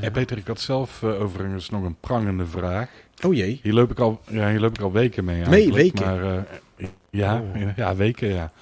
Ja, 0.00 0.10
Peter, 0.10 0.36
ik 0.38 0.46
had 0.46 0.60
zelf 0.60 1.02
eh, 1.02 1.20
overigens 1.22 1.70
nog 1.70 1.82
een 1.84 1.96
prangende 2.00 2.46
vraag. 2.46 2.88
Oh 3.26 3.34
jee. 3.34 3.60
Hier 3.62 3.72
loop 3.72 3.90
ik 3.90 3.98
al, 3.98 4.20
ja, 4.28 4.50
hier 4.50 4.60
loop 4.60 4.74
ik 4.74 4.80
al 4.80 4.92
weken 4.92 5.24
mee 5.24 5.36
eigenlijk. 5.42 5.74
weken? 5.74 6.04
Maar, 6.06 6.36
eh, 6.76 6.86
ja, 7.10 7.40
Oh. 7.54 7.76
ja, 7.76 7.94
weken, 7.96 8.28
ja. 8.28 8.52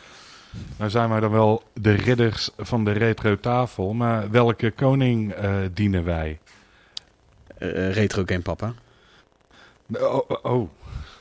Nou 0.77 0.91
zijn 0.91 1.09
wij 1.09 1.21
dan 1.21 1.31
wel 1.31 1.63
de 1.75 1.93
ridders 1.93 2.51
van 2.59 2.85
de 2.85 2.93
retro 2.93 3.37
tafel, 3.41 3.93
maar 3.95 4.31
welke 4.31 4.71
koning 4.71 5.33
eh, 5.33 5.55
dienen 5.73 6.05
wij? 6.05 6.39
Eh, 7.59 7.93
retro 7.93 8.23
game 8.27 8.41
papa. 8.41 8.75
Oh, 9.95 10.15
oh, 10.29 10.37
oh. 10.43 10.69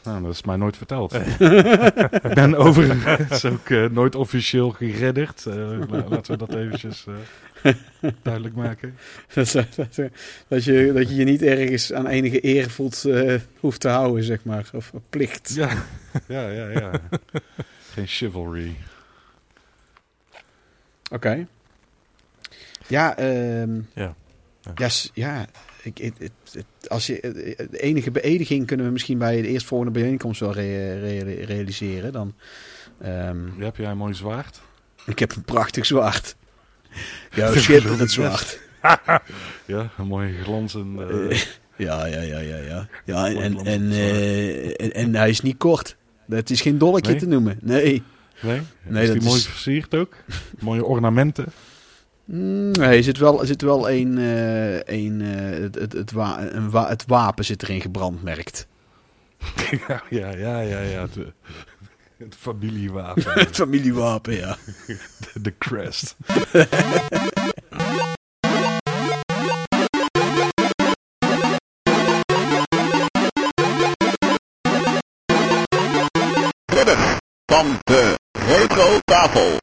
Nou, 0.03 0.21
dat 0.23 0.31
is 0.33 0.43
mij 0.43 0.55
nooit 0.55 0.77
verteld. 0.77 1.13
ik 2.23 2.33
ben 2.33 2.55
overigens 2.55 3.45
ook 3.45 3.69
eh, 3.69 3.85
nooit 3.85 4.15
officieel 4.15 4.69
geredderd. 4.69 5.45
Eh, 5.45 5.55
la- 5.89 6.03
laten 6.09 6.31
we 6.31 6.37
dat 6.37 6.53
eventjes 6.53 7.05
eh, 7.07 7.13
duidelijk 8.23 8.55
maken. 8.55 8.97
dat, 9.33 9.51
dat, 9.51 9.99
dat 10.47 10.63
je, 10.63 10.91
dat 10.93 11.09
je 11.09 11.15
je 11.15 11.23
niet 11.23 11.41
ergens 11.41 11.93
aan 11.93 12.07
enige 12.07 12.45
eer 12.45 12.69
voelt, 12.69 13.05
eh, 13.05 13.39
hoeft 13.59 13.79
te 13.79 13.87
houden, 13.89 14.23
zeg 14.23 14.43
maar. 14.43 14.69
Of 14.73 14.91
plicht. 15.09 15.53
Ja, 15.55 15.69
ja, 16.27 16.49
ja, 16.49 16.69
ja. 16.69 16.91
Geen 17.93 18.07
chivalry. 18.07 18.75
Oké. 21.11 21.47
Ja, 22.87 23.17
ehm 23.17 23.79
Ja. 23.93 24.15
Ja. 24.75 24.89
Ja, 25.13 25.45
ik, 25.83 26.11
als 26.87 27.07
je, 27.07 27.19
de 27.71 27.79
enige 27.79 28.11
beëdiging 28.11 28.67
kunnen 28.67 28.85
we 28.85 28.91
misschien 28.91 29.17
bij 29.17 29.41
de 29.41 29.47
eerstvolgende 29.47 29.99
bijeenkomst 29.99 30.39
wel 30.39 30.53
rea- 30.53 30.99
rea- 30.99 31.45
realiseren. 31.45 32.11
Dan, 32.11 32.33
Ja, 33.03 33.35
heb 33.57 33.75
jij 33.75 33.89
een 33.91 33.97
mooi 33.97 34.13
zwaard? 34.13 34.61
ik 35.05 35.19
heb 35.19 35.35
een 35.35 35.43
prachtig 35.43 35.85
zwaard. 35.85 36.35
Ja, 37.35 37.45
Dat 37.53 37.61
schitterend 37.63 37.83
geloof 37.83 38.01
ik 38.01 38.09
zwaard. 38.09 38.59
Ja, 39.65 39.89
een 39.97 40.07
mooi 40.07 40.33
glanzende... 40.43 41.27
eh, 41.29 41.41
Ja, 41.75 42.05
ja, 42.05 42.21
ja, 42.21 42.39
ja, 42.39 42.55
ja. 42.57 42.87
ja 43.05 43.27
en, 43.27 43.37
en, 43.37 43.65
en, 43.65 43.91
eh, 43.91 44.65
en, 44.67 44.93
en 44.93 45.15
hij 45.15 45.29
is 45.29 45.41
niet 45.41 45.57
kort. 45.57 45.95
Het 46.29 46.49
is 46.49 46.61
geen 46.61 46.77
dolletje 46.77 47.11
Nee? 47.11 47.19
te 47.19 47.27
noemen. 47.27 47.57
Nee. 47.61 48.03
nee? 48.41 48.61
Nee, 48.83 49.01
is 49.01 49.07
dat 49.09 49.17
die 49.17 49.27
mooi 49.27 49.39
is- 49.39 49.47
versierd 49.47 49.95
ook? 49.95 50.13
Mooie 50.59 50.85
ornamenten? 50.85 51.45
Mm, 52.25 52.71
Nee, 52.71 52.97
er 52.97 53.03
zit 53.03 53.17
wel, 53.17 53.39
er 53.41 53.47
zit 53.47 53.61
wel 53.61 53.89
een, 53.89 54.17
eh, 54.17 54.75
een, 54.75 55.21
eh, 55.21 55.59
het, 55.61 55.75
het, 55.75 55.93
het, 55.93 56.11
wa- 56.11 56.41
een 56.51 56.69
wa- 56.69 56.87
het 56.89 57.03
wapen 57.07 57.45
zit 57.45 57.63
erin 57.63 57.81
gebrandmerkt. 57.81 58.67
ja, 59.87 60.03
ja, 60.09 60.29
ja, 60.29 60.59
ja. 60.59 60.79
ja 60.79 61.07
het, 62.23 62.35
familiewapen. 62.35 63.23
Het 63.45 63.55
familiewapen, 63.55 64.35
ja. 64.35 64.57
de, 64.85 65.41
de 65.41 65.57
crest. 65.57 66.15
van 77.45 77.79
de 77.83 78.19
retro 78.31 78.97
tafel. 79.03 79.57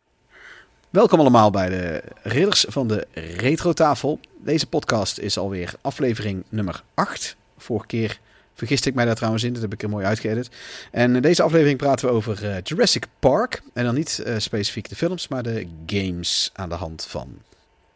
Welkom 0.91 1.21
allemaal 1.21 1.51
bij 1.51 1.69
de 1.69 2.03
Ridders 2.23 2.65
van 2.69 2.89
de 2.89 3.07
Retro 3.37 3.73
Tafel. 3.73 4.21
Deze 4.45 4.67
podcast 4.67 5.19
is 5.19 5.39
alweer 5.39 5.75
aflevering 5.81 6.45
nummer 6.49 6.83
8. 6.95 7.37
Vorige 7.59 7.87
keer 7.87 8.21
vergiste 8.59 8.89
ik 8.89 8.95
mij 8.95 9.05
daar 9.05 9.15
trouwens 9.15 9.45
in, 9.45 9.53
dat 9.53 9.63
heb 9.63 9.73
ik 9.73 9.83
er 9.83 9.89
mooi 9.89 10.05
uitgeëdit. 10.07 10.51
En 10.91 11.17
in 11.17 11.23
deze 11.23 11.43
aflevering 11.43 11.79
praten 11.79 12.09
we 12.09 12.15
over 12.15 12.51
eh, 12.51 12.57
Jurassic 12.63 13.07
Park. 13.19 13.63
En 13.73 13.85
dan 13.85 13.95
niet 13.95 14.19
eh, 14.19 14.35
specifiek 14.39 14.89
de 14.89 14.97
films, 14.97 15.29
maar 15.29 15.43
de 15.43 15.67
games 15.87 16.51
aan 16.55 16.69
de 16.69 16.75
hand 16.75 17.05
van 17.05 17.39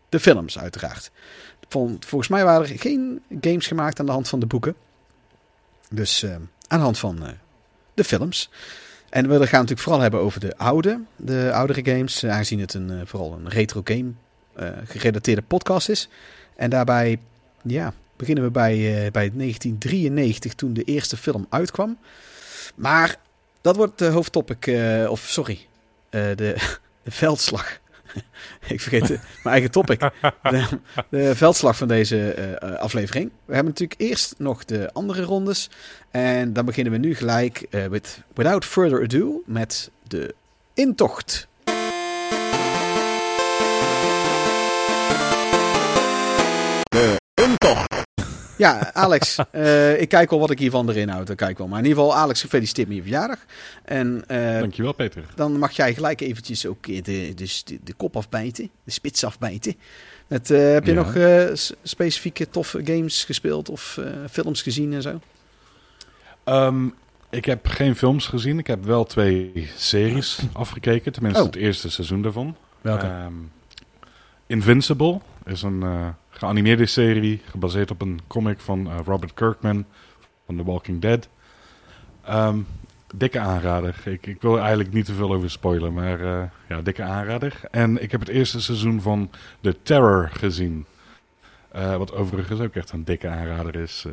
de 0.09 0.21
films 0.21 0.59
uiteraard. 0.59 1.11
Vol- 1.69 1.97
volgens 2.01 2.31
mij 2.31 2.45
waren 2.45 2.69
er 2.69 2.79
geen 2.79 3.23
games 3.41 3.67
gemaakt 3.67 4.01
aan 4.01 4.07
de 4.07 4.13
hand 4.13 4.29
van 4.29 4.41
de 4.41 4.47
boeken. 4.47 4.75
Dus 5.91 6.23
eh, 6.23 6.35
aan 6.69 6.79
de 6.79 6.85
hand 6.85 6.99
van 6.99 7.27
eh, 7.27 7.33
de 7.95 8.05
films. 8.05 8.51
En 9.11 9.23
we 9.23 9.35
gaan 9.35 9.41
het 9.41 9.51
natuurlijk 9.53 9.81
vooral 9.81 10.01
hebben 10.01 10.21
over 10.21 10.41
de 10.41 10.57
oude, 10.57 11.01
de 11.17 11.51
oudere 11.53 11.85
games, 11.85 12.23
eh, 12.23 12.31
aangezien 12.31 12.61
het 12.61 12.75
een, 12.75 12.91
eh, 12.91 12.97
vooral 13.05 13.33
een 13.33 13.49
retro 13.49 13.81
game 13.85 14.11
eh, 14.55 14.69
gerelateerde 14.85 15.43
podcast 15.43 15.89
is. 15.89 16.09
En 16.57 16.71
daarbij, 16.71 17.19
ja, 17.63 17.93
beginnen 18.23 18.45
we 18.45 18.51
bij, 18.51 18.75
eh, 18.75 19.11
bij 19.11 19.31
1993 19.35 20.55
toen 20.55 20.73
de 20.73 20.83
eerste 20.83 21.17
film 21.17 21.47
uitkwam. 21.49 21.99
Maar 22.75 23.17
dat 23.61 23.77
wordt 23.77 23.99
de 23.99 24.07
hoofdtopic, 24.07 24.67
eh, 24.67 25.11
of 25.11 25.21
sorry, 25.21 25.67
eh, 26.11 26.21
de, 26.37 26.55
de 27.05 27.11
veldslag. 27.11 27.81
Ik 28.69 28.81
vergeet 28.81 29.09
mijn 29.09 29.21
eigen 29.45 29.71
topic. 29.71 30.11
De, 30.43 30.65
de 31.09 31.37
veldslag 31.37 31.77
van 31.77 31.89
deze 31.89 32.59
aflevering. 32.81 33.31
We 33.45 33.55
hebben 33.55 33.73
natuurlijk 33.73 34.01
eerst 34.01 34.35
nog 34.39 34.65
de 34.65 34.93
andere 34.93 35.23
rondes. 35.23 35.71
En 36.11 36.53
dan 36.53 36.65
beginnen 36.65 36.93
we 36.93 36.99
nu 36.99 37.15
gelijk 37.15 37.67
with, 37.71 38.23
without 38.35 38.65
further 38.65 39.03
ado 39.03 39.43
met 39.47 39.91
de 40.09 40.35
intocht. 40.75 41.49
De 46.89 47.17
intocht. 47.35 48.12
Ja, 48.57 48.93
Alex, 48.95 49.39
eh, 49.51 50.01
ik 50.01 50.09
kijk 50.09 50.31
wel 50.31 50.39
wat 50.39 50.51
ik 50.51 50.59
hiervan 50.59 50.89
erin 50.89 51.09
houd. 51.09 51.27
Dat 51.27 51.37
kijk 51.37 51.59
wel. 51.59 51.69
Maar 51.69 51.79
in 51.79 51.85
ieder 51.85 52.03
geval, 52.03 52.17
Alex, 52.17 52.41
gefeliciteerd 52.41 52.89
met 52.89 52.97
je 52.97 53.03
verjaardag. 53.03 53.39
En 53.85 54.25
eh, 54.27 54.59
Dankjewel, 54.59 54.93
Peter. 54.93 55.25
dan 55.35 55.59
mag 55.59 55.71
jij 55.73 55.95
gelijk 55.95 56.21
eventjes 56.21 56.67
ook 56.67 56.87
de, 56.87 57.01
de, 57.03 57.33
de, 57.35 57.79
de 57.85 57.93
kop 57.93 58.17
afbijten. 58.17 58.71
De 58.85 58.91
spits 58.91 59.25
afbijten. 59.25 59.75
Eh, 60.29 60.39
heb 60.49 60.85
je 60.87 60.93
Ja. 60.93 61.03
nog 61.03 61.15
eh, 61.15 61.45
specifieke 61.83 62.51
toffe 62.51 62.81
games 62.85 63.25
gespeeld 63.25 63.69
of 63.69 63.97
eh, 63.99 64.07
films 64.31 64.63
gezien 64.63 64.93
en 64.93 65.03
zo? 65.03 65.21
Ehm, 66.45 66.89
ik 67.31 67.45
heb 67.45 67.67
geen 67.67 67.97
films 67.97 68.27
gezien. 68.27 68.59
Ik 68.59 68.67
heb 68.67 68.85
wel 68.85 69.05
twee 69.05 69.71
series 69.77 70.39
afgekeken. 70.53 71.13
Tenminste, 71.13 71.41
Oh. 71.41 71.47
het 71.47 71.57
eerste 71.57 71.91
seizoen 71.91 72.23
daarvan. 72.23 72.57
Welke? 72.81 73.07
Ehm, 73.07 73.33
Invincible 74.47 75.21
is 75.45 75.63
een 75.63 75.83
eh, 75.83 76.09
geanimeerde 76.33 76.87
serie 76.87 77.41
gebaseerd 77.45 77.91
op 77.91 78.03
een 78.03 78.21
comic 78.27 78.61
van 78.61 78.91
eh, 78.91 78.99
Robert 79.05 79.35
Kirkman 79.35 79.85
van 80.47 80.57
The 80.57 80.65
Walking 80.65 81.01
Dead. 81.01 81.29
Ehm, 82.25 82.59
dikke 83.15 83.39
aanrader. 83.39 83.95
Ik, 84.05 84.27
ik 84.27 84.43
wil 84.43 84.59
eigenlijk 84.59 84.93
niet 84.93 85.05
te 85.05 85.13
veel 85.13 85.33
over 85.33 85.51
spoilen, 85.51 85.93
maar 85.93 86.21
eh, 86.21 86.43
ja, 86.69 86.83
dikke 86.83 87.03
aanrader. 87.03 87.61
En 87.71 88.03
ik 88.03 88.11
heb 88.11 88.21
het 88.21 88.29
eerste 88.29 88.61
seizoen 88.61 89.01
van 89.01 89.31
The 89.61 89.77
Terror 89.83 90.31
gezien. 90.33 90.87
Eh, 91.69 91.97
wat 91.97 92.13
overigens 92.13 92.61
ook 92.61 92.75
echt 92.75 92.93
een 92.93 93.05
dikke 93.05 93.29
aanrader 93.29 93.77
is. 93.77 94.07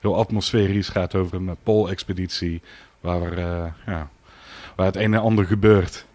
heel 0.00 0.16
atmosferisch, 0.16 0.88
gaat 0.88 1.14
over 1.14 1.36
een 1.36 1.56
Pool-expeditie 1.62 2.62
waar, 3.00 3.38
ja, 3.86 4.10
waar 4.76 4.86
het 4.86 4.96
een 4.96 5.14
en 5.14 5.20
ander 5.20 5.44
gebeurt. 5.44 6.06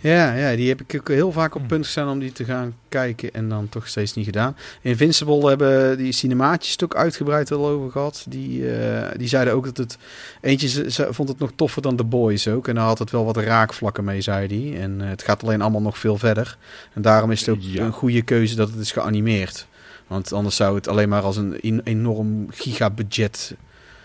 Ja, 0.00 0.34
ja, 0.34 0.56
die 0.56 0.68
heb 0.68 0.80
ik 0.80 0.94
ook 1.00 1.08
heel 1.08 1.32
vaak 1.32 1.54
op 1.54 1.66
punt 1.68 1.84
gestaan 1.84 2.08
om 2.10 2.18
die 2.18 2.32
te 2.32 2.44
gaan 2.44 2.74
kijken 2.88 3.32
en 3.32 3.48
dan 3.48 3.68
toch 3.68 3.88
steeds 3.88 4.14
niet 4.14 4.24
gedaan. 4.24 4.56
Invincible 4.82 5.48
hebben 5.48 5.98
die 5.98 6.12
cinemaatjes 6.12 6.72
het 6.72 6.84
ook 6.84 6.96
uitgebreid 6.96 7.50
al 7.52 7.66
over 7.68 7.90
gehad. 7.90 8.24
Die, 8.28 8.76
eh, 8.76 9.08
die 9.18 9.28
zeiden 9.28 9.54
ook 9.54 9.64
dat 9.64 9.76
het... 9.76 9.98
Eentje 10.40 10.90
ze- 10.90 11.06
vond 11.10 11.28
het 11.28 11.38
nog 11.38 11.50
toffer 11.56 11.82
dan 11.82 11.96
The 11.96 12.04
Boys 12.04 12.48
ook. 12.48 12.68
En 12.68 12.74
daar 12.74 12.84
had 12.84 12.98
het 12.98 13.10
wel 13.10 13.24
wat 13.24 13.36
raakvlakken 13.36 14.04
mee, 14.04 14.20
zei 14.20 14.46
hij. 14.72 14.80
En 14.82 15.00
eh, 15.00 15.08
het 15.08 15.22
gaat 15.22 15.42
alleen 15.42 15.60
allemaal 15.60 15.82
nog 15.82 15.98
veel 15.98 16.18
verder. 16.18 16.56
En 16.94 17.02
daarom 17.02 17.30
is 17.30 17.40
het 17.40 17.48
ook 17.48 17.60
Ja. 17.60 17.84
een 17.84 17.92
goede 17.92 18.22
keuze 18.22 18.54
dat 18.56 18.70
het 18.70 18.78
is 18.78 18.92
geanimeerd. 18.92 19.66
Want 20.06 20.32
anders 20.32 20.56
zou 20.56 20.74
het 20.74 20.88
alleen 20.88 21.08
maar 21.08 21.22
als 21.22 21.36
een 21.36 21.60
en- 21.62 21.80
enorm 21.84 22.46
gigabudget 22.50 23.54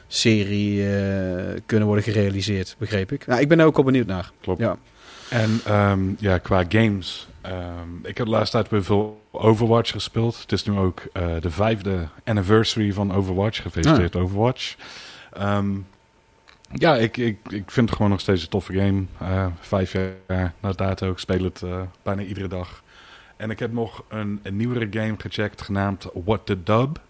serie 0.07 0.95
eh, 0.95 1.44
kunnen 1.66 1.88
worden 1.88 2.03
gerealiseerd, 2.05 2.75
begreep 2.78 3.11
ik. 3.11 3.25
Nou, 3.28 3.41
ik 3.41 3.47
ben 3.47 3.59
er 3.59 3.66
ook 3.66 3.78
al 3.78 3.84
benieuwd 3.84 4.05
naar. 4.07 4.31
Klopt. 4.41 4.59
Ja. 4.59 4.78
En 5.34 5.60
ehm, 5.66 6.14
ja, 6.18 6.38
qua 6.38 6.64
games. 6.70 7.28
ehm, 7.42 7.96
ik 8.04 8.18
heb 8.18 8.26
de 8.26 8.32
laatste 8.32 8.58
tijd 8.58 8.70
weer 8.70 8.84
veel 8.84 9.22
Overwatch 9.32 9.92
gespeeld. 9.92 10.42
Het 10.42 10.52
is 10.52 10.64
nu 10.66 10.78
ook 10.78 11.02
eh, 11.14 11.36
de 11.40 11.50
vijfde 11.50 12.08
anniversary 12.24 12.94
van 12.94 13.14
Overwatch. 13.14 13.62
Gefeliciteerd 13.62 14.16
Overwatch. 14.16 14.76
Ehm, 15.32 15.72
ja, 16.72 16.96
ik, 16.96 17.18
ik, 17.18 17.38
ik 17.50 17.72
vind 17.72 17.88
het 17.88 17.96
gewoon 17.96 18.12
nog 18.12 18.20
steeds 18.20 18.41
een 18.41 18.50
toffe 18.50 18.74
game. 18.74 19.03
Eh, 19.20 19.46
vijf 19.59 19.91
jaar 20.28 20.53
na 20.59 20.72
dato. 20.72 21.12
Ik 21.12 21.18
speel 21.18 21.44
het 21.44 21.62
eh, 21.62 21.82
bijna 22.03 22.22
iedere 22.22 22.47
dag. 22.47 22.84
En 23.38 23.50
ik 23.50 23.59
heb 23.59 23.74
nog 23.74 24.03
een, 24.08 24.40
een 24.44 24.56
nieuwere 24.56 24.88
game 24.91 25.16
gecheckt 25.18 25.62
genaamd 25.62 26.08
What 26.26 26.46
the 26.46 26.64
Dub. 26.64 27.02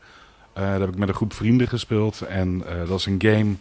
Eh 0.54 0.72
dat 0.72 0.80
heb 0.80 0.90
ik 0.90 0.98
met 0.98 1.08
een 1.08 1.16
groep 1.16 1.34
vrienden 1.34 1.68
gespeeld. 1.68 2.22
En 2.22 2.64
dat 2.88 3.00
is 3.00 3.06
een 3.06 3.22
game 3.22 3.56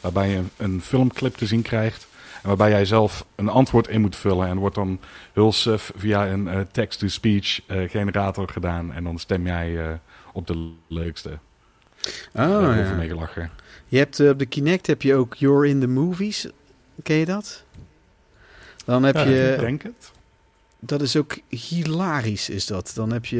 waarbij 0.00 0.28
je 0.28 0.36
een, 0.36 0.50
een 0.56 0.80
filmclip 0.80 1.36
te 1.36 1.46
zien 1.46 1.62
krijgt. 1.62 2.06
En 2.42 2.48
waarbij 2.48 2.70
jij 2.70 2.84
zelf 2.84 3.26
een 3.34 3.48
antwoord 3.48 3.88
in 3.88 4.00
moet 4.00 4.16
vullen. 4.16 4.46
En 4.48 4.56
wordt 4.58 4.74
dan 4.74 5.00
heel 5.32 5.52
suf 5.52 5.92
via 5.96 6.26
een 6.28 6.48
eh, 6.48 6.60
text-to-speech 6.72 7.60
eh, 7.66 7.90
generator 7.90 8.48
gedaan. 8.48 8.92
En 8.92 9.04
dan 9.04 9.18
stem 9.18 9.46
jij 9.46 9.78
eh, 9.88 9.94
op 10.32 10.46
de 10.46 10.70
leukste. 10.88 11.28
Oh, 11.30 11.38
Daar 12.32 12.76
ja. 12.78 13.50
Je 13.88 13.98
hebt 13.98 14.20
op 14.20 14.38
de 14.38 14.46
Kinect 14.46 14.86
heb 14.86 15.02
je 15.02 15.14
ook 15.14 15.34
You're 15.34 15.68
in 15.68 15.80
the 15.80 15.86
Movies. 15.86 16.46
Ken 17.02 17.16
je 17.16 17.24
dat? 17.24 17.64
Dan 18.84 19.02
heb 19.02 19.14
Ja, 19.14 19.22
je... 19.24 19.52
ik 19.52 19.60
denk 19.60 19.82
het. 19.82 20.10
dat 20.78 21.02
is 21.02 21.16
ook 21.16 21.38
hilarisch, 21.48 22.48
is 22.48 22.66
dat. 22.66 22.92
Dan 22.94 23.12
heb 23.12 23.24
je... 23.24 23.38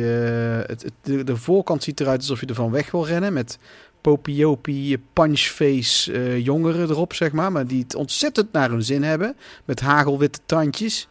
Het, 0.66 0.82
het- 0.82 0.93
de, 1.02 1.25
de 1.25 1.37
voorkant 1.37 1.82
ziet 1.82 2.00
eruit 2.00 2.20
alsof 2.20 2.40
je 2.40 2.46
ervan 2.46 2.70
weg 2.70 2.90
wil 2.90 3.06
rennen. 3.06 3.32
Met 3.32 3.58
popiopie, 4.02 4.99
punchface 5.12 6.12
eh, 6.12 6.44
jongeren 6.44 6.90
erop, 6.90 7.14
zeg 7.14 7.32
maar. 7.32 7.52
Maar 7.52 7.66
die 7.66 7.82
het 7.82 7.94
ontzettend 7.94 8.52
naar 8.52 8.70
hun 8.70 8.82
zin 8.84 9.02
hebben. 9.02 9.37
Met 9.64 9.81
hagelwitte 9.81 10.38
tandjes. 10.46 11.08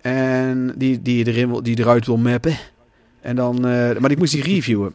En 0.00 0.74
die, 0.76 1.02
die, 1.02 1.26
erin 1.26 1.48
wil, 1.50 1.62
die 1.62 1.78
eruit 1.78 2.06
wil 2.06 2.16
mappen. 2.16 2.56
En 3.20 3.36
dan... 3.36 3.56
eh, 3.56 3.98
maar 3.98 4.10
ik 4.10 4.18
moest 4.18 4.32
die 4.32 4.42
reviewen. 4.42 4.94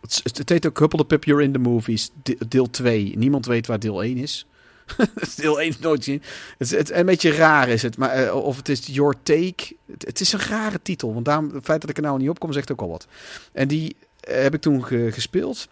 Het, 0.00 0.20
het, 0.38 0.48
heet 0.48 0.66
ook 0.66 0.74
Couple 0.74 0.98
the 0.98 1.04
Pip 1.04 1.24
You're 1.24 1.42
in 1.44 1.52
the 1.52 1.58
Movies. 1.58 2.10
de- 2.22 2.38
Deel 2.48 2.70
2. 2.70 3.12
Niemand 3.16 3.46
weet 3.46 3.66
waar 3.66 3.78
deel 3.78 4.02
1 4.02 4.16
is. 4.16 4.46
deel 5.36 5.60
1 5.60 5.68
is 5.68 5.78
nooit 5.78 6.04
zien. 6.04 6.22
Het, 6.58 6.70
het, 6.70 6.90
een 6.90 7.06
beetje 7.06 7.30
raar 7.30 7.68
is 7.68 7.82
het. 7.82 7.96
Maar, 7.96 8.10
eh, 8.10 8.34
of 8.34 8.56
het 8.56 8.68
is 8.68 8.86
Your 8.86 9.14
Take. 9.22 9.76
Het, 9.98 10.20
is 10.20 10.32
een 10.32 10.40
rare 10.40 10.80
titel. 10.82 11.12
Want 11.14 11.24
daarom, 11.24 11.50
het 11.54 11.64
feit 11.64 11.80
dat 11.80 11.90
ik 11.90 11.96
er 11.96 12.02
nou 12.02 12.18
niet 12.18 12.28
op 12.28 12.38
kom, 12.38 12.52
zegt 12.52 12.72
ook 12.72 12.80
al 12.80 12.88
wat. 12.88 13.06
En 13.52 13.68
die 13.68 13.96
heb 14.20 14.54
ik 14.54 14.60
toen 14.60 14.84
ge- 14.84 15.08
gespeeld. 15.12 15.68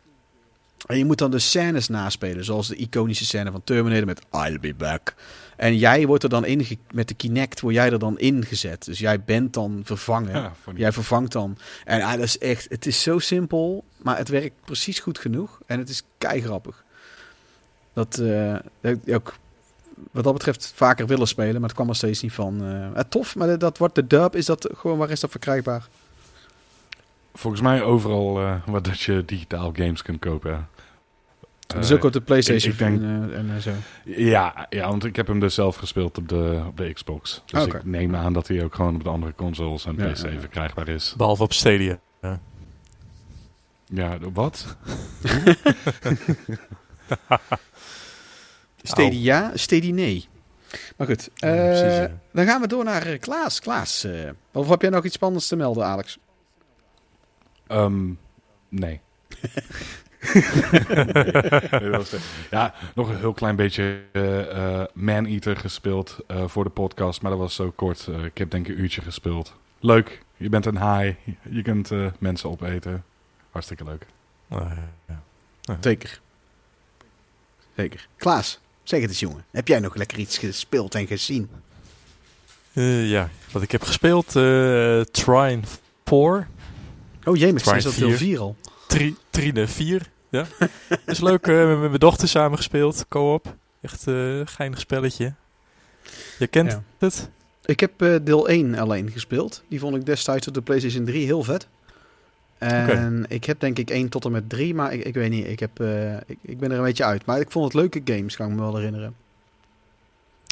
En 0.90 0.98
je 0.98 1.04
moet 1.04 1.18
dan 1.18 1.30
de 1.30 1.38
scènes 1.38 1.88
naspelen. 1.88 2.44
Zoals 2.44 2.68
de 2.68 2.76
iconische 2.76 3.24
scène 3.24 3.50
van 3.50 3.64
Terminator 3.64 4.06
met 4.06 4.22
I'll 4.30 4.58
be 4.60 4.74
back. 4.74 5.14
En 5.56 5.76
jij 5.76 6.06
wordt 6.06 6.22
er 6.22 6.28
dan 6.28 6.44
in 6.44 6.78
met 6.90 7.08
de 7.08 7.14
Kinect 7.14 7.60
word 7.60 7.74
jij 7.74 7.92
er 7.92 7.98
dan 7.98 8.18
ingezet. 8.18 8.84
Dus 8.84 8.98
jij 8.98 9.22
bent 9.22 9.52
dan 9.52 9.80
vervangen. 9.84 10.32
Ja, 10.32 10.52
Jij 10.74 10.92
vervangt 10.92 11.32
dan. 11.32 11.58
En 11.84 12.02
ah, 12.02 12.10
dat 12.12 12.20
is 12.20 12.38
echt, 12.38 12.66
het 12.68 12.86
is 12.86 13.02
zo 13.02 13.18
simpel, 13.18 13.84
maar 14.02 14.16
het 14.16 14.28
werkt 14.28 14.54
precies 14.64 14.98
goed 14.98 15.18
genoeg. 15.18 15.60
En 15.66 15.78
het 15.78 15.88
is 15.88 16.02
keigrappig. 16.18 16.84
Dat 17.92 18.18
eh, 18.18 18.56
heb 18.80 18.98
ik 19.04 19.14
ook 19.14 19.34
wat 20.10 20.24
dat 20.24 20.32
betreft 20.32 20.72
vaker 20.74 21.06
willen 21.06 21.28
spelen, 21.28 21.54
maar 21.54 21.68
het 21.68 21.72
kwam 21.72 21.88
er 21.88 21.96
steeds 21.96 22.22
niet 22.22 22.32
van. 22.32 22.64
eh, 22.94 23.02
tof, 23.08 23.36
maar 23.36 23.58
dat 23.58 23.78
wordt 23.78 23.94
de 23.94 24.06
dub. 24.06 24.36
Is 24.36 24.46
dat 24.46 24.68
gewoon, 24.74 24.98
waar 24.98 25.10
is 25.10 25.20
dat 25.20 25.30
verkrijgbaar? 25.30 25.88
Volgens 27.40 27.62
mij 27.62 27.82
overal 27.82 28.40
eh, 28.40 28.54
waar 28.66 28.82
dat 28.82 29.00
je 29.00 29.24
digitaal 29.24 29.70
games 29.76 30.02
kunt 30.02 30.18
kopen. 30.18 30.68
dus 31.66 31.90
Eh, 31.90 31.96
ook 31.96 32.04
op 32.04 32.12
de 32.12 32.20
PlayStation 32.20 32.72
ik 32.72 32.78
denk- 32.78 33.00
en, 33.00 33.30
eh, 33.32 33.38
en 33.38 33.50
eh, 33.54 33.56
zo. 33.62 33.70
Ja, 34.04 34.66
ja, 34.70 34.88
want 34.88 35.04
ik 35.04 35.16
heb 35.16 35.26
hem 35.26 35.40
dus 35.40 35.54
zelf 35.54 35.76
gespeeld 35.76 36.18
op 36.18 36.28
de, 36.28 36.62
op 36.66 36.76
de 36.76 36.92
Xbox. 36.92 37.42
Dus 37.46 37.62
Oké. 37.66 37.76
ik 37.76 37.84
neem 37.84 38.16
aan 38.16 38.32
dat 38.32 38.48
hij 38.48 38.64
ook 38.64 38.74
gewoon 38.74 38.94
op 38.94 39.02
de 39.04 39.08
andere 39.10 39.34
consoles 39.34 39.84
en 39.84 39.94
Ja, 39.98 40.10
PC 40.12 40.16
ja, 40.22 40.28
ja. 40.28 40.38
verkrijgbaar 40.40 40.88
is. 40.88 41.14
Behalve 41.16 41.42
op 41.42 41.52
Stadia. 41.52 41.98
Ja, 43.92 44.18
de- 44.18 44.30
wat? 44.32 44.76
Steady 48.82 49.16
ja, 49.16 49.50
steady 49.54 49.90
nee. 49.90 50.28
Maar 50.96 51.06
goed, 51.06 51.30
Ja, 51.34 51.48
eh, 51.48 51.64
precies, 51.64 51.96
ja. 51.98 52.10
dan 52.32 52.46
gaan 52.46 52.60
we 52.60 52.66
door 52.66 52.84
naar 52.84 53.06
eh, 53.06 53.20
Klaas. 53.20 53.60
Klaas, 53.60 54.04
eh, 54.04 54.30
of 54.52 54.68
heb 54.68 54.80
jij 54.82 54.90
nog 54.90 55.04
iets 55.04 55.14
spannends 55.14 55.48
te 55.48 55.56
melden, 55.56 55.84
Alex? 55.84 56.18
Ehm, 57.70 58.10
nee. 58.68 59.00
Was 61.90 62.14
ja, 62.50 62.74
nog 62.94 63.08
een 63.08 63.16
heel 63.16 63.32
klein 63.32 63.56
beetje 63.56 64.00
eh 64.12 64.80
eh, 64.80 64.86
Man-Eater 64.92 65.56
gespeeld 65.56 66.18
eh, 66.26 66.48
voor 66.48 66.64
de 66.64 66.70
podcast, 66.70 67.22
maar 67.22 67.30
dat 67.30 67.40
was 67.40 67.54
zo 67.54 67.70
kort. 67.70 68.08
Ik 68.24 68.38
heb 68.38 68.50
denk 68.50 68.68
ik 68.68 68.74
een 68.74 68.82
uurtje 68.82 69.02
gespeeld. 69.02 69.54
Leuk, 69.80 70.22
je 70.36 70.48
bent 70.48 70.66
een 70.66 70.76
haai, 70.76 71.16
je 71.50 71.62
kunt 71.62 71.90
mensen 72.18 72.50
opeten. 72.50 73.04
Hartstikke 73.50 73.84
leuk. 73.84 74.06
Nou, 74.46 74.68
ja. 75.08 75.22
Zeker. 75.80 76.20
Zeker. 77.76 78.08
Klaas, 78.16 78.60
zeg 78.82 79.00
het 79.00 79.08
eens, 79.08 79.20
jongen. 79.20 79.44
Heb 79.50 79.68
jij 79.68 79.80
nog 79.80 79.94
lekker 79.94 80.18
iets 80.18 80.38
gespeeld 80.38 80.94
en 80.94 81.06
gezien? 81.06 81.50
Eh, 82.72 83.10
ja, 83.10 83.30
wat 83.52 83.62
ik 83.62 83.70
heb 83.70 83.82
gespeeld, 83.82 84.36
eh 84.36 85.00
Trine 85.00 85.60
4. 86.04 86.48
Oh 87.24 87.36
jee, 87.36 87.52
is 87.54 87.62
dat 87.62 87.82
deel 87.82 87.92
vier. 87.92 88.16
4 88.16 88.38
al? 88.38 88.56
Tri 88.86 89.16
Trine 89.30 89.66
4. 89.66 90.10
Ja. 90.30 90.46
is 91.06 91.20
leuk, 91.20 91.46
eh, 91.46 91.66
met 91.68 91.78
mijn 91.78 91.92
dochter 91.92 92.28
samen 92.28 92.56
gespeeld, 92.56 93.04
co-op. 93.08 93.56
Echt 93.80 94.06
een 94.06 94.46
geinig 94.48 94.78
spelletje. 94.80 95.34
Je 96.38 96.46
kent 96.46 96.70
Ja. 96.70 96.82
het? 96.98 97.30
Ik 97.64 97.80
heb 97.80 98.02
eh, 98.02 98.14
deel 98.22 98.48
1 98.48 98.74
alleen 98.74 99.10
gespeeld. 99.10 99.62
Die 99.68 99.78
vond 99.78 99.96
ik 99.96 100.06
destijds 100.06 100.48
op 100.48 100.54
de 100.54 100.62
PlayStation 100.62 101.04
3 101.04 101.24
heel 101.24 101.42
vet. 101.42 101.68
En 102.58 103.24
ik 103.28 103.44
heb 103.44 103.60
denk 103.60 103.78
ik 103.78 103.90
1 103.90 104.08
tot 104.08 104.24
en 104.24 104.30
met 104.32 104.48
3, 104.48 104.74
maar 104.74 104.92
ik, 104.92 105.04
ik 105.04 105.14
weet 105.14 105.30
niet. 105.30 105.46
Ik, 105.46 105.60
heb, 105.60 105.80
eh, 105.80 106.16
ik, 106.16 106.38
ik 106.42 106.58
ben 106.58 106.70
er 106.70 106.78
een 106.78 106.84
beetje 106.84 107.04
uit. 107.04 107.24
Maar 107.26 107.40
ik 107.40 107.50
vond 107.50 107.64
het 107.64 107.74
leuke 107.74 108.00
games, 108.04 108.36
kan 108.36 108.48
ik 108.50 108.54
me 108.54 108.60
wel 108.60 108.76
herinneren. 108.76 109.14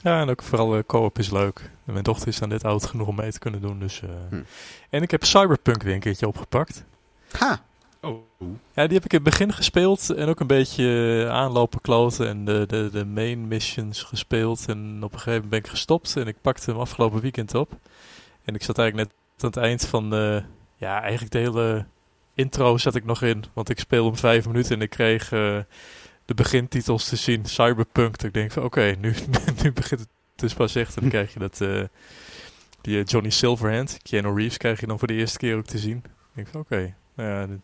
Ja, 0.03 0.21
en 0.21 0.29
ook 0.29 0.43
vooral 0.43 0.77
eh, 0.77 0.83
co-op 0.87 1.19
is 1.19 1.31
leuk. 1.31 1.71
En 1.85 1.93
mijn 1.93 2.05
dochter 2.05 2.29
is 2.29 2.39
dan 2.39 2.49
net 2.49 2.65
oud 2.65 2.87
genoeg 2.87 3.07
om 3.07 3.15
mee 3.17 3.33
te 3.33 3.39
kunnen 3.39 3.61
doen. 3.61 3.79
Dus, 3.79 4.03
eh. 4.03 4.09
Hm. 4.29 4.43
En 4.91 5.03
ik 5.03 5.11
heb 5.11 5.25
Cyberpunk 5.25 5.83
weer 5.83 5.95
een 5.95 6.01
keertje 6.01 6.27
opgepakt. 6.27 6.85
Ha! 7.31 7.63
Oh, 8.01 8.23
Ja, 8.75 8.87
die 8.87 8.95
heb 8.95 9.05
ik 9.05 9.13
in 9.13 9.21
het 9.21 9.23
begin 9.23 9.53
gespeeld 9.53 10.11
en 10.11 10.29
ook 10.29 10.41
een 10.41 10.47
beetje 10.47 10.85
eh, 11.25 11.31
aanlopen 11.35 11.81
kloten 11.81 12.29
en 12.29 12.45
de, 12.45 12.65
de, 12.67 12.89
de 12.93 13.05
main 13.05 13.49
missions 13.49 14.03
gespeeld. 14.03 14.65
En 14.69 14.97
op 15.03 15.13
een 15.13 15.19
gegeven 15.19 15.33
moment 15.33 15.51
ben 15.51 15.59
ik 15.59 15.67
gestopt 15.67 16.17
en 16.17 16.27
ik 16.27 16.41
pakte 16.41 16.71
hem 16.71 16.81
afgelopen 16.81 17.21
weekend 17.21 17.55
op. 17.55 17.73
En 18.45 18.55
ik 18.55 18.63
zat 18.63 18.79
eigenlijk 18.79 19.09
net 19.09 19.19
aan 19.43 19.49
het 19.49 19.57
eind 19.57 19.87
van 19.87 20.11
de, 20.11 20.43
ja, 20.77 21.01
eigenlijk 21.01 21.33
de 21.33 21.39
hele 21.39 21.85
intro 22.35 22.77
zat 22.77 22.95
ik 22.95 23.05
nog 23.05 23.23
in. 23.23 23.45
Want 23.53 23.69
ik 23.69 23.79
speelde 23.79 24.09
hem 24.09 24.19
vijf 24.19 24.47
minuten 24.47 24.75
en 24.75 24.83
ik 24.83 24.91
kreeg 24.91 25.33
eh, 25.33 25.59
de 26.29 26.35
begintitels 26.35 27.09
te 27.09 27.17
zien, 27.17 27.45
Cyberpunk. 27.45 28.23
Ik 28.23 28.33
denk 28.33 28.53
van 28.53 28.65
oké, 28.65 28.95
nu, 28.99 29.15
nu 29.63 29.73
begint 29.73 30.01
het 30.01 30.09
dus 30.35 30.55
pas 30.55 30.75
echt. 30.75 30.95
En 30.95 31.01
dan 31.01 31.11
krijg 31.11 31.33
je 31.33 31.39
dat, 31.39 31.61
eh, 31.61 31.83
die 32.81 32.99
eh, 32.99 33.05
Johnny 33.05 33.31
Silverhand, 33.31 33.99
Keanu 34.03 34.35
Reeves, 34.35 34.57
krijg 34.57 34.81
je 34.81 34.87
dan 34.87 34.99
voor 34.99 35.09
de 35.09 35.15
eerste 35.15 35.39
keer 35.39 35.57
ook 35.57 35.67
te 35.67 35.79
zien. 35.79 35.97
Ik 35.97 36.05
denk 36.33 36.49
van 36.49 36.61
oké, 36.61 36.95
nou 37.15 37.31
ja, 37.31 37.57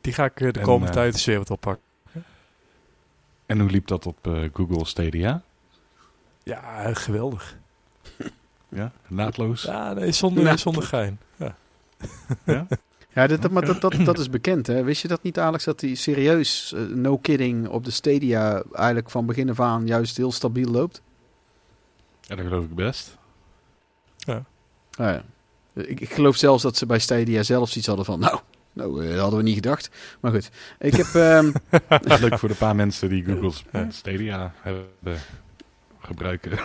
die 0.00 0.12
ga 0.12 0.24
ik 0.24 0.40
eh, 0.40 0.52
de 0.52 0.58
En, 0.58 0.64
komende 0.64 0.92
tijd 0.92 1.12
eens 1.12 1.24
weer 1.24 1.38
wat 1.38 1.50
oppakken. 1.50 1.84
en 3.46 3.60
hoe 3.60 3.70
liep 3.70 3.86
dat 3.86 4.06
op 4.06 4.48
Google 4.52 4.86
Stadia? 4.86 5.42
Ja, 6.42 6.94
geweldig. 6.94 7.56
Ja, 8.68 8.92
naadloos. 9.06 9.62
Ja, 9.62 9.92
nee, 9.92 10.12
zonder, 10.12 10.58
zonder 10.58 10.82
gein. 10.82 11.18
Ja. 11.36 11.56
Ja? 12.44 12.66
Ja, 13.18 13.26
dit, 13.26 13.42
dat, 13.42 13.50
maar 13.50 13.64
dat, 13.64 13.80
dat, 13.80 13.94
dat 14.04 14.18
is 14.24 14.30
bekend, 14.30 14.66
hè? 14.66 14.82
Wist 14.82 15.02
je 15.02 15.08
dat 15.08 15.22
niet, 15.22 15.38
Alex? 15.38 15.64
Dat 15.64 15.80
die 15.80 15.96
serieus, 15.96 16.72
eh, 16.72 16.82
no 16.82 17.18
kidding, 17.18 17.68
op 17.68 17.84
de 17.84 17.90
Stadia 17.90 18.62
eigenlijk 18.72 19.10
van 19.10 19.26
begin 19.26 19.50
af 19.50 19.60
aan 19.60 19.86
juist 19.86 20.16
heel 20.16 20.32
stabiel 20.32 20.70
loopt? 20.70 21.02
Ja, 22.20 22.34
dat 22.36 22.46
geloof 22.46 22.64
ik 22.64 22.74
best. 22.74 23.16
Ah, 24.26 24.36
ja. 24.90 25.22
ik, 25.74 26.00
ik 26.00 26.12
geloof 26.12 26.36
zelfs 26.36 26.62
dat 26.62 26.76
ze 26.76 26.86
bij 26.86 26.98
Stadia 26.98 27.42
zelfs 27.42 27.76
iets 27.76 27.86
hadden 27.86 28.04
van, 28.04 28.20
nou, 28.20 28.38
nou 28.72 29.04
eh, 29.04 29.10
dat 29.10 29.20
hadden 29.20 29.38
we 29.38 29.44
niet 29.44 29.54
gedacht. 29.54 29.90
Maar 30.20 30.32
goed, 30.32 30.50
ik 30.78 30.94
heb... 30.94 31.06
ehm, 31.06 31.52
Leuk 32.20 32.38
voor 32.38 32.48
de 32.48 32.54
paar 32.54 32.76
mensen 32.76 33.08
die 33.08 33.24
Google's 33.24 33.64
Ja. 33.72 33.90
Stadia 33.90 34.52
hebben 34.60 35.18
gebruiken. 35.98 36.58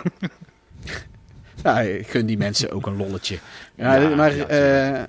ja, 1.64 1.80
ik 1.80 2.06
gun 2.06 2.26
die 2.26 2.38
mensen 2.38 2.70
ook 2.70 2.86
een 2.86 2.96
lolletje. 2.96 3.38
Ja, 3.74 3.94
Ja, 3.94 4.14
maar 4.14 4.34
ja, 4.34 4.46
eh, 4.46 5.02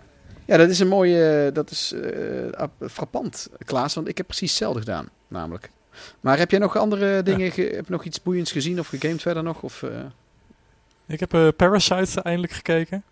ja, 0.45 0.57
dat 0.57 0.69
is 0.69 0.79
een 0.79 0.87
mooie, 0.87 1.49
dat 1.53 1.71
is 1.71 1.91
eh, 1.91 2.51
ap- 2.51 2.85
frappant, 2.91 3.49
Klaas, 3.65 3.93
want 3.93 4.07
ik 4.07 4.17
heb 4.17 4.27
precies 4.27 4.49
hetzelfde 4.49 4.79
gedaan, 4.79 5.09
namelijk. 5.27 5.69
Maar 6.19 6.37
heb 6.37 6.51
jij 6.51 6.59
nog 6.59 6.77
andere 6.77 7.23
dingen, 7.23 7.51
ge- 7.51 7.71
heb 7.75 7.85
je 7.85 7.91
nog 7.91 8.03
iets 8.03 8.21
boeiends 8.23 8.51
gezien 8.51 8.79
of 8.79 8.87
gegamed 8.87 9.21
verder 9.21 9.43
nog? 9.43 9.61
Of, 9.61 9.83
eh? 9.83 9.89
Ik 11.07 11.19
heb 11.19 11.33
eh, 11.33 11.47
Parasite 11.55 12.21
eindelijk 12.21 12.53
gekeken. 12.53 13.03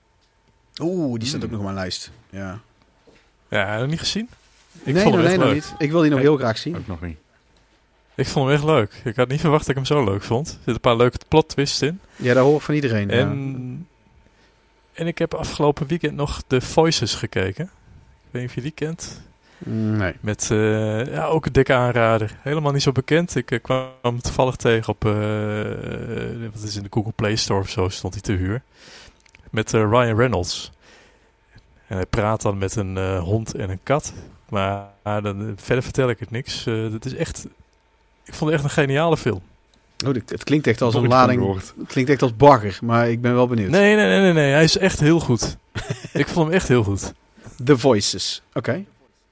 Oeh, 0.81 1.19
die 1.19 1.27
staat 1.27 1.41
Hmm. 1.41 1.43
ook 1.43 1.49
nog 1.51 1.59
op 1.59 1.65
mijn 1.65 1.75
lijst. 1.77 2.11
Ja. 2.29 2.59
Ja, 3.49 3.77
nog 3.79 3.87
niet 3.89 3.99
gezien? 3.99 4.29
Ik 4.83 4.93
nee, 4.93 5.03
vond 5.03 5.15
hem 5.15 5.23
nee, 5.23 5.37
nog 5.37 5.45
leuk. 5.45 5.53
niet. 5.53 5.73
Ik 5.77 5.91
wil 5.91 5.99
die 6.01 6.09
nog 6.09 6.19
Nee. 6.19 6.27
heel 6.27 6.37
graag 6.37 6.57
zien. 6.57 6.77
Ook 6.77 6.87
nog 6.87 7.01
niet. 7.01 7.17
Ik 8.15 8.27
vond 8.27 8.45
hem 8.45 8.55
echt 8.55 8.63
leuk. 8.63 9.01
Ik 9.03 9.15
had 9.15 9.27
niet 9.27 9.39
verwacht 9.39 9.61
dat 9.65 9.69
ik 9.69 9.75
hem 9.75 9.85
zo 9.85 10.03
leuk 10.03 10.23
vond. 10.23 10.47
Er 10.47 10.53
zitten 10.53 10.73
een 10.73 10.79
paar 10.79 10.95
leuke 10.97 11.17
plot 11.27 11.49
twists 11.49 11.81
in. 11.81 11.99
Ja, 12.15 12.33
dat 12.33 12.43
hoor 12.43 12.55
ik 12.55 12.61
van 12.61 12.75
iedereen. 12.75 13.09
ja. 13.09 13.33
En, 14.93 15.07
ik 15.07 15.17
heb 15.17 15.33
afgelopen 15.33 15.87
weekend 15.87 16.15
nog 16.15 16.43
The 16.47 16.61
Voices 16.61 17.15
gekeken. 17.15 17.63
Ik 17.63 18.29
weet 18.31 18.41
niet 18.41 18.49
of 18.49 18.55
je 18.55 18.61
die 18.61 18.71
kent. 18.71 19.21
Nee. 19.65 20.13
Met 20.19 20.51
eh, 20.51 21.05
ja, 21.13 21.25
ook 21.25 21.45
een 21.45 21.51
dikke 21.51 21.73
aanrader. 21.73 22.37
Helemaal 22.41 22.71
niet 22.71 22.81
zo 22.81 22.91
bekend. 22.91 23.35
Ik 23.35 23.51
eh, 23.51 23.61
kwam 23.61 23.87
hem 24.01 24.21
toevallig 24.21 24.55
tegen 24.55 24.93
op. 24.93 25.05
eh, 25.05 25.11
wat 26.53 26.63
is 26.63 26.75
in 26.75 26.83
de 26.83 26.89
Google 26.91 27.11
Play 27.15 27.35
Store 27.35 27.59
of 27.59 27.69
zo 27.69 27.89
stond 27.89 28.13
hij 28.13 28.21
te 28.21 28.31
huur. 28.31 28.61
Met 29.49 29.71
Ryan 29.71 30.17
Reynolds. 30.17 30.71
En 31.87 31.95
hij 31.95 32.05
praat 32.05 32.41
dan 32.41 32.57
met 32.57 32.75
een 32.75 33.17
hond 33.17 33.55
en 33.55 33.69
een 33.69 33.83
kat. 33.83 34.13
Maar 34.49 34.87
dan, 35.03 35.53
verder 35.55 35.83
vertel 35.83 36.09
ik 36.09 36.19
het 36.19 36.31
niks. 36.31 36.65
Het 36.65 37.05
is 37.05 37.15
echt. 37.15 37.47
Ik 38.23 38.33
vond 38.33 38.51
het 38.51 38.59
echt 38.59 38.63
een 38.63 38.83
geniale 38.83 39.17
film. 39.17 39.41
Oh, 40.05 40.13
het 40.25 40.43
klinkt 40.43 40.67
echt 40.67 40.81
als 40.81 40.93
een 40.95 41.07
lading. 41.07 41.53
Het 41.55 41.73
klinkt 41.87 42.09
echt 42.11 42.21
als 42.21 42.35
bagger, 42.35 42.77
maar 42.81 43.09
ik 43.09 43.21
ben 43.21 43.33
wel 43.33 43.47
benieuwd. 43.47 43.69
Nee, 43.69 43.95
nee, 43.95 44.05
nee, 44.07 44.19
nee, 44.19 44.33
nee. 44.33 44.51
Hij 44.51 44.63
is 44.63 44.77
echt 44.77 44.99
heel 44.99 45.19
goed. 45.19 45.57
ik 46.13 46.27
vond 46.27 46.45
hem 46.45 46.55
echt 46.55 46.67
heel 46.67 46.83
goed. 46.83 47.13
The 47.63 47.77
Voices. 47.77 48.41
Oké. 48.53 48.83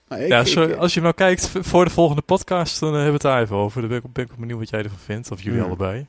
Nou, 0.08 0.22
ja, 0.24 0.40
ik- 0.46 0.76
als 0.76 0.94
je 0.94 1.02
nou 1.02 1.14
kijkt 1.14 1.50
voor 1.60 1.86
de 1.86 1.92
volgende 1.92 2.22
podcast, 2.22 2.80
dan 2.80 2.90
eh, 2.90 2.96
hebben 2.96 3.12
we 3.22 3.28
het 3.28 3.36
daar 3.36 3.42
even 3.42 3.56
over. 3.56 3.80
Dan 3.82 3.90
ben 3.90 3.98
ik, 3.98 4.14
ben 4.14 4.24
ik 4.26 4.36
benieuwd 4.36 4.60
wat 4.60 4.70
jij 4.70 4.84
ervan 4.84 4.98
vindt. 5.06 5.32
Of 5.32 5.42
jullie 5.42 5.62
allebei. 5.62 6.06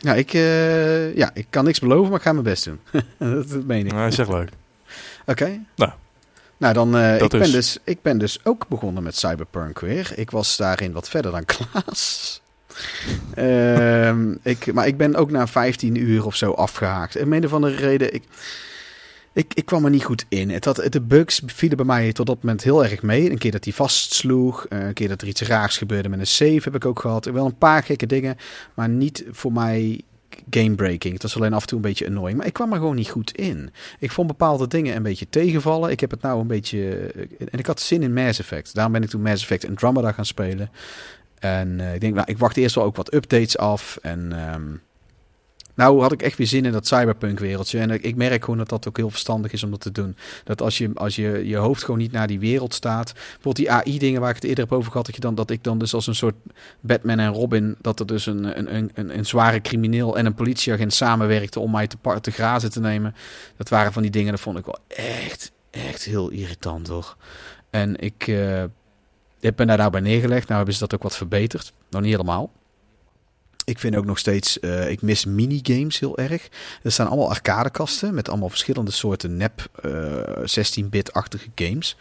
Nou, 0.00 0.18
ik, 0.18 0.32
eh, 0.34 1.16
ja, 1.16 1.30
ik 1.34 1.46
kan 1.50 1.64
niks 1.64 1.78
beloven, 1.78 2.08
maar 2.08 2.18
ik 2.18 2.24
ga 2.24 2.32
mijn 2.32 2.44
best 2.44 2.64
doen. 2.64 2.80
dat, 3.18 3.48
dat 3.50 3.64
meen 3.64 3.86
ik. 3.86 3.92
Nou, 3.92 4.06
echt 4.10 4.28
leuk. 4.28 4.50
Oké. 5.26 5.60
Nou. 5.76 5.90
Nou, 6.58 6.74
dan, 6.74 6.96
eh, 6.96 7.20
ik, 7.20 7.28
ben 7.30 7.40
dus. 7.40 7.50
dus, 7.50 7.78
ik 7.84 8.02
ben 8.02 8.18
dus 8.18 8.38
ook 8.44 8.68
begonnen 8.68 9.02
met 9.02 9.16
Cyberpunk 9.16 9.80
weer. 9.80 10.12
Ik 10.14 10.30
was 10.30 10.56
daarin 10.56 10.92
wat 10.92 11.08
verder 11.08 11.30
dan 11.32 11.44
Klaas. 11.44 12.40
Ehm, 13.34 14.34
ik, 14.42 14.72
maar 14.72 14.86
ik 14.86 14.96
ben 14.96 15.14
ook 15.14 15.30
na 15.30 15.46
15 15.46 15.94
uur 15.94 16.26
of 16.26 16.36
zo 16.36 16.52
afgehaakt. 16.52 17.16
En 17.16 17.32
een 17.32 17.44
of 17.44 17.52
andere 17.52 17.74
reden, 17.74 18.14
ik, 18.14 18.22
ik, 19.32 19.54
ik 19.54 19.64
kwam 19.64 19.84
er 19.84 19.90
niet 19.90 20.04
goed 20.04 20.24
in. 20.28 20.50
Het 20.50 20.64
had, 20.64 20.86
de 20.90 21.00
bugs 21.00 21.42
vielen 21.46 21.76
bij 21.76 21.86
mij 21.86 22.12
tot 22.12 22.26
dat 22.26 22.42
moment 22.42 22.62
heel 22.62 22.84
erg 22.84 23.02
mee. 23.02 23.30
Een 23.30 23.38
keer 23.38 23.50
dat 23.50 23.64
hij 23.64 23.72
vastsloeg, 23.72 24.66
eh, 24.66 24.86
een 24.86 24.92
keer 24.92 25.08
dat 25.08 25.22
er 25.22 25.28
iets 25.28 25.42
raars 25.42 25.78
gebeurde 25.78 26.08
met 26.08 26.18
een 26.18 26.26
save 26.26 26.60
heb 26.62 26.74
ik 26.74 26.86
ook 26.86 27.00
gehad. 27.00 27.24
Wel 27.24 27.46
een 27.46 27.58
paar 27.58 27.82
gekke 27.82 28.06
dingen, 28.06 28.36
maar 28.74 28.88
niet 28.88 29.24
voor 29.30 29.52
mij 29.52 30.00
gamebreaking. 30.50 31.12
Het 31.12 31.22
was 31.22 31.36
alleen 31.36 31.52
af 31.52 31.60
en 31.60 31.66
toe 31.66 31.76
een 31.76 31.84
beetje 31.84 32.06
annoying. 32.06 32.38
Maar 32.38 32.46
ik 32.46 32.52
kwam 32.52 32.72
er 32.72 32.78
gewoon 32.78 32.94
niet 32.94 33.10
goed 33.10 33.36
in. 33.36 33.70
Ik 33.98 34.10
vond 34.10 34.26
bepaalde 34.26 34.68
dingen 34.68 34.96
een 34.96 35.02
beetje 35.02 35.28
tegenvallen. 35.28 35.90
Ik 35.90 36.00
heb 36.00 36.10
het 36.10 36.22
nou 36.22 36.40
een 36.40 36.46
beetje... 36.46 37.12
En 37.50 37.58
ik 37.58 37.66
had 37.66 37.80
zin 37.80 38.02
in 38.02 38.12
Mass 38.12 38.38
Effect. 38.38 38.74
Daarom 38.74 38.92
ben 38.92 39.02
ik 39.02 39.08
toen 39.08 39.22
Mass 39.22 39.42
Effect 39.42 39.68
Andromeda 39.68 40.12
gaan 40.12 40.26
spelen. 40.26 40.70
En 41.38 41.80
eh, 41.80 41.94
ik 41.94 42.00
denk, 42.00 42.14
nou, 42.14 42.26
ik 42.30 42.38
wacht 42.38 42.56
eerst 42.56 42.74
wel 42.74 42.84
ook 42.84 42.96
wat 42.96 43.14
updates 43.14 43.58
af. 43.58 43.98
En 44.02 44.32
ehm, 44.32 44.76
nou 45.74 46.00
had 46.00 46.12
ik 46.12 46.22
echt 46.22 46.38
weer 46.38 46.46
zin 46.46 46.64
in 46.64 46.72
dat 46.72 46.86
cyberpunk 46.86 47.38
wereldje. 47.38 47.78
En 47.78 47.90
ik, 47.90 48.16
merk 48.16 48.44
gewoon 48.44 48.58
dat 48.58 48.68
dat 48.68 48.88
ook 48.88 48.96
heel 48.96 49.10
verstandig 49.10 49.52
is 49.52 49.62
om 49.62 49.70
dat 49.70 49.80
te 49.80 49.92
doen. 49.92 50.16
Dat 50.44 50.62
als 50.62 50.78
je, 50.78 50.90
als 50.94 51.16
je 51.16 51.46
je 51.46 51.56
hoofd 51.56 51.84
gewoon 51.84 52.00
niet 52.00 52.12
naar 52.12 52.26
die 52.26 52.38
wereld 52.38 52.74
staat. 52.74 53.12
Bijvoorbeeld 53.12 53.56
die 53.56 53.70
AI 53.70 53.98
dingen 53.98 54.20
waar 54.20 54.30
ik 54.30 54.34
het 54.36 54.44
eerder 54.44 54.64
heb 54.64 54.72
over 54.72 54.90
gehad. 54.90 55.06
Dat, 55.06 55.14
je 55.14 55.20
dan, 55.20 55.34
dat 55.34 55.50
ik 55.50 55.64
dan 55.64 55.78
dus 55.78 55.94
als 55.94 56.06
een 56.06 56.14
soort 56.14 56.34
Batman 56.80 57.18
en 57.18 57.32
Robin. 57.32 57.76
Dat 57.80 58.00
er 58.00 58.06
dus 58.06 58.26
een, 58.26 58.58
een, 58.58 58.90
een, 58.94 59.18
een, 59.18 59.26
zware 59.26 59.60
crimineel 59.60 60.18
en 60.18 60.26
een 60.26 60.34
politieagent 60.34 60.92
samenwerkten 60.92 61.60
om 61.60 61.70
mij 61.70 61.86
te, 61.86 61.96
te 62.20 62.30
grazen 62.30 62.70
te 62.70 62.80
nemen. 62.80 63.14
Dat 63.56 63.68
waren 63.68 63.92
van 63.92 64.02
die 64.02 64.10
dingen, 64.10 64.30
dat 64.30 64.40
vond 64.40 64.58
ik 64.58 64.64
wel 64.64 64.78
echt, 64.88 65.52
echt 65.70 66.04
heel 66.04 66.28
irritant 66.28 66.88
hoor. 66.88 67.16
En 67.70 68.00
ik... 68.00 68.26
eh, 68.26 68.64
ik 69.40 69.56
ben 69.56 69.66
daar 69.66 69.78
nou 69.78 69.90
bij 69.90 70.00
neergelegd. 70.00 70.44
Nou 70.44 70.56
hebben 70.56 70.74
ze 70.74 70.80
dat 70.80 70.94
ook 70.94 71.02
wat 71.02 71.16
verbeterd. 71.16 71.72
Nog 71.90 72.02
niet 72.02 72.10
helemaal. 72.10 72.50
Ik 73.64 73.78
vind 73.78 73.96
ook 73.96 74.04
nog 74.04 74.18
steeds, 74.18 74.60
eh, 74.60 74.90
ik 74.90 75.02
mis 75.02 75.24
minigames 75.24 75.98
heel 75.98 76.18
erg. 76.18 76.48
Er 76.82 76.92
staan 76.92 77.06
allemaal 77.06 77.30
arcadekasten 77.30 78.14
met 78.14 78.28
allemaal 78.28 78.48
verschillende 78.48 78.90
soorten 78.90 79.36
nep 79.36 79.68
eh 79.82 80.44
16-bit-achtige 80.44 81.48
games. 81.54 81.96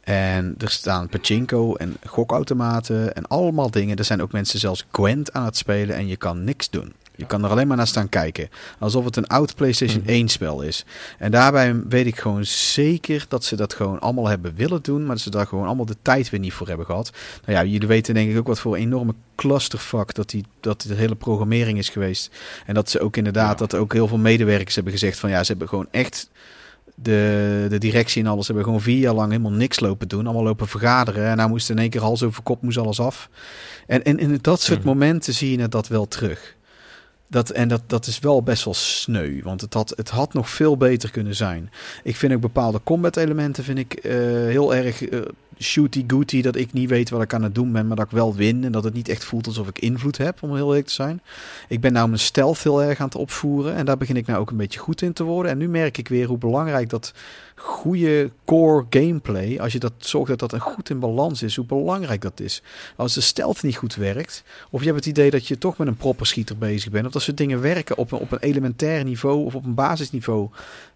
En 0.00 0.54
er 0.58 0.70
staan 0.70 1.08
pachinko 1.08 1.74
en 1.74 1.96
gokautomaten 2.06 3.14
en 3.14 3.26
allemaal 3.26 3.70
dingen. 3.70 3.96
Er 3.96 4.04
zijn 4.04 4.22
ook 4.22 4.32
mensen 4.32 4.58
zelfs 4.58 4.86
Gwent 4.92 5.32
aan 5.32 5.44
het 5.44 5.56
spelen 5.56 5.96
en 5.96 6.06
je 6.06 6.16
kan 6.16 6.44
niks 6.44 6.70
doen. 6.70 6.92
Je 7.16 7.26
kan 7.26 7.44
er 7.44 7.50
alleen 7.50 7.66
maar 7.66 7.76
naar 7.76 7.86
staan 7.86 8.08
kijken. 8.08 8.48
Alsof 8.78 9.04
het 9.04 9.16
een 9.16 9.26
oud 9.26 9.54
PlayStation 9.54 10.00
Mhm. 10.00 10.10
1 10.10 10.28
spel 10.28 10.62
is. 10.62 10.84
En 11.18 11.30
daarbij 11.30 11.74
weet 11.88 12.06
ik 12.06 12.18
gewoon 12.18 12.44
zeker 12.44 13.24
dat 13.28 13.44
ze 13.44 13.56
dat 13.56 13.74
gewoon 13.74 14.00
allemaal 14.00 14.28
hebben 14.28 14.54
willen 14.54 14.82
doen. 14.82 15.00
Maar 15.00 15.14
dat 15.14 15.20
ze 15.24 15.30
daar 15.30 15.46
gewoon 15.46 15.66
allemaal 15.66 15.84
de 15.86 15.96
tijd 16.02 16.30
weer 16.30 16.40
niet 16.40 16.52
voor 16.52 16.68
hebben 16.68 16.86
gehad. 16.86 17.10
Nou 17.46 17.58
ja, 17.58 17.64
jullie 17.72 17.88
weten 17.88 18.14
denk 18.14 18.30
ik 18.30 18.38
ook 18.38 18.46
wat 18.46 18.60
voor 18.60 18.74
een 18.76 18.80
enorme 18.82 19.14
clusterfuck 19.36 20.14
dat, 20.14 20.30
die, 20.30 20.44
dat 20.60 20.82
de 20.88 20.94
hele 20.94 21.14
programmering 21.14 21.78
is 21.78 21.88
geweest. 21.88 22.30
En 22.66 22.74
dat 22.74 22.90
ze 22.90 23.00
ook 23.00 23.16
inderdaad, 23.16 23.58
Ja. 23.58 23.66
dat 23.66 23.74
ook 23.80 23.92
heel 23.92 24.08
veel 24.08 24.18
medewerkers 24.18 24.74
hebben 24.74 24.92
gezegd 24.92 25.18
van 25.18 25.30
ja, 25.30 25.42
ze 25.44 25.50
hebben 25.50 25.68
gewoon 25.68 25.88
echt 25.90 26.30
de, 26.94 27.66
de 27.68 27.78
directie 27.78 28.22
en 28.22 28.28
alles 28.30 28.46
hebben 28.46 28.64
gewoon 28.64 28.80
vier 28.80 28.98
jaar 28.98 29.14
lang 29.14 29.30
helemaal 29.30 29.52
niks 29.52 29.80
lopen 29.80 30.08
doen. 30.08 30.24
Allemaal 30.24 30.42
lopen 30.44 30.68
vergaderen. 30.68 31.26
En 31.28 31.36
nou 31.36 31.48
moest 31.48 31.70
in 31.70 31.78
één 31.78 31.90
keer 31.90 32.00
hals 32.00 32.22
over 32.22 32.42
kop 32.42 32.62
moest 32.62 32.78
alles 32.78 33.00
af. 33.00 33.28
En, 33.86 34.04
en 34.04 34.18
in 34.18 34.38
dat 34.40 34.60
soort 34.60 34.78
Mhm. 34.78 34.88
momenten 34.88 35.34
zie 35.34 35.58
je 35.58 35.68
dat 35.68 35.88
wel 35.88 36.08
terug. 36.08 36.56
Dat, 37.32 37.50
en 37.50 37.68
dat, 37.68 37.82
dat 37.86 38.06
is 38.06 38.18
wel 38.18 38.42
best 38.42 38.64
wel 38.64 38.74
sneu. 38.74 39.40
Want 39.42 39.60
het 39.60 39.74
had, 39.74 39.92
het 39.96 40.08
had 40.08 40.32
nog 40.32 40.50
veel 40.50 40.76
beter 40.76 41.10
kunnen 41.10 41.34
zijn. 41.34 41.70
Ik 42.02 42.16
vind 42.16 42.32
ook 42.32 42.40
bepaalde 42.40 42.80
combat 42.84 43.16
elementen 43.16 43.64
vind 43.64 43.78
ik, 43.78 43.94
eh, 43.94 44.12
heel 44.46 44.74
erg 44.74 45.08
eh, 45.08 45.20
shooty-gooty. 45.62 46.42
Dat 46.42 46.56
ik 46.56 46.72
niet 46.72 46.88
weet 46.88 47.10
wat 47.10 47.22
ik 47.22 47.34
aan 47.34 47.42
het 47.42 47.54
doen 47.54 47.72
ben, 47.72 47.86
maar 47.86 47.96
dat 47.96 48.06
ik 48.06 48.12
wel 48.12 48.34
win. 48.34 48.64
En 48.64 48.72
dat 48.72 48.84
het 48.84 48.94
niet 48.94 49.08
echt 49.08 49.24
voelt 49.24 49.46
alsof 49.46 49.68
ik 49.68 49.78
invloed 49.78 50.18
heb, 50.18 50.42
om 50.42 50.54
heel 50.54 50.68
eerlijk 50.68 50.86
te 50.86 50.92
zijn. 50.92 51.20
Ik 51.68 51.80
ben 51.80 51.92
nou 51.92 52.06
mijn 52.08 52.20
stealth 52.20 52.62
heel 52.62 52.82
erg 52.82 52.98
aan 52.98 53.06
het 53.06 53.14
opvoeren. 53.14 53.74
En 53.74 53.84
daar 53.84 53.96
begin 53.96 54.16
ik 54.16 54.26
nou 54.26 54.40
ook 54.40 54.50
een 54.50 54.56
beetje 54.56 54.80
goed 54.80 55.02
in 55.02 55.12
te 55.12 55.24
worden. 55.24 55.50
En 55.50 55.58
nu 55.58 55.68
merk 55.68 55.98
ik 55.98 56.08
weer 56.08 56.26
hoe 56.26 56.38
belangrijk 56.38 56.88
dat 56.88 57.12
goede 57.62 58.30
core 58.44 58.86
gameplay, 58.90 59.58
als 59.60 59.72
je 59.72 59.78
dat 59.78 59.92
zorgt 59.98 60.28
dat 60.28 60.38
dat 60.38 60.52
een 60.52 60.60
goed 60.60 60.90
in 60.90 60.98
balans 60.98 61.42
is, 61.42 61.56
hoe 61.56 61.64
belangrijk 61.64 62.20
dat 62.20 62.40
is. 62.40 62.62
Als 62.96 63.14
de 63.14 63.20
stealth 63.20 63.62
niet 63.62 63.76
goed 63.76 63.94
werkt, 63.94 64.44
of 64.70 64.80
je 64.80 64.86
hebt 64.86 64.98
het 64.98 65.08
idee 65.08 65.30
dat 65.30 65.46
je 65.46 65.58
toch 65.58 65.78
met 65.78 65.86
een 65.86 65.96
propperschieter 65.96 66.58
bezig 66.58 66.90
bent, 66.90 67.06
of 67.06 67.12
dat 67.12 67.22
soort 67.22 67.36
dingen 67.36 67.60
werken 67.60 67.96
op 67.96 68.12
een, 68.12 68.18
op 68.18 68.32
een 68.32 68.38
elementair 68.38 69.04
niveau 69.04 69.44
of 69.44 69.54
op 69.54 69.64
een 69.64 69.74
basisniveau, 69.74 70.48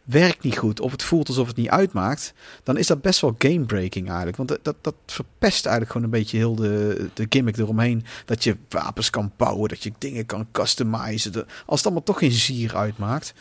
werkt 0.07 0.43
niet 0.43 0.59
goed, 0.59 0.81
of 0.81 0.91
het 0.93 1.03
voelt 1.03 1.29
alsof 1.29 1.47
het 1.47 1.57
niet 1.57 1.69
uitmaakt, 1.69 2.33
dan 2.63 2.77
is 2.77 2.87
dat 2.87 3.01
best 3.03 3.21
wel 3.21 3.35
gamebreaking 3.39 4.07
eigenlijk. 4.09 4.37
Want 4.37 4.49
dat, 4.49 4.59
dat, 4.63 4.77
dat 4.81 4.95
verpest 5.07 5.65
eigenlijk 5.67 5.91
gewoon 5.91 6.07
een 6.07 6.19
beetje 6.21 6.37
heel 6.37 6.55
de, 6.55 7.09
de 7.15 7.27
gimmick 7.29 7.57
eromheen. 7.57 8.05
Dat 8.25 8.45
je 8.45 8.57
wapens 8.69 9.11
kan 9.11 9.33
bouwen, 9.37 9.69
dat 9.69 9.83
je 9.83 9.93
dingen 9.99 10.27
kan 10.27 10.47
customizen. 10.53 11.33
De- 11.33 11.47
als 11.67 11.77
het 11.79 11.85
allemaal 11.87 12.05
toch 12.05 12.19
geen 12.19 12.33
zier 12.33 12.77
uitmaakt. 12.77 13.35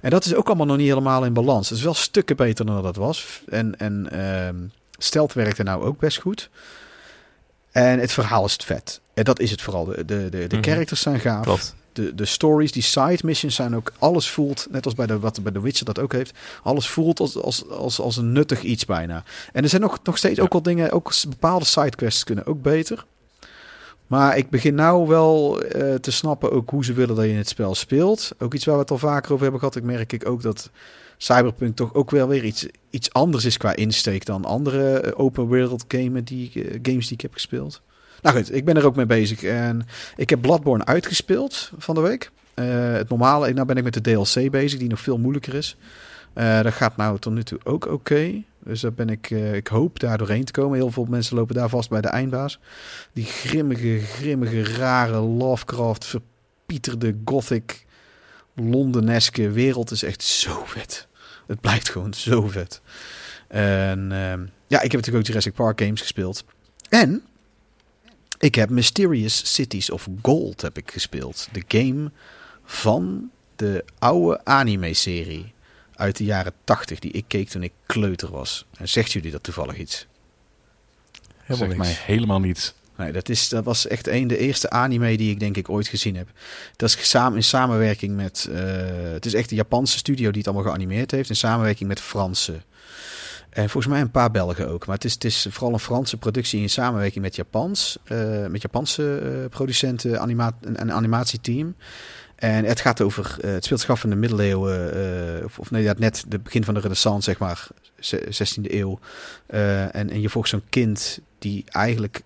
En 0.00 0.10
dat 0.10 0.24
is 0.24 0.34
ook 0.34 0.46
allemaal 0.46 0.66
nog 0.66 0.76
niet 0.76 0.88
helemaal 0.88 1.24
in 1.24 1.32
balans. 1.32 1.68
Het 1.68 1.78
is 1.78 1.84
wel 1.84 1.94
stukken 1.94 2.36
beter 2.36 2.66
dan 2.66 2.74
dat 2.74 2.84
het 2.84 2.96
was. 2.96 3.42
En, 3.48 3.78
en 3.78 4.10
ehm 4.10 4.56
Stealth 5.00 5.32
werkte 5.32 5.62
nou 5.62 5.82
ook 5.84 5.98
best 5.98 6.18
goed. 6.20 6.50
En 7.70 7.98
het 7.98 8.12
verhaal 8.12 8.44
is 8.44 8.56
vet. 8.64 9.00
En 9.14 9.24
dat 9.24 9.40
is 9.40 9.50
het 9.50 9.62
vooral. 9.62 9.84
De, 9.84 10.04
de, 10.04 10.28
de, 10.28 10.46
de 10.46 10.56
Mhm. 10.56 10.64
characters 10.64 11.00
zijn 11.00 11.20
gaaf. 11.20 11.42
Klopt. 11.44 11.74
De, 11.98 12.14
de 12.14 12.24
stories, 12.24 12.72
die 12.72 12.82
side 12.82 13.18
missions 13.22 13.54
zijn 13.54 13.76
ook... 13.76 13.92
Alles 13.98 14.30
voelt, 14.30 14.66
net 14.70 14.84
als 14.84 14.94
bij 14.94 15.06
de, 15.06 15.18
wat 15.18 15.42
bij 15.42 15.52
The 15.52 15.60
Witcher 15.60 15.86
dat 15.86 15.98
ook 15.98 16.12
heeft... 16.12 16.38
Alles 16.62 16.88
voelt 16.88 17.20
als, 17.20 17.36
als, 17.36 17.68
als, 17.68 18.00
als 18.00 18.16
een 18.16 18.32
nuttig 18.32 18.62
iets 18.62 18.84
bijna. 18.84 19.24
En 19.52 19.62
er 19.62 19.68
zijn 19.68 19.82
nog, 19.82 19.98
nog 20.02 20.16
steeds 20.18 20.36
Ja. 20.36 20.42
ook 20.42 20.52
wel 20.52 20.62
dingen... 20.62 20.90
Ook 20.90 21.12
bepaalde 21.28 21.64
sidequests 21.64 22.24
kunnen 22.24 22.46
ook 22.46 22.62
beter. 22.62 23.04
Maar 24.06 24.36
ik 24.36 24.50
begin 24.50 24.74
nou 24.74 25.08
wel 25.08 25.60
eh, 25.62 25.94
te 25.94 26.10
snappen 26.10 26.52
ook 26.52 26.70
hoe 26.70 26.84
ze 26.84 26.92
willen 26.92 27.16
dat 27.16 27.24
je 27.24 27.32
het 27.32 27.48
spel 27.48 27.74
speelt. 27.74 28.30
Ook 28.38 28.54
iets 28.54 28.64
waar 28.64 28.74
we 28.74 28.80
het 28.80 28.90
al 28.90 28.98
vaker 28.98 29.30
over 29.30 29.42
hebben 29.42 29.60
gehad. 29.60 29.76
Ik 29.76 29.82
merk 29.82 30.12
ik 30.12 30.28
ook 30.28 30.42
dat 30.42 30.70
Cyberpunk 31.16 31.76
toch 31.76 31.94
ook 31.94 32.10
wel 32.10 32.28
weer 32.28 32.44
iets, 32.44 32.66
iets 32.90 33.12
anders 33.12 33.44
is 33.44 33.56
qua 33.56 33.76
insteek 33.76 34.24
dan 34.24 34.44
andere 34.44 34.98
eh, 34.98 35.20
open 35.20 35.46
world 35.46 35.84
game 35.88 36.22
die, 36.22 36.50
eh, 36.54 36.78
games 36.82 37.06
die 37.06 37.16
ik 37.16 37.20
heb 37.20 37.32
gespeeld. 37.32 37.80
Nou 38.22 38.36
goed, 38.36 38.54
ik 38.54 38.64
ben 38.64 38.76
er 38.76 38.86
ook 38.86 38.96
mee 38.96 39.06
bezig. 39.06 39.42
En 39.42 39.86
ik 40.16 40.30
heb 40.30 40.40
Bloodborne 40.40 40.84
uitgespeeld 40.84 41.70
van 41.78 41.94
de 41.94 42.00
week. 42.00 42.30
Eh, 42.54 42.92
het 42.92 43.08
normale, 43.08 43.52
nou 43.52 43.66
ben 43.66 43.76
ik 43.76 43.84
met 43.84 43.94
de 43.94 44.00
DLC 44.00 44.50
bezig, 44.50 44.78
die 44.78 44.88
nog 44.88 45.00
veel 45.00 45.18
moeilijker 45.18 45.54
is. 45.54 45.76
Eh, 46.32 46.62
dat 46.62 46.72
gaat 46.72 46.96
nou 46.96 47.18
tot 47.18 47.32
nu 47.32 47.42
toe 47.42 47.58
ook 47.64 47.86
oké. 47.86 48.42
Dus 48.58 48.80
daar 48.80 48.92
ben 48.92 49.08
ik, 49.08 49.30
eh, 49.30 49.54
ik 49.54 49.66
hoop 49.66 50.00
daar 50.00 50.18
doorheen 50.18 50.44
te 50.44 50.52
komen. 50.52 50.78
Heel 50.78 50.90
veel 50.90 51.04
mensen 51.04 51.36
lopen 51.36 51.54
daar 51.54 51.68
vast 51.68 51.90
bij 51.90 52.00
de 52.00 52.08
eindbaas. 52.08 52.58
Die 53.12 53.24
grimmige, 53.24 53.98
grimmige, 53.98 54.64
rare 54.64 55.18
Lovecraft, 55.20 56.04
verpieterde 56.04 57.16
gothic, 57.24 57.86
Londeneske 58.54 59.50
wereld 59.50 59.90
is 59.90 60.02
echt 60.02 60.22
zo 60.22 60.62
vet. 60.64 61.06
Het 61.46 61.60
blijft 61.60 61.88
gewoon 61.88 62.14
zo 62.14 62.48
vet. 62.48 62.80
En 63.48 64.12
ehm, 64.12 64.40
ja, 64.66 64.80
ik 64.80 64.92
heb 64.92 65.00
natuurlijk 65.00 65.16
ook 65.16 65.26
Jurassic 65.26 65.54
Park 65.54 65.80
games 65.80 66.00
gespeeld. 66.00 66.44
En 66.88 67.22
ik 68.38 68.54
heb 68.54 68.70
Mysterious 68.70 69.54
Cities 69.54 69.90
of 69.90 70.08
Gold 70.22 70.60
heb 70.60 70.76
ik 70.76 70.90
gespeeld. 70.90 71.48
De 71.52 71.62
game 71.68 72.10
van 72.64 73.30
de 73.56 73.84
oude 73.98 74.44
anime-serie 74.44 75.52
uit 75.94 76.16
de 76.16 76.24
jaren 76.24 76.52
80 76.64 76.98
die 76.98 77.10
ik 77.10 77.24
keek 77.26 77.48
toen 77.48 77.62
ik 77.62 77.72
kleuter 77.86 78.30
was. 78.30 78.66
En 78.76 78.88
zegt 78.88 79.12
jullie 79.12 79.30
dat 79.30 79.42
toevallig 79.42 79.78
iets? 79.78 80.06
Helemaal 81.36 81.68
Zegt 81.68 81.78
mij 81.78 82.14
helemaal 82.14 82.40
niets. 82.40 82.74
Nee, 82.96 83.12
dat, 83.12 83.28
is, 83.28 83.48
dat 83.48 83.64
was 83.64 83.86
echt 83.86 84.06
een 84.06 84.26
de 84.26 84.38
eerste 84.38 84.70
anime 84.70 85.16
die 85.16 85.30
ik 85.30 85.40
denk 85.40 85.56
ik 85.56 85.68
ooit 85.68 85.88
gezien 85.88 86.16
heb. 86.16 86.28
Dat 86.76 86.88
is 86.88 87.10
samen 87.10 87.36
in 87.36 87.44
samenwerking 87.44 88.16
met. 88.16 88.48
eh, 88.50 89.12
het 89.12 89.26
is 89.26 89.34
echt 89.34 89.50
een 89.50 89.56
Japanse 89.56 89.98
studio 89.98 90.30
die 90.30 90.38
het 90.38 90.46
allemaal 90.46 90.72
geanimeerd 90.72 91.10
heeft. 91.10 91.28
In 91.28 91.36
samenwerking 91.36 91.88
met 91.88 92.00
Fransen. 92.00 92.62
En 93.50 93.68
volgens 93.70 93.92
mij 93.92 94.00
een 94.02 94.10
paar 94.10 94.30
Belgen 94.30 94.68
ook. 94.68 94.86
Maar 94.86 94.94
het 94.94 95.04
is, 95.04 95.12
het 95.14 95.24
is 95.24 95.46
vooral 95.50 95.72
een 95.72 95.78
Franse 95.80 96.16
productie 96.16 96.60
in 96.60 96.70
samenwerking 96.70 97.24
met 97.24 97.36
Japans. 97.36 97.98
eh, 98.04 98.46
met 98.46 98.62
Japanse 98.62 99.18
eh, 99.18 99.48
producenten, 99.50 100.20
anima 100.20 100.52
een 100.60 100.92
animatieteam. 100.92 101.74
En 102.36 102.64
het 102.64 102.80
gaat 102.80 103.00
over. 103.00 103.36
eh, 103.40 103.50
het 103.50 103.64
speelt 103.64 103.80
zich 103.80 103.90
af 103.90 104.04
in 104.04 104.10
de 104.10 104.16
middeleeuwen. 104.16 104.94
eh, 105.38 105.44
of, 105.44 105.58
of 105.58 105.70
nee, 105.70 105.82
ja, 105.82 105.94
net 105.98 106.24
het 106.28 106.42
begin 106.42 106.64
van 106.64 106.74
de 106.74 106.80
Renaissance, 106.80 107.30
zeg 107.30 107.38
maar. 107.38 107.66
ze- 107.98 108.26
16e 108.30 108.74
eeuw. 108.74 108.98
Eh, 109.46 109.94
en, 109.94 110.10
en 110.10 110.20
je 110.20 110.28
volgt 110.28 110.48
zo'n 110.48 110.62
kind 110.68 111.20
die 111.38 111.64
eigenlijk 111.68 112.22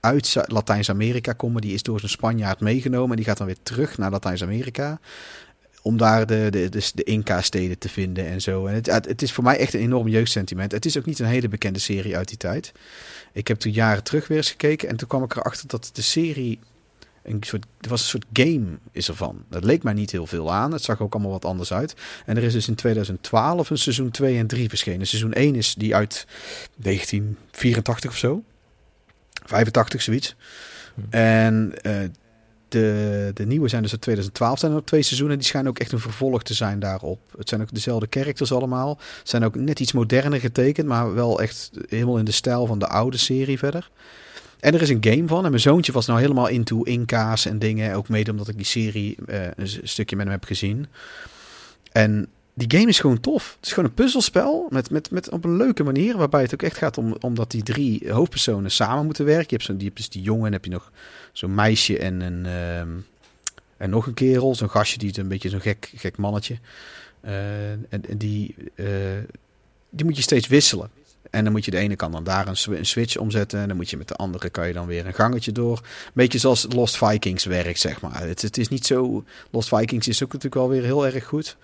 uit 0.00 0.36
Latijns-Amerika 0.46 1.32
komen. 1.32 1.60
Die 1.62 1.74
is 1.74 1.82
door 1.82 1.98
zijn 1.98 2.10
Spanjaard 2.10 2.60
meegenomen. 2.60 3.10
En 3.10 3.16
die 3.16 3.24
gaat 3.24 3.36
dan 3.38 3.46
weer 3.46 3.56
terug 3.62 3.98
naar 3.98 4.10
Latijns-Amerika. 4.10 4.98
Om 5.86 5.96
daar 5.96 6.26
de, 6.26 6.46
de, 6.50 6.68
de, 6.68 6.90
de 6.94 7.02
Inca-steden 7.02 7.78
te 7.78 7.88
vinden 7.88 8.26
en 8.26 8.40
zo. 8.40 8.66
En 8.66 8.74
het, 8.74 8.86
het, 8.86 9.22
is 9.22 9.32
voor 9.32 9.44
mij 9.44 9.58
echt 9.58 9.74
een 9.74 9.80
enorm 9.80 10.08
jeugdsentiment. 10.08 10.72
Het 10.72 10.84
is 10.84 10.98
ook 10.98 11.06
niet 11.06 11.18
een 11.18 11.26
hele 11.26 11.48
bekende 11.48 11.78
serie 11.78 12.16
uit 12.16 12.28
die 12.28 12.36
tijd. 12.36 12.72
Ik 13.32 13.48
heb 13.48 13.58
toen 13.58 13.72
jaren 13.72 14.02
terug 14.02 14.28
weer 14.28 14.36
eens 14.36 14.50
gekeken. 14.50 14.88
En 14.88 14.96
toen 14.96 15.08
kwam 15.08 15.22
ik 15.22 15.36
erachter 15.36 15.68
dat 15.68 15.90
de 15.92 16.02
serie 16.02 16.58
een 17.22 17.42
soort, 17.42 17.66
er 17.80 17.88
was 17.88 18.00
een 18.00 18.08
soort 18.08 18.26
game 18.32 18.78
is 18.92 19.08
ervan. 19.08 19.44
Dat 19.48 19.64
leek 19.64 19.82
mij 19.82 19.92
niet 19.92 20.10
heel 20.10 20.26
veel 20.26 20.52
aan. 20.52 20.72
Het 20.72 20.82
zag 20.82 21.00
ook 21.00 21.14
allemaal 21.14 21.32
wat 21.32 21.44
anders 21.44 21.72
uit. 21.72 21.94
En 22.24 22.36
er 22.36 22.42
is 22.42 22.52
dus 22.52 22.68
in 22.68 22.74
2012 22.74 23.70
een 23.70 23.78
seizoen 23.78 24.10
2 24.10 24.38
en 24.38 24.46
3 24.46 24.68
verschenen. 24.68 25.06
Seizoen 25.06 25.32
1 25.32 25.54
is 25.54 25.74
die 25.74 25.94
uit 25.94 26.26
1984 26.76 28.10
of 28.10 28.16
zo. 28.16 28.42
85, 29.44 30.02
zoiets. 30.02 30.36
En 31.10 31.72
uh, 31.82 31.96
de, 32.68 33.30
de 33.34 33.46
nieuwe 33.46 33.68
zijn 33.68 33.82
dus 33.82 33.92
uit 33.92 34.00
2012. 34.00 34.58
zijn 34.58 34.72
er 34.72 34.84
twee 34.84 35.02
seizoenen. 35.02 35.38
Die 35.38 35.46
schijnen 35.46 35.70
ook 35.70 35.78
echt 35.78 35.92
een 35.92 35.98
vervolg 35.98 36.42
te 36.42 36.54
zijn 36.54 36.78
daarop. 36.78 37.18
Het 37.38 37.48
zijn 37.48 37.60
ook 37.60 37.74
dezelfde 37.74 38.06
characters 38.10 38.52
allemaal. 38.52 38.98
Het 39.18 39.28
zijn 39.28 39.44
ook 39.44 39.54
net 39.54 39.80
iets 39.80 39.92
moderner 39.92 40.40
getekend. 40.40 40.86
Maar 40.86 41.14
wel 41.14 41.40
echt 41.40 41.70
helemaal 41.88 42.18
in 42.18 42.24
de 42.24 42.32
stijl 42.32 42.66
van 42.66 42.78
de 42.78 42.88
oude 42.88 43.16
serie 43.16 43.58
verder. 43.58 43.90
En 44.60 44.74
er 44.74 44.82
is 44.82 44.88
een 44.88 45.04
game 45.04 45.26
van. 45.28 45.44
En 45.44 45.50
mijn 45.50 45.62
zoontje 45.62 45.92
was 45.92 46.06
nou 46.06 46.20
helemaal 46.20 46.48
into 46.48 46.82
Inca's 46.82 47.46
en 47.46 47.58
dingen. 47.58 47.94
Ook 47.94 48.08
mede 48.08 48.30
omdat 48.30 48.48
ik 48.48 48.56
die 48.56 48.66
serie 48.66 49.16
uh, 49.26 49.44
een 49.56 49.68
stukje 49.82 50.16
met 50.16 50.24
hem 50.24 50.34
heb 50.34 50.44
gezien. 50.44 50.86
En 51.92 52.28
die 52.58 52.78
game 52.78 52.88
is 52.88 53.00
gewoon 53.00 53.20
tof. 53.20 53.54
Het 53.56 53.66
is 53.66 53.72
gewoon 53.72 53.88
een 53.88 53.94
puzzelspel 53.94 54.66
met, 54.70 54.90
met, 54.90 55.10
met 55.10 55.30
op 55.30 55.44
een 55.44 55.56
leuke 55.56 55.82
manier. 55.82 56.16
Waarbij 56.16 56.42
het 56.42 56.54
ook 56.54 56.62
echt 56.62 56.76
gaat 56.76 56.98
om 56.98 57.16
omdat 57.20 57.50
die 57.50 57.62
drie 57.62 58.12
hoofdpersonen 58.12 58.70
samen 58.70 59.04
moeten 59.04 59.24
werken. 59.24 59.46
Je 59.48 59.54
hebt, 59.54 59.64
zo, 59.64 59.76
die, 59.76 59.90
dus 59.94 60.08
die 60.08 60.22
jongen 60.22 60.46
en 60.46 60.52
heb 60.52 60.64
je 60.64 60.70
nog 60.70 60.92
zo'n 61.32 61.54
meisje 61.54 61.98
en 61.98 62.20
een... 62.20 62.44
Uh, 62.44 63.02
en 63.76 63.90
nog 63.90 64.06
een 64.06 64.14
kerel, 64.14 64.54
zo'n 64.54 64.70
gastje 64.70 64.98
die 64.98 65.08
het 65.08 65.16
een 65.16 65.28
beetje 65.28 65.48
zo'n 65.48 65.60
gek, 65.60 65.92
gek 65.94 66.16
mannetje. 66.16 66.58
Uh, 67.24 67.70
en, 67.70 68.04
die, 68.16 68.54
uh, 68.74 68.86
die 69.90 70.04
moet 70.04 70.16
je 70.16 70.22
steeds 70.22 70.46
wisselen. 70.46 70.90
En 71.30 71.44
dan 71.44 71.52
moet 71.52 71.64
je 71.64 71.70
de 71.70 71.76
ene 71.76 71.96
kant 71.96 72.12
dan 72.12 72.24
daar 72.24 72.48
een, 72.48 72.56
een, 72.76 72.86
switch 72.86 73.16
omzetten. 73.16 73.60
En 73.60 73.68
dan 73.68 73.76
moet 73.76 73.90
je 73.90 73.96
met 73.96 74.08
de 74.08 74.14
andere 74.14 74.50
kan 74.50 74.66
je 74.66 74.72
dan 74.72 74.86
weer 74.86 75.06
een 75.06 75.14
gangetje 75.14 75.52
door. 75.52 75.80
Beetje 76.12 76.38
zoals 76.38 76.66
Lost 76.68 76.96
Vikings 76.96 77.44
werkt, 77.44 77.78
zeg 77.78 78.00
maar. 78.00 78.26
Het, 78.26 78.42
het 78.42 78.58
is 78.58 78.68
niet 78.68 78.86
zo. 78.86 79.24
Lost 79.50 79.68
Vikings 79.68 80.08
is 80.08 80.22
ook 80.22 80.32
natuurlijk 80.32 80.54
wel 80.54 80.68
weer 80.68 80.82
heel 80.82 81.06
erg 81.06 81.24
goed. 81.24 81.56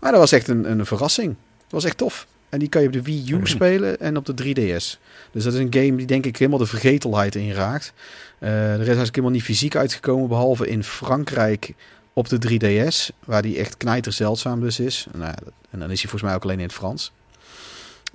Maar 0.00 0.10
dat 0.10 0.20
was 0.20 0.32
echt 0.32 0.48
een, 0.48 0.70
een 0.70 0.86
verrassing. 0.86 1.36
Het 1.62 1.72
was 1.72 1.84
echt 1.84 1.96
tof. 1.96 2.26
En 2.48 2.58
die 2.58 2.68
kan 2.68 2.80
je 2.80 2.86
op 2.86 2.92
de 2.92 3.02
Wii 3.02 3.32
U 3.32 3.46
spelen 3.46 4.00
en 4.00 4.16
op 4.16 4.26
de 4.26 4.34
3DS. 4.42 4.98
Dus 5.30 5.44
dat 5.44 5.52
is 5.52 5.58
een 5.58 5.74
game 5.74 5.96
die 5.96 6.06
denk 6.06 6.26
ik 6.26 6.36
helemaal 6.36 6.58
de 6.58 6.66
vergetelheid 6.66 7.34
inraakt. 7.34 7.92
Uh, 7.94 8.48
de 8.48 8.56
rest 8.56 8.80
is 8.80 8.86
eigenlijk 8.86 9.14
helemaal 9.14 9.30
niet 9.30 9.42
fysiek 9.42 9.76
uitgekomen, 9.76 10.28
behalve 10.28 10.68
in 10.68 10.84
Frankrijk 10.84 11.74
op 12.12 12.28
de 12.28 12.38
3DS, 12.48 13.16
waar 13.24 13.42
die 13.42 13.58
echt 13.58 13.76
knijter 13.76 14.12
zeldzaam 14.12 14.60
dus 14.60 14.80
is. 14.80 15.06
Nou, 15.12 15.34
en 15.70 15.78
dan 15.78 15.90
is 15.90 16.00
hij 16.00 16.10
volgens 16.10 16.22
mij 16.22 16.34
ook 16.34 16.42
alleen 16.42 16.58
in 16.58 16.64
het 16.64 16.72
Frans. 16.72 17.12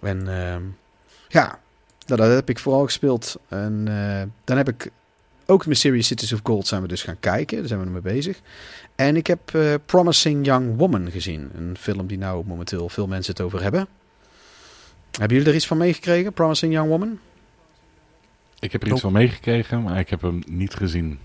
En 0.01 0.19
uh, 0.19 0.55
ja, 1.27 1.59
nou, 2.05 2.21
dat 2.21 2.29
heb 2.31 2.49
ik 2.49 2.59
vooral 2.59 2.83
gespeeld. 2.83 3.35
En 3.47 3.85
uh, 3.89 4.21
dan 4.43 4.57
heb 4.57 4.69
ik 4.69 4.91
ook 5.45 5.65
Mysterious 5.65 6.07
Cities 6.07 6.33
of 6.33 6.39
Gold 6.43 6.67
zijn 6.67 6.81
we 6.81 6.87
dus 6.87 7.03
gaan 7.03 7.19
kijken. 7.19 7.57
Daar 7.57 7.67
zijn 7.67 7.83
we 7.83 7.89
mee 7.89 8.01
bezig. 8.01 8.39
En 8.95 9.15
ik 9.15 9.27
heb 9.27 9.51
uh, 9.55 9.73
Promising 9.85 10.45
Young 10.45 10.77
Woman 10.77 11.11
gezien. 11.11 11.51
Een 11.57 11.77
film 11.79 12.07
die 12.07 12.17
nou 12.17 12.45
momenteel 12.45 12.89
veel 12.89 13.07
mensen 13.07 13.33
het 13.33 13.41
over 13.41 13.61
hebben. 13.61 13.87
Hebben 15.11 15.37
jullie 15.37 15.51
er 15.51 15.57
iets 15.57 15.67
van 15.67 15.77
meegekregen, 15.77 16.33
Promising 16.33 16.73
Young 16.73 16.89
Woman? 16.89 17.19
Ik 18.59 18.71
heb 18.71 18.81
er 18.81 18.91
iets 18.91 19.01
van 19.01 19.11
meegekregen, 19.11 19.81
maar 19.83 19.99
ik 19.99 20.09
heb 20.09 20.21
hem 20.21 20.43
niet 20.47 20.73
gezien. 20.73 21.19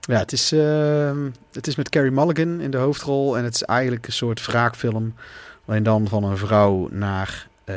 Ja, 0.00 0.18
het 0.18 0.32
is, 0.32 0.52
uh, 0.52 1.12
het 1.52 1.66
is 1.66 1.76
met 1.76 1.88
Carrie 1.88 2.10
Mulligan 2.10 2.60
in 2.60 2.70
de 2.70 2.76
hoofdrol. 2.76 3.36
En 3.36 3.44
het 3.44 3.54
is 3.54 3.62
eigenlijk 3.62 4.06
een 4.06 4.12
soort 4.12 4.46
wraakfilm. 4.46 5.14
Alleen 5.66 5.82
dan 5.82 6.08
van 6.08 6.24
een 6.24 6.36
vrouw 6.36 6.88
naar... 6.90 7.48
Uh, 7.64 7.76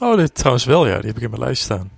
oh, 0.00 0.16
dit 0.16 0.34
trouwens 0.34 0.64
wel, 0.64 0.86
ja. 0.86 0.96
Die 0.96 1.06
heb 1.06 1.16
ik 1.16 1.22
in 1.22 1.30
mijn 1.30 1.42
lijst 1.42 1.62
staan. 1.62 1.90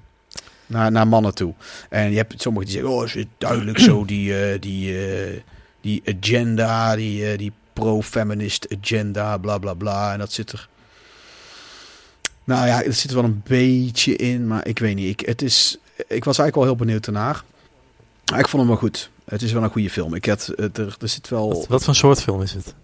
Naar, 0.72 0.92
naar 0.92 1.08
mannen 1.08 1.34
toe. 1.34 1.54
En 1.88 2.10
je 2.10 2.16
hebt 2.16 2.42
sommigen 2.42 2.68
die 2.68 2.78
zeggen... 2.78 2.96
Oh, 2.96 3.04
is 3.04 3.14
het 3.14 3.26
duidelijk 3.38 3.78
zo 3.78 4.04
die... 4.12 4.52
Uh, 4.52 4.60
die 4.60 5.42
die 5.82 6.02
agenda, 6.04 6.96
die, 6.96 7.36
die 7.36 7.52
pro-feminist 7.72 8.76
agenda, 8.80 9.36
bla 9.36 9.58
bla 9.58 9.74
bla. 9.74 10.12
En 10.12 10.18
dat 10.18 10.32
zit 10.32 10.52
er 10.52 10.68
nou 12.44 12.66
ja, 12.66 12.76
het 12.82 12.96
zit 12.96 13.10
er 13.10 13.16
wel 13.16 13.24
een 13.24 13.42
beetje 13.44 14.16
in, 14.16 14.46
maar 14.46 14.66
ik 14.66 14.78
weet 14.78 14.94
niet. 14.94 15.20
Ik, 15.20 15.26
het 15.26 15.42
is, 15.42 15.78
ik 15.96 16.24
was 16.24 16.38
eigenlijk 16.38 16.54
wel 16.54 16.64
heel 16.64 16.76
benieuwd 16.76 17.06
ernaar. 17.06 17.42
ik 18.24 18.48
vond 18.48 18.52
hem 18.52 18.66
wel 18.66 18.76
goed. 18.76 19.10
Het 19.24 19.42
is 19.42 19.52
wel 19.52 19.62
een 19.62 19.70
goede 19.70 19.90
film. 19.90 20.14
Ik 20.14 20.26
had, 20.26 20.52
er, 20.56 20.96
er 21.00 21.08
zit 21.08 21.28
wel... 21.28 21.48
Wat, 21.48 21.66
wat 21.66 21.84
voor 21.84 21.94
soort 21.94 22.22
film 22.22 22.42
is 22.42 22.52
het? 22.52 22.74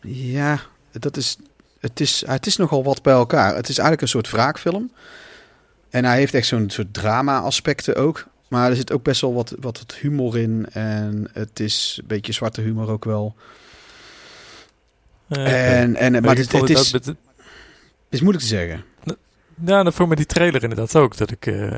Ja, 0.00 0.60
dat 0.90 1.16
is, 1.16 1.36
het, 1.80 2.00
is, 2.00 2.22
het 2.26 2.46
is 2.46 2.56
nogal 2.56 2.84
wat 2.84 3.02
bij 3.02 3.14
elkaar. 3.14 3.54
Het 3.54 3.68
is 3.68 3.78
eigenlijk 3.78 4.02
een 4.02 4.08
soort 4.08 4.30
wraakfilm. 4.30 4.90
En 5.92 6.04
hij 6.04 6.16
heeft 6.16 6.34
echt 6.34 6.46
zo'n 6.46 6.70
soort 6.70 6.94
drama-aspecten 6.94 7.96
ook. 7.96 8.26
Maar 8.48 8.70
er 8.70 8.76
zit 8.76 8.92
ook 8.92 9.02
best 9.02 9.20
wel 9.20 9.34
wat, 9.34 9.54
wat, 9.60 9.78
wat 9.78 9.94
humor 10.00 10.38
in. 10.38 10.66
En 10.72 11.28
het 11.32 11.60
is 11.60 11.98
een 12.00 12.06
beetje 12.06 12.32
zwarte 12.32 12.60
humor 12.60 12.90
ook 12.90 13.04
wel. 13.04 13.34
Uh, 15.28 15.80
en, 15.80 15.96
en, 15.96 16.22
maar 16.22 16.36
het, 16.36 16.52
het, 16.52 16.70
is... 16.70 16.90
Dat, 16.90 17.14
is 18.08 18.20
moeilijk 18.20 18.44
te 18.44 18.50
zeggen. 18.50 18.84
Ja, 19.64 19.82
dat 19.82 19.94
voor 19.94 20.08
me 20.08 20.16
die 20.16 20.26
trailer 20.26 20.62
inderdaad 20.62 20.96
ook. 20.96 21.16
Dat 21.16 21.30
ik 21.30 21.46
uh, 21.46 21.72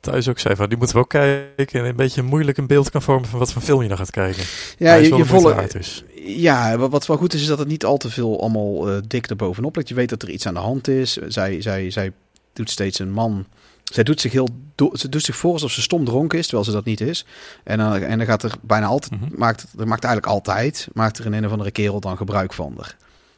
thuis 0.00 0.28
ook 0.28 0.38
zei 0.38 0.56
van, 0.56 0.68
die 0.68 0.78
moeten 0.78 0.96
we 0.96 1.02
ook 1.02 1.08
kijken. 1.08 1.80
En 1.80 1.84
een 1.84 1.96
beetje 1.96 2.22
moeilijk 2.22 2.58
een 2.58 2.66
beeld 2.66 2.90
kan 2.90 3.02
vormen 3.02 3.28
van 3.28 3.38
wat 3.38 3.52
voor 3.52 3.62
film 3.62 3.82
je 3.82 3.88
dan 3.88 3.96
gaat 3.96 4.10
kijken. 4.10 4.44
Ja, 4.78 4.94
je, 4.94 5.14
je 5.14 5.24
volle... 5.24 5.68
Ja, 6.14 6.76
wat 6.76 7.06
wel 7.06 7.16
goed 7.16 7.34
is, 7.34 7.40
is 7.40 7.46
dat 7.46 7.58
het 7.58 7.68
niet 7.68 7.84
al 7.84 7.96
te 7.96 8.10
veel 8.10 8.40
allemaal 8.40 8.90
uh, 8.90 8.98
dik 9.06 9.26
erbovenop 9.26 9.76
ligt. 9.76 9.88
Je 9.88 9.94
weet 9.94 10.08
dat 10.08 10.22
er 10.22 10.30
iets 10.30 10.46
aan 10.46 10.54
de 10.54 10.60
hand 10.60 10.88
is. 10.88 11.12
Zij, 11.12 11.62
zij, 11.62 11.90
zij 11.90 12.12
doet 12.56 12.70
steeds 12.70 12.98
een 12.98 13.12
man... 13.12 13.46
Zij 13.92 14.04
doet 14.04 14.20
zich 14.20 14.32
heel 14.32 14.48
ze 14.92 15.08
doet 15.08 15.22
zich 15.22 15.36
voor 15.36 15.52
alsof 15.52 15.70
ze 15.70 15.82
stom 15.82 16.04
dronken 16.04 16.38
is, 16.38 16.44
terwijl 16.44 16.66
ze 16.66 16.72
dat 16.72 16.84
niet 16.84 17.00
is. 17.00 17.24
En 17.64 17.78
dan, 17.78 17.94
en 17.94 18.18
dan 18.18 18.26
gaat 18.26 18.42
er 18.42 18.52
bijna 18.62 18.86
altijd, 18.86 19.12
mm 19.12 19.28
-hmm. 19.28 19.38
maakt, 19.38 19.62
er 19.78 19.88
maakt 19.88 20.04
eigenlijk 20.04 20.34
altijd, 20.34 20.88
maakt 20.92 21.18
er 21.18 21.26
een, 21.26 21.32
een 21.32 21.46
of 21.46 21.50
andere 21.50 21.70
kerel 21.70 22.00
dan 22.00 22.16
gebruik 22.16 22.52
van. 22.52 22.74
Er. 22.78 22.96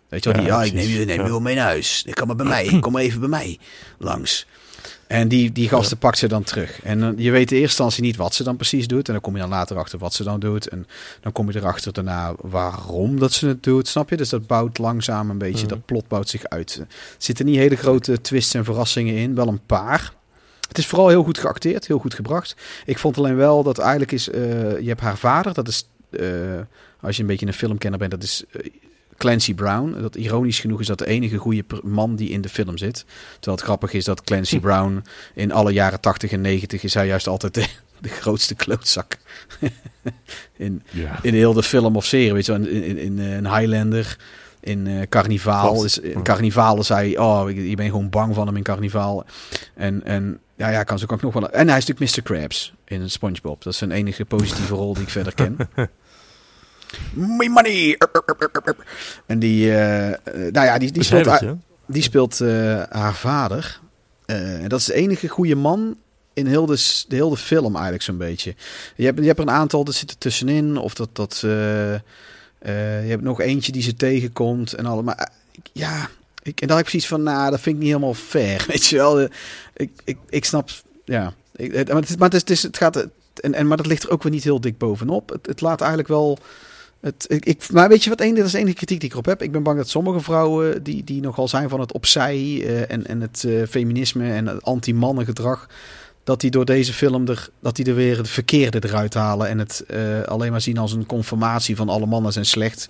Weet 0.09 0.25
je 0.25 0.33
wel, 0.33 0.41
die, 0.41 0.51
ja, 0.51 0.63
ik 0.63 0.73
neem 0.73 0.89
je, 0.89 1.05
neem 1.05 1.23
je 1.23 1.29
wel 1.29 1.41
mee 1.41 1.55
naar 1.55 1.65
huis. 1.65 2.03
Ik 2.07 2.15
kom 2.15 2.27
maar 2.27 2.37
bij 2.37 2.47
mij, 2.47 2.79
kom 2.81 2.93
maar 2.93 3.03
even 3.03 3.21
bij 3.21 3.29
mij 3.29 3.59
langs. 3.99 4.47
En 5.07 5.29
die, 5.29 5.53
die 5.53 5.69
gasten 5.69 5.97
ja. 6.01 6.07
pakt 6.07 6.19
ze 6.19 6.29
dan 6.29 6.43
terug. 6.43 6.83
En 6.83 6.99
uh, 6.99 7.09
je 7.17 7.31
weet 7.31 7.51
in 7.51 7.57
eerste 7.57 7.61
instantie 7.61 8.03
niet 8.03 8.17
wat 8.17 8.35
ze 8.35 8.45
dan 8.45 8.57
precies 8.57 8.87
doet. 8.87 9.07
En 9.07 9.13
dan 9.13 9.23
kom 9.23 9.35
je 9.35 9.41
dan 9.41 9.51
later 9.51 9.79
achter 9.79 9.99
wat 9.99 10.15
ze 10.15 10.25
dan 10.25 10.41
doet. 10.41 10.69
En 10.69 10.87
dan 11.21 11.33
kom 11.33 11.51
je 11.51 11.59
erachter 11.59 11.93
daarna 11.93 12.35
waarom 12.41 13.19
dat 13.19 13.33
ze 13.33 13.47
het 13.47 13.63
doet. 13.63 13.89
Snap 13.89 14.11
je? 14.11 14.17
Dus 14.17 14.29
dat 14.29 14.47
bouwt 14.47 14.79
langzaam 14.79 15.31
een 15.31 15.39
beetje, 15.39 15.63
mm. 15.63 15.69
dat 15.69 15.85
plot 15.85 16.09
bouwt 16.09 16.29
zich 16.29 16.45
uit. 16.45 16.75
Er 16.75 16.87
zitten 17.19 17.47
niet 17.47 17.57
hele 17.57 17.77
grote 17.77 18.21
twists 18.21 18.55
en 18.55 18.65
verrassingen 18.65 19.15
in. 19.15 19.35
Wel 19.35 19.49
een 19.49 19.67
paar. 19.67 20.13
Het 20.69 20.79
is 20.79 20.87
vooral 20.87 21.09
heel 21.09 21.23
goed 21.23 21.39
geacteerd, 21.39 21.87
heel 21.87 21.99
goed 21.99 22.15
gebracht. 22.15 22.57
Ik 22.85 22.99
vond 22.99 23.19
alleen 23.19 23.37
wel 23.37 23.63
dat 23.63 23.79
eigenlijk 23.79 24.13
is... 24.13 24.29
Uh, 24.29 24.35
je 24.81 24.89
hebt 24.89 25.01
haar 25.01 25.19
vader, 25.19 25.55
dat 25.55 25.69
is... 25.69 25.89
Uh, 26.11 26.61
als 27.01 27.17
je 27.17 27.23
een 27.23 27.29
beetje 27.29 27.47
een 27.47 27.53
filmkenner 27.53 27.99
bent, 27.99 28.11
dat 28.11 28.23
is 28.23 28.45
Clancy 29.19 29.55
Brown. 29.55 29.97
Dat 30.01 30.17
ironisch 30.17 30.61
genoeg 30.61 30.81
is 30.81 30.87
dat 30.87 30.99
de 30.99 31.07
enige 31.07 31.37
goede 31.37 31.65
man 31.83 32.17
die 32.17 32.29
in 32.29 32.41
de 32.41 32.49
film 32.49 32.79
zit. 32.79 33.05
Terwijl 33.33 33.57
het 33.57 33.67
grappig 33.67 33.93
is 33.93 34.05
dat 34.05 34.23
Clancy 34.23 34.55
hm. 34.55 34.61
Brown 34.61 35.05
in 35.35 35.53
alle 35.53 35.73
jaren 35.73 36.01
80 36.01 36.33
en 36.33 36.41
90 36.41 36.83
is 36.83 36.95
hij 36.95 37.07
juist 37.07 37.27
altijd 37.27 37.55
de, 37.55 37.67
de 38.01 38.09
grootste 38.09 38.55
klootzak. 38.55 39.17
in, 40.57 40.83
ja. 40.91 41.19
in 41.23 41.35
heel 41.35 41.53
de 41.53 41.63
film 41.63 41.97
of 41.97 42.05
serie. 42.05 42.33
Weet 42.33 42.47
je, 42.47 42.53
in, 42.53 42.71
in, 42.71 42.99
in, 42.99 43.19
in 43.19 43.47
Highlander. 43.47 44.19
In 44.61 44.87
uh, 44.87 45.03
Carnivaal. 45.09 45.85
Is, 45.85 45.99
in 45.99 46.23
Carnivaal 46.23 46.83
zei 46.83 47.19
oh, 47.19 47.51
je 47.51 47.77
bent 47.77 47.91
gewoon 47.91 48.11
bang 48.11 48.35
van 48.35 48.47
hem 48.47 48.57
in 48.57 48.63
Carnivaal. 48.63 49.25
En, 49.75 50.05
en 50.05 50.41
ja, 50.57 50.69
ja, 50.69 50.83
kan 50.83 50.99
ze 50.99 51.09
ook 51.09 51.23
nog 51.23 51.33
wel. 51.33 51.51
En 51.51 51.69
hij 51.69 51.79
is 51.79 51.87
natuurlijk 51.87 52.17
Mr. 52.17 52.23
Krabs 52.23 52.75
in 52.85 53.11
SpongeBob. 53.11 53.63
Dat 53.63 53.73
is 53.73 53.79
zijn 53.79 53.91
enige 53.91 54.25
positieve 54.25 54.75
rol 54.75 54.95
die 54.95 55.03
ik 55.03 55.09
verder 55.09 55.35
ken. 55.35 55.57
My 57.13 57.47
money! 57.47 57.99
En 59.27 59.39
die, 59.39 59.67
uh, 59.67 59.75
nou 60.33 60.67
ja, 60.67 60.79
die, 60.79 60.93
die 60.93 61.03
speelt, 61.03 61.27
haar, 61.27 61.57
die 61.87 62.03
speelt 62.03 62.41
uh, 62.41 62.83
haar 62.89 63.15
vader. 63.15 63.81
En 64.27 64.69
dat 64.69 64.81
is 64.81 64.87
de 64.87 64.95
enige 64.95 65.29
goede 65.29 65.55
man 65.55 65.97
in 66.33 66.47
heel 66.47 66.67
de, 66.67 67.05
de 67.09 67.17
hele 67.17 67.37
film 67.37 67.73
eigenlijk 67.75 68.05
zo'n 68.05 68.17
beetje. 68.17 68.55
Je 68.97 69.05
hebt, 69.05 69.19
je 69.19 69.27
hebt 69.27 69.39
er 69.39 69.47
een 69.47 69.55
aantal, 69.55 69.85
dat 69.85 69.95
zit 69.95 70.11
er 70.11 70.19
tussenin. 70.19 70.77
Of 70.77 70.95
dat, 70.95 71.09
dat 71.13 71.39
je 71.41 72.01
hebt 73.09 73.23
nog 73.23 73.41
eentje 73.41 73.73
die 73.73 73.83
ze 73.83 73.95
tegenkomt 73.95 74.73
en 74.73 74.87
al. 74.87 75.03
Maar 75.03 75.31
ja, 75.73 76.09
ik, 76.43 76.61
en 76.61 76.67
dan 76.67 76.77
heb 76.77 76.87
ik 76.87 76.91
zoiets 76.91 77.09
van, 77.09 77.23
nou, 77.23 77.51
dat 77.51 77.61
vind 77.61 77.75
ik 77.75 77.83
niet 77.83 77.91
helemaal 77.91 78.15
fair. 78.15 78.65
Weet 78.69 78.87
je 78.87 78.97
wel, 78.97 79.21
ik, 79.75 79.91
ik, 80.05 80.19
ik 80.29 80.45
snap, 80.45 80.71
ja. 81.05 81.33
Ik, 81.57 81.73
maar 81.73 81.97
het, 81.97 82.19
maar 82.19 82.31
het, 82.31 82.51
is, 82.51 82.63
het 82.63 82.77
gaat, 82.77 83.07
en, 83.41 83.55
en, 83.55 83.67
maar 83.67 83.77
dat 83.77 83.87
ligt 83.87 84.03
er 84.03 84.11
ook 84.11 84.23
weer 84.23 84.33
niet 84.33 84.45
heel 84.45 84.61
dik 84.61 84.79
bovenop. 84.79 85.29
Het, 85.29 85.47
het 85.47 85.61
laat 85.61 85.81
eigenlijk 85.81 86.09
wel 86.09 86.39
het, 87.01 87.25
ik, 87.29 87.71
maar 87.71 87.89
weet 87.89 88.05
je 88.05 88.11
wat, 88.11 88.21
een, 88.21 88.35
dat 88.35 88.45
is 88.45 88.53
de 88.53 88.59
enige 88.59 88.75
kritiek 88.75 89.01
die 89.01 89.09
ik 89.09 89.15
erop 89.15 89.27
heb. 89.27 89.43
Ik 89.43 89.53
ben 89.53 89.63
bang 89.63 89.77
dat 89.77 89.89
sommige 89.89 90.21
vrouwen 90.21 90.83
die, 90.83 91.05
die 91.05 91.21
nogal 91.21 91.49
zijn 91.49 91.69
van 91.69 91.81
het 91.81 91.93
opzij 91.93 92.37
uh, 92.39 92.91
en, 92.91 93.07
en 93.07 93.21
het 93.21 93.43
uh, 93.47 93.67
feminisme 93.67 94.33
en 94.33 94.47
het 94.47 94.63
anti-mannengedrag, 94.63 95.69
dat 96.25 96.41
die 96.41 96.51
door 96.51 96.65
deze 96.65 96.93
film 96.93 97.29
er, 97.29 97.49
dat 97.61 97.77
die 97.77 97.85
er 97.85 97.95
weer 97.95 98.17
het 98.17 98.29
verkeerde 98.29 98.89
eruit 98.89 99.15
halen 99.15 99.49
en 99.49 99.59
het 99.59 99.85
uh, 99.91 100.23
alleen 100.23 100.51
maar 100.51 100.61
zien 100.61 100.79
als 100.79 100.93
een 100.93 101.07
conformatie 101.07 101.77
van 101.77 101.89
alle 101.89 102.07
mannen 102.07 102.33
zijn 102.33 102.45
slecht. 102.45 102.89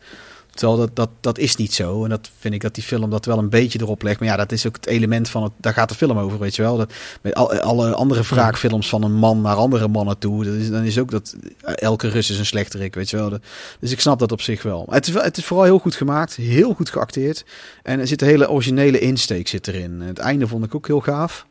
Terwijl 0.58 0.78
dat, 0.78 0.96
dat, 0.96 1.10
dat 1.20 1.38
is 1.38 1.56
niet 1.56 1.74
zo. 1.74 2.04
En 2.04 2.10
dat 2.10 2.30
vind 2.38 2.54
ik 2.54 2.60
dat 2.60 2.74
die 2.74 2.84
film 2.84 3.10
dat 3.10 3.24
wel 3.24 3.38
een 3.38 3.48
beetje 3.48 3.80
erop 3.80 4.02
legt. 4.02 4.20
Maar 4.20 4.28
ja, 4.28 4.36
dat 4.36 4.52
is 4.52 4.66
ook 4.66 4.76
het 4.76 4.86
element 4.86 5.28
van 5.28 5.42
het. 5.42 5.52
Daar 5.56 5.72
gaat 5.72 5.88
de 5.88 5.94
film 5.94 6.18
over, 6.18 6.38
weet 6.38 6.56
je 6.56 6.62
wel. 6.62 6.76
Dat, 6.76 6.92
met 7.22 7.34
al, 7.34 7.52
alle 7.52 7.94
andere 7.94 8.22
wraakfilms 8.22 8.88
van 8.88 9.02
een 9.02 9.12
man 9.14 9.40
naar 9.40 9.54
andere 9.56 9.88
mannen 9.88 10.18
toe. 10.18 10.44
Dat 10.44 10.54
is, 10.54 10.70
dan 10.70 10.82
is 10.82 10.98
ook 10.98 11.10
dat. 11.10 11.36
Elke 11.62 12.08
Rus 12.08 12.30
is 12.30 12.38
een 12.38 12.46
slechterik, 12.46 12.94
weet 12.94 13.10
je 13.10 13.16
wel. 13.16 13.30
Dat- 13.30 13.42
dus 13.80 13.90
ik 13.92 14.00
snap 14.00 14.18
dat 14.18 14.32
op 14.32 14.40
zich 14.40 14.62
wel. 14.62 14.84
Maar 14.86 14.94
het, 14.96 15.06
is, 15.06 15.14
het 15.14 15.36
is 15.36 15.44
vooral 15.44 15.64
heel 15.64 15.78
goed 15.78 15.94
gemaakt. 15.94 16.34
Heel 16.34 16.74
goed 16.74 16.90
geacteerd. 16.90 17.44
En 17.82 18.00
er 18.00 18.06
zit 18.06 18.22
een 18.22 18.28
hele 18.28 18.50
originele 18.50 18.98
insteek 18.98 19.48
zit 19.48 19.68
erin. 19.68 20.00
Het 20.00 20.18
einde 20.18 20.46
vond 20.46 20.64
ik 20.64 20.74
ook 20.74 20.86
heel 20.86 21.00
gaaf. 21.00 21.46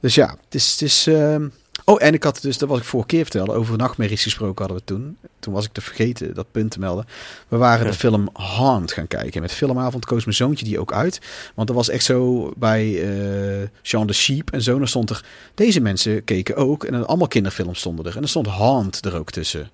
Dus 0.00 0.14
ja, 0.14 0.28
het 0.44 0.54
is. 0.54 0.70
Het 0.70 0.82
is 0.82 1.06
ehm, 1.06 1.48
Oh, 1.88 2.02
en 2.02 2.14
ik 2.14 2.22
had 2.22 2.42
dus, 2.42 2.58
dat 2.58 2.68
was 2.68 2.78
ik 2.78 2.84
vorige 2.84 3.08
keer 3.08 3.22
vertelde, 3.22 3.52
over 3.52 3.76
nachtmerries 3.76 4.22
gesproken 4.22 4.58
hadden 4.66 4.76
we 4.76 4.84
toen. 4.84 5.16
Toen 5.40 5.52
was 5.54 5.64
ik 5.64 5.72
te 5.72 5.80
vergeten 5.80 6.34
dat 6.34 6.46
punt 6.50 6.70
te 6.70 6.78
melden. 6.78 7.06
We 7.48 7.56
waren 7.56 7.84
Ja. 7.84 7.90
de 7.90 7.96
film 7.96 8.28
Haunt 8.32 8.92
gaan 8.92 9.06
kijken. 9.06 9.40
Met 9.42 9.52
filmavond 9.52 10.04
koos 10.04 10.24
mijn 10.24 10.36
zoontje 10.36 10.64
die 10.64 10.78
ook 10.80 10.92
uit. 10.92 11.20
Want 11.54 11.68
er 11.68 11.74
was 11.74 11.88
echt 11.88 12.04
zo 12.04 12.50
bij 12.56 13.02
eh 13.02 13.68
Jean 13.82 14.06
de 14.06 14.12
Sheep 14.12 14.50
en 14.50 14.62
zo. 14.62 14.78
Dan 14.78 14.88
stond 14.88 15.10
er, 15.10 15.24
deze 15.54 15.80
mensen 15.80 16.24
keken 16.24 16.56
ook. 16.56 16.84
En 16.84 16.92
dan 16.92 17.06
allemaal 17.06 17.28
kinderfilms 17.28 17.78
stonden 17.78 18.04
er. 18.06 18.16
En 18.16 18.22
er 18.22 18.28
stond 18.28 18.46
Haunt 18.46 19.04
er 19.04 19.16
ook 19.16 19.30
tussen. 19.30 19.70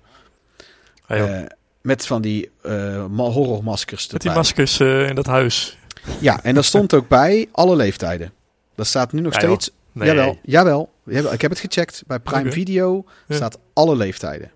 Ah. 1.07 1.39
Eh, 1.39 1.45
met 1.81 2.05
van 2.07 2.21
die 2.21 2.49
eh, 2.61 3.05
ma- 3.05 3.23
horrormaskers 3.29 4.11
Met 4.11 4.21
die 4.21 4.31
maskers 4.31 4.79
in 4.79 5.15
dat 5.15 5.25
huis. 5.25 5.77
Ja, 6.19 6.43
en 6.43 6.53
daar 6.53 6.63
stond 6.63 6.93
ook 6.93 7.07
bij 7.07 7.47
alle 7.51 7.75
leeftijden. 7.75 8.31
Dat 8.75 8.87
staat 8.87 9.11
nu 9.11 9.21
nog 9.21 9.33
Ja, 9.33 9.39
steeds. 9.39 9.69
Nee. 9.91 10.07
Jawel, 10.07 10.37
jawel. 10.43 10.93
Ik 11.05 11.41
heb 11.41 11.51
het 11.51 11.59
gecheckt. 11.59 12.03
Bij 12.07 12.19
Prime. 12.19 12.51
Video 12.51 13.05
Ja. 13.27 13.35
staat 13.35 13.57
alle 13.73 13.95
leeftijden. 13.95 14.51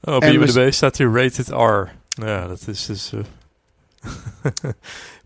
Oh, 0.00 0.14
op 0.14 0.24
IMDb 0.24 0.72
staat 0.72 0.96
hier 0.96 1.12
rated 1.12 1.48
R. 1.48 1.88
Ja, 2.24 2.46
dat 2.46 2.60
is 2.66 2.86
dus... 2.86 3.12
eh 3.12 3.20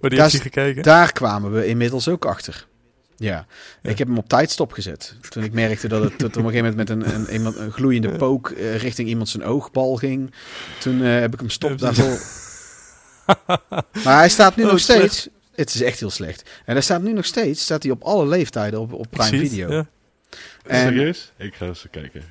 maar 0.01 0.11
die 0.11 0.19
Daar 0.19 0.31
gekeken? 0.31 0.83
Daar 0.83 1.13
kwamen 1.13 1.53
we 1.53 1.67
inmiddels 1.67 2.09
ook 2.09 2.25
achter. 2.25 2.67
Ja, 3.17 3.47
Ja. 3.83 3.91
ik 3.91 3.99
heb 3.99 4.09
hem 4.09 4.19
op 4.19 4.29
tijd 4.29 4.51
stopgezet. 4.51 5.15
Toen 5.29 5.43
ik 5.43 5.53
merkte 5.53 5.89
dat 5.89 6.03
het 6.03 6.19
tot 6.19 6.37
op 6.37 6.45
een 6.45 6.51
gegeven 6.51 6.77
moment 6.77 6.89
met 6.89 6.91
een, 6.91 7.15
een, 7.15 7.33
iemand, 7.33 7.57
een 7.57 7.73
gloeiende 7.73 8.11
pook 8.17 8.51
eh, 8.51 8.77
richting 8.77 9.09
iemand 9.09 9.29
zijn 9.29 9.45
oogbal 9.45 9.97
ging. 9.97 10.35
Toen 10.81 11.03
eh, 11.03 11.19
heb 11.21 11.33
ik 11.33 11.41
hem 11.41 11.51
stop 11.51 11.79
daarvoor. 11.79 12.19
Maar 14.05 14.17
hij 14.19 14.29
staat 14.29 14.57
nu 14.57 14.65
Oh, 14.65 14.71
nog 14.71 14.81
steeds. 14.81 15.29
Het 15.59 15.75
is 15.75 15.83
echt 15.83 16.01
heel 16.01 16.11
slecht. 16.11 16.43
En 16.65 16.73
hij 16.73 16.83
staat 16.83 17.03
nu 17.03 17.13
nog 17.13 17.25
steeds, 17.25 17.63
staat 17.63 17.83
hij 17.83 17.93
op 17.93 18.03
alle 18.03 18.27
leeftijden 18.27 18.81
op, 18.81 18.93
op 18.93 19.07
Prime 19.11 19.39
Video. 19.39 19.71
ja. 19.73 19.87
En- 20.67 20.81
Serieus? 20.81 21.33
Ik 21.37 21.55
ga 21.55 21.67
eens 21.67 21.87
kijken. 21.91 22.23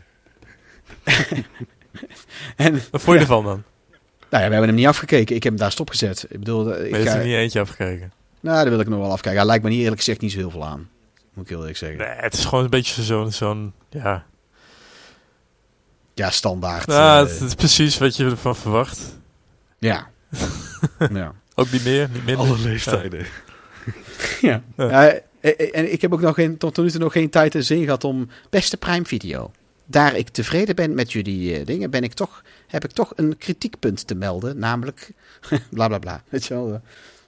En 2.56 2.74
Wat 2.74 3.02
vond 3.02 3.06
je 3.06 3.14
Ja. 3.14 3.20
ervan 3.20 3.44
dan? 3.44 3.64
nou 4.30 4.44
ja, 4.44 4.48
we 4.50 4.54
hebben 4.54 4.64
hem 4.64 4.76
niet 4.76 4.88
afgekeken. 4.88 5.36
Ik 5.36 5.44
heb 5.44 5.52
hem 5.52 5.62
daar 5.62 5.72
stopgezet. 5.72 6.26
Ik 6.30 6.40
bedoel, 6.40 6.84
ik 6.84 6.96
je 6.96 7.02
ga, 7.04 7.16
er 7.16 7.26
niet 7.26 7.34
eentje 7.36 7.60
afgekeken. 7.60 8.12
nou, 8.40 8.58
daar 8.62 8.70
wil 8.70 8.80
ik 8.80 8.88
nog 8.88 9.00
wel 9.00 9.12
afkijken. 9.12 9.40
Hij 9.40 9.48
lijkt 9.50 9.64
me 9.64 9.70
niet 9.70 9.80
eerlijk 9.82 9.98
gezegd 9.98 10.22
niet 10.22 10.32
zo 10.32 10.38
heel 10.38 10.50
veel 10.52 10.66
aan. 10.66 10.90
Moet 11.34 11.44
ik 11.44 11.50
heel 11.50 11.60
eerlijk 11.60 11.78
zeggen. 11.78 11.98
Nee, 11.98 12.08
het 12.08 12.34
is 12.34 12.46
gewoon 12.46 12.64
een 12.64 12.70
beetje 12.70 13.04
zo'n... 13.04 13.32
zo'n 13.32 13.74
ja, 13.90 14.26
Ja, 16.14 16.30
standaard. 16.30 16.88
nou, 16.88 17.28
eh, 17.28 17.34
het 17.34 17.42
is 17.42 17.56
precies 17.56 17.98
wat 17.98 18.16
je 18.16 18.26
ervan 18.26 18.56
verwacht. 18.56 19.00
ja. 19.78 20.08
ja. 21.14 21.34
Ook 21.60 21.72
niet 21.72 21.84
meer, 21.84 22.10
niet 22.14 22.26
minder. 22.26 22.46
Alle 22.46 22.60
leeftijden. 22.60 23.26
Ja. 24.42 24.64
Ja. 24.78 24.90
Ja, 24.90 25.10
eh, 25.40 25.52
eh, 25.60 25.70
en 25.72 25.92
ik 25.92 26.02
heb 26.02 26.14
ook 26.14 26.22
nog 26.22 26.36
geen, 26.36 26.58
tot 26.58 26.78
nu 26.78 26.90
toe 26.92 27.00
nog 27.00 27.12
geen 27.12 27.30
tijd 27.30 27.56
en 27.56 27.64
zin 27.64 27.84
gehad 27.84 28.04
om 28.04 28.30
beste 28.50 28.78
Prime 28.78 29.06
Video. 29.06 29.52
Daar 29.86 30.16
ik 30.16 30.30
tevreden 30.30 30.76
ben 30.76 30.94
met 30.94 31.12
jullie 31.12 31.56
eh, 31.56 31.66
dingen, 31.66 31.90
ben 31.90 32.04
ik 32.04 32.14
toch, 32.14 32.44
heb 32.68 32.84
ik 32.84 32.92
toch 32.92 33.14
een 33.16 33.38
kritiekpunt 33.38 34.08
te 34.08 34.16
melden. 34.16 34.60
Namelijk, 34.60 35.12
bla 35.70 35.88
bla 35.88 36.00
bla. 36.00 36.24
Weet 36.30 36.46
je 36.46 36.54
wel. 36.54 36.82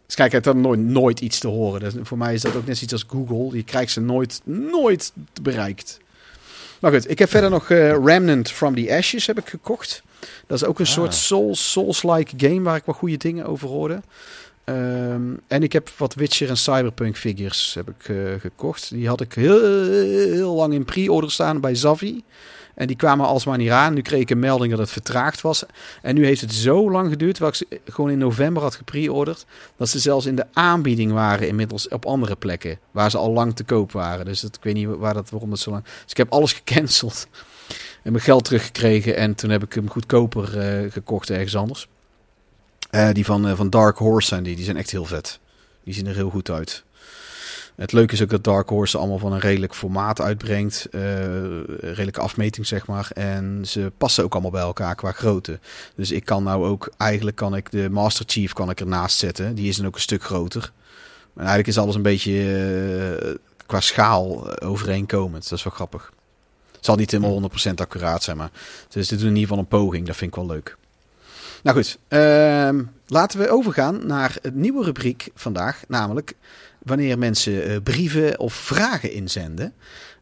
Dus 0.05 0.15
kijk, 0.15 0.27
ik 0.27 0.33
heb 0.33 0.43
dan 0.43 0.61
nooit, 0.61 0.79
nooit 0.79 1.19
iets 1.19 1.39
te 1.39 1.47
horen. 1.47 1.79
Dus 1.79 1.93
voor 2.01 2.17
mij 2.17 2.33
is 2.33 2.41
dat 2.41 2.55
ook 2.55 2.65
net 2.65 2.77
zoiets 2.77 2.93
als 2.93 3.05
Google. 3.07 3.57
Je 3.57 3.63
krijgt 3.63 3.91
ze 3.91 4.01
nooit, 4.01 4.41
nooit 4.43 5.11
bereikt. 5.41 5.99
Maar 6.79 6.91
goed, 6.91 7.09
ik 7.09 7.19
heb 7.19 7.29
verder 7.29 7.49
nog 7.49 7.69
eh, 7.69 8.03
Remnant 8.03 8.51
from 8.51 8.75
the 8.75 8.95
Ashes 8.95 9.27
heb 9.27 9.39
ik 9.39 9.49
gekocht. 9.49 10.03
Dat 10.47 10.61
is 10.61 10.67
ook 10.67 10.79
een 10.79 10.85
Ah. 10.85 10.91
soort 10.91 11.13
Souls, 11.13 11.71
Souls-like 11.71 12.33
game 12.37 12.61
waar 12.61 12.75
ik 12.75 12.85
wel 12.85 12.95
goede 12.95 13.17
dingen 13.17 13.45
over 13.45 13.67
hoorde. 13.67 14.01
Ehm, 14.63 15.21
en 15.47 15.63
ik 15.63 15.73
heb 15.73 15.89
wat 15.97 16.13
Witcher 16.13 16.49
en 16.49 16.57
Cyberpunk 16.57 17.17
figures 17.17 17.73
heb 17.73 17.89
ik, 17.89 18.09
eh, 18.09 18.15
gekocht. 18.39 18.89
Die 18.89 19.07
had 19.07 19.21
ik 19.21 19.33
heel, 19.33 19.63
heel 20.33 20.55
lang 20.55 20.73
in 20.73 20.85
pre-order 20.85 21.31
staan 21.31 21.59
bij 21.61 21.75
Zavi. 21.75 22.23
En 22.75 22.87
die 22.87 22.95
kwamen 22.95 23.25
alsmaar 23.25 23.57
niet 23.57 23.69
aan. 23.69 23.93
Nu 23.93 24.01
kreeg 24.01 24.19
ik 24.21 24.29
een 24.29 24.39
melding 24.39 24.71
dat 24.71 24.79
het 24.79 24.91
vertraagd 24.91 25.41
was. 25.41 25.63
En 26.01 26.15
nu 26.15 26.25
heeft 26.25 26.41
het 26.41 26.53
zo 26.53 26.91
lang 26.91 27.09
geduurd, 27.09 27.35
terwijl 27.35 27.55
ik 27.59 27.67
ze 27.85 27.91
gewoon 27.91 28.09
in 28.09 28.17
november 28.17 28.63
had 28.63 28.75
gepre-orderd, 28.75 29.45
dat 29.77 29.89
ze 29.89 29.99
zelfs 29.99 30.25
in 30.25 30.35
de 30.35 30.45
aanbieding 30.53 31.11
waren 31.11 31.47
inmiddels 31.47 31.87
op 31.87 32.05
andere 32.05 32.35
plekken, 32.35 32.79
waar 32.91 33.09
ze 33.11 33.17
al 33.17 33.31
lang 33.31 33.55
te 33.55 33.63
koop 33.63 33.91
waren. 33.91 34.25
Dus 34.25 34.39
dat, 34.39 34.55
ik 34.55 34.63
weet 34.63 34.73
niet 34.73 34.87
waar 34.87 35.13
dat, 35.13 35.29
waarom 35.29 35.49
dat 35.49 35.59
zo 35.59 35.71
lang... 35.71 35.83
Dus 35.83 36.11
ik 36.11 36.17
heb 36.17 36.31
alles 36.31 36.53
gecanceld 36.53 37.27
en 38.03 38.11
mijn 38.11 38.23
geld 38.23 38.43
teruggekregen. 38.43 39.15
En 39.15 39.35
toen 39.35 39.49
heb 39.49 39.63
ik 39.63 39.73
hem 39.73 39.89
goedkoper 39.89 40.59
eh, 40.59 40.91
gekocht 40.91 41.29
ergens 41.29 41.55
anders. 41.55 41.87
Eh, 42.89 43.09
die 43.11 43.25
van, 43.25 43.47
eh, 43.47 43.55
van 43.55 43.69
Dark 43.69 43.97
Horse 43.97 44.27
zijn 44.27 44.43
die. 44.43 44.55
Die 44.55 44.65
zijn 44.65 44.77
echt 44.77 44.91
heel 44.91 45.05
vet. 45.05 45.39
Die 45.83 45.93
zien 45.93 46.07
er 46.07 46.15
heel 46.15 46.29
goed 46.29 46.49
uit. 46.49 46.83
Het 47.75 47.91
leuke 47.91 48.13
is 48.13 48.21
ook 48.21 48.29
dat 48.29 48.43
Dark 48.43 48.69
Horse 48.69 48.97
allemaal 48.97 49.17
van 49.17 49.33
een 49.33 49.39
redelijk 49.39 49.75
formaat 49.75 50.21
uitbrengt. 50.21 50.87
redelijke 51.79 52.19
afmeting, 52.19 52.67
zeg 52.67 52.87
maar. 52.87 53.09
En 53.13 53.61
ze 53.65 53.91
passen 53.97 54.23
ook 54.23 54.33
allemaal 54.33 54.51
bij 54.51 54.61
elkaar 54.61 54.95
qua 54.95 55.11
grootte. 55.11 55.59
Dus 55.95 56.11
ik 56.11 56.25
kan 56.25 56.43
nou 56.43 56.65
ook, 56.65 56.91
eigenlijk 56.97 57.35
kan 57.35 57.55
ik 57.55 57.71
de 57.71 57.89
Master 57.89 58.25
Chief 58.27 58.53
kan 58.53 58.69
ik 58.69 58.79
ernaast 58.79 59.17
zetten. 59.17 59.55
Die 59.55 59.69
is 59.69 59.75
dan 59.77 59.85
ook 59.85 59.95
een 59.95 60.01
stuk 60.01 60.23
groter. 60.23 60.71
Maar 61.33 61.45
eigenlijk 61.45 61.67
is 61.67 61.77
alles 61.77 61.95
een 61.95 62.01
beetje 62.01 63.39
qua 63.65 63.79
schaal 63.79 64.59
overeenkomend. 64.59 65.49
Dat 65.49 65.57
is 65.57 65.63
wel 65.63 65.73
grappig. 65.73 66.11
Het 66.79 66.87
zal 66.87 66.95
niet 66.95 67.11
helemaal 67.11 67.49
100% 67.69 67.73
accuraat 67.75 68.23
zijn, 68.23 68.37
maar 68.37 68.51
dus 68.89 69.07
dit 69.07 69.19
doen 69.19 69.27
in 69.27 69.35
ieder 69.35 69.49
geval 69.49 69.63
een 69.63 69.79
poging. 69.79 70.07
Dat 70.07 70.15
vind 70.15 70.31
ik 70.31 70.37
wel 70.37 70.47
leuk. 70.47 70.77
Nou 71.63 71.77
goed, 71.77 71.97
ehm, 72.07 72.83
laten 73.07 73.39
we 73.39 73.49
overgaan 73.49 74.07
naar 74.07 74.37
het 74.41 74.55
nieuwe 74.55 74.83
rubriek 74.83 75.29
vandaag. 75.35 75.81
Namelijk 75.87 76.33
wanneer 76.83 77.17
mensen 77.17 77.63
eh, 77.63 77.77
brieven 77.83 78.39
of 78.39 78.53
vragen 78.53 79.11
inzenden. 79.11 79.73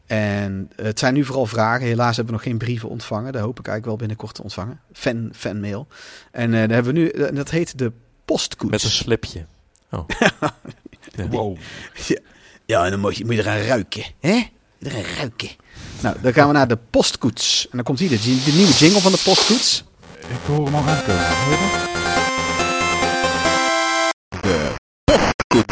En 0.06 0.70
het 0.76 0.98
zijn 0.98 1.14
nu 1.14 1.24
vooral 1.24 1.46
vragen. 1.46 1.86
Helaas 1.86 2.16
hebben 2.16 2.34
we 2.34 2.40
nog 2.40 2.48
geen 2.50 2.58
brieven 2.58 2.88
ontvangen. 2.88 3.32
Dat 3.32 3.42
hoop 3.42 3.58
ik 3.58 3.66
eigenlijk 3.66 3.86
wel 3.86 3.96
binnenkort 3.96 4.34
te 4.34 4.42
ontvangen. 4.42 4.80
Fan, 4.92 5.30
fanmail. 5.34 5.86
En 6.30 6.54
eh 6.54 6.60
daar 6.60 6.68
hebben 6.70 6.94
we 6.94 7.00
nu, 7.00 7.08
en 7.08 7.34
dat 7.34 7.50
heet 7.50 7.78
de 7.78 7.92
postkoets. 8.24 8.72
Met 8.72 8.82
een 8.82 8.90
slipje. 8.90 9.46
Oh. 9.90 10.08
Ja. 11.16 11.28
Wow. 11.28 11.56
Ja, 12.66 12.84
en 12.84 12.90
dan 12.90 13.00
moet 13.00 13.16
je, 13.16 13.24
moet 13.24 13.34
je 13.34 13.40
eraan 13.40 13.60
ruiken. 13.60 14.04
Hè? 14.20 14.46
Eraan 14.78 15.04
ruiken. 15.16 15.48
Nou, 16.02 16.16
dan 16.22 16.32
gaan 16.32 16.46
we 16.46 16.52
naar 16.52 16.68
de 16.68 16.78
postkoets. 16.90 17.64
En 17.64 17.70
dan 17.76 17.84
komt 17.84 17.98
hier 17.98 18.08
de, 18.08 18.18
de 18.18 18.52
nieuwe 18.54 18.72
jingle 18.72 19.00
van 19.00 19.12
de 19.12 19.20
postkoets. 19.24 19.84
Ik 20.20 20.26
hoor 20.46 20.64
hem 20.64 20.74
al 20.74 20.82
aankomen. 20.82 21.26
Hoor 21.28 21.52
je 21.52 21.58
dat? 21.60 21.86
De 24.42 25.64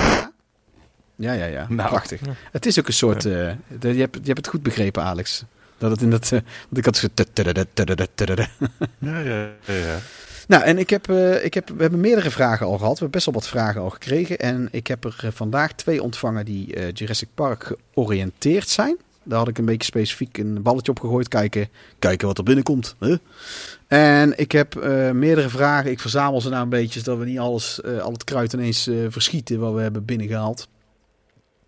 Ja, 1.17 1.33
ja, 1.33 1.45
ja. 1.45 1.67
Nou. 1.69 1.89
Prachtig. 1.89 2.21
Ja. 2.25 2.33
Het 2.53 2.67
is 2.67 2.79
ook 2.79 2.87
een 2.87 2.93
soort... 2.93 3.25
eh, 3.25 3.51
de- 3.79 3.95
je, 3.95 4.01
hebt, 4.01 4.15
je 4.15 4.27
hebt 4.27 4.37
het 4.39 4.49
goed 4.49 4.63
begrepen, 4.63 5.03
Alex. 5.03 5.43
Dat 5.79 5.91
het 5.91 6.03
in 6.03 6.11
dat... 6.11 6.25
eh, 6.25 6.31
want 6.31 6.77
ik 6.79 6.85
had 6.85 6.97
zo... 6.97 7.07
Ja, 8.99 9.19
ja, 9.19 9.49
ja. 9.67 9.75
ja. 9.75 9.99
Nou, 10.49 10.63
en 10.63 10.79
ik 10.79 10.91
heb, 10.91 11.11
eh, 11.11 11.45
ik 11.45 11.55
heb, 11.55 11.69
we 11.69 11.81
hebben 11.83 12.01
meerdere 12.01 12.31
vragen 12.31 12.67
al 12.67 12.73
gehad. 12.79 12.93
We 12.93 12.99
hebben 12.99 13.11
best 13.11 13.25
wel 13.25 13.35
wat 13.35 13.49
vragen 13.49 13.81
al 13.81 13.91
gekregen. 13.91 14.39
En 14.39 14.69
ik 14.71 14.87
heb 14.87 15.05
er 15.05 15.31
vandaag 15.35 15.73
twee 15.73 16.03
ontvangen 16.03 16.45
die 16.45 16.75
eh, 16.75 16.93
Jurassic 16.93 17.29
Park 17.35 17.73
georiënteerd 17.95 18.69
zijn. 18.69 18.97
Daar 19.27 19.39
had 19.39 19.49
ik 19.49 19.59
een 19.59 19.65
beetje 19.65 19.85
specifiek 19.85 20.39
een 20.39 20.63
balletje 20.63 20.91
op 20.91 21.01
gegooid. 21.01 21.29
Kijken, 21.29 21.69
kijken 21.99 22.27
wat 22.27 22.39
er 22.39 22.45
binnenkomt. 22.45 22.95
Huh? 23.01 23.17
En 23.87 24.39
ik 24.39 24.53
heb 24.53 24.77
eh, 24.77 25.11
meerdere 25.11 25.49
vragen. 25.49 25.91
Ik 25.91 26.01
verzamel 26.01 26.41
ze 26.41 26.49
nou 26.49 26.63
een 26.63 26.69
beetje, 26.69 27.01
zodat 27.01 27.19
we 27.19 27.25
niet 27.25 27.39
alles, 27.39 27.81
eh, 27.81 27.99
al 27.99 28.13
het 28.13 28.25
kruid 28.25 28.53
ineens 28.53 28.87
eh, 28.87 28.97
verschieten 29.09 29.59
wat 29.59 29.75
we 29.75 29.81
hebben 29.81 30.05
binnengehaald. 30.05 30.69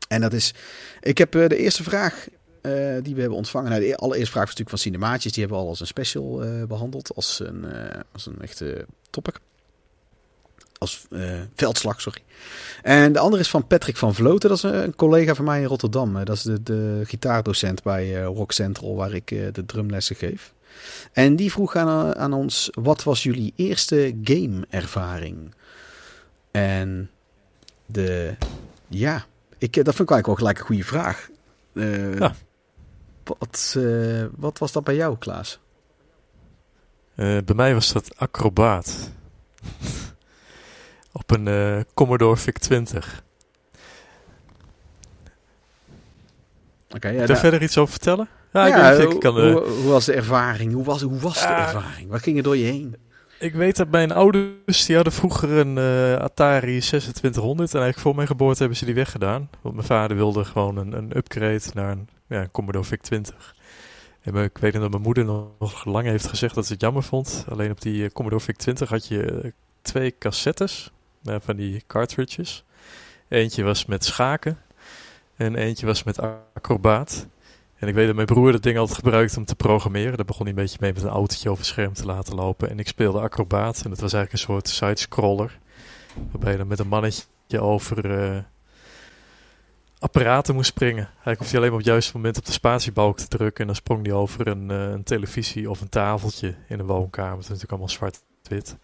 En 0.08 0.20
dat 0.20 0.32
is, 0.32 0.54
ik 1.00 1.18
heb 1.18 1.32
de 1.32 1.56
eerste 1.56 1.82
vraag 1.82 2.28
die 3.02 3.14
we 3.14 3.20
hebben 3.20 3.38
ontvangen. 3.38 3.70
Nou, 3.70 3.82
de 3.82 3.96
allereerste 3.96 4.32
vraag 4.32 4.46
was 4.46 4.56
natuurlijk 4.56 4.68
van 4.70 4.78
Cinemaatjes. 4.78 5.32
Die 5.32 5.40
hebben 5.40 5.58
we 5.58 5.64
al 5.64 5.70
als 5.70 5.80
een 5.80 5.86
special 5.86 6.42
eh, 6.42 6.64
behandeld. 6.64 7.14
Als 7.14 7.40
een, 7.40 7.64
als 8.12 8.26
een 8.26 8.40
echte 8.40 8.86
topic. 9.10 9.40
Als 10.78 11.06
eh, 11.10 11.20
veldslag, 11.54 12.00
sorry. 12.00 12.22
En 12.82 13.12
de 13.12 13.18
andere 13.18 13.42
is 13.42 13.48
van 13.50 13.66
Patrick 13.66 13.96
van 13.96 14.14
Vloten. 14.14 14.48
Dat 14.48 14.58
is 14.58 14.64
een, 14.64 14.74
een 14.84 14.94
collega 14.96 15.34
van 15.34 15.44
mij 15.44 15.60
in 15.60 15.66
Rotterdam. 15.66 16.16
Eh, 16.16 16.24
Dat 16.24 16.36
is 16.36 16.42
de, 16.42 16.62
de 16.62 17.02
gitaardocent 17.04 17.82
bij 17.82 18.16
eh, 18.16 18.24
Rock 18.24 18.52
Central, 18.52 18.94
waar 18.96 19.12
ik 19.12 19.30
eh, 19.30 19.46
de 19.52 19.66
drumlessen 19.66 20.16
geef. 20.16 20.52
En 21.12 21.36
die 21.36 21.52
vroeg 21.52 21.76
aan, 21.76 22.14
aan 22.16 22.32
ons: 22.32 22.70
wat 22.72 23.02
was 23.02 23.22
jullie 23.22 23.52
eerste 23.56 24.16
game-ervaring? 24.22 25.54
En 26.50 27.10
de. 27.86 28.34
Ja, 28.88 29.24
ik, 29.58 29.76
eh, 29.76 29.84
dat 29.84 29.94
vind 29.94 30.08
ik 30.10 30.14
eigenlijk 30.14 30.26
wel 30.26 30.34
gelijk 30.34 30.58
een 30.58 30.64
goede 30.66 30.84
vraag. 30.84 31.28
Eh, 31.74 32.18
Ja. 32.18 32.34
wat, 33.24 33.74
eh, 33.78 34.24
wat 34.36 34.58
was 34.58 34.72
dat 34.72 34.84
bij 34.84 34.94
jou, 34.96 35.18
Klaas? 35.18 35.58
Eh, 37.14 37.38
bij 37.44 37.54
mij 37.54 37.74
was 37.74 37.92
dat 37.92 38.16
acrobaat. 38.16 39.10
Op 41.12 41.30
een 41.30 41.48
eh, 41.48 41.80
Commodore 41.94 42.36
VIC-20. 42.36 43.22
Oké, 46.94 47.08
ja, 47.08 47.12
Kun 47.14 47.20
je 47.20 47.26
nou- 47.26 47.38
verder 47.38 47.62
iets 47.62 47.78
over 47.78 47.92
vertellen? 47.92 48.28
Ja, 48.52 48.66
ik, 48.66 48.74
ja, 49.12 49.18
kan, 49.18 49.36
eh, 49.38 49.52
hoe, 49.52 49.66
hoe 49.68 49.90
was 49.90 50.04
de 50.04 50.12
ervaring? 50.12 50.72
Hoe 50.72 50.84
was, 50.84 51.02
hoe 51.02 51.18
was 51.18 51.40
de 51.40 51.46
Ah. 51.48 51.58
ervaring? 51.74 52.08
Wat 52.10 52.22
ging 52.22 52.36
er 52.36 52.42
door 52.42 52.56
je 52.56 52.64
heen? 52.64 52.96
ik 53.38 53.54
weet 53.54 53.76
dat 53.76 53.88
mijn 53.90 54.12
ouders, 54.12 54.86
die 54.86 54.94
hadden 54.94 55.12
vroeger 55.12 55.50
een 55.50 55.78
eh, 55.78 56.14
Atari 56.24 56.80
2600. 56.80 57.68
En 57.74 57.80
eigenlijk 57.80 57.98
voor 58.06 58.14
mijn 58.14 58.26
geboorte 58.26 58.58
hebben 58.58 58.78
ze 58.78 58.84
die 58.84 58.94
weggedaan. 58.94 59.50
Want 59.60 59.74
mijn 59.74 59.86
vader 59.86 60.16
wilde 60.16 60.44
gewoon 60.44 60.76
een, 60.76 60.92
een 60.92 61.16
upgrade 61.16 61.60
naar 61.74 61.90
een, 61.90 62.08
ja, 62.28 62.40
een 62.40 62.50
Commodore 62.50 62.84
VIC-20. 62.84 63.54
En 64.20 64.34
ik 64.34 64.58
weet 64.58 64.72
dat 64.72 64.90
mijn 64.90 65.02
moeder 65.02 65.24
nog, 65.24 65.84
lang 65.84 66.06
heeft 66.06 66.26
gezegd 66.26 66.54
dat 66.54 66.66
ze 66.66 66.72
het 66.72 66.80
jammer 66.80 67.02
vond. 67.02 67.44
Alleen 67.48 67.70
op 67.70 67.80
die 67.80 68.12
Commodore 68.12 68.42
VIC-20 68.42 68.88
had 68.88 69.06
je 69.06 69.52
twee 69.82 70.14
cassettes 70.18 70.92
van 71.40 71.56
die 71.56 71.82
cartridges. 71.86 72.64
Eentje 73.28 73.62
was 73.62 73.84
met 73.84 74.04
schaken 74.04 74.58
en 75.36 75.54
eentje 75.54 75.86
was 75.86 76.02
met 76.02 76.20
acrobaat. 76.54 77.26
En 77.78 77.88
ik 77.88 77.94
weet 77.94 78.06
dat 78.06 78.14
mijn 78.14 78.26
broer 78.26 78.52
dat 78.52 78.62
ding 78.62 78.78
altijd 78.78 78.98
gebruikte 78.98 79.38
om 79.38 79.44
te 79.44 79.56
programmeren. 79.56 80.16
Daar 80.16 80.24
begon 80.24 80.46
hij 80.46 80.54
een 80.54 80.62
beetje 80.62 80.78
mee 80.80 80.92
met 80.92 81.02
een 81.02 81.08
autootje 81.08 81.50
over 81.50 81.62
het 81.62 81.72
scherm 81.72 81.92
te 81.92 82.04
laten 82.04 82.34
lopen. 82.34 82.70
En 82.70 82.78
ik 82.78 82.88
speelde 82.88 83.20
acrobaat 83.20 83.80
en 83.84 83.90
dat 83.90 84.00
was 84.00 84.12
eigenlijk 84.12 84.32
een 84.32 84.52
soort 84.52 84.68
sidescroller. 84.68 85.58
Waarbij 86.30 86.52
je 86.52 86.58
dan 86.58 86.66
met 86.66 86.78
een 86.78 86.88
mannetje 86.88 87.60
over 87.60 88.20
eh, 88.20 88.38
apparaten 89.98 90.54
moest 90.54 90.68
springen. 90.68 91.04
Eigenlijk 91.04 91.38
hoefde 91.38 91.52
je 91.52 91.56
alleen 91.56 91.70
maar 91.70 91.78
op 91.78 91.84
het 91.84 91.92
juiste 91.92 92.16
moment 92.16 92.38
op 92.38 92.46
de 92.46 92.52
spatiebalk 92.52 93.18
te 93.18 93.28
drukken. 93.28 93.60
En 93.60 93.66
dan 93.66 93.76
sprong 93.76 94.06
hij 94.06 94.14
over 94.14 94.46
een, 94.46 94.70
eh, 94.70 94.90
een 94.90 95.02
televisie 95.02 95.70
of 95.70 95.80
een 95.80 95.88
tafeltje 95.88 96.54
in 96.68 96.78
een 96.78 96.86
woonkamer. 96.86 97.32
Het 97.32 97.42
is 97.42 97.48
natuurlijk 97.48 97.72
allemaal 97.72 97.88
zwart-wit. 97.88 98.76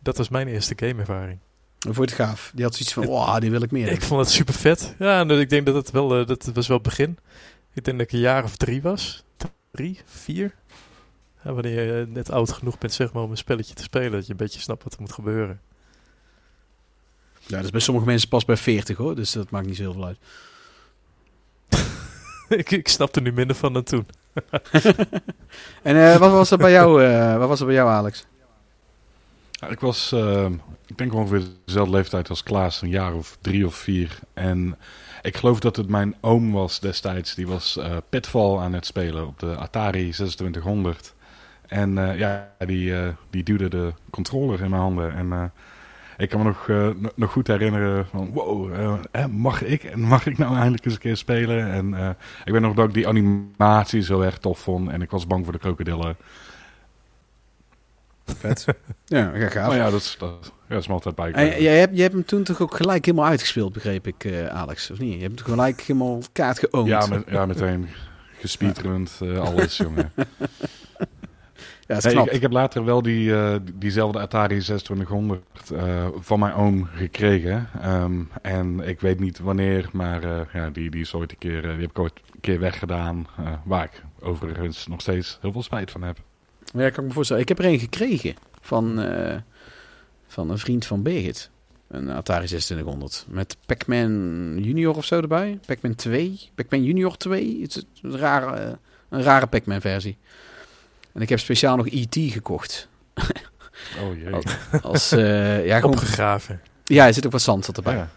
Dat 0.00 0.16
was 0.16 0.28
mijn 0.28 0.48
eerste 0.48 0.74
gameervaring. 0.76 1.38
Hoe 1.82 1.94
vond 1.94 2.10
je 2.10 2.16
het 2.16 2.24
gaaf? 2.24 2.50
Die 2.54 2.64
had 2.64 2.74
zoiets 2.74 2.92
van, 2.92 3.04
wow, 3.04 3.40
die 3.40 3.50
wil 3.50 3.62
ik 3.62 3.70
meer. 3.70 3.88
Ik 3.88 4.02
vond 4.02 4.20
het 4.20 4.30
super 4.30 4.54
vet. 4.54 4.94
Ja, 4.98 5.20
en 5.20 5.30
ik 5.30 5.50
denk 5.50 5.66
dat 5.66 5.74
het 5.74 5.90
wel, 5.90 6.18
eh, 6.18 6.26
dat 6.26 6.50
was 6.54 6.66
wel 6.66 6.76
het 6.76 6.86
begin. 6.86 7.18
Ik 7.72 7.84
denk 7.84 7.98
dat 7.98 8.06
ik 8.06 8.12
een 8.12 8.18
jaar 8.18 8.44
of 8.44 8.56
drie 8.56 8.82
was. 8.82 9.24
Drie, 9.70 10.00
vier. 10.04 10.54
Ja, 11.44 11.52
wanneer 11.52 11.96
je 11.96 12.06
net 12.06 12.30
oud 12.30 12.52
genoeg 12.52 12.78
bent 12.78 12.92
zeg 12.92 13.12
maar, 13.12 13.22
om 13.22 13.30
een 13.30 13.36
spelletje 13.36 13.74
te 13.74 13.82
spelen. 13.82 14.12
Dat 14.12 14.26
je 14.26 14.30
een 14.30 14.36
beetje 14.36 14.60
snapt 14.60 14.84
wat 14.84 14.94
er 14.94 15.00
moet 15.00 15.12
gebeuren. 15.12 15.60
Ja, 17.46 17.56
dat 17.56 17.64
is 17.64 17.70
bij 17.70 17.80
sommige 17.80 18.06
mensen 18.06 18.28
pas 18.28 18.44
bij 18.44 18.56
40 18.56 18.96
hoor, 18.96 19.14
dus 19.14 19.32
dat 19.32 19.50
maakt 19.50 19.66
niet 19.66 19.76
zo 19.76 19.82
heel 19.82 19.92
veel 19.92 20.04
uit. 20.06 20.18
ik, 22.60 22.70
ik 22.70 22.88
snap 22.88 23.16
er 23.16 23.22
nu 23.22 23.32
minder 23.32 23.56
van 23.56 23.72
dan 23.72 23.82
toen. 23.82 24.06
En 25.82 25.96
eh, 25.96 26.16
wat 26.16 26.30
was 26.30 26.50
er 26.50 26.58
bij 26.58 26.70
jou, 26.70 27.04
eh, 27.04 27.36
wat 27.38 27.48
was 27.48 27.60
er 27.60 27.66
bij 27.66 27.74
jou 27.74 27.90
Alex? 27.90 28.26
Ja, 29.62 29.68
ik 29.68 29.80
was, 29.80 30.12
eh, 30.12 30.46
ik 30.86 30.98
denk 30.98 31.14
ongeveer 31.14 31.42
dezelfde 31.64 31.92
leeftijd 31.96 32.28
als 32.28 32.42
Klaas, 32.42 32.82
een 32.82 32.88
jaar 32.88 33.14
of 33.14 33.38
drie 33.40 33.66
of 33.66 33.74
vier. 33.74 34.18
En 34.34 34.76
ik 35.22 35.36
geloof 35.36 35.60
dat 35.60 35.76
het 35.76 35.88
mijn 35.88 36.14
oom 36.20 36.52
was 36.52 36.80
destijds. 36.80 37.34
Die 37.34 37.46
was 37.46 37.76
eh 37.76 37.96
Pitfall 38.08 38.56
aan 38.58 38.72
het 38.72 38.86
spelen 38.86 39.26
op 39.26 39.38
de 39.38 39.56
Atari 39.56 40.10
2600. 40.10 41.14
En 41.66 41.98
eh, 41.98 42.18
ja, 42.18 42.50
die, 42.58 42.94
die 43.30 43.42
duwde 43.42 43.68
de 43.68 43.92
controller 44.10 44.60
in 44.62 44.70
mijn 44.70 44.82
handen. 44.82 45.14
En 45.14 45.52
ik 46.18 46.28
kan 46.28 46.38
me 46.38 46.44
nog, 46.44 46.66
no- 46.68 47.12
nog 47.14 47.32
goed 47.32 47.46
herinneren 47.46 48.06
van, 48.06 48.30
wow, 48.32 48.74
mag 49.30 49.62
ik? 49.62 49.84
En 49.84 50.00
mag 50.00 50.26
ik 50.26 50.38
nou 50.38 50.54
eindelijk 50.54 50.84
eens 50.84 50.94
een 50.94 51.00
keer 51.00 51.16
spelen? 51.16 51.70
En 51.72 52.16
ik 52.44 52.52
weet 52.52 52.60
nog 52.60 52.74
dat 52.74 52.88
ik 52.88 52.94
die 52.94 53.08
animatie 53.08 54.00
zo 54.02 54.20
erg 54.20 54.38
tof 54.38 54.58
vond. 54.58 54.88
En 54.90 55.02
ik 55.02 55.10
was 55.10 55.26
bang 55.26 55.44
voor 55.44 55.52
de 55.52 55.58
krokodillen. 55.58 56.16
Vet. 58.24 58.64
ja, 59.04 59.32
ja, 59.34 59.48
gaaf. 59.48 59.68
Maar 59.68 59.76
ja, 59.76 59.90
dat 59.90 60.00
is, 60.00 60.16
dat, 60.18 60.52
ja, 60.68 60.74
dat 60.74 60.82
is 60.82 60.88
altijd 60.88 61.14
bij. 61.14 61.32
En 61.32 61.62
jij 61.62 61.78
hebt, 61.78 61.92
jij 61.92 62.02
hebt 62.02 62.14
hem 62.14 62.24
toen 62.24 62.42
toch 62.42 62.60
ook 62.60 62.74
gelijk 62.74 63.04
helemaal 63.04 63.26
uitgespeeld, 63.26 63.72
begreep 63.72 64.06
ik, 64.06 64.24
eh, 64.24 64.46
Alex, 64.46 64.90
of 64.90 64.98
niet? 64.98 65.14
Je 65.14 65.22
hebt 65.22 65.38
hem 65.38 65.48
gelijk 65.48 65.80
helemaal 65.80 66.20
kaart 66.32 66.58
geoond. 66.58 66.88
Ja, 66.88 67.06
met, 67.06 67.24
ja 67.26 67.46
meteen 67.46 67.88
gespeedrund, 68.42 69.18
eh, 69.22 69.38
alles, 69.38 69.76
jongen. 69.76 70.12
ja, 71.86 71.98
Nee, 72.02 72.14
ik, 72.14 72.32
ik 72.32 72.40
heb 72.40 72.52
later 72.52 72.84
wel 72.84 73.02
die, 73.02 73.34
eh, 73.34 73.56
diezelfde 73.74 74.18
Atari 74.18 74.46
2600 74.46 75.42
eh, 75.74 76.06
van 76.16 76.38
mijn 76.38 76.54
oom 76.54 76.88
gekregen. 76.94 77.68
Ehm, 77.80 78.22
en 78.42 78.80
ik 78.80 79.00
weet 79.00 79.20
niet 79.20 79.38
wanneer, 79.38 79.88
maar 79.92 80.48
ja, 80.52 80.70
die, 80.70 80.90
die 80.90 81.00
is 81.00 81.14
ooit 81.14 81.30
een 81.30 81.38
keer, 81.38 81.62
die 81.62 81.70
heb 81.70 81.90
ik 81.90 81.98
ooit 81.98 82.20
een 82.32 82.40
keer 82.40 82.60
weggedaan. 82.60 83.26
waar 83.64 83.84
ik 83.84 84.02
overigens 84.20 84.86
nog 84.86 85.00
steeds 85.00 85.38
heel 85.40 85.52
veel 85.52 85.62
spijt 85.62 85.90
van 85.90 86.02
heb. 86.02 86.18
Ja, 86.72 86.90
kan 86.90 87.02
ik 87.02 87.08
me 87.08 87.14
voorstellen. 87.14 87.42
Ik 87.42 87.48
heb 87.48 87.58
er 87.58 87.64
een 87.64 87.78
gekregen 87.78 88.34
van, 88.60 89.00
eh, 89.00 89.36
van 90.26 90.50
een 90.50 90.58
vriend 90.58 90.86
van 90.86 91.02
Birgit. 91.02 91.50
Een 91.88 92.10
Atari 92.10 92.46
2600. 92.46 93.24
Met 93.28 93.56
Pac-Man 93.66 94.54
Junior 94.58 94.96
of 94.96 95.04
zo 95.04 95.20
erbij. 95.20 95.58
Pac-Man 95.66 95.94
2. 95.94 96.50
Pac-Man 96.54 96.84
Junior 96.84 97.16
2. 97.16 97.62
Het 97.62 97.76
is 97.76 97.84
een 98.02 98.16
rare, 98.16 98.78
een 99.08 99.22
rare 99.22 99.46
Pac-Man 99.46 99.80
versie. 99.80 100.16
En 101.12 101.20
ik 101.20 101.28
heb 101.28 101.38
speciaal 101.38 101.76
nog 101.76 101.86
E.T. 101.90 102.16
gekocht. 102.32 102.88
Oh 104.00 104.16
jee. 104.16 104.34
Als, 104.82 105.12
eh, 105.12 105.66
ja, 105.66 105.76
gewoon, 105.76 105.94
Opgegraven. 105.94 106.60
ja, 106.84 107.06
er 107.06 107.14
zit 107.14 107.26
ook 107.26 107.32
wat 107.32 107.42
zand 107.42 107.76
erbij. 107.76 107.94
Ja. 107.94 108.08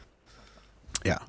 Ja, 1.01 1.21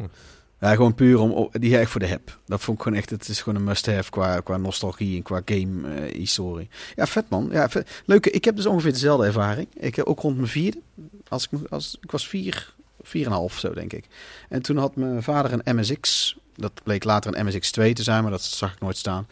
gewoon 0.59 0.95
puur 0.95 1.19
om 1.19 1.49
die 1.53 1.79
echt 1.79 1.91
voor 1.91 2.01
de 2.01 2.07
heb. 2.07 2.39
Dat 2.47 2.61
vond 2.61 2.77
ik 2.77 2.83
gewoon 2.83 2.99
echt. 2.99 3.11
Het 3.11 3.29
is 3.29 3.43
gewoon 3.43 3.59
een 3.59 3.65
must-have 3.65 4.11
qua, 4.11 4.41
qua 4.41 4.57
nostalgie 4.57 5.17
en 5.17 5.23
qua 5.23 5.43
game 5.45 5.95
eh, 5.95 6.15
historie. 6.15 6.69
Ja, 6.95 7.07
vet 7.07 7.29
man. 7.29 7.49
Ja, 7.53 7.69
vet. 7.69 8.03
Leuke. 8.05 8.31
Ik 8.31 8.45
heb 8.45 8.57
dus 8.57 8.67
ongeveer 8.67 8.93
dezelfde 8.93 9.27
ervaring. 9.27 9.69
Ik 9.75 9.95
heb 9.97 10.07
ook 10.07 10.21
rond 10.21 10.37
mijn 10.37 10.49
vierde. 10.49 10.81
Als 11.29 11.49
ik, 11.51 11.71
als, 11.71 11.99
ik 12.01 12.11
was 12.11 12.29
vier, 12.29 12.75
vier 13.03 13.25
en 13.25 13.31
een 13.31 13.37
half 13.37 13.59
zo 13.59 13.73
denk 13.73 13.93
ik. 13.93 14.05
En 14.49 14.63
toen 14.63 14.77
had 14.77 14.97
mijn 14.97 15.23
vader 15.23 15.61
een 15.63 15.77
MSX. 15.77 16.37
Dat 16.55 16.73
bleek 16.83 17.05
later 17.05 17.37
een 17.37 17.47
MSX2 17.47 17.93
te 17.93 18.03
zijn, 18.03 18.23
maar 18.23 18.31
dat 18.31 18.43
zag 18.43 18.73
ik 18.73 18.81
nooit 18.81 18.97
staan. 18.97 19.27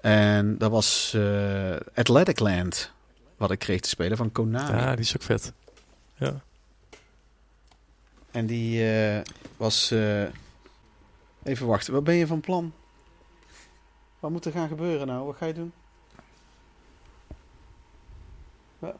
En 0.00 0.58
dat 0.58 0.70
was 0.70 1.12
eh 1.14 1.76
Athletic 1.94 2.38
Land. 2.38 2.90
Wat 3.36 3.50
ik 3.50 3.58
kreeg 3.58 3.80
te 3.80 3.88
spelen 3.88 4.16
van 4.16 4.32
Konami. 4.32 4.76
Ja, 4.76 4.90
die 4.90 5.04
is 5.04 5.16
ook 5.16 5.22
vet. 5.22 5.52
Ja. 6.14 6.40
En 8.30 8.46
die 8.46 8.90
eh, 8.90 9.20
was. 9.56 9.92
Even 11.46 11.66
wachten, 11.66 11.92
wat 11.92 12.04
ben 12.04 12.14
je 12.14 12.26
van 12.26 12.40
plan? 12.40 12.72
Wat 14.20 14.30
moet 14.30 14.44
er 14.44 14.52
gaan 14.52 14.68
gebeuren 14.68 15.06
nou? 15.06 15.26
Wat 15.26 15.36
ga 15.36 15.46
je 15.46 15.54
doen? 15.54 15.72
Wa- 18.78 18.94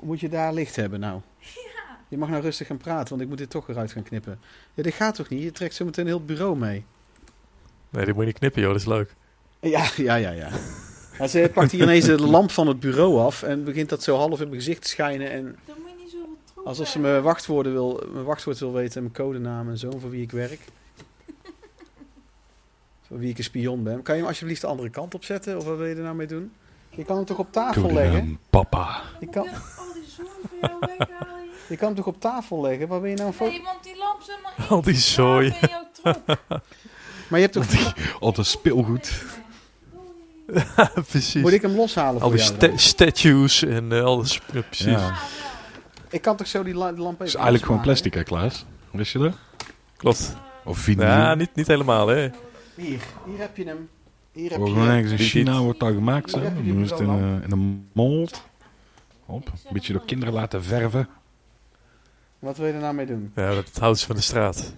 Moet 0.00 0.20
je 0.20 0.28
daar 0.28 0.52
licht 0.52 0.76
hebben 0.76 1.00
nou? 1.00 1.20
Je 2.08 2.18
mag 2.18 2.28
nou 2.28 2.42
rustig 2.42 2.66
gaan 2.66 2.76
praten, 2.76 3.08
want 3.08 3.20
ik 3.22 3.28
moet 3.28 3.38
dit 3.38 3.50
toch 3.50 3.68
eruit 3.68 3.92
gaan 3.92 4.02
knippen. 4.02 4.40
Ja, 4.74 4.82
dit 4.82 4.94
gaat 4.94 5.14
toch 5.14 5.28
niet? 5.28 5.42
Je 5.42 5.52
trekt 5.52 5.74
zo 5.74 5.84
meteen 5.84 6.04
een 6.04 6.10
heel 6.10 6.24
bureau 6.24 6.56
mee. 6.56 6.84
Nee, 7.90 8.04
die 8.04 8.14
moet 8.14 8.22
je 8.22 8.28
niet 8.28 8.38
knippen, 8.38 8.60
joh. 8.62 8.70
Dat 8.70 8.80
is 8.80 8.86
leuk. 8.86 9.14
Ja, 9.60 9.88
ja, 9.96 10.14
ja, 10.14 10.30
ja. 10.30 10.48
Maar 11.18 11.28
ze 11.28 11.50
pakt 11.54 11.70
hier 11.70 11.82
ineens 11.82 12.04
de 12.04 12.20
lamp 12.20 12.50
van 12.50 12.66
het 12.66 12.80
bureau 12.80 13.18
af 13.20 13.42
en 13.42 13.64
begint 13.64 13.88
dat 13.88 14.02
zo 14.02 14.16
half 14.16 14.40
in 14.40 14.48
mijn 14.48 14.60
gezicht 14.60 14.82
te 14.82 14.88
schijnen. 14.88 15.30
En 15.30 15.58
Dan 15.64 15.76
moet 15.80 15.90
je 15.90 15.96
niet 16.02 16.10
zo 16.10 16.62
alsof 16.64 16.88
ze 16.88 16.98
mijn 16.98 17.22
wachtwoorden 17.22 17.72
wil, 17.72 18.02
mijn 18.12 18.24
wachtwoord 18.24 18.58
wil 18.58 18.72
weten 18.72 18.94
en 18.96 19.02
mijn 19.02 19.14
codenaam 19.14 19.68
en 19.68 19.78
zo, 19.78 19.90
voor 19.98 20.10
wie 20.10 20.22
ik 20.22 20.30
werk. 20.30 20.60
Voor 23.08 23.18
wie 23.18 23.30
ik 23.30 23.38
een 23.38 23.44
spion 23.44 23.82
ben. 23.82 24.02
Kan 24.02 24.14
je 24.14 24.20
hem 24.20 24.30
alsjeblieft 24.30 24.60
de 24.60 24.66
andere 24.66 24.90
kant 24.90 25.14
op 25.14 25.24
zetten? 25.24 25.56
Of 25.56 25.64
wat 25.64 25.76
wil 25.76 25.86
je 25.86 25.94
er 25.94 26.02
nou 26.02 26.14
mee 26.16 26.26
doen? 26.26 26.52
Je 26.90 27.04
kan 27.04 27.16
hem 27.16 27.24
toch 27.24 27.38
op 27.38 27.52
tafel 27.52 27.82
leggen? 27.92 28.10
Codenaam 28.12 28.38
Papa. 28.50 29.00
Je 29.20 29.26
kan, 29.28 29.46
Al 29.48 29.92
die 29.94 30.04
zooi 30.16 30.28
voor 30.48 30.58
jou 30.60 30.78
weghalen. 30.80 31.44
je 31.68 31.76
kan 31.76 31.86
hem 31.86 31.96
toch 31.96 32.06
op 32.06 32.20
tafel 32.20 32.60
leggen? 32.60 32.88
Waar 32.88 33.00
ben 33.00 33.10
je 33.10 33.16
nou 33.16 33.32
voor? 33.34 33.48
Nee, 33.48 33.62
want 33.62 33.82
die 33.84 33.96
lamp 33.96 34.20
zit 34.22 34.38
maar 34.42 34.52
in. 34.58 34.64
Al 34.68 34.82
die 34.82 34.94
zooi. 34.94 35.46
in 35.60 35.68
jouw 35.68 35.88
troep. 35.92 36.38
Maar 37.28 37.40
je 37.40 37.48
hebt 37.52 37.70
toch... 37.70 37.94
Al 38.20 38.32
dat 38.32 38.46
speelgoed. 38.46 39.24
precies. 41.08 41.42
Moet 41.42 41.52
ik 41.52 41.62
hem 41.62 41.76
loshalen 41.76 42.14
Al 42.22 42.28
voor 42.28 42.36
die 42.38 42.46
jou 42.46 42.54
sta- 42.56 42.76
statues 42.76 43.64
en 43.64 43.92
eh, 43.92 44.04
alles. 44.04 44.40
Ja, 44.52 44.60
precies. 44.62 44.84
Ja. 44.86 45.14
Ik 46.10 46.22
kan 46.22 46.36
toch 46.36 46.46
zo 46.46 46.62
die 46.62 46.74
la- 46.74 46.92
die 46.92 47.02
lamp 47.02 47.12
even 47.14 47.18
Het 47.18 47.28
is 47.28 47.34
eigenlijk 47.34 47.64
gewoon 47.64 47.80
plastic, 47.80 48.14
hè 48.14 48.22
Klaas? 48.22 48.64
Wist 48.90 49.12
je 49.12 49.18
dat? 49.18 49.32
Klopt. 49.96 50.36
Of 50.64 50.78
vinyl. 50.78 51.06
Ja, 51.06 51.34
niet, 51.34 51.54
niet 51.54 51.66
helemaal, 51.66 52.06
hè. 52.06 52.30
Hier, 52.78 53.00
hier 53.26 53.38
heb 53.38 53.56
je 53.56 53.64
hem. 53.64 53.88
Hier 54.32 54.50
heb 54.50 54.66
je 54.66 54.74
ergens 54.74 55.12
in 55.12 55.18
China 55.18 55.60
wordt 55.60 55.80
dat 55.80 55.92
gemaakt. 55.92 56.30
Dan 56.30 56.42
is 56.42 56.48
het 56.48 56.56
in, 57.00 57.04
bureaulamp. 57.06 57.20
eh, 57.20 57.44
in 57.44 57.50
een 57.52 57.88
mold. 57.92 58.42
Op. 59.26 59.46
Een 59.46 59.72
beetje 59.72 59.92
door 59.92 60.04
kinderen 60.04 60.34
laten 60.34 60.64
verven. 60.64 61.08
Wat 62.38 62.56
wil 62.56 62.66
je 62.66 62.72
er 62.72 62.80
nou 62.80 62.94
mee 62.94 63.06
doen? 63.06 63.32
Ja, 63.34 63.54
dat 63.54 63.70
houdt 63.78 63.98
ze 63.98 64.06
van 64.06 64.16
de 64.16 64.22
straat. 64.22 64.72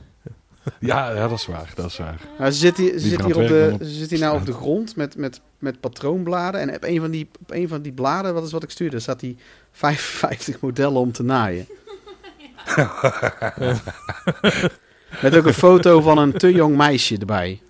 Ja, 0.80 1.10
ja, 1.10 1.28
dat 1.28 1.38
is 1.38 1.46
waar. 1.46 1.72
Dat 1.74 1.86
is 1.86 1.98
waar. 1.98 2.20
Nou, 2.38 2.50
ze 2.50 2.58
zit 2.58 2.76
hier, 2.76 2.92
ze 2.92 2.98
zit 3.08 3.24
hier, 3.24 3.36
op 3.36 3.46
de, 3.46 3.76
ze 3.80 3.94
zit 3.94 4.10
hier 4.10 4.18
nou 4.18 4.38
op 4.38 4.46
de 4.46 4.52
grond 4.52 4.96
met, 4.96 5.16
met, 5.16 5.40
met 5.58 5.80
patroonbladen. 5.80 6.60
En 6.60 6.74
op 6.74 6.84
een 6.84 7.00
van 7.00 7.10
die, 7.10 7.28
op 7.40 7.50
een 7.50 7.68
van 7.68 7.82
die 7.82 7.92
bladen, 7.92 8.34
wat 8.34 8.44
is 8.44 8.52
wat 8.52 8.62
ik 8.62 8.70
stuurde, 8.70 9.00
staat 9.00 9.20
die 9.20 9.36
55 9.72 10.60
modellen 10.60 11.00
om 11.00 11.12
te 11.12 11.22
naaien. 11.22 11.66
met 15.22 15.36
ook 15.36 15.46
een 15.46 15.54
foto 15.54 16.00
van 16.00 16.18
een 16.18 16.32
te 16.32 16.52
jong 16.52 16.76
meisje 16.76 17.18
erbij. 17.18 17.60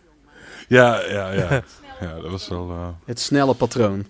Ja, 0.70 1.00
ja, 1.04 1.32
ja. 1.32 1.62
Ja, 2.00 2.14
dat 2.20 2.30
was 2.30 2.48
wel... 2.48 2.70
eh, 2.70 2.88
Het 3.04 3.20
snelle 3.20 3.54
patroon. 3.54 4.06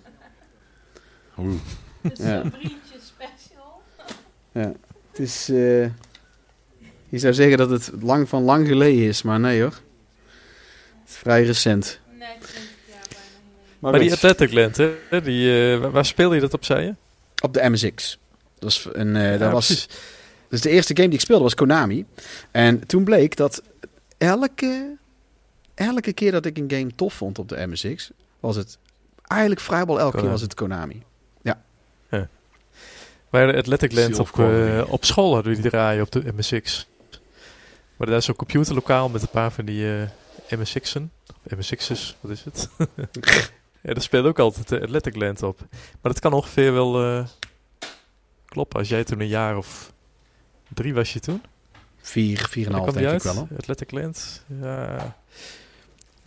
oeh. 1.38 1.60
Het 2.00 2.18
is 2.18 2.26
Ja. 2.26 2.40
een 2.40 2.50
vriendje 2.52 2.96
special. 3.04 3.82
Het 5.10 5.18
is... 5.18 5.48
eh, 5.48 5.82
je 7.08 7.18
zou 7.18 7.34
zeggen 7.34 7.58
dat 7.58 7.70
het 7.70 7.90
lang 8.00 8.28
van 8.28 8.42
lang 8.42 8.66
geleden 8.66 9.04
is, 9.08 9.22
maar 9.22 9.40
nee 9.40 9.60
hoor. 9.60 9.70
Het 11.00 11.08
is 11.08 11.14
vrij 11.16 11.44
recent. 11.44 12.00
Net 12.18 12.28
20 12.40 12.62
jaar 12.88 12.98
bijna. 13.08 13.24
Maar, 13.78 13.90
Maar 13.90 14.00
die 14.00 14.12
Athletic 14.12 14.52
Land, 14.52 14.76
hè? 14.76 15.22
Die, 15.22 15.72
eh, 15.74 15.90
waar- 15.90 16.04
speelde 16.06 16.34
je 16.34 16.40
dat 16.40 16.54
op, 16.54 16.64
zei 16.64 16.84
je? 16.84 16.94
op 17.42 17.54
de 17.54 17.68
MSX. 17.70 18.18
Dat, 18.58 18.70
is 18.70 18.86
een, 18.92 19.16
eh, 19.16 19.30
dat 19.30 19.40
Ja, 19.40 19.50
was... 19.50 19.88
Dus 20.48 20.60
de 20.60 20.70
eerste 20.70 20.94
game 20.96 21.08
die 21.08 21.16
ik 21.18 21.24
speelde 21.24 21.42
was 21.42 21.54
Konami. 21.54 22.06
En 22.50 22.86
toen 22.86 23.04
bleek 23.04 23.36
dat 23.36 23.62
elke, 24.18 24.96
elke 25.80 26.12
keer 26.12 26.32
dat 26.32 26.46
ik 26.46 26.58
een 26.58 26.70
game 26.70 26.94
tof 26.94 27.14
vond 27.14 27.38
op 27.38 27.48
de 27.48 27.66
MSX, 27.66 28.10
was 28.40 28.56
het 28.56 28.78
eigenlijk 29.26 29.60
vrijwel 29.60 30.00
elke 30.00 30.20
keer 30.20 30.30
was 30.30 30.40
het 30.40 30.54
Konami. 30.54 31.02
Wij 33.30 33.40
hadden 33.40 33.60
Athletic 33.60 33.92
Land 33.92 34.18
op, 34.18 34.38
eh, 34.38 34.82
op 34.92 35.04
school 35.04 35.34
hadden 35.34 35.54
we 35.54 35.60
die 35.60 35.70
draaien 35.70 36.02
op 36.02 36.12
de 36.12 36.32
MSX. 36.36 36.88
Maar 37.96 38.06
daar 38.06 38.16
is 38.16 38.24
zo'n 38.24 38.36
computerlokaal 38.36 39.08
met 39.08 39.22
een 39.22 39.28
paar 39.28 39.52
van 39.52 39.64
die 39.64 40.00
eh 40.48 40.58
MSX'en. 40.58 41.12
Of 41.44 41.56
MSX'ers, 41.56 42.16
wat 42.20 42.30
is 42.30 42.44
het? 42.44 42.68
ja, 43.82 43.92
daar 43.92 44.02
speelde 44.02 44.28
ook 44.28 44.38
altijd 44.38 44.68
de 44.68 44.80
Athletic 44.80 45.16
Land 45.16 45.42
op. 45.42 45.58
Maar 45.70 46.12
dat 46.12 46.18
kan 46.18 46.32
ongeveer 46.32 46.72
wel 46.72 47.02
eh, 47.02 47.26
kloppen. 48.44 48.78
Als 48.78 48.88
jij 48.88 49.04
toen 49.04 49.20
een 49.20 49.28
jaar 49.28 49.56
of 49.56 49.92
drie 50.74 50.94
was 50.94 51.12
je 51.12 51.20
toen? 51.20 51.42
Vier, 52.00 52.46
vier 52.48 52.66
en 52.66 52.72
een 52.72 52.78
half 52.78 52.92
denk 52.92 53.10
ik 53.10 53.22
wel. 53.22 53.34
hoor. 53.34 53.48
Athletic 53.58 53.90
Land. 53.90 54.44
Ja. 54.60 55.16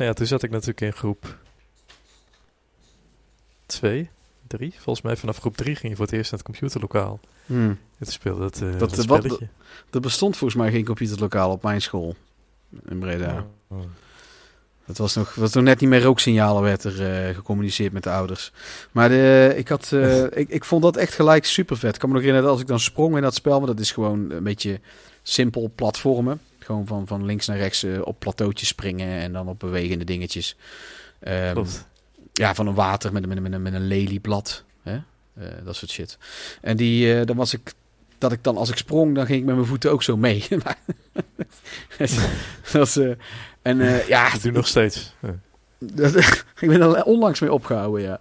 Nou 0.03 0.15
ja, 0.15 0.21
toen 0.21 0.27
zat 0.31 0.43
ik 0.43 0.49
natuurlijk 0.51 0.81
in 0.81 0.93
groep 0.93 1.37
twee, 3.65 4.09
drie. 4.47 4.73
Volgens 4.79 5.05
mij 5.05 5.15
vanaf 5.17 5.37
groep 5.37 5.57
drie 5.57 5.75
ging 5.75 5.89
je 5.91 5.95
voor 5.97 6.05
het 6.05 6.13
eerst 6.13 6.31
naar 6.31 6.39
het 6.39 6.49
computerlokaal. 6.49 7.19
Hmm. 7.45 7.77
Toen 7.99 8.11
speelde 8.11 8.39
dat, 8.41 8.61
eh 8.61 8.61
Dat- 8.61 8.79
dat, 8.79 9.05
wat- 9.05 9.21
spelletje. 9.23 9.47
Er 9.91 9.99
bestond 9.99 10.37
volgens 10.37 10.59
mij 10.61 10.71
geen 10.71 10.85
computerlokaal 10.85 11.51
op 11.51 11.63
mijn 11.63 11.81
school 11.81 12.15
in 12.85 12.99
Breda. 12.99 13.45
Oh. 13.67 13.79
Het 14.85 14.97
was 14.97 15.15
nog, 15.15 15.35
was 15.35 15.53
nog 15.53 15.63
net 15.63 15.79
niet 15.79 15.89
meer 15.89 16.01
rooksignalen 16.01 16.61
werd 16.63 16.83
er 16.83 17.27
eh, 17.27 17.35
gecommuniceerd 17.35 17.93
met 17.93 18.03
de 18.03 18.11
ouders. 18.11 18.51
Maar 18.91 19.09
de, 19.09 19.53
ik, 19.55 19.67
had, 19.67 19.91
eh, 19.91 20.23
ik, 20.41 20.49
ik 20.49 20.63
vond 20.65 20.81
dat 20.83 20.97
echt 20.97 21.13
gelijk 21.13 21.45
super 21.45 21.77
vet. 21.77 21.93
Ik 21.93 21.99
kan 21.99 22.09
me 22.09 22.15
nog 22.15 22.23
herinneren 22.23 22.51
als 22.53 22.61
ik 22.61 22.67
dan 22.67 22.79
sprong 22.79 23.15
in 23.15 23.21
dat 23.21 23.35
spel. 23.35 23.57
Maar 23.57 23.67
dat 23.67 23.79
is 23.79 23.91
gewoon 23.91 24.31
een 24.31 24.43
beetje 24.43 24.79
simpel 25.21 25.71
platformen. 25.75 26.41
Gewoon 26.63 26.87
van, 26.87 27.07
van 27.07 27.25
links 27.25 27.47
naar 27.47 27.57
rechts 27.57 27.83
eh, 27.83 28.01
op 28.03 28.19
plateautjes 28.19 28.67
springen 28.67 29.19
en 29.21 29.33
dan 29.33 29.47
op 29.47 29.59
bewegende 29.59 30.05
dingetjes. 30.05 30.55
Ehm, 31.19 31.55
ja, 32.33 32.55
van 32.55 32.67
een 32.67 32.73
water 32.73 33.13
met, 33.13 33.23
een- 33.23 33.29
met, 33.29 33.37
een- 33.37 33.43
met, 33.43 33.53
een, 33.53 33.61
met 33.61 33.73
een 33.73 33.87
lelieblad. 33.87 34.63
Hè? 34.83 34.93
Eh, 35.35 35.47
dat 35.65 35.75
soort 35.75 35.91
shit. 35.91 36.17
En 36.61 36.77
die, 36.77 37.19
eh, 37.19 37.25
dan 37.25 37.35
was 37.35 37.53
ik, 37.53 37.73
dat 38.17 38.31
ik 38.31 38.43
dan 38.43 38.57
als 38.57 38.69
ik 38.69 38.77
sprong, 38.77 39.15
dan 39.15 39.25
ging 39.25 39.39
ik 39.39 39.45
met 39.45 39.55
mijn 39.55 39.67
voeten 39.67 39.91
ook 39.91 40.03
zo 40.03 40.17
mee. 40.17 40.47
Dat 42.71 42.87
is, 42.87 42.97
en 43.61 43.77
ja, 44.07 44.31
Dat 44.31 44.41
doe 44.41 44.51
nog 44.51 44.67
steeds. 44.67 45.13
Dat, 45.79 46.15
ik 46.59 46.69
ben 46.69 46.81
er 46.81 47.03
onlangs 47.03 47.39
mee 47.39 47.53
opgehouden, 47.53 48.01
ja. 48.01 48.19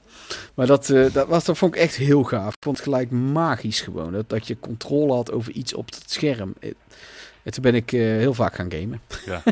Maar 0.54 0.66
dat, 0.66 0.86
dat, 1.12 1.28
was, 1.28 1.44
dat 1.44 1.58
vond 1.58 1.74
ik 1.74 1.80
echt 1.80 1.96
heel 1.96 2.22
gaaf. 2.22 2.48
Ik 2.54 2.62
vond 2.62 2.76
het 2.76 2.84
gelijk 2.86 3.10
magisch 3.10 3.80
gewoon. 3.80 4.12
Dat, 4.12 4.28
dat 4.28 4.46
je 4.46 4.56
controle 4.60 5.12
had 5.12 5.32
over 5.32 5.52
iets 5.52 5.74
op 5.74 5.86
het 5.86 6.02
scherm. 6.10 6.54
En 7.42 7.52
toen 7.52 7.62
ben 7.62 7.74
ik 7.74 7.92
eh, 7.92 8.00
heel 8.00 8.34
vaak 8.34 8.54
gaan 8.54 8.72
gamen. 8.72 9.00
Ja. 9.26 9.42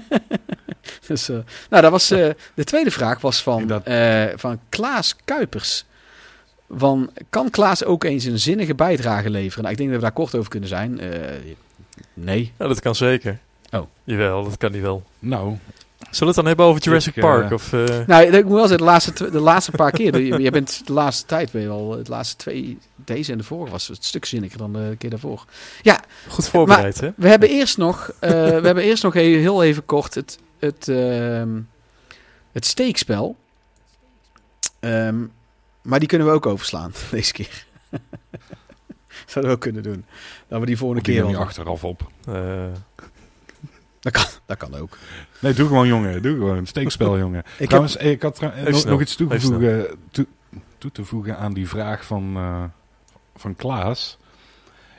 dus, 1.06 1.28
eh, 1.28 1.36
nou, 1.70 1.82
dat 1.82 1.90
was, 1.90 2.10
eh, 2.10 2.28
de 2.54 2.64
tweede 2.64 2.90
vraag 2.90 3.20
was 3.20 3.42
van, 3.42 3.66
Dat- 3.66 3.84
eh, 3.84 4.24
van 4.36 4.60
Klaas 4.68 5.16
Kuipers. 5.24 5.84
Van, 6.70 7.10
kan 7.30 7.50
Klaas 7.50 7.84
ook 7.84 8.04
eens 8.04 8.24
een 8.24 8.38
zinnige 8.38 8.74
bijdrage 8.74 9.30
leveren? 9.30 9.60
Nou, 9.62 9.70
ik 9.72 9.78
denk 9.80 9.90
dat 9.90 9.98
we 9.98 10.04
daar 10.04 10.14
kort 10.14 10.34
over 10.34 10.50
kunnen 10.50 10.68
zijn. 10.68 11.00
Eh, 11.00 11.08
nee. 12.14 12.52
Ja, 12.58 12.66
dat 12.66 12.80
kan 12.80 12.94
zeker. 12.94 13.38
Oh. 13.70 13.82
Jawel, 14.04 14.44
dat 14.44 14.56
kan 14.56 14.72
niet 14.72 14.82
wel. 14.82 15.02
Nou, 15.18 15.56
Zullen 16.00 16.18
we 16.18 16.26
het 16.26 16.34
dan 16.34 16.46
hebben 16.46 16.66
over 16.66 16.82
Jurassic 16.82 17.16
Ik, 17.16 17.22
eh, 17.22 17.30
Park? 17.30 17.52
Of, 17.52 17.72
eh, 17.72 18.06
Nou, 18.06 18.22
ik 18.22 18.44
moet 18.44 18.54
wel 18.54 18.60
zeggen, 18.60 18.78
de 18.78 18.84
laatste, 18.84 19.30
de 19.30 19.40
laatste 19.40 19.70
paar 19.70 19.90
keer. 19.90 20.20
Je, 20.20 20.40
je 20.42 20.50
bent 20.50 20.86
de 20.86 20.92
laatste 20.92 21.26
tijd, 21.26 21.52
ben 21.52 21.62
je 21.62 21.68
al, 21.68 21.88
de 21.88 22.10
laatste 22.10 22.36
twee, 22.36 22.78
deze 22.94 23.32
en 23.32 23.38
de 23.38 23.44
vorige 23.44 23.70
was 23.70 23.88
het 23.88 24.04
stuk 24.04 24.24
zinniger 24.24 24.58
dan 24.58 24.72
de 24.72 24.94
keer 24.98 25.10
daarvoor. 25.10 25.44
goed 26.28 26.48
voorbereid, 26.48 27.00
hè? 27.00 27.10
We 27.16 27.28
hebben 27.28 27.48
eerst 27.48 27.76
nog, 27.76 28.12
eh, 28.18 28.30
we 28.30 28.36
hebben 28.36 28.84
eerst 28.84 29.02
nog 29.02 29.14
heel, 29.14 29.38
heel 29.38 29.62
even 29.62 29.84
kort 29.84 30.14
het, 30.14 30.38
het, 30.58 30.88
ehm, 30.88 31.60
het 32.52 32.66
steekspel. 32.66 33.36
Ehm, 34.80 35.18
maar 35.82 35.98
die 35.98 36.08
kunnen 36.08 36.26
we 36.26 36.32
ook 36.32 36.46
overslaan 36.46 36.92
deze 37.10 37.32
keer. 37.32 37.66
Zouden 39.26 39.52
we 39.52 39.56
ook 39.56 39.60
kunnen 39.62 39.82
doen. 39.82 40.04
Dat 40.48 40.60
we 40.60 40.66
die 40.66 40.76
volgende 40.76 41.02
die 41.02 41.14
keer 41.14 41.26
wel. 41.30 41.40
achteraf 41.40 41.84
op. 41.84 42.10
Eh, 42.26 42.64
Dat 44.00 44.12
kan, 44.12 44.24
dat 44.46 44.56
kan 44.56 44.74
ook. 44.74 44.98
Nee, 45.38 45.52
doe 45.52 45.66
gewoon, 45.66 45.86
jongen. 45.86 46.22
Doe 46.22 46.34
gewoon. 46.34 46.66
Steekspel, 46.66 47.18
jongen. 47.18 47.42
Ik 47.58 47.66
Trouwens, 47.66 47.96
eh, 47.96 48.10
ik 48.10 48.22
had 48.22 48.34
tra- 48.34 48.54
nog, 48.68 48.84
nog 48.84 49.00
iets 49.00 49.16
toegevoegen, 49.16 49.86
toe, 50.10 50.26
toe 50.78 50.92
te 50.92 51.04
voegen 51.04 51.36
aan 51.38 51.52
die 51.52 51.68
vraag 51.68 52.04
van, 52.04 52.32
eh, 52.36 52.64
van 53.36 53.56
Klaas. 53.56 54.18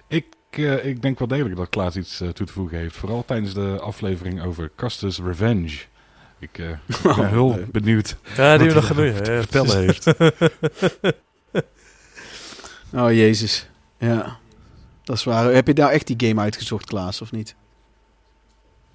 Ik, 0.08 0.26
eh, 0.50 0.86
ik 0.86 1.02
denk 1.02 1.20
wel 1.20 1.28
degelijk 1.28 1.56
dat 1.56 1.70
Klaas 1.70 1.96
iets 1.96 2.18
toe 2.18 2.34
te 2.34 2.54
voegen 2.54 2.78
heeft. 2.78 2.96
Vooral 2.96 3.26
tijdens 3.26 3.54
de 3.54 3.78
aflevering 3.82 4.44
over 4.44 4.72
Custis 4.76 5.20
Revenge. 5.20 5.80
Ik 6.40 6.58
eh, 6.58 6.70
ben 7.16 7.30
heel 7.30 7.50
nee. 7.50 7.66
benieuwd 7.72 8.18
ja, 8.36 8.58
die 8.58 8.68
we 8.68 8.74
wat 8.74 8.84
nog 8.84 8.98
doen. 8.98 9.14
te 9.14 9.24
vertellen 9.24 9.78
heeft. 9.78 10.14
Oh, 12.94 13.12
jezus. 13.12 13.68
Ja. 13.98 14.38
Dat 15.04 15.16
is 15.16 15.24
waar. 15.24 15.54
Heb 15.54 15.68
je 15.68 15.74
nou 15.74 15.92
echt 15.92 16.08
die 16.08 16.28
game 16.28 16.42
uitgezocht, 16.42 16.86
Klaas, 16.86 17.22
of 17.22 17.32
niet? 17.32 17.56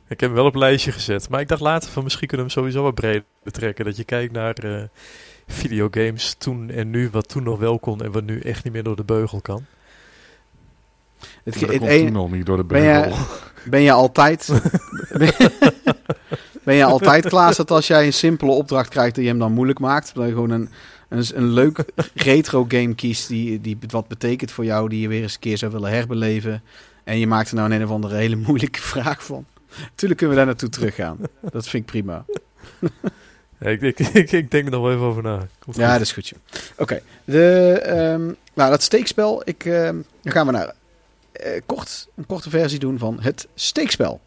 Ik 0.09 0.21
heb 0.21 0.29
hem 0.29 0.33
wel 0.33 0.45
op 0.47 0.55
een 0.55 0.61
lijstje 0.61 0.93
gezet. 0.93 1.29
Maar 1.29 1.41
ik 1.41 1.49
dacht 1.49 1.61
later 1.61 1.91
van 1.91 2.03
misschien 2.03 2.29
kunnen 2.29 2.47
we 2.47 2.53
hem 2.53 2.63
sowieso 2.63 2.83
wat 2.83 2.95
breder 2.95 3.25
betrekken. 3.43 3.85
Dat 3.85 3.97
je 3.97 4.05
kijkt 4.05 4.33
naar 4.33 4.55
eh, 4.55 4.83
videogames 5.47 6.35
toen 6.39 6.71
en 6.71 6.91
nu. 6.91 7.09
Wat 7.13 7.29
toen 7.29 7.43
nog 7.43 7.59
wel 7.59 7.79
kon 7.79 8.03
en 8.03 8.13
wat 8.13 8.25
nu 8.25 8.41
echt 8.41 8.65
niet 8.65 8.73
meer 8.73 8.83
door 8.83 8.97
de 8.97 9.05
beugel 9.05 9.41
kan. 9.41 9.65
Het, 11.45 11.59
komt 11.59 11.71
een- 11.71 12.05
toen 12.05 12.13
nog 12.13 12.31
niet 12.31 12.47
door 12.47 12.57
de 12.57 12.65
Ben 12.65 13.03
beugel. 13.03 13.27
Ben 13.65 13.83
je 13.83 13.93
altijd... 13.93 14.49
ben, 15.19 15.33
ben 16.63 16.75
je 16.75 16.85
altijd 16.85 17.27
Klaas 17.29 17.57
dat 17.57 17.71
als 17.71 17.87
jij 17.87 18.07
een 18.07 18.13
simpele 18.13 18.51
opdracht 18.51 18.89
krijgt... 18.89 19.15
dat 19.15 19.25
je 19.25 19.31
hem 19.31 19.39
dan 19.39 19.53
moeilijk 19.53 19.79
maakt? 19.79 20.15
Dat 20.15 20.27
je 20.27 20.33
gewoon 20.33 20.51
een, 20.51 20.69
een, 21.09 21.25
een 21.35 21.49
leuk 21.49 21.85
retro 22.15 22.65
game 22.69 22.95
kiest... 22.95 23.29
Die, 23.29 23.61
die 23.61 23.79
wat 23.89 24.09
betekent 24.09 24.51
voor 24.51 24.65
jou... 24.65 24.89
die 24.89 25.01
je 25.01 25.09
weer 25.09 25.23
eens 25.23 25.35
een 25.35 25.41
keer 25.41 25.59
zou 25.59 25.73
willen 25.73 25.91
herbeleven... 25.91 26.63
en 27.05 27.19
je 27.19 27.27
maakt 27.27 27.49
er 27.49 27.55
nou 27.55 27.71
een, 27.71 27.77
een 27.77 27.87
of 27.87 27.91
andere 27.93 28.17
hele 28.17 28.37
moeilijke 28.37 28.81
vraag 28.81 29.25
van. 29.25 29.47
Tuurlijk 29.95 30.21
kunnen 30.21 30.29
we 30.29 30.35
daar 30.37 30.47
naartoe 30.47 30.69
teruggaan. 30.69 31.19
Dat 31.41 31.69
vind 31.69 31.83
ik 31.83 31.91
prima. 31.91 32.25
Ja, 33.59 33.69
ik, 33.71 33.81
ik, 33.83 33.99
ik, 33.99 34.33
ik 34.33 34.51
denk 34.51 34.65
er 34.65 34.71
nog 34.71 34.83
wel 34.83 34.93
even 34.93 35.05
over 35.05 35.23
na. 35.23 35.47
Komt 35.59 35.77
Ja, 35.77 35.83
goed. 35.89 35.93
dat 35.93 36.01
is 36.01 36.13
goed. 36.13 36.33
Oké, 36.77 37.01
de 37.25 37.79
ehm, 37.83 38.25
nou 38.55 38.71
dat 38.71 38.83
steekspel. 38.83 39.43
Ik, 39.45 39.65
ehm, 39.65 39.97
dan 40.23 40.33
gaan 40.33 40.47
we 40.47 40.53
naar 40.53 40.75
eh, 41.33 41.61
kort, 41.67 42.09
een 42.17 42.27
korte 42.27 42.51
versie 42.51 42.79
doen 42.79 42.99
van 42.99 43.19
het 43.21 43.49
steekspel. 43.55 44.21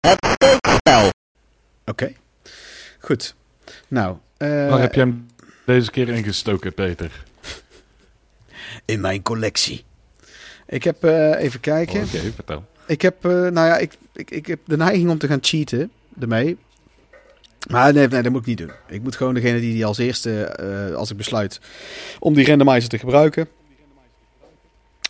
Het 0.00 0.18
steekspel. 0.26 1.10
Oké, 1.84 2.12
goed. 3.00 3.34
Nou, 3.88 4.16
eh, 4.36 4.48
Waar 4.48 4.80
heb 4.80 4.94
je 4.94 5.00
hem 5.00 5.26
deze 5.66 5.90
keer 5.90 6.08
ingestoken, 6.08 6.74
Peter? 6.74 7.24
In 8.84 9.00
mijn 9.00 9.22
collectie. 9.22 9.84
Ik 10.66 10.84
heb 10.84 11.04
eh, 11.04 11.42
even 11.42 11.60
kijken. 11.60 12.02
Oké, 12.02 12.32
vertel. 12.34 12.64
Ik 12.86 13.02
heb, 13.02 13.24
eh, 13.24 13.30
nou 13.30 13.66
ja, 13.66 13.78
ik, 13.78 13.92
ik, 14.14 14.30
ik 14.30 14.46
heb 14.46 14.58
de 14.64 14.76
neiging 14.76 15.10
om 15.10 15.18
te 15.18 15.26
gaan 15.26 15.38
cheaten 15.40 15.90
ermee. 16.20 16.56
Maar 17.70 17.92
nee, 17.92 18.08
nee, 18.08 18.22
dat 18.22 18.32
moet 18.32 18.40
ik 18.40 18.46
niet 18.46 18.58
doen. 18.58 18.72
Ik 18.88 19.02
moet 19.02 19.16
gewoon 19.16 19.34
degene 19.34 19.60
die, 19.60 19.72
die 19.72 19.86
als 19.86 19.98
eerste, 19.98 20.44
eh, 20.44 20.94
als 20.94 21.10
ik 21.10 21.16
besluit 21.16 21.60
om 22.18 22.34
die 22.34 22.46
randomizer 22.46 22.88
te 22.88 22.98
gebruiken, 22.98 23.48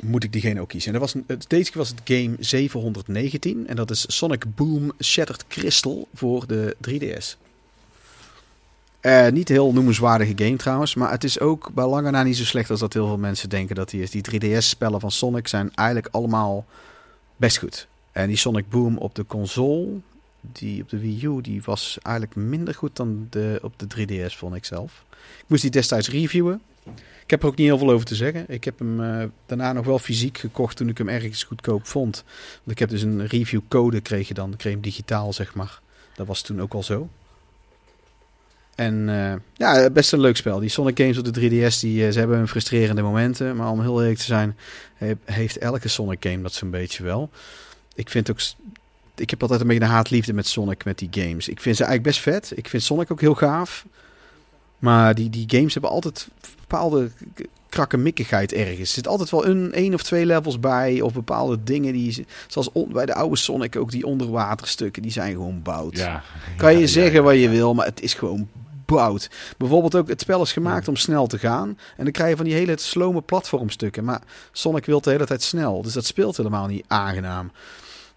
moet 0.03 0.25
ik 0.25 0.33
diegene 0.33 0.61
ook 0.61 0.69
kiezen. 0.69 0.95
En 0.95 1.01
dat 1.01 1.13
was 1.13 1.23
deze 1.49 1.71
keer 1.71 1.79
was 1.79 1.89
het 1.89 2.01
game 2.05 2.35
719 2.39 3.67
en 3.67 3.77
dat 3.77 3.91
is 3.91 4.17
Sonic 4.17 4.45
Boom 4.55 4.93
Shattered 5.03 5.47
Crystal 5.47 6.09
voor 6.15 6.47
de 6.47 6.77
3DS. 6.89 7.42
Eh, 9.03 9.29
niet 9.29 9.49
heel 9.49 9.73
noemenswaardige 9.73 10.33
game 10.37 10.57
trouwens, 10.57 10.95
maar 10.95 11.11
het 11.11 11.25
is 11.25 11.41
ook 11.41 11.71
bij 11.75 11.87
lange 11.87 12.11
na 12.11 12.23
niet 12.23 12.37
zo 12.37 12.45
slecht 12.45 12.71
als 12.71 12.81
dat 12.81 12.93
heel 12.93 13.07
veel 13.07 13.19
mensen 13.19 13.49
denken 13.49 13.75
dat 13.75 13.91
die 13.91 14.03
is. 14.03 14.11
Die 14.11 14.23
3DS-spellen 14.23 15.01
van 15.01 15.11
Sonic 15.11 15.49
zijn 15.49 15.75
eigenlijk 15.75 16.09
allemaal 16.11 16.67
best 17.37 17.59
goed. 17.59 17.89
En 18.13 18.29
die 18.29 18.37
Sonic 18.37 18.69
Boom 18.69 18.99
op 18.99 19.15
de 19.15 19.27
console, 19.27 19.89
die 20.41 20.83
op 20.83 20.89
de 20.89 20.99
Wii 20.99 21.27
U, 21.27 21.41
die 21.41 21.63
was 21.65 21.99
eigenlijk 22.03 22.37
minder 22.37 22.75
goed 22.75 22.97
dan 22.97 23.27
de, 23.31 23.59
op 23.63 23.79
de 23.79 23.87
3DS, 23.87 24.37
vond 24.37 24.55
ik 24.55 24.65
zelf. 24.65 25.05
Ik 25.39 25.45
moest 25.47 25.63
die 25.63 25.71
destijds 25.71 26.11
reviewen. 26.11 26.61
Ik 27.25 27.31
heb 27.31 27.43
er 27.43 27.49
ook 27.49 27.57
niet 27.57 27.67
heel 27.67 27.79
veel 27.79 27.91
over 27.91 28.07
te 28.07 28.15
zeggen. 28.15 28.45
Ik 28.49 28.65
heb 28.65 28.79
hem 28.79 29.03
eh, 29.03 29.25
daarna 29.47 29.73
nog 29.73 29.85
wel 29.85 29.99
fysiek 29.99 30.39
gekocht 30.39 30.77
toen 30.77 30.89
ik 30.89 30.99
hem 30.99 31.09
ergens 31.09 31.45
goedkoop 31.45 31.87
vond. 31.87 32.25
Want 32.57 32.71
ik 32.71 32.79
heb 32.79 32.89
dus 32.89 33.03
een 33.03 33.27
reviewcode 33.27 34.01
kreeg 34.01 34.29
je 34.29 34.35
dan. 34.35 34.57
Kreeg 34.57 34.73
hem 34.73 34.83
digitaal, 34.83 35.33
zeg 35.33 35.55
maar. 35.55 35.81
Dat 36.15 36.27
was 36.27 36.43
toen 36.43 36.61
ook 36.61 36.75
al 36.75 36.83
zo. 36.83 37.09
En 38.75 39.09
eh, 39.09 39.33
ja, 39.55 39.91
best 39.91 40.13
een 40.13 40.21
leuk 40.21 40.37
spel. 40.37 40.59
Die 40.61 40.69
Sonic 40.69 40.99
games 40.99 41.19
op 41.19 41.33
de 41.35 41.41
3DS, 41.41 41.81
die, 41.81 42.07
eh, 42.07 42.13
ze 42.13 42.19
hebben 42.19 42.37
hun 42.37 42.49
frustrerende 42.49 43.03
momenten. 43.03 43.57
Maar 43.57 43.71
om 43.71 43.81
heel 43.81 44.01
eerlijk 44.01 44.19
te 44.19 44.25
zijn, 44.25 44.57
he- 44.95 45.13
heeft 45.25 45.59
elke 45.59 45.89
Sonic 45.89 46.25
game 46.27 46.43
dat 46.43 46.53
zo'n 46.53 46.71
beetje 46.71 47.03
wel. 47.03 47.31
Ik 47.95 48.09
vind 48.11 48.31
ook... 48.31 48.39
Ik 49.17 49.31
heb 49.31 49.43
altijd 49.43 49.61
een 49.61 49.67
beetje 49.67 49.83
een 49.83 49.89
haatliefde 49.91 50.33
met 50.33 50.47
Sonic, 50.47 50.85
met 50.85 50.99
die 50.99 51.09
games. 51.11 51.49
Ik 51.49 51.61
vind 51.61 51.77
ze 51.77 51.85
eigenlijk 51.85 52.15
best 52.15 52.21
vet. 52.25 52.53
Ik 52.59 52.69
vind 52.69 52.83
Sonic 52.83 53.11
ook 53.13 53.21
heel 53.21 53.35
gaaf. 53.35 53.85
Maar 54.79 55.15
die, 55.15 55.31
die 55.31 55.45
games 55.47 55.73
hebben 55.73 55.91
altijd 55.91 56.29
bepaalde 56.61 57.11
krakkemikkigheid 57.69 58.53
ergens. 58.53 58.79
Er 58.81 58.87
zit 58.87 59.07
altijd 59.09 59.31
wel 59.31 59.47
een, 59.47 59.73
één 59.73 59.95
of 59.95 60.03
twee 60.03 60.27
levels 60.27 60.61
bij. 60.61 61.01
Of 61.01 61.13
bepaalde 61.13 61.59
dingen 61.65 61.93
die... 61.93 62.27
Zoals 62.47 62.71
bij 62.93 63.07
de 63.07 63.15
oude 63.15 63.37
Sonic 63.37 63.77
ook 63.77 63.91
die 63.91 64.07
onderwaterstukken. 64.07 65.03
Die 65.03 65.13
zijn 65.13 65.33
gewoon 65.33 65.63
bout. 65.63 65.97
Ja. 65.97 66.23
Kan 66.57 66.73
je 66.73 66.81
Ja, 66.81 66.87
zeggen 66.87 67.23
wat 67.23 67.35
je 67.41 67.49
wil, 67.49 67.75
maar 67.75 67.87
het 67.87 68.01
is 68.03 68.15
gewoon 68.15 68.49
bout. 68.87 69.31
Bijvoorbeeld 69.59 69.95
ook, 69.95 70.09
het 70.09 70.21
spel 70.21 70.43
is 70.43 70.53
gemaakt 70.53 70.89
om 70.89 70.97
snel 70.97 71.27
te 71.27 71.39
gaan. 71.39 71.69
En 71.97 72.05
dan 72.05 72.13
krijg 72.13 72.31
je 72.31 72.37
van 72.37 72.45
die 72.45 72.55
hele 72.55 72.79
slome 72.79 73.21
platformstukken. 73.21 74.05
Maar 74.05 74.23
Sonic 74.53 74.85
wil 74.85 75.01
de 75.01 75.11
hele 75.11 75.27
tijd 75.27 75.43
snel. 75.43 75.83
Dus 75.83 75.93
dat 75.93 76.05
speelt 76.05 76.37
helemaal 76.37 76.67
niet 76.67 76.85
aangenaam. 76.87 77.51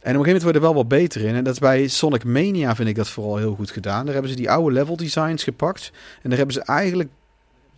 En 0.06 0.12
op 0.12 0.20
een 0.20 0.26
gegeven 0.26 0.26
moment 0.26 0.44
worden 0.44 0.62
er 0.62 0.68
wel 0.68 0.78
wat 0.78 0.88
beter 0.88 1.22
in. 1.22 1.36
En 1.36 1.44
dat 1.44 1.54
is 1.54 1.60
bij 1.60 1.88
Sonic 1.88 2.24
Mania 2.24 2.76
vind 2.76 2.90
ik 2.90 2.96
dat 2.96 3.10
vooral 3.10 3.38
heel 3.38 3.56
goed 3.56 3.72
gedaan. 3.72 4.04
Daar 4.04 4.14
hebben 4.14 4.32
ze 4.32 4.38
die 4.38 4.52
oude 4.52 4.74
level 4.74 4.98
designs 4.98 5.44
gepakt. 5.44 5.92
En 6.22 6.30
daar 6.30 6.38
hebben 6.38 6.56
ze 6.56 6.62
eigenlijk 6.62 7.10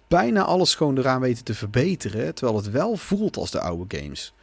bijna 0.08 0.44
alles 0.44 0.76
gewoon 0.76 0.98
eraan 0.98 1.22
weten 1.22 1.44
te 1.44 1.54
verbeteren. 1.54 2.36
Terwijl 2.36 2.58
het 2.58 2.72
wel 2.72 2.96
voelt 2.96 3.38
als 3.38 3.52
de 3.52 3.62
oude 3.62 3.98
games. 3.98 4.34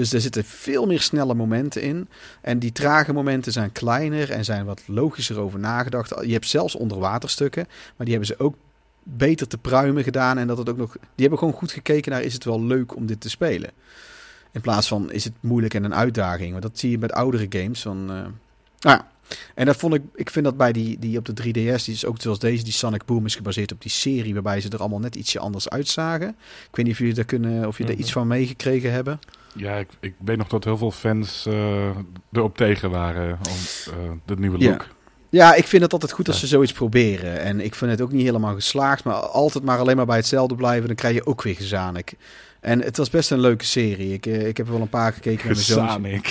Dus 0.00 0.12
er 0.12 0.20
zitten 0.20 0.44
veel 0.44 0.86
meer 0.86 1.00
snelle 1.00 1.34
momenten 1.34 1.82
in. 1.82 2.08
En 2.40 2.58
die 2.58 2.72
trage 2.72 3.12
momenten 3.12 3.52
zijn 3.52 3.72
kleiner 3.72 4.30
en 4.30 4.44
zijn 4.44 4.64
wat 4.64 4.82
logischer 4.86 5.38
over 5.38 5.58
nagedacht. 5.58 6.14
Je 6.24 6.32
hebt 6.32 6.46
zelfs 6.46 6.74
onderwaterstukken, 6.74 7.66
maar 7.68 8.06
die 8.06 8.16
hebben 8.16 8.36
ze 8.36 8.38
ook 8.44 8.54
beter 9.02 9.48
te 9.48 9.58
pruimen 9.58 10.02
gedaan. 10.04 10.38
En 10.38 10.46
dat 10.46 10.58
het 10.58 10.68
ook 10.68 10.76
nog. 10.76 10.92
Die 10.92 11.00
hebben 11.16 11.38
gewoon 11.38 11.54
goed 11.54 11.72
gekeken 11.72 12.12
naar: 12.12 12.22
is 12.22 12.32
het 12.32 12.44
wel 12.44 12.62
leuk 12.62 12.96
om 12.96 13.06
dit 13.06 13.20
te 13.20 13.30
spelen? 13.30 13.70
In 14.52 14.60
plaats 14.60 14.88
van 14.88 15.12
is 15.12 15.24
het 15.24 15.32
moeilijk 15.40 15.74
en 15.74 15.84
een 15.84 15.94
uitdaging. 15.94 16.50
Want 16.50 16.62
dat 16.62 16.78
zie 16.78 16.90
je 16.90 16.98
met 16.98 17.12
oudere 17.12 17.46
games. 17.48 17.82
Van, 17.82 17.98
eh, 18.00 18.14
nou 18.16 18.32
ja. 18.80 19.08
En 19.54 19.66
dat 19.66 19.76
vond 19.76 19.94
ik, 19.94 20.02
ik 20.14 20.30
vind 20.30 20.44
dat 20.44 20.56
bij 20.56 20.72
die, 20.72 20.98
die 20.98 21.18
op 21.18 21.24
de 21.24 21.32
3DS, 21.32 21.84
die 21.84 21.94
is 21.94 22.04
ook 22.04 22.20
zoals 22.20 22.38
deze, 22.38 22.64
die 22.64 22.72
Sonic 22.72 23.04
Boom 23.04 23.26
is 23.26 23.34
gebaseerd 23.34 23.72
op 23.72 23.82
die 23.82 23.90
serie, 23.90 24.32
waarbij 24.34 24.60
ze 24.60 24.68
er 24.68 24.78
allemaal 24.78 24.98
net 24.98 25.16
ietsje 25.16 25.38
anders 25.38 25.68
uitzagen. 25.68 26.28
Ik 26.28 26.76
weet 26.76 26.84
niet 26.84 26.94
of 26.94 27.00
jullie 27.00 27.14
daar 27.14 27.24
kunnen, 27.24 27.66
of 27.66 27.78
je 27.78 27.84
daar 27.84 27.92
Mhm. 27.92 28.02
iets 28.02 28.12
van 28.12 28.26
meegekregen 28.26 28.92
hebben. 28.92 29.20
Ja, 29.54 29.76
ik, 29.76 29.88
ik 30.00 30.14
weet 30.24 30.36
nog 30.36 30.48
dat 30.48 30.64
heel 30.64 30.76
veel 30.76 30.90
fans 30.90 31.46
eh, 31.46 31.88
erop 32.32 32.56
tegen 32.56 32.90
waren 32.90 33.38
om 33.48 33.92
eh, 33.92 34.10
de 34.24 34.36
nieuwe 34.36 34.58
look. 34.58 34.86
Ja, 35.30 35.54
ik 35.54 35.66
vind 35.66 35.82
het 35.82 35.92
altijd 35.92 36.12
goed 36.12 36.28
als 36.28 36.40
ze 36.40 36.46
zoiets 36.46 36.72
proberen. 36.72 37.40
En 37.40 37.60
ik 37.60 37.74
vind 37.74 37.90
het 37.90 38.00
ook 38.00 38.12
niet 38.12 38.24
helemaal 38.24 38.54
geslaagd. 38.54 39.04
Maar 39.04 39.14
altijd 39.14 39.64
maar 39.64 39.78
alleen 39.78 39.96
maar 39.96 40.06
bij 40.06 40.16
hetzelfde 40.16 40.54
blijven, 40.54 40.86
dan 40.86 40.96
krijg 40.96 41.14
je 41.14 41.26
ook 41.26 41.42
weer 41.42 41.54
gezanik. 41.54 42.12
En 42.60 42.82
het 42.82 42.96
was 42.96 43.10
best 43.10 43.30
een 43.30 43.40
leuke 43.40 43.64
serie. 43.64 44.12
Ik, 44.12 44.26
eh, 44.26 44.46
ik 44.46 44.56
heb 44.56 44.66
er 44.66 44.72
wel 44.72 44.82
een 44.82 44.88
paar 44.88 45.12
gekeken 45.12 45.48
met 45.48 45.56
mijn 45.56 45.90
zoon. 45.90 46.22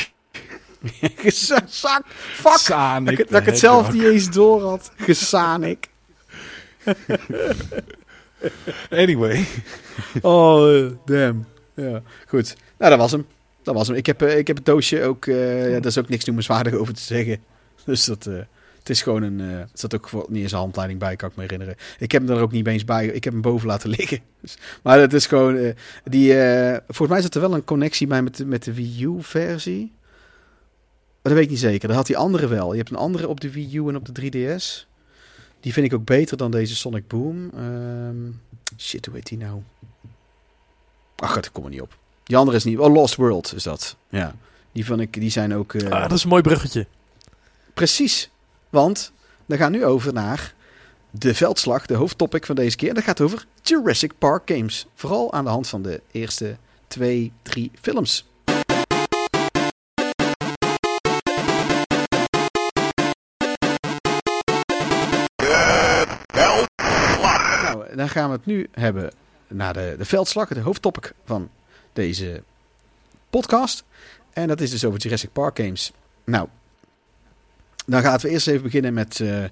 Gezak! 1.16 2.04
Fuck! 2.34 2.44
Dat 2.44 2.60
Sonic. 2.60 3.20
ik, 3.20 3.30
dat 3.30 3.40
ik 3.40 3.46
het 3.46 3.60
zelf 3.60 3.92
niet 3.92 4.04
eens 4.04 4.32
door 4.32 4.62
had. 4.62 4.92
Gesanik. 4.98 5.88
Anyway. 8.90 9.46
Oh, 10.22 10.78
eh, 10.78 10.92
damn. 11.06 11.46
Ja, 11.76 12.02
goed. 12.28 12.56
Nou, 12.80 12.92
dat 12.92 13.00
was 13.00 13.12
hem. 13.12 13.26
Dat 13.64 13.76
was 13.76 13.88
hem. 13.88 13.96
Ik 13.98 14.06
heb, 14.06 14.22
eh, 14.22 14.38
ik 14.38 14.48
heb 14.48 14.56
het 14.56 14.66
doosje 14.66 15.04
ook... 15.04 15.26
eh, 15.26 15.64
ja, 15.66 15.74
daar 15.74 15.86
is 15.86 15.98
ook 15.98 16.10
niks 16.10 16.26
noemenswaardig 16.26 16.74
over 16.74 16.94
te 16.94 17.02
zeggen. 17.02 17.40
Dus 17.86 18.06
dat... 18.06 18.26
eh, 18.26 18.40
het 18.80 18.90
is 18.90 19.02
gewoon 19.02 19.24
een... 19.24 19.68
zat 19.74 19.96
ook 19.96 20.30
niet 20.30 20.42
eens 20.44 20.52
een 20.52 20.58
handleiding 20.58 21.00
bij, 21.00 21.16
kan 21.16 21.30
ik 21.30 21.36
me 21.36 21.42
herinneren. 21.42 21.76
Ik 22.00 22.12
heb 22.12 22.28
hem 22.28 22.38
er 22.38 22.42
ook 22.42 22.52
niet 22.52 22.68
eens 22.68 22.86
bij. 22.86 23.06
Ik 23.06 23.24
heb 23.24 23.34
hem 23.34 23.42
boven 23.42 23.68
laten 23.68 23.90
liggen. 24.00 24.20
Dus, 24.40 24.58
maar 24.84 25.00
het 25.00 25.14
is 25.14 25.28
gewoon... 25.28 25.74
die, 26.04 26.34
volgens 26.88 27.10
mij 27.10 27.22
zit 27.22 27.36
er 27.36 27.42
wel 27.42 27.54
een 27.54 27.64
connectie 27.64 28.08
bij 28.08 28.22
met 28.22 28.46
met 28.46 28.64
de 28.64 28.74
Wii 28.74 29.04
U-versie. 29.04 29.92
Maar 31.22 31.22
dat 31.22 31.34
weet 31.34 31.44
ik 31.44 31.50
niet 31.50 31.60
zeker. 31.60 31.88
Dat 31.88 31.98
had 31.98 32.06
die 32.06 32.18
andere 32.18 32.48
wel. 32.48 32.72
Je 32.72 32.78
hebt 32.78 32.90
een 32.90 32.96
andere 32.96 33.28
op 33.28 33.40
de 33.42 33.52
Wii 33.52 33.76
U 33.78 33.88
en 33.88 33.96
op 33.96 34.16
de 34.16 34.22
3DS. 34.22 34.88
Die 35.60 35.74
vind 35.74 35.86
ik 35.86 35.94
ook 35.94 36.06
beter 36.06 36.38
dan 36.38 36.52
deze 36.52 36.76
Sonic 36.76 37.08
Boom. 37.08 37.50
Ehm, 37.56 38.32
shit, 38.78 39.06
hoe 39.06 39.16
heet 39.16 39.28
die 39.28 39.38
nou? 39.38 39.62
Ach, 41.16 41.38
ik 41.38 41.50
kom 41.52 41.64
er 41.64 41.70
niet 41.70 41.82
op. 41.82 41.98
Die 42.30 42.38
andere 42.38 42.58
is 42.58 42.64
niet... 42.64 42.78
Oh, 42.80 42.94
Lost 42.94 43.16
World 43.16 43.54
is 43.56 43.64
dat. 43.64 43.96
Ja. 44.10 44.36
Die, 44.72 44.86
van 44.86 45.00
ik, 45.00 45.14
die 45.14 45.30
zijn 45.30 45.56
ook... 45.56 45.74
eh, 45.74 45.90
Ah, 45.92 46.02
dat 46.02 46.12
is 46.12 46.24
een 46.24 46.30
mooi 46.30 46.42
bruggetje. 46.42 46.88
Precies. 47.74 48.30
Want 48.70 49.12
we 49.46 49.58
gaan 49.58 49.72
nu 49.72 49.86
over 49.86 50.14
naar 50.14 50.54
de 51.12 51.34
veldslag, 51.34 51.86
de 51.86 51.94
hoofdtopic 51.94 52.46
van 52.46 52.56
deze 52.56 52.76
keer. 52.76 52.90
En 52.90 52.96
dat 52.96 53.04
gaat 53.04 53.22
over 53.22 53.46
Jurassic 53.62 54.12
Park 54.18 54.42
games. 54.52 54.86
Vooral 54.96 55.34
aan 55.34 55.44
de 55.44 55.50
hand 55.50 55.68
van 55.68 55.82
de 55.82 56.02
eerste 56.12 56.58
twee, 56.88 57.32
drie 57.42 57.72
films. 57.82 58.26
Nou, 66.34 67.96
dan 67.96 68.10
gaan 68.10 68.30
we 68.30 68.36
het 68.36 68.46
nu 68.46 68.68
hebben 68.72 69.12
naar 69.48 69.74
de, 69.74 69.96
de 69.98 70.06
veldslag, 70.06 70.48
de 70.48 70.60
hoofdtopic 70.60 71.14
van 71.26 71.50
deze 72.00 72.44
podcast. 73.30 73.84
En 74.34 74.48
dat 74.48 74.62
is 74.62 74.70
dus 74.70 74.86
over 74.86 75.00
Jurassic 75.00 75.32
Park 75.34 75.58
games. 75.58 75.92
Nou, 76.24 76.48
dan 77.86 78.02
gaan 78.02 78.20
we 78.20 78.30
eerst 78.30 78.48
even 78.48 78.64
beginnen 78.64 78.94
met, 78.94 79.20
eh, 79.20 79.44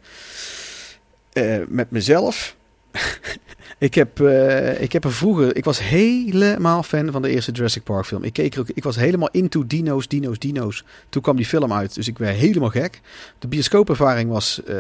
eh, 1.34 1.68
met 1.68 1.92
mezelf. 1.92 2.56
ik, 3.88 3.94
heb, 3.94 4.22
eh, 4.22 4.82
ik 4.82 4.94
heb 4.94 5.04
er 5.04 5.14
vroeger... 5.14 5.56
Ik 5.56 5.64
was 5.64 5.80
helemaal 5.80 6.84
fan 6.84 7.12
van 7.12 7.22
de 7.22 7.30
eerste 7.30 7.52
Jurassic 7.52 7.84
Park 7.84 8.06
film. 8.06 8.24
Ik, 8.24 8.34
keek 8.34 8.60
ook, 8.60 8.70
ik 8.74 8.84
was 8.84 8.96
helemaal 8.96 9.30
into 9.32 9.68
dino's, 9.68 10.08
dino's, 10.08 10.40
dino's. 10.40 10.84
Toen 11.10 11.22
kwam 11.22 11.36
die 11.36 11.46
film 11.46 11.74
uit, 11.74 11.96
dus 11.96 12.08
ik 12.08 12.18
werd 12.18 12.38
helemaal 12.38 12.70
gek. 12.70 13.02
De 13.40 13.48
bioscoopervaring 13.48 14.30
was 14.30 14.64
eh, 14.64 14.76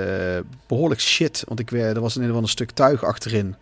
behoorlijk 0.67 1.01
shit. 1.01 1.43
Want 1.47 1.59
ik 1.59 1.69
werd, 1.69 1.95
er 1.95 2.01
was 2.01 2.15
een, 2.15 2.35
een 2.35 2.47
stuk 2.47 2.71
tuig 2.71 3.03
achterin. 3.03 3.55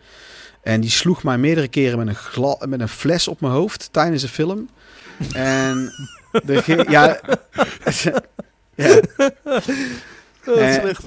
En 0.66 0.80
die 0.80 0.90
sloeg 0.90 1.22
mij 1.22 1.38
meerdere 1.38 1.68
keren 1.68 1.98
met 1.98 2.08
een, 2.08 2.14
gla, 2.14 2.56
met 2.68 2.80
een 2.80 2.88
fles 2.88 3.28
op 3.28 3.40
mijn 3.40 3.52
hoofd 3.52 3.88
tijdens 3.90 4.22
de 4.22 4.28
film. 4.28 4.68
En... 5.32 5.92
De, 6.44 6.62
ja, 6.88 7.20
ja, 8.74 9.00
Dat 10.44 10.58
is 10.58 10.76
Eh, 10.76 10.84
echt... 10.84 11.04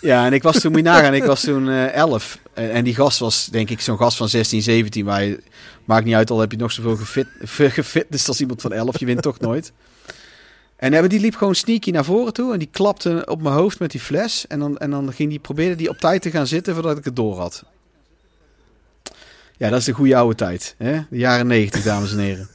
ja, 0.00 0.26
en 0.26 0.32
ik 0.32 0.42
was 0.42 0.60
toen, 0.60 0.70
moet 0.70 0.80
je 0.80 0.86
nagaan, 0.86 1.14
ik 1.14 1.24
was 1.24 1.40
toen 1.40 1.68
eh 1.68 1.94
11. 1.94 2.38
En, 2.52 2.70
en 2.70 2.84
die 2.84 2.94
gast 2.94 3.18
was, 3.18 3.46
denk 3.46 3.70
ik, 3.70 3.80
zo'n 3.80 3.96
gast 3.96 4.16
van 4.16 4.28
16, 4.28 4.62
17. 4.62 5.04
Maar 5.04 5.24
je, 5.24 5.42
maakt 5.84 6.04
niet 6.04 6.14
uit, 6.14 6.30
al 6.30 6.40
heb 6.40 6.50
je 6.50 6.58
nog 6.58 6.72
zoveel 6.72 6.96
gefit, 6.96 7.26
gefitness 7.80 8.28
als 8.28 8.40
iemand 8.40 8.60
van 8.60 8.72
11. 8.72 8.98
Je 8.98 9.06
wint 9.06 9.22
toch 9.22 9.40
nooit. 9.40 9.72
En 10.76 10.92
hebben 10.92 11.10
die 11.10 11.20
liep 11.20 11.34
gewoon 11.34 11.54
sneaky 11.54 11.90
naar 11.90 12.04
voren 12.04 12.32
toe. 12.32 12.52
En 12.52 12.58
die 12.58 12.68
klapte 12.70 13.22
op 13.26 13.42
mijn 13.42 13.54
hoofd 13.54 13.78
met 13.78 13.90
die 13.90 14.00
fles. 14.00 14.46
En 14.46 14.58
dan, 14.58 14.78
en 14.78 14.90
dan 14.90 15.12
ging 15.12 15.30
die, 15.30 15.38
probeerde 15.38 15.76
die 15.76 15.88
op 15.88 15.96
tijd 15.96 16.22
te 16.22 16.30
gaan 16.30 16.46
zitten 16.46 16.74
voordat 16.74 16.98
ik 16.98 17.04
het 17.04 17.16
door 17.16 17.38
had. 17.38 17.64
Ja, 19.58 19.68
dat 19.68 19.78
is 19.78 19.84
de 19.84 19.92
goede 19.92 20.16
oude 20.16 20.34
tijd. 20.34 20.74
Hè? 20.78 20.92
De 21.10 21.16
jaren 21.16 21.46
90, 21.46 21.82
dames 21.82 22.12
en 22.12 22.18
heren. 22.18 22.48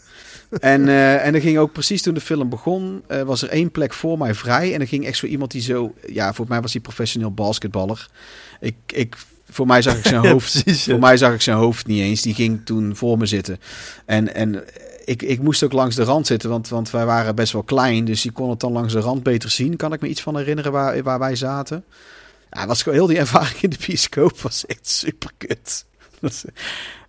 En, 0.60 0.88
eh, 0.88 1.26
en 1.26 1.36
er 1.36 1.42
ging 1.42 1.58
ook 1.58 1.72
precies 1.72 2.02
toen 2.02 2.14
de 2.14 2.22
film 2.22 2.50
begon, 2.50 3.04
eh, 3.08 3.22
was 3.22 3.42
er 3.42 3.50
één 3.50 3.72
plek 3.72 3.94
voor 3.94 4.18
mij 4.18 4.34
vrij. 4.34 4.74
En 4.74 4.82
er 4.82 4.88
ging 4.88 5.06
echt 5.06 5.18
zo 5.18 5.26
iemand 5.26 5.52
die 5.52 5.62
zo, 5.62 5.94
ja, 6.08 6.34
voor 6.34 6.46
mij 6.50 6.62
was 6.62 6.74
hij 6.74 6.82
professioneel 6.82 7.32
basketballer. 7.32 8.08
Ik, 8.60 8.76
ik, 8.88 9.18
voor 9.50 9.68
mij 9.68 9.82
zag 9.82 9.98
ik 9.98 10.06
zijn 10.06 10.22
Ja, 10.24 10.32
hoofd, 10.32 10.64
precies. 10.64 10.86
ja. 10.86 10.92
voor 10.92 11.02
mij 11.02 11.18
zag 11.18 11.34
ik 11.34 11.42
zijn 11.42 11.58
hoofd 11.58 11.88
niet 11.88 12.02
eens. 12.02 12.22
Die 12.22 12.34
ging 12.34 12.66
toen 12.66 12.96
voor 12.96 13.18
me 13.18 13.26
zitten. 13.26 13.60
En, 14.06 14.36
en 14.36 14.64
ik, 15.06 15.22
ik 15.22 15.42
moest 15.42 15.64
ook 15.64 15.74
langs 15.74 15.96
de 15.96 16.04
rand 16.04 16.28
zitten, 16.28 16.50
want, 16.50 16.70
want 16.70 16.92
wij 16.92 17.06
waren 17.06 17.36
best 17.36 17.54
wel 17.54 17.64
klein. 17.64 18.06
Dus 18.06 18.24
je 18.24 18.32
kon 18.32 18.50
het 18.50 18.60
dan 18.60 18.72
langs 18.72 18.94
de 18.94 19.00
rand 19.00 19.24
beter 19.24 19.50
zien. 19.50 19.76
Kan 19.76 19.94
ik 19.94 20.02
me 20.02 20.08
iets 20.08 20.22
van 20.22 20.38
herinneren 20.38 20.72
waar, 20.72 21.04
waar 21.04 21.20
wij 21.20 21.36
zaten? 21.36 21.84
Ja, 22.52 22.68
was 22.68 22.84
gewoon 22.84 22.98
heel 22.98 23.08
die 23.08 23.18
ervaring 23.18 23.62
in 23.62 23.70
de 23.70 23.78
bioscoop 23.88 24.40
was 24.40 24.66
echt 24.66 24.88
super 24.88 25.32
kut. 25.38 25.86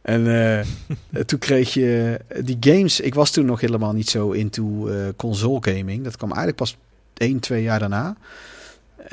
En 0.03 0.27
eh, 0.27 1.21
toen 1.27 1.39
kreeg 1.39 1.75
je 1.75 2.21
die 2.41 2.57
games. 2.61 3.01
Ik 3.01 3.15
was 3.15 3.31
toen 3.31 3.45
nog 3.45 3.61
helemaal 3.61 3.93
niet 3.93 4.09
zo 4.09 4.31
into 4.31 4.89
eh, 4.89 4.97
console 5.17 5.59
gaming. 5.61 6.05
Dat 6.05 6.17
kwam 6.17 6.29
eigenlijk 6.29 6.59
pas 6.59 6.77
1, 7.17 7.41
2 7.41 7.63
jaar 7.63 7.79
daarna. 7.79 8.17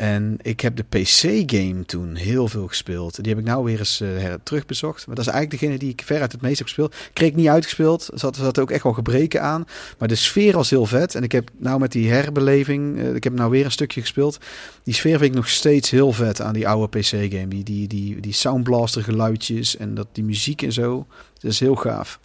En 0.01 0.37
ik 0.41 0.59
heb 0.59 0.75
de 0.75 0.83
PC-game 0.83 1.85
toen 1.85 2.15
heel 2.15 2.47
veel 2.47 2.67
gespeeld. 2.67 3.23
Die 3.23 3.33
heb 3.33 3.41
ik 3.41 3.47
nou 3.47 3.63
weer 3.63 3.79
eens 3.79 4.01
eh, 4.01 4.33
terugbezocht. 4.43 5.07
Maar 5.07 5.15
dat 5.15 5.25
is 5.25 5.31
eigenlijk 5.31 5.61
degene 5.61 5.79
die 5.79 5.89
ik 5.89 6.01
veruit 6.05 6.31
het 6.31 6.41
meest 6.41 6.57
heb 6.57 6.67
gespeeld. 6.67 6.95
Kreeg 7.13 7.29
ik 7.29 7.35
niet 7.35 7.47
uitgespeeld. 7.47 8.09
Zat, 8.13 8.35
zat 8.35 8.59
ook 8.59 8.71
echt 8.71 8.83
wel 8.83 8.93
gebreken 8.93 9.41
aan. 9.41 9.65
Maar 9.97 10.07
de 10.07 10.15
sfeer 10.15 10.53
was 10.53 10.69
heel 10.69 10.85
vet. 10.85 11.15
En 11.15 11.23
ik 11.23 11.31
heb 11.31 11.49
nou 11.57 11.79
met 11.79 11.91
die 11.91 12.09
herbeleving... 12.09 12.99
eh, 12.99 13.15
ik 13.15 13.23
heb 13.23 13.33
nou 13.33 13.51
weer 13.51 13.65
een 13.65 13.71
stukje 13.71 14.01
gespeeld. 14.01 14.37
Die 14.83 14.93
sfeer 14.93 15.17
vind 15.17 15.29
ik 15.29 15.35
nog 15.35 15.49
steeds 15.49 15.89
heel 15.89 16.11
vet 16.11 16.41
aan 16.41 16.53
die 16.53 16.67
oude 16.67 16.99
PC-game. 16.99 17.47
Die, 17.47 17.63
die, 17.63 17.87
die, 17.87 18.19
die 18.19 18.33
soundblaster 18.33 19.03
geluidjes 19.03 19.77
en 19.77 19.95
dat, 19.95 20.07
die 20.11 20.23
muziek 20.23 20.61
en 20.61 20.73
zo. 20.73 21.07
Dat 21.39 21.51
is 21.51 21.59
heel 21.59 21.75
gaaf. 21.75 22.19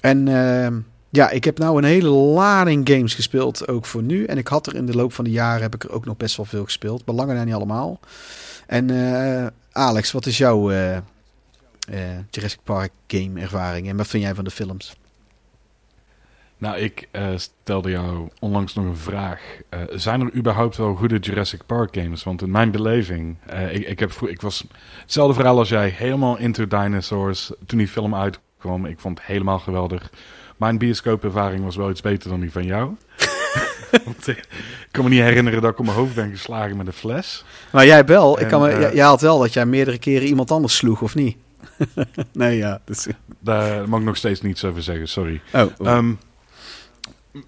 En... 0.00 0.28
ehm, 0.28 0.78
Ja, 1.10 1.30
ik 1.30 1.44
heb 1.44 1.58
nou 1.58 1.78
een 1.78 1.84
hele 1.84 2.08
lading 2.08 2.88
games 2.88 3.14
gespeeld, 3.14 3.68
ook 3.68 3.84
voor 3.86 4.02
nu. 4.02 4.24
En 4.24 4.38
ik 4.38 4.48
had 4.48 4.66
er 4.66 4.74
in 4.74 4.86
de 4.86 4.94
loop 4.94 5.12
van 5.12 5.24
de 5.24 5.30
jaren 5.30 5.62
heb 5.62 5.74
ik 5.74 5.84
er 5.84 5.92
ook 5.92 6.04
nog 6.04 6.16
best 6.16 6.36
wel 6.36 6.46
veel 6.46 6.64
gespeeld. 6.64 7.04
Belangen 7.04 7.34
nou 7.34 7.46
niet 7.46 7.54
allemaal. 7.54 8.00
En 8.66 8.90
eh, 8.90 9.46
Alex, 9.72 10.12
wat 10.12 10.26
is 10.26 10.38
jouw 10.38 10.70
eh, 10.70 10.96
eh, 10.96 11.02
Jurassic 12.30 12.60
Park 12.64 12.90
game 13.06 13.40
ervaring? 13.40 13.88
En 13.88 13.96
wat 13.96 14.06
vind 14.06 14.22
jij 14.22 14.34
van 14.34 14.44
de 14.44 14.50
films? 14.50 14.96
Nou, 16.58 16.76
ik 16.76 17.08
stelde 17.36 17.90
jou 17.90 18.28
onlangs 18.40 18.74
nog 18.74 18.84
een 18.84 18.96
vraag. 18.96 19.40
Zijn 19.90 20.20
er 20.20 20.34
überhaupt 20.34 20.76
wel 20.76 20.94
goede 20.94 21.18
Jurassic 21.18 21.66
Park 21.66 21.96
games? 21.96 22.22
Want 22.22 22.42
in 22.42 22.50
mijn 22.50 22.70
beleving, 22.70 23.36
ik, 23.70 23.86
ik, 23.86 23.98
heb, 23.98 24.12
ik 24.12 24.40
was 24.40 24.64
hetzelfde 25.00 25.34
verhaal 25.34 25.58
als 25.58 25.68
jij, 25.68 25.88
helemaal 25.88 26.38
into 26.38 26.66
dinosaurs 26.66 27.52
toen 27.66 27.78
die 27.78 27.88
film 27.88 28.14
uitkwam. 28.14 28.86
Ik 28.86 29.00
vond 29.00 29.18
het 29.18 29.26
helemaal 29.26 29.58
geweldig. 29.58 30.10
Mijn 30.56 30.78
bioscoopervaring 30.78 31.64
was 31.64 31.76
wel 31.76 31.90
iets 31.90 32.00
beter 32.00 32.30
dan 32.30 32.40
die 32.40 32.52
van 32.52 32.64
jou. 32.64 32.96
Want, 34.04 34.28
eh, 34.28 34.36
ik 34.36 34.88
kan 34.90 35.04
me 35.04 35.10
niet 35.10 35.20
herinneren 35.20 35.62
dat 35.62 35.72
ik 35.72 35.78
op 35.78 35.84
mijn 35.84 35.96
hoofd 35.96 36.14
ben 36.14 36.30
geslagen 36.30 36.76
met 36.76 36.86
een 36.86 36.92
fles. 36.92 37.44
Maar 37.72 37.86
jij 37.86 38.04
wel, 38.04 38.40
ik 38.40 38.48
kan 38.48 38.60
me, 38.60 38.68
eh, 38.68 38.94
jij, 38.94 39.04
had 39.04 39.20
wel 39.20 39.38
dat 39.38 39.52
jij 39.52 39.66
meerdere 39.66 39.98
keren 39.98 40.28
iemand 40.28 40.50
anders 40.50 40.76
sloeg, 40.76 41.02
of 41.02 41.14
niet? 41.14 41.36
nee, 42.32 42.56
ja. 42.56 42.80
Dus, 42.84 43.06
Daar 43.38 43.88
mag 43.88 44.00
ik 44.00 44.06
nog 44.06 44.16
steeds 44.16 44.40
niets 44.40 44.64
over 44.64 44.82
zeggen, 44.82 45.08
sorry. 45.08 45.40
oh, 45.52 45.62
oh. 45.78 45.86
Ehm, 45.86 46.12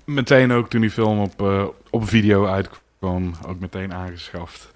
meteen 0.04 0.52
ook 0.52 0.68
toen 0.68 0.80
die 0.80 0.90
film 0.90 1.20
op, 1.20 1.42
eh, 1.42 1.64
op 1.90 2.08
video 2.08 2.46
uitkwam, 2.46 3.34
ook 3.46 3.60
meteen 3.60 3.94
aangeschaft. 3.94 4.70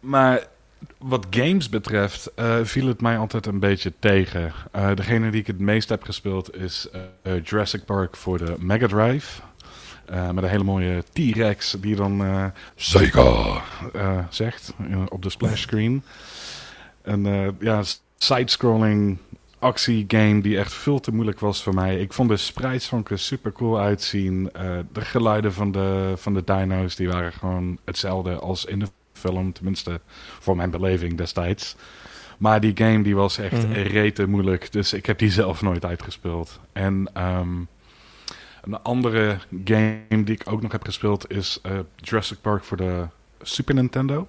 Maar 0.00 0.46
wat 0.98 1.26
games 1.30 1.68
betreft 1.68 2.34
eh, 2.34 2.58
viel 2.62 2.86
het 2.86 3.00
mij 3.00 3.18
altijd 3.18 3.46
een 3.46 3.60
beetje 3.60 3.92
tegen. 3.98 4.52
Eh, 4.72 4.94
degene 4.94 5.30
die 5.30 5.40
ik 5.40 5.46
het 5.46 5.58
meest 5.58 5.88
heb 5.88 6.02
gespeeld 6.02 6.56
is 6.56 6.88
eh, 7.22 7.32
Jurassic 7.44 7.84
Park 7.84 8.16
voor 8.16 8.38
de 8.38 8.54
Mega 8.58 8.86
Drive. 8.86 9.40
Met 10.32 10.44
een 10.44 10.50
hele 10.50 10.64
mooie 10.64 11.04
T-Rex 11.12 11.76
die 11.80 11.96
dan 11.96 12.22
Sega 12.74 13.62
eh, 13.92 14.18
zegt 14.28 14.72
op 15.08 15.22
de 15.22 15.30
splash 15.30 15.60
screen. 15.60 16.02
Een 17.02 17.56
ja, 17.60 17.82
side-scrolling 18.18 19.18
actiegame 19.58 20.40
die 20.40 20.58
echt 20.58 20.72
veel 20.72 21.00
te 21.00 21.12
moeilijk 21.12 21.40
was 21.40 21.62
voor 21.62 21.74
mij. 21.74 22.00
Ik 22.00 22.12
vond 22.12 22.28
de 22.28 22.36
sprites 22.36 22.92
ik 22.92 23.10
er 23.10 23.18
super 23.18 23.52
cool 23.52 23.78
uitzien. 23.78 24.50
De 24.92 25.00
geluiden 25.00 25.52
van 25.52 25.72
de, 25.72 26.12
van 26.16 26.34
de 26.34 26.44
dino's 26.44 26.96
die 26.96 27.08
waren 27.08 27.32
gewoon 27.32 27.78
hetzelfde 27.84 28.34
als 28.34 28.64
in 28.64 28.78
de 28.78 28.88
film. 29.20 29.52
Tenminste, 29.52 30.00
voor 30.38 30.56
mijn 30.56 30.70
beleving 30.70 31.16
destijds. 31.16 31.76
Maar 32.38 32.60
die 32.60 32.76
game 32.76 33.02
die 33.02 33.14
was 33.14 33.38
echt 33.38 33.66
Mhm. 33.68 33.72
rete 33.72 34.26
moeilijk. 34.26 34.72
Dus 34.72 34.92
ik 34.92 35.06
heb 35.06 35.18
die 35.18 35.30
zelf 35.30 35.62
nooit 35.62 35.84
uitgespeeld. 35.84 36.60
En 36.72 37.10
ehm, 37.12 37.54
een 38.62 38.82
andere 38.82 39.38
game 39.64 39.98
die 40.08 40.34
ik 40.34 40.42
ook 40.44 40.62
nog 40.62 40.72
heb 40.72 40.84
gespeeld 40.84 41.30
is 41.32 41.58
eh, 41.62 41.78
Jurassic 41.96 42.38
Park 42.40 42.64
voor 42.64 42.76
de 42.76 43.06
Super 43.42 43.74
Nintendo. 43.74 44.28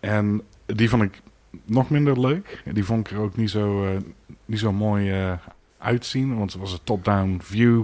En 0.00 0.42
die 0.66 0.88
vond 0.88 1.02
ik 1.02 1.20
nog 1.64 1.90
minder 1.90 2.20
leuk. 2.20 2.62
Die 2.72 2.84
vond 2.84 3.06
ik 3.10 3.16
er 3.16 3.22
ook 3.22 3.36
niet 3.36 3.50
zo, 3.50 3.84
eh, 3.84 3.96
niet 4.44 4.58
zo 4.58 4.72
mooi 4.72 5.10
eh, 5.12 5.32
uitzien. 5.78 6.36
Want 6.38 6.52
het 6.52 6.60
was 6.60 6.72
een 6.72 6.78
top-down 6.84 7.38
view. 7.42 7.82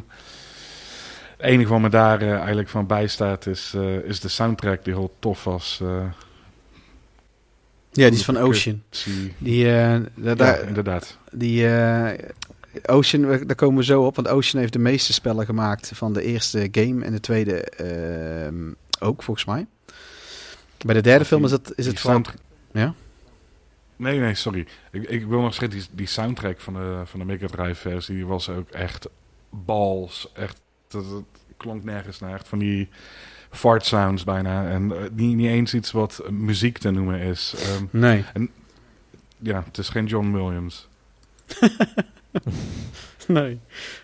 Het 1.41 1.49
enige 1.51 1.71
wat 1.71 1.81
me 1.81 1.89
daar 1.89 2.23
eh, 2.23 2.35
eigenlijk 2.37 2.69
van 2.69 2.87
bijstaat 2.87 3.47
is, 3.47 3.73
eh, 3.77 3.97
is 3.97 4.21
de 4.21 4.29
soundtrack 4.29 4.85
die 4.85 4.95
heel 4.95 5.15
tof 5.19 5.45
was. 5.45 5.79
eh, 5.83 6.05
ja, 7.91 8.09
die 8.09 8.19
is 8.19 8.25
van 8.25 8.37
Ocean. 8.39 8.83
zie- 8.91 9.35
Die, 9.39 9.65
daar, 9.65 10.01
ja, 10.15 10.35
daar- 10.35 10.67
inderdaad. 10.69 11.19
die 11.33 11.67
Ocean, 12.87 13.23
daar 13.47 13.55
komen 13.55 13.77
we 13.77 13.85
zo 13.85 14.03
op. 14.07 14.17
Want 14.17 14.29
Ocean 14.29 14.61
heeft 14.61 14.73
de 14.73 14.79
meeste 14.79 15.13
spellen 15.13 15.45
gemaakt 15.45 15.91
van 15.95 16.13
de 16.13 16.23
eerste 16.23 16.69
game 16.71 17.05
en 17.05 17.13
de 17.13 17.21
tweede 17.21 17.61
ehm, 17.63 18.73
ook, 19.01 19.23
volgens 19.23 19.47
mij. 19.47 19.67
Bij 20.87 20.95
de 20.95 21.01
derde 21.01 21.25
film 21.25 21.45
is 21.45 21.51
het, 21.51 21.73
is 21.77 21.87
het 21.87 21.99
sound- 21.99 22.35
Ja? 22.73 22.95
Nee, 23.97 24.19
nee, 24.19 24.35
sorry. 24.35 24.67
Ik, 24.91 25.03
ik 25.09 25.27
wil 25.27 25.41
nog 25.41 25.55
zeggen, 25.55 25.79
die, 25.79 25.87
die 25.93 26.07
soundtrack 26.07 26.61
van 26.61 26.75
de, 26.75 27.01
van 27.05 27.19
de 27.21 27.27
Mega 27.27 27.47
Drive 27.47 27.75
versie 27.89 28.15
die 28.15 28.27
was 28.27 28.49
ook 28.49 28.71
echt 28.71 29.09
bals. 29.51 30.31
Echt, 30.35 30.61
dat, 30.91 31.11
dat 31.11 31.23
klonk 31.57 31.85
nergens 31.85 32.21
naar. 32.21 32.35
Echt 32.35 32.49
van 32.49 32.59
die 32.59 32.89
fart 33.51 33.85
sounds 33.87 34.25
bijna. 34.25 34.69
En 34.69 34.93
eh, 34.93 34.99
niet, 35.13 35.37
niet 35.37 35.47
eens 35.49 35.75
iets 35.75 35.91
wat 35.93 36.23
muziek 36.31 36.79
te 36.79 36.91
noemen 36.91 37.21
is. 37.21 37.55
Ehm, 37.59 37.85
Nee. 37.91 38.25
ja, 39.39 39.63
het 39.67 39.79
is 39.79 39.89
geen 39.89 40.07
John 40.07 40.33
Williams. 40.33 40.89
Nee. 43.27 43.59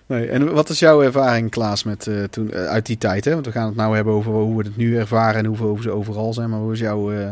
nee. 0.07 0.29
En 0.29 0.53
wat 0.53 0.69
is 0.69 0.79
jouw 0.79 1.03
ervaring, 1.03 1.51
Klaas, 1.51 1.85
met, 1.85 2.07
eh, 2.07 2.23
toen, 2.25 2.51
eh, 2.53 2.65
uit 2.67 2.87
die 2.87 2.99
tijd? 2.99 3.25
Hè? 3.25 3.33
Want 3.33 3.47
we 3.47 3.53
gaan 3.53 3.67
het 3.67 3.77
nou 3.77 3.95
hebben 3.95 4.15
over 4.15 4.33
hoe 4.33 4.57
we 4.57 4.65
het 4.65 4.77
nu 4.77 4.99
ervaren 4.99 5.39
en 5.39 5.45
hoeveel 5.45 5.69
hoe 5.69 5.83
ze 5.83 5.91
overal 5.91 6.33
zijn. 6.33 6.51
Maar 6.51 6.59
hoe 6.59 6.73
is 6.73 6.79
jouw 6.79 7.13
eh, 7.13 7.31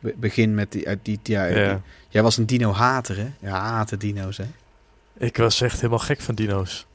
be- 0.00 0.14
begin 0.16 0.54
met 0.54 0.72
die, 0.72 0.88
uit 0.88 0.98
die 1.02 1.18
tijd? 1.22 1.56
Ja. 1.56 1.80
Jij 2.08 2.22
was 2.22 2.36
een 2.36 2.46
dino-hater, 2.46 3.16
hè? 3.16 3.26
Ja, 3.48 3.58
haten 3.60 3.98
dino's, 3.98 4.36
hè? 4.36 4.44
Ik 5.18 5.36
was 5.36 5.60
echt 5.60 5.76
helemaal 5.76 5.98
gek 5.98 6.20
van 6.20 6.34
dino's. 6.34 6.86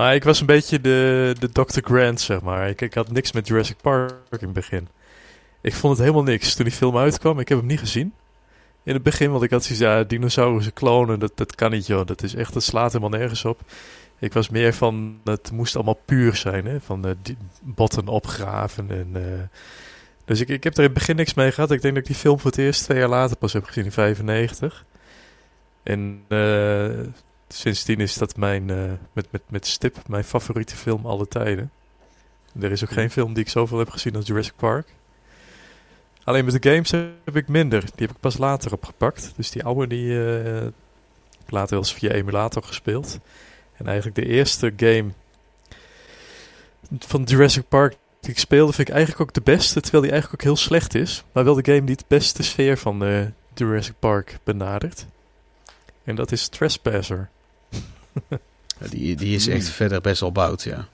Maar 0.00 0.14
ik 0.14 0.24
was 0.24 0.40
een 0.40 0.46
beetje 0.46 0.80
de, 0.80 1.34
de 1.38 1.50
Dr. 1.52 1.80
Grant, 1.80 2.20
zeg 2.20 2.40
maar. 2.40 2.68
Ik, 2.68 2.80
ik 2.80 2.94
had 2.94 3.12
niks 3.12 3.32
met 3.32 3.46
Jurassic 3.46 3.76
Park 3.82 4.12
in 4.30 4.38
het 4.38 4.52
begin. 4.52 4.88
Ik 5.60 5.74
vond 5.74 5.92
het 5.92 6.06
helemaal 6.06 6.24
niks. 6.24 6.54
Toen 6.54 6.64
die 6.64 6.74
film 6.74 6.96
uitkwam, 6.96 7.38
ik 7.38 7.48
heb 7.48 7.58
hem 7.58 7.66
niet 7.66 7.78
gezien. 7.78 8.14
In 8.82 8.94
het 8.94 9.02
begin, 9.02 9.30
want 9.30 9.42
ik 9.42 9.50
had 9.50 9.64
zoiets, 9.64 9.84
ja, 9.84 10.02
dinosaurussen 10.02 10.72
klonen, 10.72 11.18
dat, 11.18 11.32
dat 11.34 11.54
kan 11.54 11.70
niet, 11.70 11.86
joh. 11.86 12.06
Dat 12.06 12.22
is 12.22 12.34
echt, 12.34 12.52
dat 12.52 12.62
slaat 12.62 12.92
helemaal 12.92 13.18
nergens 13.18 13.44
op. 13.44 13.60
Ik 14.18 14.32
was 14.32 14.48
meer 14.48 14.74
van, 14.74 15.20
het 15.24 15.50
moest 15.52 15.74
allemaal 15.74 16.00
puur 16.04 16.36
zijn, 16.36 16.66
hè. 16.66 16.80
Van 16.80 17.06
eh, 17.06 17.12
die 17.22 17.36
botten 17.62 18.08
opgraven 18.08 18.90
en... 18.90 19.10
eh, 19.12 19.40
dus 20.24 20.40
ik, 20.40 20.48
ik 20.48 20.64
heb 20.64 20.72
er 20.72 20.78
in 20.78 20.84
het 20.84 20.94
begin 20.94 21.16
niks 21.16 21.34
mee 21.34 21.52
gehad. 21.52 21.70
Ik 21.70 21.82
denk 21.82 21.94
dat 21.94 22.02
ik 22.02 22.08
die 22.08 22.20
film 22.20 22.40
voor 22.40 22.50
het 22.50 22.60
eerst 22.60 22.84
twee 22.84 22.98
jaar 22.98 23.08
later 23.08 23.36
pas 23.36 23.52
heb 23.52 23.64
gezien, 23.64 23.84
in 23.84 23.92
95. 23.92 24.84
En 25.82 26.22
eh, 26.28 26.88
sindsdien 27.54 28.00
is 28.00 28.14
dat 28.14 28.36
mijn, 28.36 28.70
eh, 28.70 28.92
met, 29.12 29.26
met, 29.30 29.42
met 29.48 29.66
stip, 29.66 30.08
mijn 30.08 30.24
favoriete 30.24 30.76
film 30.76 31.06
alle 31.06 31.28
tijden. 31.28 31.70
Er 32.60 32.72
is 32.72 32.84
ook 32.84 32.90
geen 32.90 33.10
film 33.10 33.34
die 33.34 33.44
ik 33.44 33.50
zoveel 33.50 33.78
heb 33.78 33.90
gezien 33.90 34.16
als 34.16 34.26
Jurassic 34.26 34.56
Park. 34.56 34.88
Alleen 36.24 36.44
met 36.44 36.62
de 36.62 36.70
games 36.70 36.90
heb 36.90 37.36
ik 37.36 37.48
minder. 37.48 37.80
Die 37.80 38.06
heb 38.06 38.10
ik 38.10 38.20
pas 38.20 38.38
later 38.38 38.72
opgepakt. 38.72 39.32
Dus 39.36 39.50
die 39.50 39.64
oude 39.64 39.86
die 39.86 40.24
eh, 40.24 40.44
heb 40.54 40.72
ik 41.44 41.50
later 41.50 41.70
wel 41.70 41.78
eens 41.78 41.92
via 41.92 42.10
emulator 42.10 42.62
gespeeld. 42.62 43.18
En 43.76 43.86
eigenlijk 43.86 44.16
de 44.16 44.26
eerste 44.26 44.72
game 44.76 45.10
van 46.98 47.22
Jurassic 47.22 47.68
Park 47.68 47.96
die 48.20 48.30
ik 48.30 48.38
speelde, 48.38 48.72
vind 48.72 48.88
ik 48.88 48.94
eigenlijk 48.94 49.22
ook 49.22 49.34
de 49.34 49.52
beste. 49.52 49.80
Terwijl 49.80 50.02
die 50.02 50.12
eigenlijk 50.12 50.42
ook 50.42 50.48
heel 50.48 50.62
slecht 50.62 50.94
is. 50.94 51.24
Maar 51.32 51.44
wel 51.44 51.54
de 51.54 51.72
game 51.72 51.84
die 51.84 51.94
het 51.94 52.08
beste 52.08 52.42
sfeer 52.42 52.78
van 52.78 53.04
eh, 53.04 53.26
Jurassic 53.54 53.94
Park 53.98 54.38
benadert. 54.44 55.06
En 56.04 56.14
dat 56.14 56.32
is 56.32 56.48
Trespasser. 56.48 57.30
Die, 58.90 59.16
die 59.16 59.34
is 59.34 59.46
echt 59.48 59.68
verder 59.68 60.00
best 60.00 60.20
wel 60.20 60.32
bout, 60.32 60.62
ja. 60.62 60.86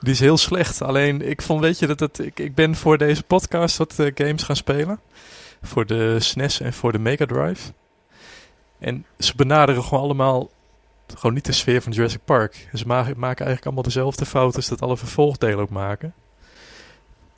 Die 0.00 0.12
is 0.12 0.20
heel 0.20 0.36
slecht. 0.38 0.82
Alleen 0.82 1.28
ik 1.28 1.42
vond, 1.42 1.60
weet 1.60 1.78
je, 1.78 1.94
dat 1.94 2.18
ik, 2.18 2.38
ik 2.38 2.54
ben 2.54 2.74
voor 2.76 2.98
deze 2.98 3.22
podcast 3.22 3.76
wat 3.76 3.98
eh, 3.98 4.10
games 4.14 4.42
gaan 4.42 4.56
spelen. 4.56 5.00
Voor 5.62 5.86
de 5.86 6.20
SNES 6.20 6.60
en 6.60 6.72
voor 6.72 6.92
de 6.92 6.98
Mega 6.98 7.26
Drive. 7.26 7.72
En 8.78 9.06
ze 9.18 9.32
benaderen 9.36 9.82
gewoon 9.82 10.02
allemaal 10.04 10.50
gewoon 11.14 11.34
niet 11.34 11.44
de 11.44 11.52
sfeer 11.52 11.82
van 11.82 11.92
Jurassic 11.92 12.24
Park. 12.24 12.68
Ze 12.74 12.86
ma- 12.86 13.02
maken 13.02 13.16
eigenlijk 13.24 13.64
allemaal 13.64 13.82
dezelfde 13.82 14.26
fouten 14.26 14.56
als 14.56 14.68
dat 14.68 14.82
alle 14.82 14.96
vervolgdelen 14.96 15.58
ook 15.58 15.70
maken. 15.70 16.14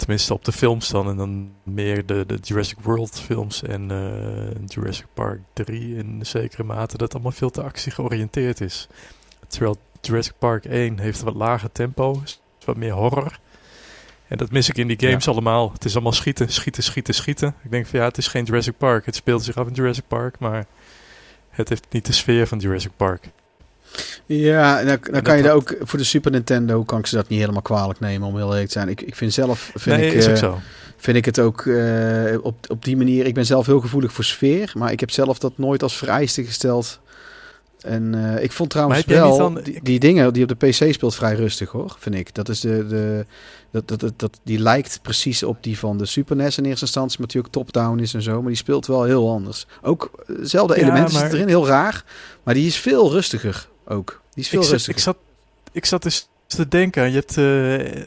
Tenminste 0.03 0.35
op 0.35 0.45
de 0.45 0.53
films 0.53 0.89
dan. 0.89 1.09
En 1.09 1.17
dan 1.17 1.53
meer 1.63 2.07
de, 2.07 2.25
de 2.27 2.39
Jurassic 2.43 2.79
World 2.81 3.21
films 3.21 3.63
en 3.63 3.91
eh, 3.91 4.67
Jurassic 4.67 5.07
Park 5.15 5.41
3 5.53 5.97
in 5.97 6.27
zekere 6.27 6.63
mate. 6.63 6.97
Dat 6.97 7.13
allemaal 7.15 7.33
veel 7.33 7.51
te 7.51 7.63
actie 7.63 7.93
georiënteerd 7.93 8.61
is. 8.61 8.89
Terwijl 9.47 9.77
Jurassic 10.01 10.35
Park 10.39 10.65
1 10.65 10.99
heeft 10.99 11.19
een 11.19 11.25
wat 11.25 11.35
lager 11.35 11.73
tempo. 11.73 12.21
Is 12.25 12.41
wat 12.65 12.77
meer 12.77 12.93
horror. 12.93 13.39
En 14.29 14.37
dat 14.37 14.51
mis 14.51 14.69
ik 14.69 14.77
in 14.77 14.87
die 14.87 15.01
games 15.01 15.29
allemaal. 15.29 15.73
Het 15.73 15.85
is 15.85 15.93
allemaal 15.93 16.13
schieten, 16.13 16.49
schieten, 16.49 16.83
schieten, 16.83 17.15
schieten. 17.15 17.55
Ik 17.63 17.71
denk 17.71 17.87
van 17.87 17.99
ja, 17.99 18.05
het 18.05 18.19
is 18.19 18.29
geen 18.29 18.45
Jurassic 18.45 18.77
Park. 18.77 19.07
Het 19.07 19.17
speelt 19.17 19.45
zich 19.45 19.57
af 19.57 19.67
in 19.67 19.73
Jurassic 19.73 20.05
Park, 20.09 20.39
maar 20.39 20.67
het 21.51 21.69
heeft 21.69 21.87
niet 21.91 22.07
de 22.07 22.13
sfeer 22.13 22.47
van 22.47 22.59
Jurassic 22.59 22.93
Park. 22.97 23.29
Ja, 24.27 24.77
dan, 24.77 24.87
dan 24.87 25.13
dat 25.13 25.23
kan 25.23 25.37
je 25.37 25.43
daar 25.43 25.55
ook 25.55 25.77
voor 25.81 25.99
de 25.99 26.05
Super 26.05 26.31
Nintendo 26.31 26.83
kan 26.85 26.99
ik 26.99 27.07
ze 27.07 27.15
dat 27.15 27.29
niet 27.29 27.41
helemaal 27.41 27.63
kwalijk 27.63 28.01
nemen 28.01 28.29
om 28.29 28.37
heel 28.37 28.47
eerlijk 28.51 28.67
te 28.67 28.73
zijn. 28.73 28.89
Ik, 28.89 29.01
ik 29.01 29.15
vind 29.17 29.33
zelf 29.33 29.71
vind 29.75 29.97
nee, 29.99 30.07
ik, 30.11 30.15
is 30.15 30.27
ook 30.27 30.33
eh, 30.33 30.39
zo. 30.39 30.59
vind 30.97 31.17
ik 31.17 31.25
het 31.25 31.39
ook 31.39 31.67
eh, 31.67 32.37
op, 32.43 32.57
op 32.71 32.85
die 32.85 32.97
manier. 32.97 33.27
Ik 33.27 33.35
ben 33.35 33.47
zelf 33.47 33.67
heel 33.67 33.81
gevoelig 33.81 34.13
voor 34.13 34.25
sfeer, 34.25 34.73
maar 34.77 34.93
ik 34.93 35.01
heb 35.01 35.11
zelf 35.11 35.39
dat 35.39 35.53
nooit 35.57 35.83
als 35.83 35.97
vereiste 35.97 36.45
gesteld. 36.45 37.01
En 37.81 38.35
eh, 38.37 38.43
ik 38.45 38.53
vond 38.53 38.71
trouwens 38.71 39.05
wel 39.05 39.39
dan- 39.39 39.61
die, 39.63 39.81
die 39.83 39.99
dingen 39.99 40.33
die 40.33 40.43
op 40.43 40.59
de 40.59 40.67
PC 40.69 40.93
speelt 40.93 41.15
vrij 41.15 41.35
rustig 41.35 41.71
hoor, 41.71 41.97
vind 41.99 42.15
ik. 42.15 42.35
Dat 42.35 42.49
is 42.49 42.61
de, 42.61 42.87
de 42.87 43.27
dat, 43.71 43.89
dat, 43.89 44.01
dat, 44.01 44.13
dat 44.17 44.41
die 44.45 44.59
lijkt 44.59 44.99
precies 45.03 45.43
op 45.43 45.63
die 45.63 45.79
van 45.79 45.99
de 45.99 46.07
Super 46.07 46.37
NES 46.37 46.59
in 46.59 46.65
eerste 46.65 46.85
instantie, 46.85 47.19
maar 47.19 47.29
die 47.29 47.41
ook 47.41 47.49
top-down 47.51 47.99
is 47.99 48.15
en 48.15 48.23
zo, 48.23 48.39
maar 48.41 48.49
die 48.49 48.57
speelt 48.57 48.87
wel 48.87 49.03
heel 49.05 49.31
anders. 49.31 49.67
Ook 49.83 50.11
dezelfde 50.41 50.75
Ja, 50.75 50.81
elementen 50.83 51.13
maar- 51.13 51.21
zitten 51.21 51.39
erin, 51.39 51.49
heel 51.51 51.67
raar, 51.67 52.05
maar 52.43 52.55
die 52.55 52.67
is 52.67 52.77
veel 52.77 53.11
rustiger 53.13 53.69
ook. 53.87 54.21
Die 54.35 54.45
is 54.45 54.49
veel 54.51 54.59
ik, 54.61 54.65
zat, 54.65 54.73
rustiger. 54.75 54.97
ik, 54.97 55.03
zat, 55.03 55.17
ik 55.73 55.85
zat 55.85 56.03
dus 56.03 56.29
te 56.47 56.69
denken, 56.69 57.11
je 57.13 57.15
hebt 57.25 57.37
eh, 57.39 58.03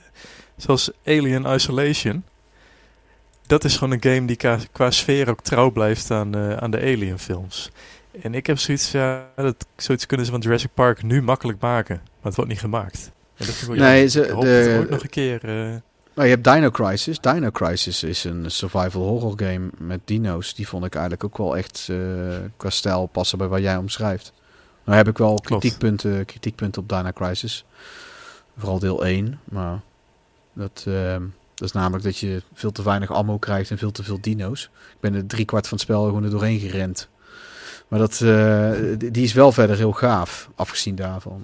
zoals 0.58 0.92
Alien 1.06 1.46
Isolation. 1.46 2.24
Dat 3.48 3.64
is 3.64 3.78
gewoon 3.78 3.94
een 3.94 4.14
game 4.14 4.26
die 4.26 4.36
qua, 4.36 4.58
qua 4.72 4.92
sfeer 4.92 5.30
ook 5.30 5.42
trouw 5.42 5.72
blijft 5.72 6.12
aan, 6.12 6.36
eh, 6.36 6.58
aan 6.58 6.72
de 6.72 6.78
Alien 6.80 7.20
films. 7.20 7.72
En 8.22 8.34
ik 8.34 8.48
heb 8.48 8.60
zoiets, 8.60 8.92
ja, 8.92 9.28
dat, 9.36 9.66
zoiets 9.78 10.06
kunnen 10.06 10.26
ze 10.26 10.32
van 10.32 10.42
Jurassic 10.42 10.70
Park 10.74 11.04
nu 11.04 11.22
makkelijk 11.22 11.60
maken. 11.60 11.96
Maar 12.04 12.24
het 12.24 12.36
wordt 12.36 12.50
niet 12.52 12.60
gemaakt. 12.60 13.12
En 13.38 13.46
dat 13.46 13.78
Nee, 13.78 14.08
ze- 14.08 14.32
hoop 14.32 14.44
de- 14.44 14.76
dat 14.80 14.90
nog 14.90 15.04
een 15.04 15.10
keer... 15.10 15.40
Nou, 16.14 16.28
je 16.28 16.34
hebt 16.34 16.44
Dino 16.44 16.70
Crisis. 16.72 17.20
Dino 17.20 17.52
Crisis 17.52 18.04
is 18.04 18.24
een 18.24 18.52
survival 18.52 19.02
horror 19.02 19.34
game 19.36 19.70
met 19.78 20.00
dino's. 20.06 20.54
Die 20.56 20.68
vond 20.68 20.86
ik 20.86 20.94
eigenlijk 20.94 21.24
ook 21.24 21.38
wel 21.38 21.58
echt 21.58 21.90
qua 22.58 22.70
stijl 22.70 23.06
passen 23.06 23.38
bij 23.38 23.48
wat 23.48 23.62
jij 23.62 23.78
omschrijft. 23.78 24.34
Nou 24.86 24.98
heb 24.98 25.08
ik 25.08 25.18
wel 25.18 25.34
Klopt. 25.34 25.46
kritiekpunten, 25.46 26.26
kritiekpunten 26.26 26.82
op 26.82 26.90
Dino 26.90 27.12
Crisis. 27.14 27.66
Vooral 28.58 28.80
deel 28.80 29.06
1. 29.06 29.40
Maar 29.44 29.80
dat, 30.54 30.84
eh, 30.88 31.16
dat 31.56 31.68
is 31.68 31.72
namelijk 31.72 32.04
dat 32.04 32.18
je 32.18 32.42
veel 32.54 32.72
te 32.72 32.84
weinig 32.84 33.12
ammo 33.12 33.38
krijgt 33.38 33.72
en 33.72 33.78
veel 33.78 33.92
te 33.92 34.04
veel 34.04 34.18
dino's. 34.22 34.64
Ik 34.64 35.00
ben 35.00 35.14
er 35.14 35.26
drie 35.26 35.46
kwart 35.46 35.68
van 35.68 35.78
het 35.78 35.86
spel 35.88 36.04
gewoon 36.06 36.24
er 36.24 36.30
doorheen 36.30 36.60
gerend. 36.60 37.08
Maar 37.88 38.00
dat, 38.00 38.22
eh, 38.22 38.72
die- 39.12 39.24
is 39.24 39.34
wel 39.34 39.52
verder 39.52 39.78
heel 39.78 39.92
gaaf, 39.92 40.50
afgezien 40.56 40.96
daarvan. 40.96 41.44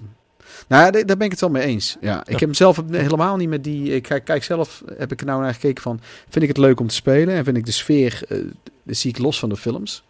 Nou, 0.68 0.90
daar 1.04 1.16
ben 1.16 1.20
ik 1.26 1.30
het 1.30 1.40
wel 1.40 1.50
mee 1.50 1.62
eens. 1.62 1.96
Ja, 2.00 2.20
ik 2.20 2.30
heb 2.30 2.40
hem 2.40 2.54
zelf 2.54 2.82
helemaal 2.90 3.36
niet 3.36 3.48
met 3.48 3.64
die. 3.64 3.94
Ik 3.94 4.02
kijk, 4.24 4.44
zelf, 4.44 4.82
heb 4.96 5.12
ik 5.12 5.20
er 5.20 5.26
nou 5.26 5.42
naar 5.42 5.52
gekeken 5.52 5.82
van. 5.82 6.00
Vind 6.28 6.42
ik 6.42 6.48
het 6.48 6.58
leuk 6.58 6.80
om 6.80 6.86
te 6.86 6.94
spelen 6.94 7.34
en 7.34 7.44
vind 7.44 7.56
ik 7.56 7.66
de 7.66 7.72
sfeer, 7.72 8.22
de 8.82 8.94
zie 8.94 9.10
ik 9.10 9.18
los 9.18 9.38
van 9.38 9.48
de 9.48 9.56
films. 9.56 10.04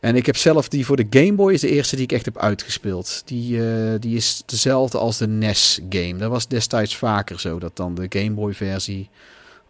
En 0.00 0.16
ik 0.16 0.26
heb 0.26 0.36
zelf 0.36 0.68
die 0.68 0.86
voor 0.86 0.96
de 0.96 1.06
Game 1.10 1.32
Boy 1.32 1.52
is 1.52 1.60
de 1.60 1.68
eerste 1.68 1.96
die 1.96 2.04
ik 2.04 2.12
echt 2.12 2.24
heb 2.24 2.38
uitgespeeld. 2.38 3.22
Die, 3.24 3.66
eh, 3.66 3.94
die 3.98 4.16
is 4.16 4.42
dezelfde 4.46 4.98
als 4.98 5.18
de 5.18 5.28
NES 5.28 5.80
game. 5.88 6.16
Dat 6.16 6.30
was 6.30 6.48
destijds 6.48 6.96
vaker 6.96 7.40
zo. 7.40 7.58
Dat 7.58 7.76
dan 7.76 7.94
de 7.94 8.06
Game 8.08 8.30
Boy 8.30 8.54
versie 8.54 9.08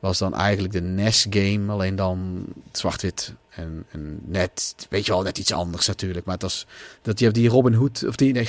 was 0.01 0.19
dan 0.19 0.35
eigenlijk 0.35 0.73
de 0.73 0.81
NES 0.81 1.27
game. 1.31 1.73
Alleen 1.73 1.97
dan 1.97 2.45
zwart-wit. 2.73 3.35
En, 3.51 3.85
en 3.91 4.21
net, 4.25 4.75
weet 4.89 5.07
je 5.07 5.13
wel, 5.13 5.23
net 5.23 5.39
iets 5.39 5.53
anders 5.53 5.87
natuurlijk. 5.87 6.25
Maar 6.27 6.35
het 6.35 6.43
was, 6.43 6.67
dat 7.03 7.19
je 7.19 7.25
hebt 7.25 7.37
die 7.37 7.49
Robin 7.49 7.75
Hood, 7.75 8.05
of 8.07 8.17
die, 8.17 8.33
nee, 8.33 8.49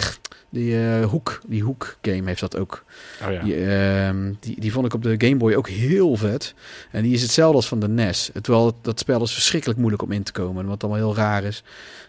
die 0.50 0.88
eh, 0.88 1.06
Hoek, 1.06 1.42
die 1.48 1.64
Hoek 1.64 1.98
game 2.02 2.28
heeft 2.28 2.40
dat 2.40 2.58
ook. 2.58 2.84
Oh 3.24 3.32
ja. 3.32 3.44
Die, 3.44 3.66
ehm, 3.66 4.34
die, 4.40 4.60
die 4.60 4.72
vond 4.72 4.86
ik 4.86 4.94
op 4.94 5.04
de 5.04 5.16
Game 5.18 5.36
Boy 5.36 5.54
ook 5.54 5.70
heel 5.70 6.16
vet. 6.16 6.54
En 6.92 7.04
die 7.04 7.14
is 7.14 7.22
hetzelfde 7.22 7.56
als 7.56 7.68
van 7.68 7.80
de 7.80 7.88
NES. 7.88 8.30
Terwijl 8.42 8.78
dat 8.82 9.00
spel 9.00 9.24
is 9.24 9.34
verschrikkelijk 9.34 9.80
moeilijk 9.80 10.04
om 10.04 10.12
in 10.12 10.24
te 10.24 10.32
komen. 10.32 10.66
Wat 10.66 10.84
allemaal 10.84 11.02
heel 11.02 11.16
raar 11.16 11.44
is. 11.44 11.64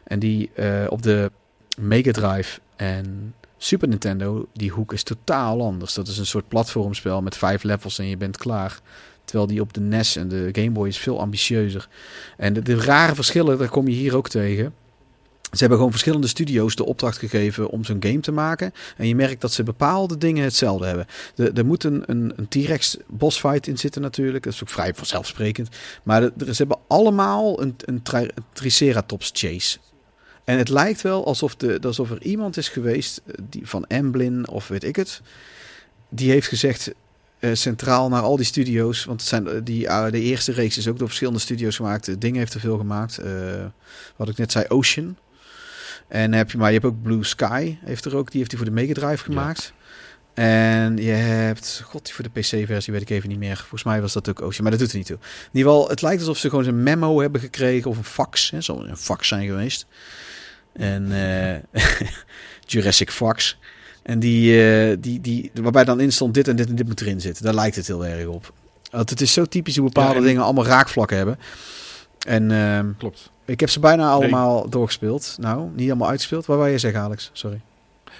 En 0.04 0.18
die 0.18 0.50
eh, 0.54 0.84
op 0.88 1.02
de 1.02 1.30
Mega 1.76 2.10
Drive 2.10 2.60
en 2.76 3.34
Super 3.56 3.88
Nintendo, 3.88 4.46
die 4.52 4.70
hoek 4.70 4.92
is 4.92 5.02
totaal 5.02 5.62
anders. 5.62 5.94
Dat 5.94 6.08
is 6.08 6.18
een 6.18 6.26
soort 6.26 6.48
platformspel 6.48 7.22
met 7.22 7.36
vijf 7.36 7.62
levels 7.62 7.98
en 7.98 8.06
je 8.06 8.16
bent 8.16 8.36
klaar. 8.36 8.80
Terwijl 9.32 9.52
die 9.52 9.60
op 9.60 9.72
de 9.72 9.80
NES 9.80 10.16
en 10.16 10.28
de 10.28 10.48
Game 10.52 10.70
Boy 10.70 10.88
is 10.88 10.98
veel 10.98 11.20
ambitieuzer. 11.20 11.88
En 12.36 12.52
de, 12.52 12.74
rare 12.74 13.14
verschillen, 13.14 13.58
daar 13.58 13.68
kom 13.68 13.88
je 13.88 13.94
hier 13.94 14.16
ook 14.16 14.28
tegen. 14.28 14.74
Ze 15.42 15.58
hebben 15.58 15.76
gewoon 15.76 15.92
verschillende 15.92 16.26
studio's 16.26 16.76
de 16.76 16.84
opdracht 16.84 17.18
gegeven 17.18 17.68
om 17.68 17.84
zo'n 17.84 18.02
game 18.02 18.20
te 18.20 18.32
maken. 18.32 18.72
En 18.96 19.08
je 19.08 19.14
merkt 19.14 19.40
dat 19.40 19.52
ze 19.52 19.62
bepaalde 19.62 20.18
dingen 20.18 20.44
hetzelfde 20.44 20.86
hebben. 20.86 21.06
De, 21.34 21.50
er 21.50 21.66
moet 21.66 21.84
een, 21.84 22.02
een, 22.06 22.48
T-Rex 22.48 22.96
bossfight 23.06 23.66
in 23.66 23.78
zitten 23.78 24.02
natuurlijk. 24.02 24.44
Dat 24.44 24.52
is 24.52 24.62
ook 24.62 24.68
vrij 24.68 24.94
vanzelfsprekend. 24.94 25.68
Maar 26.02 26.20
de, 26.20 26.44
ze 26.44 26.56
hebben 26.56 26.78
allemaal 26.86 27.62
een, 27.62 27.74
een, 27.84 28.02
tri- 28.02 28.30
een 28.34 28.44
Triceratops 28.52 29.30
chase. 29.34 29.78
En 30.44 30.58
het 30.58 30.68
lijkt 30.68 31.02
wel 31.02 31.26
alsof, 31.26 31.56
de, 31.56 31.78
alsof 31.82 32.10
er 32.10 32.22
iemand 32.22 32.56
is 32.56 32.68
geweest 32.68 33.22
eh, 33.26 33.34
die, 33.48 33.68
van 33.68 33.84
Emblin 33.86 34.48
of 34.48 34.68
weet 34.68 34.84
ik 34.84 34.96
het. 34.96 35.20
Die 36.08 36.30
heeft 36.30 36.48
gezegd 36.48 36.92
centraal 37.52 38.08
naar 38.08 38.22
al 38.22 38.36
die 38.36 38.46
studio's. 38.46 39.04
Want 39.04 39.20
het 39.20 39.28
zijn, 39.28 39.48
eh, 39.48 39.54
die, 39.64 39.86
eh, 39.86 40.10
de 40.10 40.20
eerste 40.20 40.52
reeks 40.52 40.78
is 40.78 40.88
ook 40.88 40.98
door 40.98 41.06
verschillende 41.06 41.40
studio's 41.40 41.76
gemaakt. 41.76 42.08
Eh, 42.08 42.14
Ding 42.18 42.36
heeft 42.36 42.54
er 42.54 42.60
veel 42.60 42.78
gemaakt. 42.78 43.18
eh, 43.18 43.64
wat 44.16 44.28
ik 44.28 44.36
net 44.36 44.52
zei, 44.52 44.64
Ocean. 44.68 45.16
En 46.08 46.32
heb 46.32 46.50
je, 46.50 46.58
maar 46.58 46.66
je 46.72 46.78
hebt 46.78 46.86
ook 46.92 47.02
Blue 47.02 47.24
Sky. 47.24 47.76
Heeft 47.84 48.04
er 48.04 48.16
ook, 48.16 48.30
die 48.30 48.38
heeft 48.38 48.50
hij 48.50 48.60
voor 48.60 48.70
de 48.70 48.74
Mega 48.80 48.92
Drive 48.92 49.24
gemaakt. 49.24 49.72
En 50.34 50.96
je 50.96 51.10
hebt, 51.10 51.82
god, 51.84 52.04
die 52.04 52.14
voor 52.14 52.24
de 52.24 52.40
PC-versie 52.40 52.92
weet 52.92 53.02
ik 53.02 53.10
even 53.10 53.28
niet 53.28 53.38
meer. 53.38 53.56
Volgens 53.56 53.84
mij 53.84 54.00
was 54.00 54.12
dat 54.12 54.28
ook 54.28 54.42
Ocean, 54.42 54.62
maar 54.62 54.70
dat 54.70 54.80
doet 54.80 54.90
er 54.90 54.96
niet 54.96 55.06
toe. 55.06 55.16
In 55.16 55.48
ieder 55.52 55.72
geval, 55.72 55.88
het 55.88 56.02
lijkt 56.02 56.20
alsof 56.20 56.38
ze 56.38 56.48
gewoon 56.48 56.66
een 56.66 56.82
memo 56.82 57.20
hebben 57.20 57.40
gekregen 57.40 57.90
of 57.90 57.96
een 57.96 58.04
fax. 58.04 58.50
Hè, 58.50 58.60
zal 58.60 58.88
een 58.88 58.96
fax 58.96 59.28
zijn 59.28 59.46
geweest. 59.46 59.86
En 60.72 61.12
eh, 61.72 61.82
Jurassic 62.66 63.10
Fax. 63.10 63.58
En 64.02 64.18
die, 64.18 64.62
eh, 64.90 64.96
die, 65.00 65.20
die, 65.20 65.50
waarbij 65.54 65.84
dan 65.84 66.00
in 66.00 66.12
stond 66.12 66.34
dit 66.34 66.48
en 66.48 66.56
dit 66.56 66.68
en 66.68 66.74
dit 66.74 66.86
moet 66.86 67.00
erin 67.00 67.20
zitten. 67.20 67.44
Daar 67.44 67.54
lijkt 67.54 67.76
het 67.76 67.86
heel 67.86 68.06
erg 68.06 68.26
op. 68.26 68.52
Want 68.90 69.10
het 69.10 69.20
is 69.20 69.32
zo 69.32 69.44
typisch 69.44 69.76
hoe 69.76 69.86
bepaalde 69.86 70.12
Ja, 70.12 70.18
en- 70.18 70.24
dingen 70.24 70.42
allemaal 70.42 70.66
raakvlakken 70.66 71.16
hebben. 71.16 71.38
En 72.26 72.50
ehm, 72.50 72.86
Klopt. 72.98 73.30
ik 73.44 73.60
heb 73.60 73.70
ze 73.70 73.80
bijna 73.80 74.10
allemaal 74.10 74.68
doorgespeeld. 74.68 75.36
Nou, 75.40 75.70
niet 75.74 75.88
allemaal 75.88 76.08
uitgespeeld. 76.08 76.46
Waar 76.46 76.56
wou 76.56 76.68
je 76.70 76.78
zeggen, 76.78 77.00
Alex? 77.00 77.30
Sorry. 77.32 77.60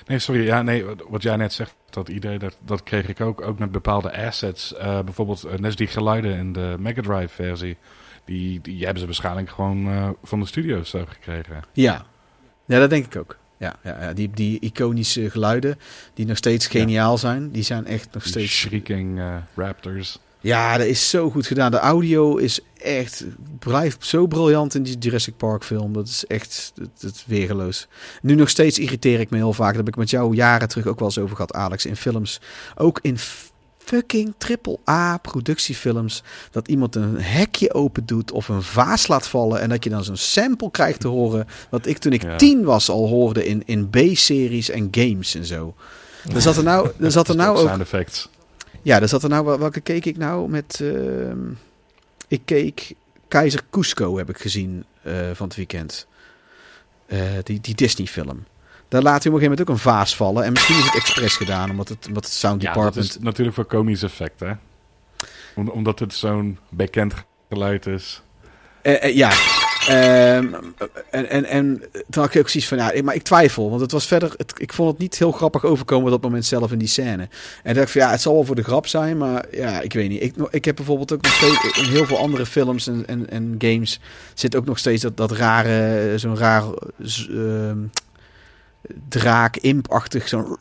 Nee, 0.07 0.19
sorry. 0.19 0.45
Ja, 0.45 0.63
nee, 0.63 0.85
wat- 1.09 1.23
jij 1.23 1.37
net 1.37 1.53
zegt, 1.53 1.75
dat 1.91 2.09
idee, 2.09 2.39
dat, 2.39 2.57
dat 2.65 2.83
kreeg 2.83 3.09
ik 3.09 3.21
ook, 3.21 3.41
ook 3.41 3.59
met 3.59 3.73
bepaalde 3.73 4.17
assets. 4.27 4.75
Eh, 4.75 5.01
bijvoorbeeld 5.01 5.45
eh, 5.45 5.59
net 5.59 5.77
die 5.77 5.87
geluiden 5.87 6.37
in 6.37 6.53
de 6.53 6.75
Mega 6.79 7.03
Drive 7.03 7.29
versie. 7.35 7.77
Die, 8.25 8.61
die 8.61 8.81
hebben 8.83 8.99
ze 9.01 9.07
waarschijnlijk 9.07 9.51
gewoon 9.51 10.17
van 10.23 10.41
de 10.41 10.47
studio's 10.47 10.91
gekregen. 10.91 11.63
Ja. 11.73 12.05
Ja, 12.65 12.79
dat 12.79 12.91
denk 12.91 13.05
ik 13.07 13.17
ook. 13.17 13.37
Ja, 13.63 13.77
ja. 13.83 14.13
Die, 14.13 14.31
die 14.35 14.61
iconische 14.61 15.31
geluiden, 15.31 15.79
die 16.15 16.27
nog 16.27 16.37
steeds 16.37 16.67
geniaal 16.67 17.19
zijn, 17.19 17.51
die 17.51 17.63
zijn 17.63 17.87
echt 17.87 18.09
nog 18.13 18.23
Die 18.23 18.33
steeds... 18.33 18.59
shrieking 18.59 19.19
eh, 19.19 19.35
raptors. 19.55 20.19
Ja, 20.41 20.77
dat 20.77 20.87
is 20.87 21.11
zo 21.11 21.31
goed 21.31 21.47
gedaan. 21.47 21.71
De 21.71 21.79
audio 21.79 22.37
is 22.37 22.61
echt, 22.77 23.25
blijft 23.59 24.07
zo 24.07 24.27
briljant 24.27 24.75
in 24.75 24.83
die 24.83 24.99
Jurassic 24.99 25.37
Park 25.37 25.65
film. 25.65 25.93
Dat 25.93 26.09
is 26.09 26.27
echt 26.27 26.73
het, 27.01 27.25
weergeloos. 27.27 27.89
Nu 28.23 28.35
nog 28.35 28.49
steeds 28.49 28.79
irriteer 28.79 29.21
ik 29.21 29.31
me 29.31 29.37
heel 29.37 29.53
vaak. 29.53 29.69
Daar 29.69 29.77
heb 29.77 29.89
ik 29.89 29.97
met 29.97 30.11
jou 30.11 30.35
jaren 30.35 30.69
terug 30.69 30.87
ook 30.87 30.99
wel 30.99 31.09
eens 31.09 31.19
over 31.19 31.37
gehad, 31.37 31.55
Alex. 31.55 31.87
In 31.87 31.97
films, 31.97 32.41
ook 32.75 32.99
in 33.03 33.19
fucking 33.85 34.35
triple 34.39 34.79
A 34.91 35.17
productiefilms. 35.19 36.23
Dat 36.51 36.69
iemand 36.69 36.95
een 36.97 37.17
hekje 37.21 37.75
open 37.75 38.07
doet 38.07 38.31
of 38.33 38.49
een 38.49 38.63
vaas 38.63 39.07
laat 39.09 39.27
vallen. 39.29 39.61
En 39.61 39.69
dat 39.69 39.85
je 39.85 39.91
dan 39.91 40.05
zo'n 40.05 40.17
sample 40.17 40.71
krijgt 40.71 41.01
te 41.01 41.09
horen. 41.09 41.47
Wat 41.71 41.87
ik 41.87 41.99
toen 41.99 42.13
ik 42.13 42.23
Ja. 42.23 42.37
tien 42.37 42.65
was 42.65 42.89
al 42.89 43.09
hoorde 43.09 43.47
in, 43.47 43.63
in 43.67 43.91
B-series 43.91 44.71
en 44.71 44.89
games 44.91 45.35
en 45.35 45.45
zo. 45.45 45.75
Er 46.35 46.41
zat 46.43 46.57
er 46.57 46.63
nou, 46.63 46.91
er 47.01 47.11
zat 47.11 47.29
er 47.29 47.37
nou 47.37 47.57
ook 47.59 47.67
Sound 47.67 47.81
effects. 47.81 48.29
ja, 48.83 49.01
er 49.01 49.09
zat 49.09 49.23
er 49.23 49.29
nou, 49.29 49.45
wel- 49.45 49.59
welke 49.59 49.81
keek 49.81 50.05
ik 50.05 50.17
nou 50.17 50.49
met, 50.49 50.81
ehm, 50.83 51.39
ik 52.29 52.41
keek 52.45 52.93
Keizer 53.29 53.63
Cusco 53.71 54.17
heb 54.17 54.29
ik 54.29 54.39
gezien 54.39 54.85
eh, 55.03 55.15
van 55.33 55.47
het 55.47 55.57
weekend. 55.57 56.07
Eh, 57.07 57.19
die, 57.43 57.61
die 57.61 57.75
Disney 57.75 58.07
film. 58.07 58.45
Daar 58.93 59.03
laat 59.03 59.23
hij 59.23 59.33
op 59.33 59.39
een 59.39 59.45
gegeven 59.45 59.65
moment 59.65 59.71
ook 59.71 59.75
een 59.75 59.93
vaas 59.93 60.17
vallen. 60.17 60.45
En 60.45 60.53
misschien 60.53 60.77
is 60.77 60.85
het 60.85 60.95
expres 60.95 61.37
gedaan, 61.37 61.71
omdat 61.71 61.89
het, 61.89 62.07
omdat 62.07 62.25
het 62.25 62.33
sound 62.33 62.63
Ja, 62.63 62.67
dat 62.67 62.77
department... 62.77 63.09
is 63.09 63.19
natuurlijk 63.19 63.57
voor 63.57 63.65
komisch 63.65 64.03
effect, 64.03 64.41
hè? 64.41 64.53
Om, 65.55 65.69
omdat 65.69 65.99
het 65.99 66.15
zo'n 66.15 66.59
bekend 66.69 67.15
geluid 67.49 67.87
is. 67.87 68.23
Eh, 68.83 69.05
eh, 69.05 69.17
ja. 69.17 69.31
Ehm, 69.89 70.55
en, 71.11 71.31
en, 71.31 71.45
en 71.45 71.83
toen 72.11 72.23
had 72.23 72.35
ik 72.35 72.41
ook 72.41 72.49
zoiets 72.49 72.69
van, 72.69 72.79
ja, 72.79 72.93
maar 73.03 73.15
ik 73.15 73.23
twijfel. 73.23 73.69
Want 73.69 73.81
het 73.81 73.93
was 73.93 74.07
verder, 74.07 74.35
het, 74.37 74.53
ik 74.57 74.73
vond 74.73 74.91
het 74.91 74.99
niet 74.99 75.19
heel 75.19 75.33
grappig 75.33 75.65
overkomen 75.65 76.05
op 76.05 76.11
dat 76.11 76.23
moment 76.23 76.45
zelf 76.45 76.73
in 76.73 76.79
die 76.79 76.89
scène. 76.89 77.29
En 77.63 77.75
dacht 77.75 77.87
ik 77.87 77.93
van, 77.93 78.01
ja, 78.01 78.11
het 78.11 78.21
zal 78.21 78.35
wel 78.35 78.45
voor 78.45 78.57
de 78.57 78.63
grap 78.63 78.87
zijn, 78.87 79.19
maar 79.19 79.45
ja, 79.51 79.81
ik 79.81 79.93
weet 79.93 80.09
niet. 80.09 80.23
Ik, 80.23 80.35
ik 80.51 80.65
heb 80.65 80.77
bijvoorbeeld 80.77 81.13
ook 81.13 81.23
nog 81.23 81.35
steeds, 81.35 81.79
in 81.79 81.91
heel 81.91 82.07
veel 82.07 82.19
andere 82.19 82.47
films 82.47 82.87
en, 82.87 83.07
en, 83.07 83.31
en 83.31 83.55
games 83.59 84.01
zit 84.35 84.57
ook 84.57 84.65
nog 84.65 84.79
steeds 84.79 85.03
dat, 85.03 85.17
dat 85.17 85.31
rare, 85.31 86.19
zo'n 86.19 86.37
raar 86.37 86.63
ehm, 87.03 87.79
draak, 89.09 89.57
impachtig, 89.57 90.29
zo'n 90.29 90.57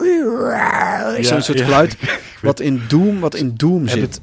zo'n 1.19 1.41
soort 1.41 1.57
ja. 1.57 1.63
geluid. 1.63 1.97
Wat 2.41 2.59
in 2.59 2.81
Doom, 2.87 3.19
wat 3.19 3.35
in 3.35 3.53
Doom 3.55 3.87
zit. 3.87 4.21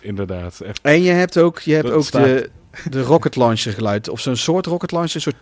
Inderdaad. 0.00 0.60
Echt. 0.60 0.78
En 0.82 1.02
je 1.02 1.10
hebt 1.10 1.38
ook, 1.38 1.58
je 1.60 1.72
hebt 1.74 1.86
Dat 1.86 1.94
ook 1.96 2.04
staat- 2.04 2.24
de, 2.24 2.50
de 2.90 3.02
rocket 3.02 3.36
launcher 3.36 3.72
geluid. 3.72 4.08
Of 4.08 4.20
zo'n 4.20 4.36
soort 4.36 4.66
rocket 4.66 4.92
launcher. 4.92 5.20
Soort... 5.20 5.36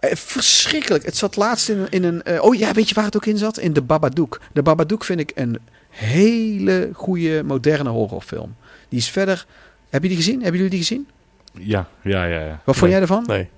Eh, 0.00 0.10
Verschrikkelijk. 0.14 1.04
Het 1.04 1.16
zat 1.16 1.36
laatst 1.36 1.68
in, 1.68 1.86
in 1.90 2.04
een... 2.04 2.22
eh, 2.22 2.42
oh 2.44 2.54
ja, 2.54 2.72
weet 2.72 2.88
je 2.88 2.94
waar 2.94 3.04
het 3.04 3.16
ook 3.16 3.26
in 3.26 3.38
zat? 3.38 3.58
In 3.58 3.72
de 3.72 3.82
Babadook. 3.82 4.40
De 4.52 4.62
Babadook 4.62 5.04
vind 5.04 5.20
ik 5.20 5.32
een 5.34 5.58
hele 5.88 6.90
goede 6.92 7.42
moderne 7.44 7.88
horrorfilm. 7.90 8.54
Die 8.88 8.98
is 8.98 9.08
verder... 9.08 9.46
Heb 9.90 10.02
je 10.02 10.08
die 10.08 10.16
gezien? 10.16 10.34
Hebben 10.42 10.54
jullie 10.54 10.70
die 10.70 10.78
gezien? 10.78 11.08
Ja, 11.52 11.88
ja, 12.02 12.24
ja. 12.24 12.40
ja. 12.40 12.60
Wat 12.64 12.76
vond 12.76 12.80
Nee. 12.80 12.90
jij 12.90 13.00
ervan? 13.00 13.24
Nee. 13.26 13.48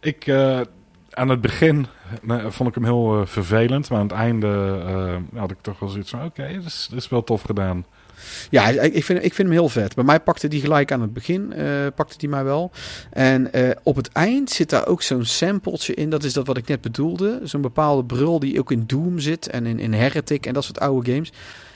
Ik, 0.00 0.26
eh, 0.26 0.60
aan 1.10 1.28
het 1.28 1.40
begin 1.40 1.86
vond 2.48 2.68
ik 2.68 2.74
hem 2.74 2.84
heel 2.84 3.20
eh, 3.20 3.26
vervelend. 3.26 3.90
Maar 3.90 3.98
aan 3.98 4.06
het 4.06 4.16
einde 4.16 4.80
eh, 4.86 5.40
had 5.40 5.50
ik 5.50 5.60
toch 5.60 5.78
wel 5.78 5.88
zoiets 5.88 6.10
van... 6.10 6.24
Oké, 6.24 6.48
dit, 6.52 6.64
is, 6.64 6.86
dit 6.90 6.98
is 6.98 7.08
wel 7.08 7.24
tof 7.24 7.42
gedaan. 7.42 7.84
Ja, 8.50 8.68
ik 8.68 9.04
vind, 9.04 9.24
ik 9.24 9.34
vind 9.34 9.48
hem 9.48 9.56
heel 9.56 9.68
vet. 9.68 9.94
Bij 9.94 10.04
mij 10.04 10.20
pakte 10.20 10.48
die 10.48 10.60
gelijk 10.60 10.92
aan 10.92 11.00
het 11.00 11.12
begin, 11.12 11.52
eh, 11.52 11.66
pakte 11.94 12.18
die 12.18 12.28
mij 12.28 12.44
wel. 12.44 12.70
En 13.10 13.52
eh, 13.52 13.70
op 13.82 13.96
het 13.96 14.08
eind 14.12 14.50
zit 14.50 14.70
daar 14.70 14.86
ook 14.86 15.02
zo'n 15.02 15.24
sampletje 15.24 15.94
in. 15.94 16.10
Dat 16.10 16.24
is 16.24 16.32
dat 16.32 16.46
wat 16.46 16.56
ik 16.56 16.66
net 16.68 16.80
bedoelde. 16.80 17.40
Zo'n 17.44 17.60
bepaalde 17.60 18.04
brul 18.04 18.38
die 18.38 18.58
ook 18.58 18.72
in 18.72 18.84
Doom 18.86 19.18
zit 19.18 19.48
en 19.48 19.66
in, 19.66 19.78
in 19.78 19.92
Heretic 19.92 20.46
en 20.46 20.54
dat 20.54 20.64
soort 20.64 20.80
oude 20.80 21.12
games. 21.12 21.32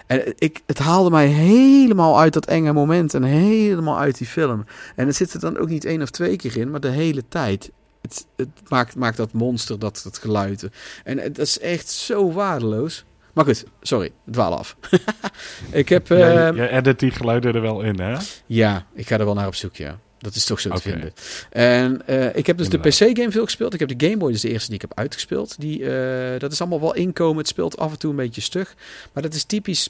En 0.06 0.32
ik, 0.38 0.60
het 0.66 0.78
haalde 0.78 1.10
mij 1.10 1.26
helemaal 1.26 2.20
uit 2.20 2.32
dat 2.32 2.46
enge 2.46 2.72
moment 2.72 3.14
en 3.14 3.22
helemaal 3.22 3.98
uit 3.98 4.18
die 4.18 4.26
film. 4.26 4.64
En 4.96 5.06
het 5.06 5.16
zit 5.16 5.32
er 5.34 5.40
dan 5.40 5.58
ook 5.58 5.68
niet 5.68 5.84
één 5.84 6.02
of 6.02 6.10
twee 6.10 6.36
keer 6.36 6.56
in, 6.56 6.70
maar 6.70 6.80
de 6.80 6.88
hele 6.88 7.22
tijd. 7.28 7.70
Het, 8.02 8.26
het 8.36 8.48
maakt, 8.68 8.96
maakt 8.96 9.16
dat 9.16 9.32
monster, 9.32 9.78
dat, 9.78 10.00
dat 10.04 10.18
geluid. 10.18 10.68
En 11.04 11.18
het- 11.18 11.34
dat 11.34 11.46
is 11.46 11.58
echt 11.58 11.88
zo 11.90 12.32
waardeloos. 12.32 13.04
Maar 13.34 13.44
goed, 13.44 13.64
sorry, 13.80 14.12
dwaal 14.30 14.58
af. 14.58 14.76
ik 15.70 15.88
heb... 15.88 16.06
Jij, 16.08 16.46
ehm, 16.46 16.56
jij 16.56 16.70
edit 16.70 16.98
die 16.98 17.10
geluiden 17.10 17.54
er 17.54 17.60
wel 17.60 17.80
in, 17.82 18.00
hè? 18.00 18.16
ja, 18.46 18.86
ik 18.94 19.06
ga 19.08 19.18
er 19.18 19.24
wel 19.24 19.34
naar 19.34 19.46
op 19.46 19.54
zoek, 19.54 19.76
ja. 19.76 19.98
Dat 20.22 20.34
is 20.34 20.44
toch 20.44 20.60
zo 20.60 20.70
te 20.70 20.80
vinden. 20.80 21.12
En 21.50 22.06
eh, 22.06 22.36
ik 22.36 22.46
heb 22.46 22.56
dus 22.56 22.66
Inderdaad. 22.66 22.98
de 22.98 23.04
PC-game 23.06 23.30
veel 23.30 23.44
gespeeld. 23.44 23.74
Ik 23.74 23.80
heb 23.80 23.98
de 23.98 24.06
Game 24.06 24.16
Boy, 24.18 24.32
dus 24.32 24.40
de 24.40 24.48
eerste 24.50 24.66
die 24.66 24.74
ik 24.74 24.80
heb 24.88 24.98
uitgespeeld. 24.98 25.60
Die, 25.60 25.90
eh, 25.90 26.40
dat 26.40 26.52
is 26.52 26.60
allemaal 26.60 26.80
wel 26.80 26.94
inkomen. 26.94 27.36
Het 27.38 27.48
speelt 27.48 27.78
af 27.78 27.92
en 27.92 27.98
toe 27.98 28.10
een 28.10 28.16
beetje 28.16 28.40
stug. 28.40 28.74
Maar 29.12 29.22
dat 29.22 29.34
is 29.34 29.44
typisch... 29.44 29.88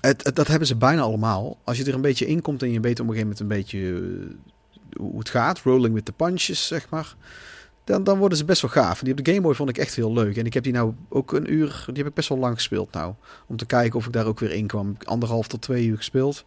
Het, 0.00 0.24
het- 0.24 0.36
dat 0.36 0.46
hebben 0.46 0.66
ze 0.68 0.76
bijna 0.76 1.02
allemaal. 1.02 1.58
Als 1.64 1.76
je 1.78 1.84
er 1.84 1.94
een 1.94 2.00
beetje 2.00 2.26
in 2.26 2.42
komt 2.42 2.62
en 2.62 2.72
je 2.72 2.80
weet 2.80 3.00
op 3.00 3.08
een 3.08 3.12
gegeven 3.14 3.36
moment 3.36 3.40
een 3.40 3.56
beetje 3.58 3.78
eh, 3.78 5.00
hoe 5.00 5.18
het 5.18 5.28
gaat. 5.28 5.60
Rolling 5.60 5.94
with 5.94 6.04
the 6.04 6.12
punches, 6.12 6.66
zeg 6.66 6.88
maar. 6.88 7.14
Dan, 7.84 8.04
dan 8.04 8.18
worden 8.18 8.38
ze 8.38 8.44
best 8.44 8.62
wel 8.62 8.70
gaaf. 8.70 8.98
En 8.98 9.04
die 9.04 9.14
op 9.18 9.24
de 9.24 9.30
Game 9.30 9.42
Boy 9.44 9.54
vond 9.54 9.68
ik 9.68 9.78
echt 9.78 9.94
heel 9.94 10.12
leuk. 10.12 10.36
En 10.36 10.46
ik 10.46 10.54
heb 10.54 10.62
die 10.62 10.72
nou 10.72 10.92
ook 11.08 11.32
een 11.32 11.52
uur... 11.52 11.82
Die 11.86 11.96
heb 11.96 12.06
ik 12.06 12.14
best 12.14 12.28
wel 12.28 12.38
lang 12.38 12.54
gespeeld 12.54 12.92
nou. 12.92 13.14
Om 13.46 13.56
te 13.56 13.66
kijken 13.66 13.98
of 13.98 14.06
ik 14.06 14.12
daar 14.12 14.26
ook 14.26 14.40
weer 14.40 14.52
in 14.52 14.66
kwam. 14.66 14.96
Anderhalf 15.04 15.46
tot 15.48 15.62
twee 15.62 15.86
uur 15.86 15.96
gespeeld. 15.96 16.44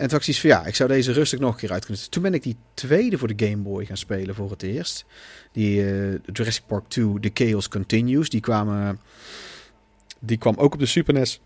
En 0.00 0.08
toen 0.08 0.18
had 0.18 0.26
ik 0.26 0.36
van, 0.36 0.50
ja, 0.50 0.66
ik 0.66 0.74
zou 0.74 0.88
deze 0.88 1.12
rustig 1.12 1.38
nog 1.38 1.52
een 1.52 1.58
keer 1.58 1.72
uit 1.72 1.84
kunnen. 1.84 2.10
Toen 2.10 2.22
ben 2.22 2.34
ik 2.34 2.42
die 2.42 2.56
tweede 2.74 3.18
voor 3.18 3.36
de 3.36 3.46
Game 3.46 3.62
Boy 3.62 3.84
gaan 3.84 3.96
spelen 3.96 4.34
voor 4.34 4.50
het 4.50 4.62
eerst. 4.62 5.04
Die 5.52 5.84
eh, 5.84 6.18
Jurassic 6.32 6.62
Park 6.66 6.84
2, 6.88 7.20
The 7.20 7.30
Chaos 7.34 7.68
Continues. 7.68 8.28
Die, 8.28 8.40
kwamen, 8.40 9.00
die 10.18 10.36
kwam 10.36 10.54
ook 10.56 10.72
op 10.72 10.78
de 10.78 10.86
Super 10.86 11.14
NES. 11.14 11.40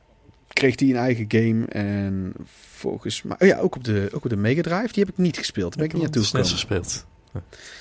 Kreeg 0.48 0.74
die 0.74 0.94
een 0.94 1.00
eigen 1.00 1.24
game. 1.28 1.66
En 1.66 2.32
volgens 2.78 3.22
mij... 3.22 3.36
Oh 3.38 3.48
ja, 3.48 3.58
ook 3.58 3.76
op, 3.76 3.84
de, 3.84 4.08
ook 4.12 4.24
op 4.24 4.30
de 4.30 4.36
Mega 4.36 4.62
Drive. 4.62 4.92
Die 4.92 5.04
heb 5.04 5.12
ik 5.12 5.18
niet 5.18 5.38
gespeeld. 5.38 5.68
Daar 5.68 5.78
ben 5.78 5.86
ik 5.86 5.92
niet 5.92 6.02
naartoe 6.02 6.24
gekomen. 6.24 6.48
gespeeld. 6.48 7.06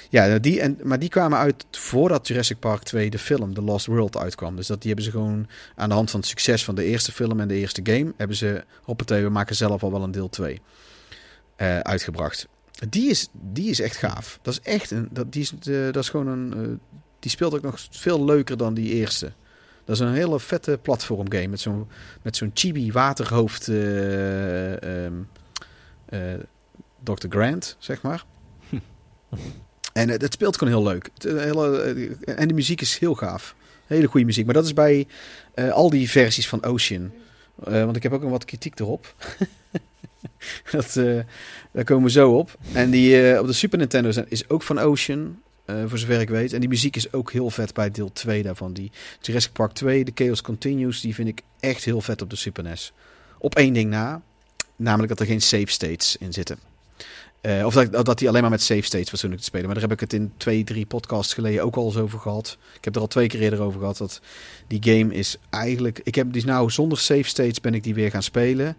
Ja, 0.09 0.25
nou, 0.25 0.39
die 0.39 0.61
en, 0.61 0.79
maar 0.83 0.99
die 0.99 1.09
kwamen 1.09 1.37
uit 1.37 1.65
voordat 1.71 2.27
Jurassic 2.27 2.59
Park 2.59 2.83
2, 2.83 3.09
de 3.09 3.19
film, 3.19 3.53
The 3.53 3.61
Lost 3.61 3.85
World, 3.85 4.17
uitkwam. 4.17 4.55
Dus 4.55 4.67
dat, 4.67 4.81
die 4.81 4.87
hebben 4.87 5.05
ze 5.05 5.11
gewoon 5.11 5.47
aan 5.75 5.89
de 5.89 5.95
hand 5.95 6.11
van 6.11 6.19
het 6.19 6.29
succes 6.29 6.63
van 6.63 6.75
de 6.75 6.83
eerste 6.83 7.11
film 7.11 7.39
en 7.39 7.47
de 7.47 7.55
eerste 7.55 7.81
game, 7.83 8.13
hebben 8.17 8.37
ze, 8.37 8.63
hoppatee, 8.83 9.23
we 9.23 9.29
maken 9.29 9.55
zelf 9.55 9.83
al 9.83 9.91
wel 9.91 10.03
een 10.03 10.11
deel 10.11 10.29
2 10.29 10.61
eh, 11.55 11.79
uitgebracht. 11.79 12.47
Die 12.89 13.09
is, 13.09 13.27
die 13.31 13.69
is 13.69 13.79
echt 13.79 13.95
gaaf. 13.95 14.39
Dat 14.41 14.53
is 14.53 14.71
echt 14.71 14.91
een, 14.91 15.07
dat, 15.11 15.31
die, 15.31 15.41
is, 15.41 15.49
dat 15.91 16.03
is 16.03 16.09
gewoon 16.09 16.27
een, 16.27 16.53
eh, 16.53 16.89
die 17.19 17.31
speelt 17.31 17.53
ook 17.53 17.61
nog 17.61 17.87
veel 17.89 18.25
leuker 18.25 18.57
dan 18.57 18.73
die 18.73 18.93
eerste. 18.93 19.31
Dat 19.85 19.95
is 19.95 20.01
een 20.01 20.13
hele 20.13 20.39
vette 20.39 20.79
platform 20.81 21.31
game 21.31 21.47
met 21.47 21.59
zo'n, 21.59 21.87
met 22.21 22.37
zo'n 22.37 22.51
chibi 22.53 22.91
waterhoofd 22.91 23.67
eh, 23.67 25.05
ehm, 25.05 25.13
eh, 26.05 26.33
Dr. 27.03 27.27
Grant, 27.29 27.75
zeg 27.79 28.01
maar. 28.01 28.25
En 29.93 30.09
het, 30.09 30.21
het 30.21 30.33
speelt 30.33 30.57
gewoon 30.57 30.73
heel 30.73 30.83
leuk. 30.83 31.09
Eh, 31.17 31.49
eh, 31.49 32.39
en 32.39 32.47
de 32.47 32.53
muziek 32.53 32.81
is 32.81 32.97
heel 32.97 33.15
gaaf. 33.15 33.55
Hele 33.87 34.07
goede 34.07 34.25
muziek. 34.25 34.45
Maar 34.45 34.53
dat 34.53 34.65
is 34.65 34.73
bij 34.73 35.07
eh, 35.53 35.71
al 35.71 35.89
die 35.89 36.09
versies 36.09 36.47
van 36.47 36.63
Ocean. 36.63 37.11
Eh, 37.63 37.83
want 37.83 37.95
ik 37.95 38.03
heb 38.03 38.11
ook 38.13 38.23
een 38.23 38.29
wat 38.29 38.45
kritiek 38.45 38.79
erop. 38.79 39.15
dat, 40.71 40.95
eh, 40.95 41.19
daar 41.71 41.83
komen 41.83 42.03
we 42.03 42.11
zo 42.11 42.31
op. 42.37 42.57
En 42.71 42.89
die 42.89 43.31
eh, 43.31 43.39
op 43.39 43.47
de 43.47 43.53
Super 43.53 43.77
Nintendo 43.77 44.23
is 44.27 44.49
ook 44.49 44.63
van 44.63 44.79
Ocean. 44.79 45.41
eh, 45.65 45.83
voor 45.87 45.97
zover 45.97 46.21
ik 46.21 46.29
weet. 46.29 46.53
En 46.53 46.59
die 46.59 46.69
muziek 46.69 46.95
is 46.95 47.13
ook 47.13 47.31
heel 47.31 47.49
vet 47.49 47.73
bij 47.73 47.91
deel 47.91 48.11
2 48.13 48.43
daarvan. 48.43 48.73
Die 48.73 48.91
Jurassic 49.21 49.51
Park 49.51 49.71
2, 49.73 50.03
de 50.03 50.11
Chaos 50.15 50.41
Continues, 50.41 51.01
die 51.01 51.13
vind 51.15 51.27
ik 51.27 51.41
echt 51.59 51.83
heel 51.85 52.01
vet 52.01 52.21
op 52.21 52.29
de 52.29 52.35
Super 52.35 52.63
NES. 52.63 52.93
Op 53.37 53.55
één 53.55 53.73
ding 53.73 53.89
na. 53.89 54.21
Namelijk 54.75 55.09
dat 55.09 55.19
er 55.19 55.25
geen 55.25 55.41
save 55.41 55.67
states 55.67 56.17
in 56.17 56.33
zitten. 56.33 56.57
Eh, 57.43 57.65
of 57.65 57.73
dat, 57.73 58.05
dat 58.05 58.19
die 58.19 58.27
alleen 58.27 58.41
maar 58.41 58.49
met 58.49 58.61
save 58.61 58.81
states 58.81 59.09
fatsoenlijk 59.09 59.41
te 59.41 59.47
spelen. 59.47 59.65
Maar 59.65 59.75
daar 59.75 59.83
heb 59.83 59.93
ik 59.93 59.99
het 59.99 60.13
in 60.13 60.31
twee, 60.37 60.63
drie 60.63 60.85
podcasts 60.85 61.33
geleden 61.33 61.63
ook 61.63 61.75
al 61.75 61.85
eens 61.85 61.97
over 61.97 62.19
gehad. 62.19 62.57
Ik 62.77 62.83
heb 62.83 62.95
er 62.95 63.01
al 63.01 63.07
twee 63.07 63.27
keer 63.27 63.39
eerder 63.39 63.61
over 63.61 63.79
gehad. 63.79 63.97
Dat 63.97 64.21
die 64.67 64.83
game 64.83 65.13
is 65.13 65.37
eigenlijk... 65.49 66.01
Ik 66.03 66.15
heb 66.15 66.33
dus 66.33 66.43
nou 66.43 66.69
zonder 66.71 66.97
save 66.97 67.23
states 67.23 67.61
ben 67.61 67.73
ik 67.73 67.83
die 67.83 67.93
weer 67.93 68.09
gaan 68.09 68.23
spelen. 68.23 68.75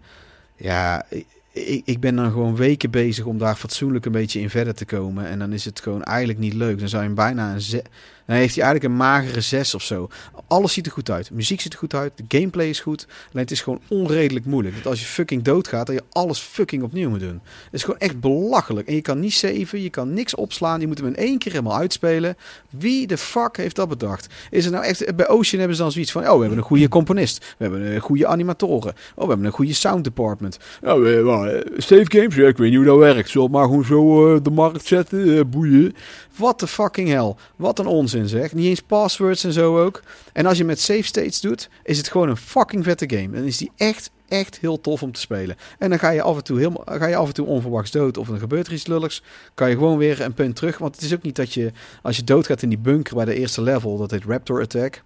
Ja, 0.55 1.05
ik, 1.51 1.81
ik, 1.85 1.99
ben 1.99 2.15
dan 2.15 2.31
gewoon 2.31 2.55
weken 2.55 2.91
bezig 2.91 3.25
om 3.25 3.37
daar 3.37 3.55
fatsoenlijk 3.55 4.05
een 4.05 4.11
beetje 4.11 4.39
in 4.39 4.49
verder 4.49 4.75
te 4.75 4.85
komen. 4.85 5.25
En 5.25 5.39
dan 5.39 5.53
is 5.53 5.65
het 5.65 5.79
gewoon 5.79 6.03
eigenlijk 6.03 6.39
niet 6.39 6.53
leuk. 6.53 6.79
Dan 6.79 6.89
zou 6.89 7.03
je 7.03 7.09
bijna 7.09 7.53
een... 7.53 7.81
Dan 8.25 8.35
heeft 8.35 8.55
hij 8.55 8.63
eigenlijk 8.63 8.93
een 8.93 8.99
magere 8.99 9.41
6 9.41 9.75
of 9.75 9.81
zo. 9.81 10.07
Alles 10.47 10.73
ziet 10.73 10.85
er 10.85 10.91
goed 10.91 11.09
uit. 11.11 11.31
Muziek 11.31 11.61
ziet 11.61 11.73
er 11.73 11.79
goed 11.79 11.93
uit. 11.93 12.11
De 12.15 12.37
gameplay 12.37 12.69
is 12.69 12.79
goed. 12.79 13.05
Alleen 13.31 13.43
het 13.43 13.51
is 13.51 13.61
gewoon 13.61 13.81
onredelijk 13.87 14.45
moeilijk. 14.45 14.75
Dat 14.75 14.85
als 14.85 14.99
je 14.99 15.05
fucking 15.05 15.41
doodgaat, 15.43 15.85
dat 15.87 15.95
je 15.95 16.03
alles 16.11 16.39
fucking 16.39 16.83
opnieuw 16.83 17.09
moet 17.09 17.19
doen. 17.19 17.41
Het 17.63 17.73
is 17.73 17.83
gewoon 17.83 17.99
echt 17.99 18.19
belachelijk. 18.19 18.87
En 18.87 18.95
je 18.95 19.01
kan 19.01 19.19
niet 19.19 19.33
saven, 19.33 19.81
je 19.81 19.89
kan 19.89 20.13
niks 20.13 20.35
opslaan. 20.35 20.79
Je 20.79 20.87
moet 20.87 20.97
hem 20.97 21.07
in 21.07 21.15
één 21.15 21.37
keer 21.37 21.51
helemaal 21.51 21.77
uitspelen. 21.77 22.37
Wie 22.69 23.07
de 23.07 23.17
fuck 23.17 23.57
heeft 23.57 23.75
dat 23.75 23.89
bedacht? 23.89 24.27
Is 24.49 24.63
het 24.63 24.73
nou 24.73 24.85
echt... 24.85 25.15
Bij 25.15 25.27
Ocean 25.27 25.59
hebben 25.59 25.77
ze 25.77 25.83
dan 25.83 25.91
zoiets 25.91 26.11
van... 26.11 26.21
Oh, 26.21 26.33
we 26.33 26.39
hebben 26.39 26.57
een 26.57 26.63
goede 26.63 26.87
componist. 26.89 27.55
We 27.57 27.63
hebben 27.63 27.81
een 27.81 27.99
goede 28.01 28.27
animatoren. 28.27 28.93
Oh, 29.15 29.23
we 29.23 29.27
hebben 29.29 29.45
een 29.45 29.51
goede 29.51 29.73
sound 29.73 30.03
department. 30.03 30.57
Oh, 30.83 30.93
we, 30.93 31.23
we- 31.23 31.73
save 31.77 32.05
games? 32.07 32.35
Ik 32.37 32.57
weet 32.57 32.69
niet 32.69 32.75
hoe 32.75 32.85
dat 32.85 32.97
werkt. 32.97 33.29
Zullen 33.29 33.51
maar 33.51 33.65
gewoon 33.65 33.85
zo 33.85 34.35
eh, 34.35 34.43
de 34.43 34.51
markt 34.51 34.85
zetten? 34.85 35.37
Eh, 35.37 35.43
boeien. 35.47 35.95
Wat 36.35 36.59
de 36.59 36.67
fucking 36.67 37.09
hell. 37.09 37.33
Wat 37.55 37.79
een 37.79 37.85
onzin 37.85 38.14
zeg. 38.23 38.53
Niet 38.53 38.65
eens 38.65 38.81
passwords 38.81 39.43
en 39.43 39.53
zo 39.53 39.83
ook. 39.83 40.01
En 40.33 40.45
als 40.45 40.57
je 40.57 40.63
met 40.63 40.79
save 40.79 41.03
states 41.03 41.41
doet, 41.41 41.69
is 41.83 41.97
het 41.97 42.09
gewoon 42.09 42.29
een 42.29 42.37
fucking 42.37 42.83
vette 42.83 43.09
game. 43.09 43.29
Dan 43.29 43.43
is 43.43 43.57
die 43.57 43.71
echt, 43.75 44.11
echt 44.27 44.57
heel 44.59 44.81
tof 44.81 45.03
om 45.03 45.11
te 45.11 45.19
spelen. 45.19 45.55
En 45.79 45.89
dan 45.89 45.99
ga 45.99 46.09
je 46.09 46.21
af 46.21 46.37
en 46.37 46.43
toe, 46.43 46.57
helemaal, 46.57 46.83
ga 46.85 47.07
je 47.07 47.15
af 47.15 47.27
en 47.27 47.33
toe 47.33 47.45
onverwachts 47.45 47.91
dood 47.91 48.17
of 48.17 48.29
er 48.29 48.39
gebeurt 48.39 48.67
er 48.67 48.73
iets 48.73 48.87
lulligs. 48.87 49.23
Kan 49.53 49.69
je 49.69 49.75
gewoon 49.75 49.97
weer 49.97 50.21
een 50.21 50.33
punt 50.33 50.55
terug. 50.55 50.77
Want 50.77 50.95
het 50.95 51.03
is 51.03 51.13
ook 51.13 51.21
niet 51.21 51.35
dat 51.35 51.53
je, 51.53 51.71
als 52.01 52.15
je 52.15 52.23
doodgaat 52.23 52.61
in 52.61 52.69
die 52.69 52.77
bunker 52.77 53.15
bij 53.15 53.25
de 53.25 53.35
eerste 53.35 53.61
level, 53.61 53.97
dat 53.97 54.11
heet 54.11 54.25
Raptor 54.25 54.61
Attack. 54.61 55.03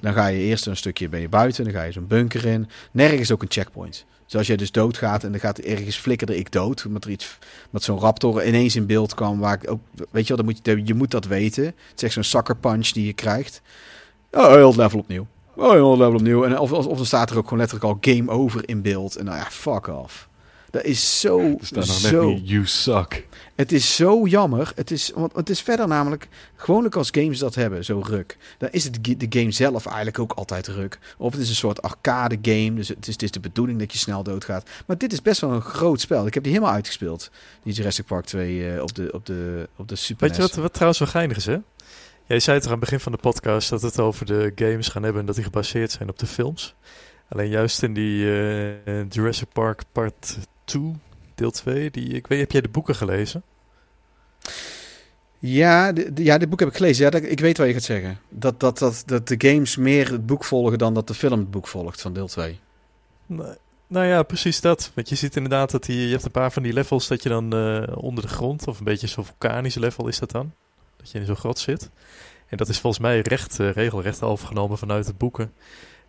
Dan 0.00 0.12
ga 0.12 0.26
je 0.26 0.38
eerst 0.38 0.66
een 0.66 0.76
stukje 0.76 1.08
ben 1.08 1.20
je 1.20 1.28
buiten, 1.28 1.64
dan 1.64 1.72
ga 1.72 1.82
je 1.82 1.92
zo'n 1.92 2.06
bunker 2.06 2.46
in. 2.46 2.68
Nergens 2.92 3.32
ook 3.32 3.42
een 3.42 3.50
checkpoint. 3.50 4.04
Dus 4.32 4.40
als 4.40 4.50
jij 4.50 4.56
dus 4.56 4.72
doodgaat 4.72 5.24
en 5.24 5.30
dan 5.30 5.40
gaat 5.40 5.58
ergens 5.58 5.96
flikkerde 5.96 6.36
ik 6.36 6.52
dood, 6.52 6.84
omdat 6.86 7.04
er 7.04 7.10
iets, 7.10 7.38
met 7.70 7.82
zo'n 7.82 7.98
raptor 7.98 8.46
ineens 8.46 8.76
in 8.76 8.86
beeld 8.86 9.14
kwam, 9.14 9.38
waar 9.38 9.58
ik 9.62 9.70
ook, 9.70 9.80
weet 10.10 10.26
je 10.26 10.34
wel, 10.34 10.36
dan 10.36 10.44
moet 10.44 10.60
je, 10.62 10.82
je 10.84 10.94
moet 10.94 11.10
dat 11.10 11.24
weten. 11.24 11.64
Het 11.64 11.74
is 11.96 12.02
echt 12.02 12.12
zo'n 12.12 12.22
sucker 12.22 12.56
punch 12.56 12.88
die 12.88 13.06
je 13.06 13.12
krijgt. 13.12 13.62
Oh, 14.30 14.52
heel 14.52 14.74
level 14.74 14.98
opnieuw. 14.98 15.26
Oh, 15.54 15.70
heel 15.70 15.96
level 15.96 16.14
opnieuw. 16.14 16.44
En 16.44 16.58
of, 16.58 16.72
of, 16.72 16.86
of 16.86 16.96
dan 16.96 17.06
staat 17.06 17.30
er 17.30 17.36
ook 17.36 17.44
gewoon 17.44 17.58
letterlijk 17.58 17.90
al 17.90 18.12
game 18.12 18.30
over 18.30 18.68
in 18.68 18.82
beeld. 18.82 19.16
En 19.16 19.24
nou 19.24 19.36
ja, 19.36 19.46
fuck 19.50 19.86
off. 19.86 20.28
Dat 20.72 20.84
is 20.84 21.20
zo, 21.20 21.38
Er 21.38 21.56
staat 21.60 21.86
nog 21.86 21.96
zo... 21.96 22.28
net 22.28 22.34
niet, 22.34 22.48
you 22.48 22.66
suck. 22.66 23.26
Het 23.54 23.72
is 23.72 23.96
zo 23.96 24.26
jammer. 24.26 24.72
Het 24.74 24.90
is, 24.90 25.10
want 25.14 25.32
het 25.32 25.50
is 25.50 25.60
verder 25.60 25.88
namelijk, 25.88 26.28
gewoonlijk 26.56 26.96
als 26.96 27.08
games 27.10 27.38
dat 27.38 27.54
hebben, 27.54 27.84
zo 27.84 28.02
ruk. 28.06 28.36
Dan 28.58 28.68
is 28.70 28.84
het 28.84 29.04
de 29.04 29.26
game 29.28 29.50
zelf 29.50 29.86
eigenlijk 29.86 30.18
ook 30.18 30.32
altijd 30.32 30.66
ruk. 30.66 30.98
Of 31.18 31.32
het 31.32 31.40
is 31.40 31.48
een 31.48 31.54
soort 31.54 31.82
arcade 31.82 32.38
game, 32.42 32.74
dus 32.74 32.88
het 32.88 33.06
is, 33.06 33.12
het 33.12 33.22
is 33.22 33.30
de 33.30 33.40
bedoeling 33.40 33.78
dat 33.78 33.92
je 33.92 33.98
snel 33.98 34.22
doodgaat. 34.22 34.68
Maar 34.86 34.98
dit 34.98 35.12
is 35.12 35.22
best 35.22 35.40
wel 35.40 35.50
een 35.50 35.60
groot 35.60 36.00
spel. 36.00 36.26
Ik 36.26 36.34
heb 36.34 36.42
die 36.42 36.52
helemaal 36.52 36.74
uitgespeeld, 36.74 37.30
die 37.62 37.72
Jurassic 37.72 38.06
Park 38.06 38.24
2 38.24 38.74
eh, 38.74 38.82
op, 38.82 38.94
de, 38.94 39.12
op, 39.12 39.26
de, 39.26 39.68
op 39.76 39.88
de 39.88 39.96
Super 39.96 40.26
Weet 40.26 40.36
je 40.36 40.42
wat, 40.42 40.54
wat 40.54 40.72
trouwens 40.72 40.98
wel 40.98 41.08
geinig 41.08 41.36
is, 41.36 41.46
hè? 41.46 41.58
Jij 42.26 42.40
zei 42.40 42.58
toch 42.58 42.66
aan 42.66 42.72
het 42.72 42.80
begin 42.80 43.00
van 43.00 43.12
de 43.12 43.18
podcast 43.18 43.70
dat 43.70 43.82
het 43.82 44.00
over 44.00 44.26
de 44.26 44.52
games 44.54 44.88
gaan 44.88 45.02
hebben 45.02 45.20
en 45.20 45.26
dat 45.26 45.34
die 45.34 45.44
gebaseerd 45.44 45.90
zijn 45.90 46.08
op 46.08 46.18
de 46.18 46.26
films. 46.26 46.74
Alleen 47.28 47.48
juist 47.48 47.82
in 47.82 47.94
die 47.94 48.32
eh, 48.32 49.10
Jurassic 49.10 49.48
Park 49.52 49.82
Part 49.92 50.38
2, 50.80 50.92
deel 51.34 51.50
2, 51.50 51.90
die, 51.90 52.08
ik 52.08 52.26
weet, 52.26 52.40
heb 52.40 52.50
jij 52.52 52.60
de 52.60 52.68
boeken 52.68 52.94
gelezen? 52.94 53.42
Ja, 55.38 55.92
de, 55.92 56.12
de- 56.12 56.24
ja, 56.24 56.38
dit 56.38 56.48
boek 56.48 56.60
heb 56.60 56.68
ik 56.68 56.76
gelezen. 56.76 57.04
Ja, 57.04 57.10
dat, 57.10 57.22
ik 57.22 57.40
weet 57.40 57.58
wat 57.58 57.66
je 57.66 57.72
gaat 57.72 57.82
zeggen. 57.82 58.18
Dat, 58.28 58.60
dat, 58.60 58.78
dat, 58.78 59.02
dat 59.06 59.28
de 59.28 59.34
games 59.38 59.76
meer 59.76 60.10
het 60.10 60.26
boek 60.26 60.44
volgen 60.44 60.78
dan 60.78 60.94
dat 60.94 61.06
de 61.06 61.14
film 61.14 61.38
het 61.38 61.50
boek 61.50 61.66
volgt 61.66 62.00
van 62.00 62.12
deel 62.12 62.26
2. 62.26 62.58
Nou, 63.26 63.56
nou 63.86 64.06
ja, 64.06 64.22
precies 64.22 64.60
dat. 64.60 64.90
Want 64.94 65.08
je 65.08 65.14
ziet 65.14 65.36
inderdaad 65.36 65.70
dat 65.70 65.84
die, 65.84 66.04
je 66.06 66.10
hebt 66.12 66.24
een 66.24 66.30
paar 66.30 66.52
van 66.52 66.62
die 66.62 66.72
levels 66.72 67.08
dat 67.08 67.22
je 67.22 67.28
dan 67.28 67.52
eh, 67.52 67.96
onder 67.96 68.22
de 68.24 68.30
grond, 68.30 68.66
of 68.66 68.78
een 68.78 68.84
beetje 68.84 69.06
zo'n 69.06 69.24
vulkanisch 69.24 69.74
level 69.74 70.08
is 70.08 70.18
dat 70.18 70.30
dan. 70.30 70.52
Dat 70.96 71.10
je 71.10 71.18
in 71.18 71.26
zo'n 71.26 71.36
grot 71.36 71.58
zit. 71.58 71.90
En 72.48 72.56
dat 72.56 72.68
is 72.68 72.78
volgens 72.80 73.02
mij 73.02 73.20
recht, 73.20 73.60
eh, 73.60 73.70
regelrecht 73.70 74.22
overgenomen 74.22 74.78
vanuit 74.78 75.06
de 75.06 75.14
boeken. 75.14 75.52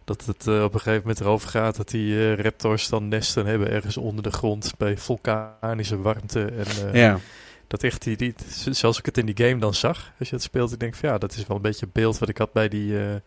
Dat 0.06 0.26
het 0.26 0.48
eh, 0.48 0.64
op 0.64 0.74
een 0.74 0.80
gegeven 0.80 1.02
moment 1.02 1.20
erover 1.20 1.50
gaat 1.50 1.76
dat 1.76 1.90
die 1.90 2.16
eh, 2.16 2.44
raptors 2.44 2.90
dan 2.90 3.08
nesten 3.08 3.46
hebben 3.46 3.70
ergens 3.70 3.98
onder 3.98 4.24
de 4.24 4.32
grond 4.32 4.74
bij 4.78 4.98
vulkanische 4.98 6.02
warmte. 6.02 6.46
En 6.46 6.92
eh, 6.92 7.02
Ja. 7.02 7.20
dat 7.68 7.84
echt 7.84 8.04
die, 8.04 8.18
die, 8.18 8.34
zoals 8.70 9.00
ik 9.00 9.06
het 9.06 9.18
in 9.18 9.26
die 9.26 9.48
game 9.48 9.60
dan 9.60 9.74
zag, 9.74 10.12
als 10.20 10.30
je 10.30 10.36
het 10.36 10.44
speelt, 10.44 10.72
ik 10.72 10.80
denk 10.80 10.96
van 10.96 11.10
ja, 11.10 11.18
dat 11.18 11.34
is 11.34 11.48
wel 11.48 11.56
een 11.56 11.64
beetje 11.64 11.86
het 11.86 11.94
beeld 11.94 12.18
wat 12.18 12.30
ik 12.30 12.38
had 12.38 12.54
bij 12.54 12.70
die, 12.70 12.92
bij 12.94 13.22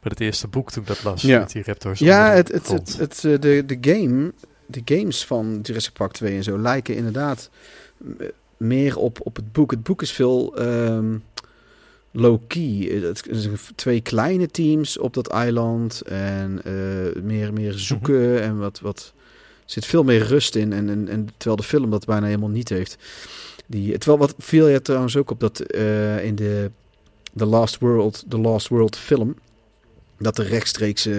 het 0.00 0.20
eerste 0.20 0.48
boek 0.48 0.70
toen 0.70 0.82
ik 0.82 0.88
dat 0.88 1.02
las. 1.04 1.22
Ja. 1.22 1.38
Met 1.38 1.50
die 1.50 1.62
raptors 1.64 1.98
Ja, 1.98 2.30
het, 2.30 2.52
het, 2.52 2.68
het, 2.68 2.96
het, 2.98 3.20
de, 3.42 3.62
de 3.66 3.78
game 3.80 4.32
de 4.66 4.82
games 4.84 5.24
van 5.24 5.58
Jurassic 5.62 5.92
Park 5.92 6.12
2 6.12 6.36
en 6.36 6.42
zo 6.42 6.58
lijken 6.58 6.96
inderdaad 6.96 7.50
meer 8.56 8.98
op, 8.98 9.18
op 9.22 9.36
het 9.36 9.52
boek. 9.52 9.70
Het 9.70 9.82
boek 9.82 10.02
is 10.02 10.12
veel 10.12 10.56
ehm, 10.56 11.16
low-key. 12.16 12.88
Eh, 12.90 13.02
Het 13.02 13.26
zijn 13.30 13.58
twee 13.74 14.00
kleine 14.00 14.46
teams 14.46 14.98
op 14.98 15.14
dat 15.14 15.26
eiland 15.26 16.00
en 16.00 16.60
eh, 16.64 17.22
meer, 17.22 17.52
meer 17.52 17.72
zoeken 17.72 18.42
en 18.42 18.58
wat, 18.58 18.80
wat 18.80 19.12
er 19.16 19.72
zit 19.72 19.84
veel 19.86 20.04
meer 20.04 20.22
rust 20.26 20.54
in. 20.54 20.72
En, 20.72 20.88
en, 20.88 21.08
en 21.08 21.28
terwijl 21.36 21.56
de 21.56 21.62
film 21.62 21.90
dat 21.90 22.06
bijna 22.06 22.26
helemaal 22.26 22.48
niet 22.48 22.68
heeft. 22.68 22.96
Die, 23.66 23.98
terwijl 23.98 24.18
wat 24.18 24.34
viel 24.38 24.68
je 24.68 24.82
trouwens 24.82 25.16
ook 25.16 25.30
op 25.30 25.40
dat 25.40 25.60
eh, 25.60 26.24
in 26.24 26.34
de 26.34 26.70
The 27.36 27.44
Last 27.46 27.78
World, 27.78 28.24
The 28.28 28.38
Last 28.38 28.68
World 28.68 28.96
film. 28.96 29.36
Dat 30.18 30.38
er 30.38 30.46
rechtstreeks 30.46 31.06
eh, 31.06 31.14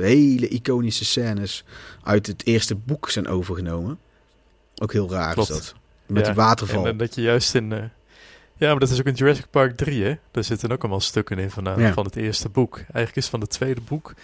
hele 0.00 0.48
iconische 0.48 1.04
scènes 1.04 1.64
uit 2.02 2.26
het 2.26 2.46
eerste 2.46 2.74
boek 2.74 3.10
zijn 3.10 3.28
overgenomen. 3.28 3.98
Ook 4.82 4.92
heel 4.92 5.10
raar 5.10 5.34
Klopt. 5.34 5.50
is 5.50 5.56
dat. 5.56 5.74
Met 6.06 6.26
Ja, 6.26 6.32
die 6.32 6.42
waterval. 6.42 6.84
En, 6.84 6.90
en 6.90 6.96
dat 6.96 7.14
je 7.14 7.22
juist 7.22 7.54
in... 7.54 7.90
eh, 8.60 8.66
ja, 8.66 8.70
maar 8.70 8.78
dat 8.80 8.90
is 8.90 8.98
ook 9.00 9.06
in 9.06 9.14
Jurassic 9.14 9.46
Park 9.50 9.76
3, 9.76 10.04
hè? 10.04 10.14
Daar 10.30 10.44
zitten 10.44 10.72
ook 10.72 10.80
allemaal 10.80 11.00
stukken 11.00 11.38
in 11.38 11.50
van, 11.50 11.64
Ja. 11.76 11.92
van 11.92 12.04
het 12.04 12.16
eerste 12.16 12.48
boek. 12.48 12.76
Eigenlijk 12.76 13.16
is 13.16 13.26
van 13.28 13.40
het 13.40 13.50
tweede 13.50 13.80
boek... 13.80 14.14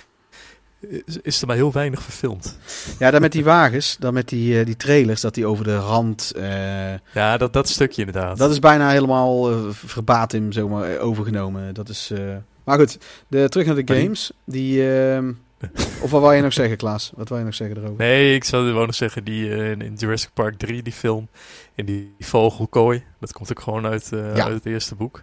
Is, 1.04 1.18
is 1.22 1.40
er 1.40 1.46
maar 1.46 1.56
heel 1.56 1.72
weinig 1.72 2.02
verfilmd. 2.02 2.58
Ja, 2.98 3.10
dan 3.10 3.20
met 3.20 3.32
die 3.32 3.44
wagens, 3.44 3.96
dan 4.00 4.14
met 4.14 4.28
die, 4.28 4.58
eh, 4.58 4.66
die 4.66 4.76
trailers, 4.76 5.20
dat 5.20 5.34
die 5.34 5.46
over 5.46 5.64
de 5.64 5.76
rand... 5.76 6.32
eh, 6.36 6.92
Ja, 7.14 7.36
dat, 7.36 7.52
dat 7.52 7.68
stukje 7.68 8.04
inderdaad. 8.04 8.38
dat 8.38 8.50
is 8.50 8.58
bijna 8.58 8.90
helemaal 8.90 9.50
eh, 9.50 9.58
verbatim 9.70 10.52
zomaar 10.52 10.90
eh, 10.90 11.04
overgenomen. 11.04 11.74
Dat 11.74 11.88
is... 11.88 12.10
eh, 12.14 12.36
Maar 12.64 12.78
goed, 12.78 12.98
de, 13.28 13.48
terug 13.48 13.66
naar 13.66 13.84
de 13.84 13.94
games. 14.00 14.32
Die... 14.44 14.90
ehm, 14.92 15.32
Of 16.02 16.10
wat 16.10 16.20
wil 16.20 16.32
je 16.32 16.42
nog 16.42 16.52
zeggen, 16.52 16.76
Klaas? 16.76 17.12
Wat 17.14 17.28
wil 17.28 17.38
je 17.38 17.44
nog 17.44 17.54
zeggen 17.54 17.76
erover? 17.76 17.96
Nee, 17.96 18.34
ik 18.34 18.44
zou 18.44 18.66
gewoon 18.68 18.86
nog 18.86 18.94
zeggen, 18.94 19.24
die 19.24 19.50
eh, 19.54 19.70
in- 19.70 19.82
in 19.82 19.94
Jurassic 19.94 20.30
Park 20.34 20.58
3, 20.58 20.82
die 20.82 20.92
film, 20.92 21.28
in 21.76 21.84
die 21.84 22.14
vogelkooi, 22.18 23.04
dat 23.20 23.32
komt 23.32 23.50
ook 23.50 23.60
gewoon 23.60 23.86
uit, 23.86 24.12
eh, 24.12 24.36
Ja. 24.36 24.44
uit 24.44 24.54
het 24.54 24.66
eerste 24.66 24.94
boek. 24.94 25.22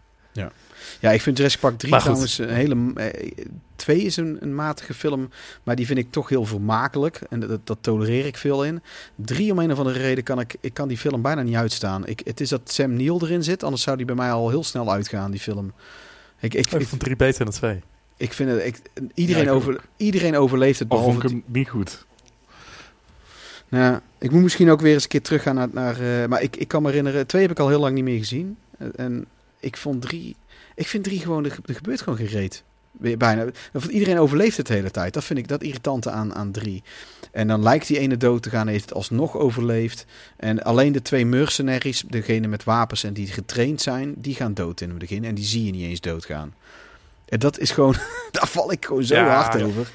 Ja, 0.99 1.11
ik 1.11 1.21
vind 1.21 1.37
Jurassic 1.37 1.61
Park 1.61 1.77
3 1.77 1.91
Maar 1.91 2.01
goed. 2.01 2.09
trouwens 2.09 2.37
een 2.37 2.49
hele... 2.49 2.93
eh, 3.11 3.45
2 3.75 4.01
is 4.01 4.17
een, 4.17 4.37
een 4.39 4.55
matige 4.55 4.93
film, 4.93 5.29
maar 5.63 5.75
die 5.75 5.85
vind 5.85 5.99
ik 5.99 6.11
toch 6.11 6.29
heel 6.29 6.45
vermakelijk. 6.45 7.21
En 7.29 7.39
dat, 7.39 7.67
dat 7.67 7.77
tolereer 7.81 8.25
ik 8.25 8.37
veel 8.37 8.65
in. 8.65 8.81
3 9.15 9.51
om 9.51 9.59
een 9.59 9.71
of 9.71 9.77
andere 9.77 9.99
reden 9.99 10.23
kan 10.23 10.39
ik, 10.39 10.55
ik 10.59 10.73
kan 10.73 10.87
die 10.87 10.97
film 10.97 11.21
bijna 11.21 11.41
niet 11.41 11.55
uitstaan. 11.55 12.07
Ik, 12.07 12.21
het 12.25 12.41
is 12.41 12.49
dat 12.49 12.71
Sam 12.71 12.93
Neill 12.93 13.17
erin 13.21 13.43
zit, 13.43 13.63
anders 13.63 13.81
zou 13.81 13.97
die 13.97 14.05
bij 14.05 14.15
mij 14.15 14.31
al 14.31 14.49
heel 14.49 14.63
snel 14.63 14.91
uitgaan, 14.91 15.31
die 15.31 15.39
film. 15.39 15.73
Ik, 16.39 16.53
ik, 16.53 16.65
Ik 16.65 16.81
ik, 16.81 16.87
vond 16.87 17.01
3 17.01 17.15
beter 17.15 17.45
dan 17.45 17.53
2. 17.53 17.81
ik 18.17 18.33
vind 18.33 18.49
het... 18.49 18.65
Ik, 18.65 18.81
iedereen, 19.13 19.43
Ja, 19.43 19.49
ik 19.49 19.55
over, 19.55 19.81
iedereen 19.97 20.35
overleeft 20.37 20.79
het, 20.79 20.89
Of 20.89 20.97
behalve... 20.97 21.19
vond 21.19 21.31
ik 21.33 21.43
hem 21.43 21.53
niet 21.53 21.69
goed? 21.69 22.05
Nou, 23.73 23.99
ik 24.17 24.31
moet 24.31 24.41
misschien 24.41 24.69
ook 24.69 24.81
weer 24.81 24.93
eens 24.93 25.03
een 25.03 25.09
keer 25.09 25.21
teruggaan 25.21 25.55
naar... 25.55 25.67
naar 25.71 26.21
eh, 26.21 26.27
maar 26.27 26.41
ik, 26.41 26.55
ik 26.55 26.67
kan 26.67 26.81
me 26.81 26.87
herinneren... 26.87 27.27
Twee 27.27 27.41
heb 27.41 27.51
ik 27.51 27.59
al 27.59 27.67
heel 27.69 27.79
lang 27.79 27.95
niet 27.95 28.03
meer 28.03 28.17
gezien. 28.17 28.57
En, 28.77 28.91
en 28.95 29.25
ik 29.59 29.77
vond 29.77 30.01
drie... 30.01 30.35
Ik 30.75 30.87
vind 30.87 31.03
drie 31.03 31.19
gewoon... 31.19 31.45
Er, 31.45 31.57
er 31.65 31.75
gebeurt 31.75 32.01
gewoon 32.01 32.19
gereed. 32.27 32.63
Bijna. 32.91 33.45
Want 33.71 33.85
Iedereen 33.85 34.19
overleeft 34.19 34.57
het 34.57 34.67
de 34.67 34.73
hele 34.73 34.91
tijd. 34.91 35.13
Dat 35.13 35.23
vind 35.23 35.39
ik 35.39 35.47
dat 35.47 35.63
irritante 35.63 36.09
aan, 36.09 36.35
aan 36.35 36.51
drie. 36.51 36.83
En 37.31 37.47
dan 37.47 37.63
lijkt 37.63 37.87
die 37.87 37.99
ene 37.99 38.17
dood 38.17 38.43
te 38.43 38.49
gaan. 38.49 38.67
Heeft 38.67 38.83
het 38.83 38.93
alsnog 38.93 39.37
overleefd. 39.37 40.05
En 40.37 40.63
alleen 40.63 40.91
de 40.91 41.01
twee 41.01 41.25
mercenaries... 41.25 42.03
Degene 42.07 42.47
met 42.47 42.63
wapens 42.63 43.03
en 43.03 43.13
die 43.13 43.27
getraind 43.27 43.81
zijn... 43.81 44.13
Die 44.17 44.35
gaan 44.35 44.53
dood 44.53 44.81
in 44.81 44.89
het 44.89 44.97
begin. 44.97 45.23
En 45.23 45.35
die 45.35 45.45
zie 45.45 45.65
je 45.65 45.71
niet 45.71 45.83
eens 45.89 46.01
doodgaan. 46.01 46.53
En 47.25 47.39
dat 47.39 47.59
is 47.59 47.71
gewoon... 47.71 47.95
Daar 48.31 48.47
val 48.47 48.71
ik 48.71 48.85
gewoon 48.85 49.03
zo 49.03 49.15
Ja. 49.15 49.35
hard 49.35 49.61
over. 49.61 49.91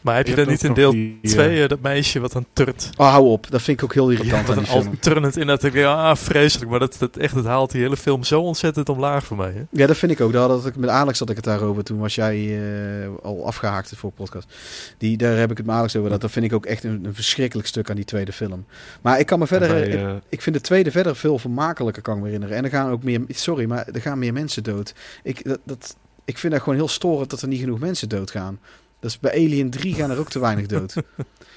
Maar 0.00 0.16
heb 0.16 0.26
je, 0.26 0.30
Je 0.30 0.38
dan 0.38 0.48
niet 0.48 0.64
in 0.64 0.74
deel 0.74 0.90
die, 0.90 1.18
eh, 1.22 1.30
2 1.30 1.68
dat 1.68 1.80
meisje 1.80 2.20
wat 2.20 2.32
dan 2.32 2.46
turnt? 2.52 2.90
Oh, 2.96 3.10
hou 3.10 3.28
op. 3.28 3.50
Dat 3.50 3.62
vind 3.62 3.78
ik 3.78 3.84
ook 3.84 3.94
heel 3.94 4.10
irritant 4.10 4.46
Wat 4.46 4.56
aan 4.56 4.62
een 4.62 4.68
die 4.68 4.72
film. 4.72 4.88
alternend 4.88 5.36
in 5.36 5.46
dat 5.46 5.62
ik 5.62 5.72
denk, 5.72 5.86
ah, 5.86 6.16
vreselijk. 6.16 6.70
Maar 6.70 6.78
dat, 6.78 6.96
dat, 6.98 7.16
echt, 7.16 7.34
het 7.34 7.44
haalt 7.44 7.70
die 7.70 7.80
hele 7.80 7.96
film 7.96 8.24
zo 8.24 8.40
ontzettend 8.40 8.88
omlaag 8.88 9.24
voor 9.24 9.36
mij. 9.36 9.52
Hè? 9.52 9.62
Ja, 9.70 9.86
dat 9.86 9.96
vind 9.96 10.12
ik 10.12 10.20
ook. 10.20 10.32
Daar 10.32 10.48
had 10.48 10.66
ik, 10.66 10.76
met 10.76 10.90
Alex 10.90 11.18
had 11.18 11.30
ik 11.30 11.36
het 11.36 11.44
daarover. 11.44 11.84
Toen 11.84 11.98
was 11.98 12.14
jij 12.14 12.58
eh, 13.02 13.08
al 13.22 13.46
afgehaakt 13.46 13.92
voor 13.96 14.10
de 14.10 14.16
podcast. 14.16 14.54
Die, 14.98 15.16
daar 15.16 15.36
heb 15.36 15.50
ik 15.50 15.56
het 15.56 15.66
met 15.66 15.76
Alex 15.76 15.96
over. 15.96 16.10
Dat, 16.10 16.20
dat 16.20 16.30
vind 16.30 16.44
ik 16.44 16.52
ook 16.52 16.66
echt 16.66 16.84
een, 16.84 17.04
een 17.04 17.14
verschrikkelijk 17.14 17.68
stuk 17.68 17.90
aan 17.90 17.96
die 17.96 18.04
tweede 18.04 18.32
film. 18.32 18.64
Maar 19.00 19.18
ik 19.18 19.26
kan 19.26 19.38
me 19.38 19.46
verder... 19.46 19.68
Bij, 19.68 19.86
ik, 19.86 19.94
eh, 19.94 20.12
ik 20.28 20.42
vind 20.42 20.56
de 20.56 20.62
tweede 20.62 20.90
verder 20.90 21.16
veel 21.16 21.38
vermakelijker, 21.38 22.02
kan 22.02 22.14
ik 22.14 22.20
me 22.20 22.26
herinneren. 22.26 22.56
En 22.56 22.64
er 22.64 22.70
gaan 22.70 22.90
ook 22.90 23.02
meer... 23.02 23.20
Sorry, 23.28 23.64
maar 23.64 23.86
er 23.92 24.00
gaan 24.00 24.18
meer 24.18 24.32
mensen 24.32 24.62
dood. 24.62 24.94
Ik, 25.22 25.44
dat, 25.44 25.58
dat, 25.64 25.96
ik 26.24 26.38
vind 26.38 26.52
dat 26.52 26.62
gewoon 26.62 26.78
heel 26.78 26.88
storend 26.88 27.30
dat 27.30 27.42
er 27.42 27.48
niet 27.48 27.60
genoeg 27.60 27.78
mensen 27.78 28.08
doodgaan. 28.08 28.58
Dus 29.00 29.18
bij 29.18 29.30
Alien 29.32 29.70
3 29.70 29.94
gaan 29.94 30.10
er 30.10 30.18
ook 30.18 30.30
te 30.30 30.38
weinig 30.40 30.66
dood. 30.66 30.94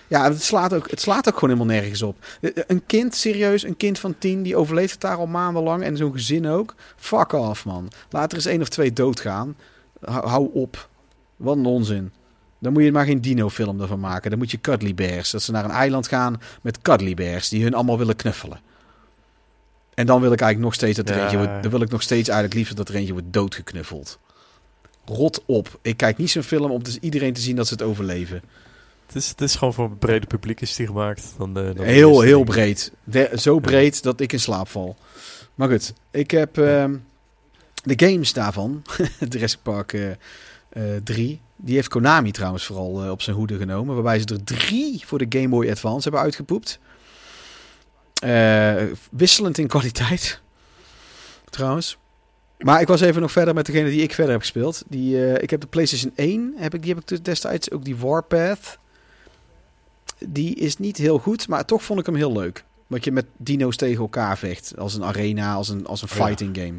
Ja, 0.07 0.23
het 0.23 0.43
slaat, 0.43 0.73
ook, 0.73 0.89
het 0.89 1.01
slaat 1.01 1.27
ook 1.27 1.33
gewoon 1.33 1.55
helemaal 1.55 1.75
nergens 1.75 2.01
op. 2.01 2.17
Een 2.67 2.85
kind, 2.85 3.15
serieus, 3.15 3.63
een 3.63 3.77
kind 3.77 3.99
van 3.99 4.15
tien, 4.17 4.43
die 4.43 4.55
overleeft 4.55 4.91
het 4.91 5.01
daar 5.01 5.17
al 5.17 5.25
maandenlang. 5.27 5.83
En 5.83 5.97
zo'n 5.97 6.11
gezin 6.11 6.47
ook. 6.47 6.75
Fuck 6.95 7.31
off, 7.31 7.65
man. 7.65 7.91
Laat 8.09 8.31
er 8.31 8.37
eens 8.37 8.45
één 8.45 8.61
of 8.61 8.69
twee 8.69 8.93
doodgaan. 8.93 9.55
Hou, 10.01 10.27
hou 10.27 10.49
op. 10.53 10.89
Wat 11.35 11.57
een 11.57 11.65
onzin. 11.65 12.11
Dan 12.59 12.73
moet 12.73 12.83
je 12.83 12.91
maar 12.91 13.05
geen 13.05 13.21
dino-film 13.21 13.81
ervan 13.81 13.99
maken. 13.99 14.29
Dan 14.29 14.39
moet 14.39 14.51
je 14.51 14.61
Cuddly 14.61 14.93
Bears. 14.93 15.31
Dat 15.31 15.41
ze 15.41 15.51
naar 15.51 15.63
een 15.65 15.71
eiland 15.71 16.07
gaan 16.07 16.41
met 16.61 16.81
Cuddly 16.81 17.13
Bears. 17.13 17.49
Die 17.49 17.63
hun 17.63 17.73
allemaal 17.73 17.97
willen 17.97 18.15
knuffelen. 18.15 18.59
En 19.93 20.05
dan 20.05 20.21
wil 20.21 20.31
ik 20.31 20.41
eigenlijk 20.41 20.59
nog 20.71 20.73
steeds 20.73 20.97
dat 20.97 21.09
er 21.09 21.15
Ja. 21.15 21.21
eentje 21.21 21.37
wordt... 21.37 21.61
Dan 21.63 21.71
wil 21.71 21.81
ik 21.81 21.89
nog 21.89 22.01
steeds 22.01 22.27
eigenlijk 22.29 22.57
liever 22.57 22.75
dat 22.75 22.89
er 22.89 22.95
eentje 22.95 23.13
wordt 23.13 23.33
doodgeknuffeld. 23.33 24.19
Rot 25.05 25.43
op. 25.45 25.79
Ik 25.81 25.97
kijk 25.97 26.17
niet 26.17 26.31
zo'n 26.31 26.43
film 26.43 26.71
om 26.71 26.83
dus 26.83 26.97
iedereen 26.97 27.33
te 27.33 27.41
zien 27.41 27.55
dat 27.55 27.67
ze 27.67 27.73
het 27.73 27.81
overleven. 27.83 28.41
Het, 29.05 29.15
is, 29.15 29.29
het 29.29 29.41
is 29.41 29.55
gewoon 29.55 29.73
voor 29.73 29.85
een 29.85 29.97
brede 29.97 30.27
publiek 30.27 30.61
is 30.61 30.75
die 30.75 30.85
gemaakt. 30.87 31.33
Dan, 31.37 31.53
dan 31.53 31.81
Heel, 31.81 32.21
heel 32.21 32.37
ding. 32.37 32.49
breed. 32.49 32.91
De- 33.03 33.31
zo 33.35 33.59
breed 33.59 34.03
dat 34.03 34.19
ik 34.19 34.33
in 34.33 34.39
slaap 34.39 34.67
val. 34.69 34.95
Maar 35.55 35.69
goed, 35.69 35.93
ik 36.11 36.31
heb 36.31 36.57
ehm, 36.57 36.95
de 37.83 38.07
games 38.07 38.33
daarvan. 38.33 38.81
Jurassic 39.29 39.59
Park 39.61 39.93
eh, 39.93 40.11
eh, 40.69 41.01
3. 41.03 41.41
Die 41.55 41.75
heeft 41.75 41.87
Konami 41.87 42.31
trouwens 42.31 42.65
vooral 42.65 43.03
eh, 43.03 43.09
op 43.09 43.21
zijn 43.21 43.35
hoede 43.35 43.57
genomen. 43.57 43.93
Waarbij 43.95 44.19
ze 44.19 44.25
er 44.25 44.43
drie 44.43 45.01
voor 45.05 45.17
de 45.17 45.39
Game 45.39 45.49
Boy 45.49 45.69
Advance 45.69 46.03
hebben 46.03 46.21
uitgepoept. 46.21 46.79
Eh, 48.13 48.83
wisselend 49.11 49.57
in 49.57 49.67
kwaliteit. 49.67 50.41
Trouwens. 51.49 51.97
Maar 52.63 52.81
ik 52.81 52.87
was 52.87 53.01
even 53.01 53.21
nog 53.21 53.31
verder 53.31 53.53
met 53.53 53.65
degene 53.65 53.89
die 53.89 54.01
ik 54.01 54.13
verder 54.13 54.31
heb 54.31 54.41
gespeeld. 54.41 54.83
Die, 54.87 55.25
eh, 55.25 55.43
ik 55.43 55.49
heb 55.49 55.61
de 55.61 55.67
PlayStation 55.67 56.11
1. 56.15 56.53
Heb 56.57 56.73
ik, 56.73 56.83
die 56.83 56.93
heb 56.93 57.09
ik 57.11 57.25
destijds 57.25 57.71
ook 57.71 57.85
die 57.85 57.95
Warpath. 57.95 58.77
Die 60.27 60.55
is 60.55 60.77
niet 60.77 60.97
heel 60.97 61.17
goed, 61.19 61.47
maar 61.47 61.65
toch 61.65 61.83
vond 61.83 61.99
ik 61.99 62.05
hem 62.05 62.15
heel 62.15 62.31
leuk. 62.31 62.63
Dat 62.87 63.03
je 63.03 63.11
met 63.11 63.25
dino's 63.37 63.75
tegen 63.75 64.01
elkaar 64.01 64.37
vecht. 64.37 64.77
Als 64.77 64.93
een 64.93 65.03
arena, 65.03 65.53
als 65.53 65.69
een, 65.69 65.85
als 65.85 66.01
een 66.01 66.07
Ja. 66.11 66.25
fighting 66.25 66.57
game. 66.57 66.77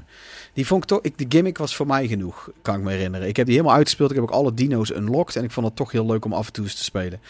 Die 0.53 0.67
vond 0.67 0.83
ik 0.83 0.89
toch... 0.89 0.99
Ik, 1.03 1.19
de 1.19 1.27
gimmick 1.29 1.59
was 1.59 1.77
voor 1.77 1.87
mij 1.87 2.07
genoeg, 2.07 2.51
kan 2.63 2.77
ik 2.77 2.83
me 2.83 2.91
herinneren. 2.91 3.29
Ik 3.29 3.37
heb 3.37 3.47
die 3.47 3.55
helemaal 3.55 3.77
uitgespeeld. 3.77 4.11
Ik 4.11 4.17
heb 4.17 4.25
ook 4.25 4.31
alle 4.31 4.55
dino's 4.55 4.91
unlocked. 4.91 5.37
En 5.37 5.45
ik 5.45 5.51
vond 5.51 5.67
het 5.67 5.77
toch 5.77 5.93
heel 5.93 6.07
leuk 6.07 6.25
om 6.25 6.33
af 6.33 6.47
en 6.47 6.53
toe 6.53 6.65
eens 6.65 6.75
te 6.75 6.85
spelen. 6.85 7.21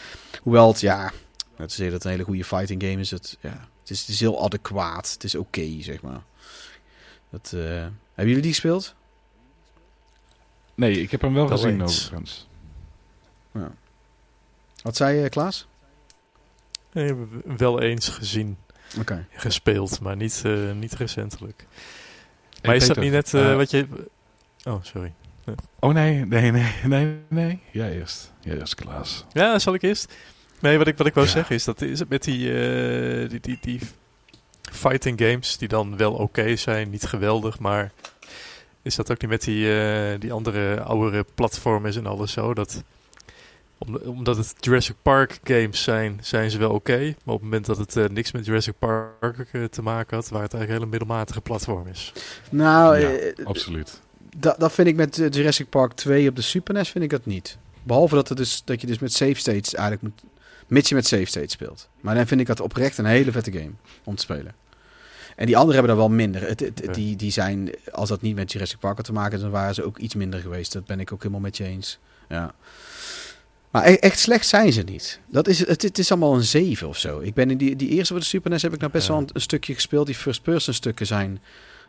Hoewel 0.41 0.67
het, 0.67 0.79
ja... 0.79 1.11
Het 1.55 1.71
is 1.71 1.77
dat 1.77 1.91
het 1.91 2.03
een 2.03 2.09
hele 2.11 2.23
goede 2.23 2.43
fighting 2.43 2.83
game 2.83 2.99
is. 2.99 3.11
Het, 3.11 3.37
ja, 3.41 3.67
het, 3.81 3.89
is, 3.89 3.99
het 3.99 4.09
is 4.09 4.19
heel 4.19 4.43
adequaat. 4.43 5.11
Het 5.13 5.23
is 5.23 5.35
oké, 5.35 5.67
zeg 5.79 6.01
maar. 6.01 6.21
Dat, 7.35 7.53
eh, 7.53 7.61
hebben 7.69 7.91
jullie 8.15 8.41
die 8.41 8.51
gespeeld? 8.51 8.95
nee, 10.75 11.01
ik 11.01 11.11
heb 11.11 11.21
hem 11.21 11.33
wel 11.33 11.47
gezien 11.47 11.81
eens. 11.81 12.01
overigens. 12.03 12.47
Wat 14.81 14.95
zei 14.95 15.17
je, 15.19 15.29
Klaas? 15.29 15.67
Nee, 16.91 17.05
hebben 17.05 17.57
wel 17.57 17.81
eens 17.81 18.09
gezien, 18.09 18.57
Oké. 18.99 19.27
gespeeld, 19.31 19.99
maar 19.99 20.15
niet, 20.15 20.41
eh, 20.45 20.71
niet 20.71 20.93
recentelijk. 20.93 21.65
Hey, 22.49 22.59
Maar 22.61 22.75
is 22.75 22.87
dat 22.87 22.97
niet 22.97 23.11
net 23.11 23.33
eh, 23.33 23.51
eh, 23.51 23.55
wat 23.57 23.71
je... 23.71 23.87
Oh, 24.63 24.83
sorry. 24.83 25.13
Oh 25.79 25.93
nee, 25.93 26.25
nee, 26.25 26.51
nee, 26.51 26.73
nee, 26.83 27.17
nee. 27.27 27.61
Ja, 27.71 27.89
eerst. 27.89 28.31
Ja, 28.41 28.53
eerst 28.53 28.75
Klaas. 28.75 29.25
Ja, 29.31 29.59
zal 29.59 29.73
ik 29.73 29.81
eerst? 29.81 30.13
Nee, 30.59 30.77
wat 30.77 30.87
ik, 30.87 30.97
wat 30.97 31.07
ik 31.07 31.13
wou 31.13 31.25
Ja. 31.25 31.31
zeggen 31.31 31.55
is 31.55 31.63
dat 31.63 31.81
is 31.81 31.99
het 31.99 32.09
met 32.09 32.23
die, 32.23 32.53
eh, 32.53 33.29
die, 33.29 33.39
die, 33.39 33.57
die 33.61 33.79
fighting 34.75 35.21
games 35.21 35.57
die 35.57 35.67
dan 35.67 35.97
wel 35.97 36.13
oké 36.13 36.55
zijn, 36.55 36.89
niet 36.89 37.05
geweldig, 37.05 37.59
maar 37.59 37.91
is 38.85 38.95
dat 38.95 39.11
ook 39.11 39.21
niet 39.21 39.29
met 39.29 39.43
die, 39.43 39.79
eh, 39.79 40.19
die 40.19 40.33
andere 40.33 40.81
oudere 40.81 41.25
platformers 41.35 41.95
en 41.95 42.05
alles 42.05 42.31
zo? 42.31 42.53
Dat, 42.53 42.83
om, 43.77 43.95
omdat 43.95 44.37
het 44.37 44.53
Jurassic 44.59 44.95
Park 45.01 45.39
games 45.43 45.83
zijn, 45.83 46.19
zijn 46.21 46.51
ze 46.51 46.57
wel 46.57 46.71
oké, 46.71 46.97
maar 46.99 47.35
op 47.35 47.41
het 47.41 47.41
moment 47.41 47.65
dat 47.65 47.77
het 47.77 47.95
eh, 47.95 48.05
niks 48.05 48.31
met 48.31 48.45
Jurassic 48.45 48.73
Park 48.79 49.47
eh, 49.51 49.63
te 49.63 49.81
maken 49.81 50.15
had, 50.15 50.29
waren 50.29 50.45
het 50.45 50.53
eigenlijk 50.53 50.81
hele 50.81 50.91
middelmatige 50.91 51.41
platformers. 51.41 52.13
Nou, 52.49 52.99
Ja, 52.99 53.33
Absoluut. 53.43 54.01
Dat, 54.37 54.59
dat 54.59 54.71
vind 54.71 54.87
ik 54.87 54.95
met 54.95 55.15
Jurassic 55.15 55.69
Park 55.69 55.93
2 55.93 56.29
op 56.29 56.35
de 56.35 56.41
Super 56.41 56.73
NES 56.73 56.89
vind 56.89 57.03
ik 57.03 57.09
dat 57.09 57.25
niet. 57.25 57.57
Behalve 57.83 58.15
dat, 58.15 58.29
het 58.29 58.37
dus, 58.37 58.61
dat 58.65 58.81
je 58.81 58.87
dus 58.87 58.99
met 58.99 59.13
save 59.13 59.35
states 59.35 59.73
eigenlijk 59.73 60.01
moet... 60.01 60.31
Mits 60.67 60.89
je 60.89 60.95
met 60.95 61.07
save 61.07 61.25
states 61.25 61.51
speelt. 61.51 61.89
Maar 62.01 62.15
dan 62.15 62.27
vind 62.27 62.41
ik 62.41 62.47
dat 62.47 62.59
oprecht 62.59 62.97
een 62.97 63.05
hele 63.05 63.31
vette 63.31 63.51
game 63.51 63.71
om 64.03 64.15
te 64.15 64.21
spelen. 64.21 64.55
En 65.35 65.45
die 65.45 65.55
anderen 65.57 65.75
hebben 65.77 65.95
daar 65.97 66.07
wel 66.07 66.15
minder. 66.15 66.47
Het, 66.47 66.59
het- 66.59 66.81
Ja. 66.85 66.91
die, 66.91 67.15
die 67.15 67.31
zijn, 67.31 67.69
als 67.91 68.09
dat 68.09 68.21
niet 68.21 68.35
met 68.35 68.51
Jurassic 68.51 68.79
Park 68.79 68.95
had 68.95 69.05
te 69.05 69.13
maken, 69.13 69.39
dan 69.39 69.49
waren 69.49 69.73
ze 69.75 69.83
ook 69.83 69.97
iets 69.97 70.15
minder 70.15 70.39
geweest. 70.39 70.71
Dat 70.73 70.85
ben 70.85 70.99
ik 70.99 71.11
ook 71.11 71.19
helemaal 71.21 71.41
met 71.41 71.57
je 71.57 71.63
eens. 71.63 71.99
Ja. 72.29 72.53
Maar 73.71 73.85
e- 73.87 73.93
echt 73.93 74.19
slecht 74.19 74.47
zijn 74.47 74.73
ze 74.73 74.81
niet. 74.81 75.19
Dat 75.27 75.47
is, 75.47 75.67
het, 75.67 75.81
het 75.81 75.97
is 75.97 76.11
allemaal 76.11 76.33
een 76.35 76.43
7 76.43 76.87
of 76.87 76.97
zo. 76.97 77.19
Ik 77.19 77.33
ben 77.33 77.51
in 77.51 77.57
die, 77.57 77.75
die 77.75 77.89
eerste 77.89 78.13
voor 78.13 78.21
de 78.21 78.27
Super 78.27 78.49
NES 78.51 78.61
heb 78.61 78.73
ik 78.73 78.79
nou 78.79 78.91
best 78.91 79.07
Ja. 79.07 79.13
wel 79.13 79.21
een, 79.21 79.29
een 79.33 79.41
stukje 79.41 79.73
gespeeld. 79.73 80.05
Die 80.05 80.15
first-person 80.15 80.73
stukken 80.73 81.05
zijn 81.05 81.39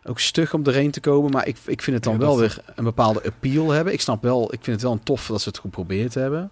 ook 0.04 0.20
stug 0.20 0.54
om 0.54 0.64
erheen 0.64 0.90
te 0.90 1.00
komen. 1.00 1.30
Maar 1.30 1.46
ik, 1.46 1.56
ik 1.64 1.82
vind 1.82 1.96
het 1.96 2.04
dan 2.04 2.12
Ja, 2.12 2.18
wel 2.18 2.38
weer 2.38 2.58
een 2.74 2.84
bepaalde 2.84 3.22
appeal 3.24 3.70
hebben. 3.70 3.92
Ik 3.92 4.00
snap 4.00 4.22
wel, 4.22 4.42
ik 4.44 4.58
vind 4.62 4.66
het 4.76 4.82
wel 4.82 4.92
een 4.92 5.02
tof 5.02 5.26
dat 5.26 5.40
ze 5.42 5.48
het 5.48 5.58
geprobeerd 5.58 6.14
hebben. 6.14 6.50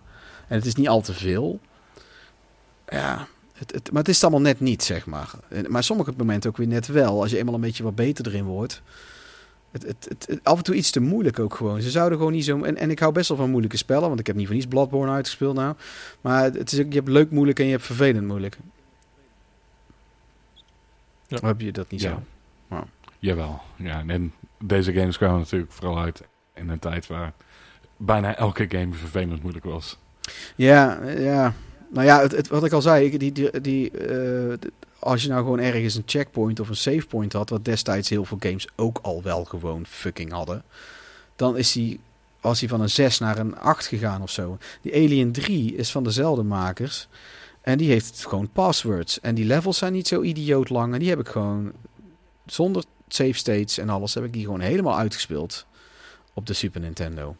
En 0.48 0.56
het 0.56 0.66
is 0.66 0.74
niet 0.74 0.88
al 0.88 1.00
te 1.00 1.12
veel. 1.12 1.60
Ja, 2.88 3.26
het, 3.54 3.72
het, 3.72 3.90
maar 3.92 4.00
het 4.02 4.08
is 4.10 4.22
allemaal 4.22 4.40
net 4.40 4.60
niet, 4.60 4.82
zeg 4.82 5.06
maar. 5.06 5.30
En- 5.48 5.70
Maar 5.70 5.84
sommige 5.84 6.12
momenten 6.16 6.50
ook 6.50 6.56
weer 6.56 6.66
net 6.66 6.86
wel. 6.86 7.20
Als 7.22 7.30
je 7.30 7.38
eenmaal 7.38 7.54
een 7.54 7.60
beetje 7.60 7.82
wat 7.82 7.94
beter 7.94 8.26
erin 8.26 8.44
wordt. 8.44 8.82
Het, 9.70 9.82
het, 9.82 10.06
het, 10.28 10.40
af 10.42 10.58
en 10.58 10.64
toe 10.64 10.74
iets 10.74 10.90
te 10.90 11.00
moeilijk 11.00 11.38
ook 11.38 11.54
gewoon. 11.54 11.82
Ze 11.82 11.90
zouden 11.90 12.18
gewoon 12.18 12.32
niet 12.32 12.44
zo... 12.44 12.62
En, 12.62 12.76
en 12.76 12.90
ik 12.90 12.98
hou 12.98 13.12
best 13.12 13.28
wel 13.28 13.36
van 13.38 13.50
moeilijke 13.50 13.76
spellen. 13.76 14.08
Want 14.08 14.20
ik 14.20 14.26
heb 14.26 14.36
niet 14.36 14.46
voor 14.46 14.54
niets 14.54 14.66
Bloodborne 14.66 15.12
uitgespeeld 15.12 15.54
nou. 15.56 15.74
Maar 16.20 16.42
het 16.44 16.72
is 16.72 16.78
je 16.78 16.86
hebt 16.88 17.08
leuk 17.08 17.30
moeilijk 17.30 17.58
en 17.58 17.64
je 17.64 17.70
hebt 17.70 17.84
vervelend 17.84 18.26
moeilijk. 18.26 18.58
Ja. 21.26 21.38
Heb 21.46 21.60
je 21.60 21.72
dat 21.72 21.90
niet 21.90 22.00
Ja. 22.00 22.18
zo? 22.70 22.84
Jawel. 23.18 23.60
Ja, 23.76 24.02
en 24.06 24.32
deze 24.58 24.92
games 24.92 25.16
kwamen 25.16 25.38
natuurlijk 25.38 25.72
vooral 25.72 25.98
uit 25.98 26.22
in 26.54 26.68
een 26.68 26.78
tijd 26.78 27.06
waar 27.06 27.32
bijna 27.96 28.36
elke 28.36 28.66
game 28.68 28.94
vervelend 28.94 29.42
moeilijk 29.42 29.64
was. 29.64 29.98
Ja, 30.56 31.02
ja. 31.08 31.52
Nou 31.94 32.06
ja, 32.06 32.20
het, 32.20 32.32
het- 32.32 32.48
wat 32.48 32.64
ik 32.64 32.72
al 32.72 32.82
zei, 32.82 33.18
die, 33.18 33.32
die, 33.32 33.60
die, 33.60 33.90
eh, 33.90 34.54
als 34.98 35.22
je 35.22 35.28
nou 35.28 35.42
gewoon 35.42 35.60
ergens 35.60 35.94
een 35.94 36.02
checkpoint 36.06 36.60
of 36.60 36.68
een 36.68 36.76
save 36.76 37.06
point 37.06 37.32
had, 37.32 37.50
wat 37.50 37.64
destijds 37.64 38.08
heel 38.08 38.24
veel 38.24 38.36
games 38.40 38.68
ook 38.76 38.98
al 39.02 39.22
wel 39.22 39.44
gewoon 39.44 39.86
fucking 39.86 40.32
hadden, 40.32 40.62
dan 41.36 41.56
is 41.56 41.72
die, 41.72 42.00
was 42.40 42.60
hij 42.60 42.68
van 42.68 42.80
een 42.80 42.90
6 42.90 43.18
naar 43.18 43.38
een 43.38 43.56
8 43.58 43.86
gegaan 43.86 44.22
of 44.22 44.30
zo. 44.30 44.58
Die 44.80 44.94
Alien 44.94 45.32
3 45.32 45.74
is 45.76 45.90
van 45.90 46.04
dezelfde 46.04 46.42
makers 46.42 47.08
en 47.60 47.78
die 47.78 47.88
heeft 47.90 48.26
gewoon 48.26 48.48
passwords. 48.52 49.20
En 49.20 49.34
die 49.34 49.44
levels 49.44 49.78
zijn 49.78 49.92
niet 49.92 50.08
zo 50.08 50.22
idioot 50.22 50.68
lang 50.70 50.92
en 50.92 50.98
die 50.98 51.08
heb 51.08 51.20
ik 51.20 51.28
gewoon 51.28 51.72
zonder 52.46 52.84
save 53.08 53.32
states 53.32 53.78
en 53.78 53.88
alles, 53.88 54.14
heb 54.14 54.24
ik 54.24 54.32
die 54.32 54.44
gewoon 54.44 54.60
helemaal 54.60 54.98
uitgespeeld 54.98 55.66
op 56.34 56.46
de 56.46 56.52
Super 56.52 56.80
Nintendo. 56.80 57.36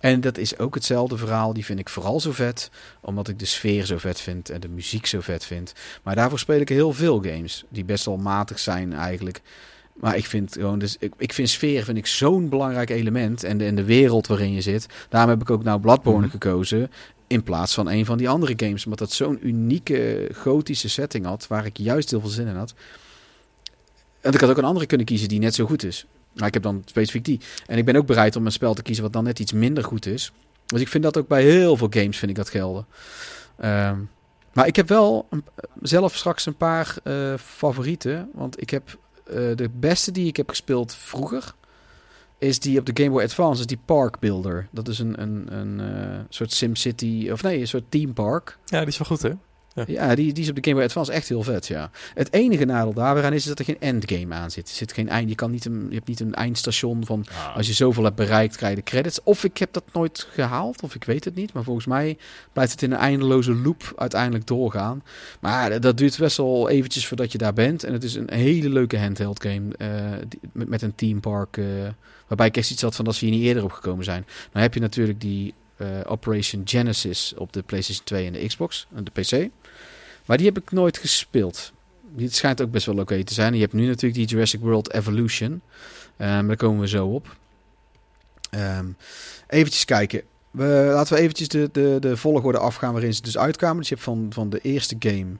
En 0.00 0.20
dat 0.20 0.38
is 0.38 0.58
ook 0.58 0.74
hetzelfde 0.74 1.16
verhaal. 1.16 1.52
Die 1.52 1.64
vind 1.64 1.78
ik 1.78 1.88
vooral 1.88 2.20
zo 2.20 2.32
vet. 2.32 2.70
Omdat 3.00 3.28
ik 3.28 3.38
de 3.38 3.44
sfeer 3.44 3.84
zo 3.84 3.98
vet 3.98 4.20
vind. 4.20 4.50
En 4.50 4.60
de 4.60 4.68
muziek 4.68 5.06
zo 5.06 5.20
vet 5.20 5.44
vind. 5.44 5.72
Maar 6.02 6.14
daarvoor 6.14 6.38
speel 6.38 6.60
ik 6.60 6.68
heel 6.68 6.92
veel 6.92 7.22
games. 7.22 7.64
Die 7.68 7.84
best 7.84 8.04
wel 8.04 8.16
matig 8.16 8.58
zijn 8.58 8.92
eigenlijk. 8.92 9.40
Maar 9.92 10.16
ik 10.16 10.26
vind 10.26 10.52
gewoon... 10.52 10.78
Dus 10.78 10.96
ik, 10.98 11.12
ik 11.16 11.32
vind 11.32 11.48
sfeer 11.48 11.84
vind 11.84 11.98
ik 11.98 12.06
zo'n 12.06 12.48
belangrijk 12.48 12.90
element. 12.90 13.44
En 13.44 13.58
de, 13.58 13.64
en 13.64 13.74
de 13.74 13.84
wereld 13.84 14.26
waarin 14.26 14.52
je 14.52 14.60
zit. 14.60 14.86
Daarom 15.08 15.30
heb 15.30 15.40
ik 15.40 15.50
ook 15.50 15.64
nou 15.64 15.80
Bloodborne 15.80 16.20
Mhm. 16.20 16.30
gekozen. 16.30 16.90
In 17.26 17.42
plaats 17.42 17.74
van 17.74 17.88
een 17.90 18.04
van 18.04 18.18
die 18.18 18.28
andere 18.28 18.52
games. 18.56 18.84
Omdat 18.84 18.98
dat 18.98 19.12
zo'n 19.12 19.46
unieke 19.46 20.28
gotische 20.34 20.88
setting 20.88 21.24
had. 21.24 21.46
Waar 21.46 21.66
ik 21.66 21.76
juist 21.78 22.10
heel 22.10 22.20
veel 22.20 22.28
zin 22.28 22.46
in 22.46 22.56
had. 22.56 22.74
En 24.20 24.32
ik 24.32 24.40
had 24.40 24.50
ook 24.50 24.56
een 24.58 24.64
andere 24.64 24.86
kunnen 24.86 25.06
kiezen 25.06 25.28
die 25.28 25.38
net 25.38 25.54
zo 25.54 25.66
goed 25.66 25.84
is. 25.84 26.06
Maar 26.34 26.46
ik 26.46 26.54
heb 26.54 26.62
dan 26.62 26.82
specifiek 26.84 27.24
die. 27.24 27.40
En 27.66 27.78
ik 27.78 27.84
ben 27.84 27.96
ook 27.96 28.06
bereid 28.06 28.36
om 28.36 28.46
een 28.46 28.52
spel 28.52 28.74
te 28.74 28.82
kiezen 28.82 29.04
wat 29.04 29.12
dan 29.12 29.24
net 29.24 29.38
iets 29.38 29.52
minder 29.52 29.84
goed 29.84 30.06
is. 30.06 30.32
Dus 30.66 30.80
ik 30.80 30.88
vind 30.88 31.04
dat 31.04 31.16
ook 31.16 31.28
bij 31.28 31.42
heel 31.42 31.76
veel 31.76 31.86
games 31.90 32.18
vind 32.18 32.30
ik 32.30 32.36
dat 32.36 32.48
gelden. 32.48 32.86
Ehm, 33.56 33.98
maar 34.52 34.66
ik 34.66 34.76
heb 34.76 34.88
wel 34.88 35.28
zelf 35.82 36.16
straks 36.16 36.46
een 36.46 36.56
paar 36.56 36.96
eh, 37.04 37.34
favorieten. 37.36 38.30
Want 38.34 38.60
ik 38.60 38.70
heb 38.70 38.98
eh, 39.26 39.34
de 39.54 39.70
beste 39.72 40.12
die 40.12 40.26
ik 40.26 40.36
heb 40.36 40.48
gespeeld 40.48 40.94
vroeger. 40.94 41.54
Is 42.38 42.60
die 42.60 42.78
op 42.78 42.86
de 42.86 43.02
Game 43.02 43.14
Boy 43.14 43.22
Advance, 43.22 43.60
is 43.60 43.66
die 43.66 43.80
Park 43.84 44.18
Builder. 44.18 44.68
Dat 44.70 44.88
is 44.88 44.98
een, 44.98 45.22
een, 45.22 45.58
een 45.58 45.80
eh, 45.80 46.18
soort 46.28 46.52
SimCity, 46.52 47.28
of 47.32 47.42
nee, 47.42 47.60
een 47.60 47.68
soort 47.68 47.90
theme 47.90 48.12
park. 48.12 48.58
Ja, 48.64 48.78
die 48.78 48.88
is 48.88 48.98
wel 48.98 49.08
goed, 49.08 49.22
hè? 49.22 49.32
Ja, 49.86 50.14
die, 50.14 50.32
die 50.32 50.42
is 50.42 50.48
op 50.48 50.54
de 50.54 50.62
Game 50.62 50.74
Boy 50.74 50.84
Advance 50.84 51.12
echt 51.12 51.28
heel 51.28 51.42
vet, 51.42 51.66
ja. 51.66 51.90
Het 52.14 52.32
enige 52.32 52.64
nadeel 52.64 52.92
daaraan 52.92 53.32
is 53.32 53.44
dat 53.44 53.58
er 53.58 53.64
geen 53.64 53.80
endgame 53.80 54.34
aan 54.34 54.50
zit. 54.50 54.68
Er 54.68 54.74
zit 54.74 54.92
geen 54.92 55.08
eind, 55.08 55.28
je, 55.28 55.34
kan 55.34 55.50
niet 55.50 55.64
een, 55.64 55.86
je 55.88 55.94
hebt 55.94 56.08
niet 56.08 56.20
een 56.20 56.34
eindstation 56.34 57.06
van 57.06 57.24
als 57.54 57.66
je 57.66 57.72
zoveel 57.72 58.04
hebt 58.04 58.16
bereikt, 58.16 58.56
krijg 58.56 58.74
je 58.74 58.78
de 58.82 58.90
credits. 58.90 59.22
Of 59.22 59.44
ik 59.44 59.58
heb 59.58 59.72
dat 59.72 59.84
nooit 59.92 60.26
gehaald, 60.30 60.82
of 60.82 60.94
ik 60.94 61.04
weet 61.04 61.24
het 61.24 61.34
niet. 61.34 61.52
Maar 61.52 61.62
volgens 61.64 61.86
mij 61.86 62.16
blijft 62.52 62.72
het 62.72 62.82
in 62.82 62.92
een 62.92 62.98
eindeloze 62.98 63.54
loop 63.54 63.92
uiteindelijk 63.96 64.46
doorgaan. 64.46 65.02
Maar 65.40 65.80
dat- 65.80 65.96
duurt 65.98 66.18
best 66.18 66.36
wel 66.36 66.68
eventjes 66.68 67.06
voordat 67.06 67.32
je 67.32 67.38
daar 67.38 67.52
bent. 67.52 67.84
En 67.84 67.92
het 67.92 68.04
is 68.04 68.14
een 68.14 68.30
hele 68.32 68.68
leuke 68.68 68.98
handheld 68.98 69.42
game 69.42 69.76
eh, 69.76 69.88
die- 70.28 70.40
met, 70.52 70.68
met 70.68 70.82
een 70.82 70.94
theme 70.94 71.20
park. 71.20 71.56
eh, 71.56 71.64
waarbij 72.28 72.46
ik 72.46 72.56
echt 72.56 72.70
iets 72.70 72.82
had 72.82 72.96
van 72.96 73.04
dat 73.04 73.14
ze 73.14 73.24
hier 73.24 73.34
niet 73.34 73.44
eerder 73.44 73.64
op 73.64 73.72
gekomen 73.72 74.04
zijn. 74.04 74.26
Dan 74.52 74.62
heb 74.62 74.74
je 74.74 74.80
natuurlijk 74.80 75.20
die 75.20 75.54
eh, 75.76 75.86
Operation 76.06 76.62
Genesis 76.64 77.34
op 77.36 77.52
de 77.52 77.62
PlayStation 77.62 78.04
2 78.04 78.26
en 78.26 78.32
de 78.32 78.46
Xbox 78.46 78.86
en 78.94 79.04
de 79.04 79.10
PC. 79.10 79.48
Maar 80.28 80.36
die 80.36 80.46
heb 80.46 80.58
ik 80.58 80.70
nooit 80.70 80.98
gespeeld. 80.98 81.72
Die 82.16 82.30
schijnt 82.30 82.60
ook 82.62 82.70
best 82.70 82.86
wel 82.86 82.98
oké 82.98 83.24
te 83.24 83.34
zijn. 83.34 83.54
Je 83.54 83.60
hebt 83.60 83.72
nu 83.72 83.86
natuurlijk 83.86 84.14
die 84.14 84.26
Jurassic 84.26 84.60
World 84.60 84.92
Evolution. 84.92 85.60
Ehm, 86.16 86.46
daar 86.46 86.56
komen 86.56 86.80
we 86.80 86.88
zo 86.88 87.06
op. 87.06 87.36
Ehm 88.50 88.86
eventjes 89.48 89.84
kijken. 89.84 90.22
We, 90.50 90.90
laten 90.92 91.14
we 91.14 91.20
eventjes 91.20 91.48
de, 91.48 91.68
de, 91.72 91.96
de 92.00 92.16
volgorde 92.16 92.58
afgaan 92.58 92.92
waarin 92.92 93.14
ze 93.14 93.22
dus 93.22 93.38
uitkwamen. 93.38 93.78
Dus 93.78 93.88
je 93.88 93.94
hebt 93.94 94.06
van, 94.06 94.26
van 94.30 94.50
de 94.50 94.60
eerste 94.60 94.96
game... 94.98 95.36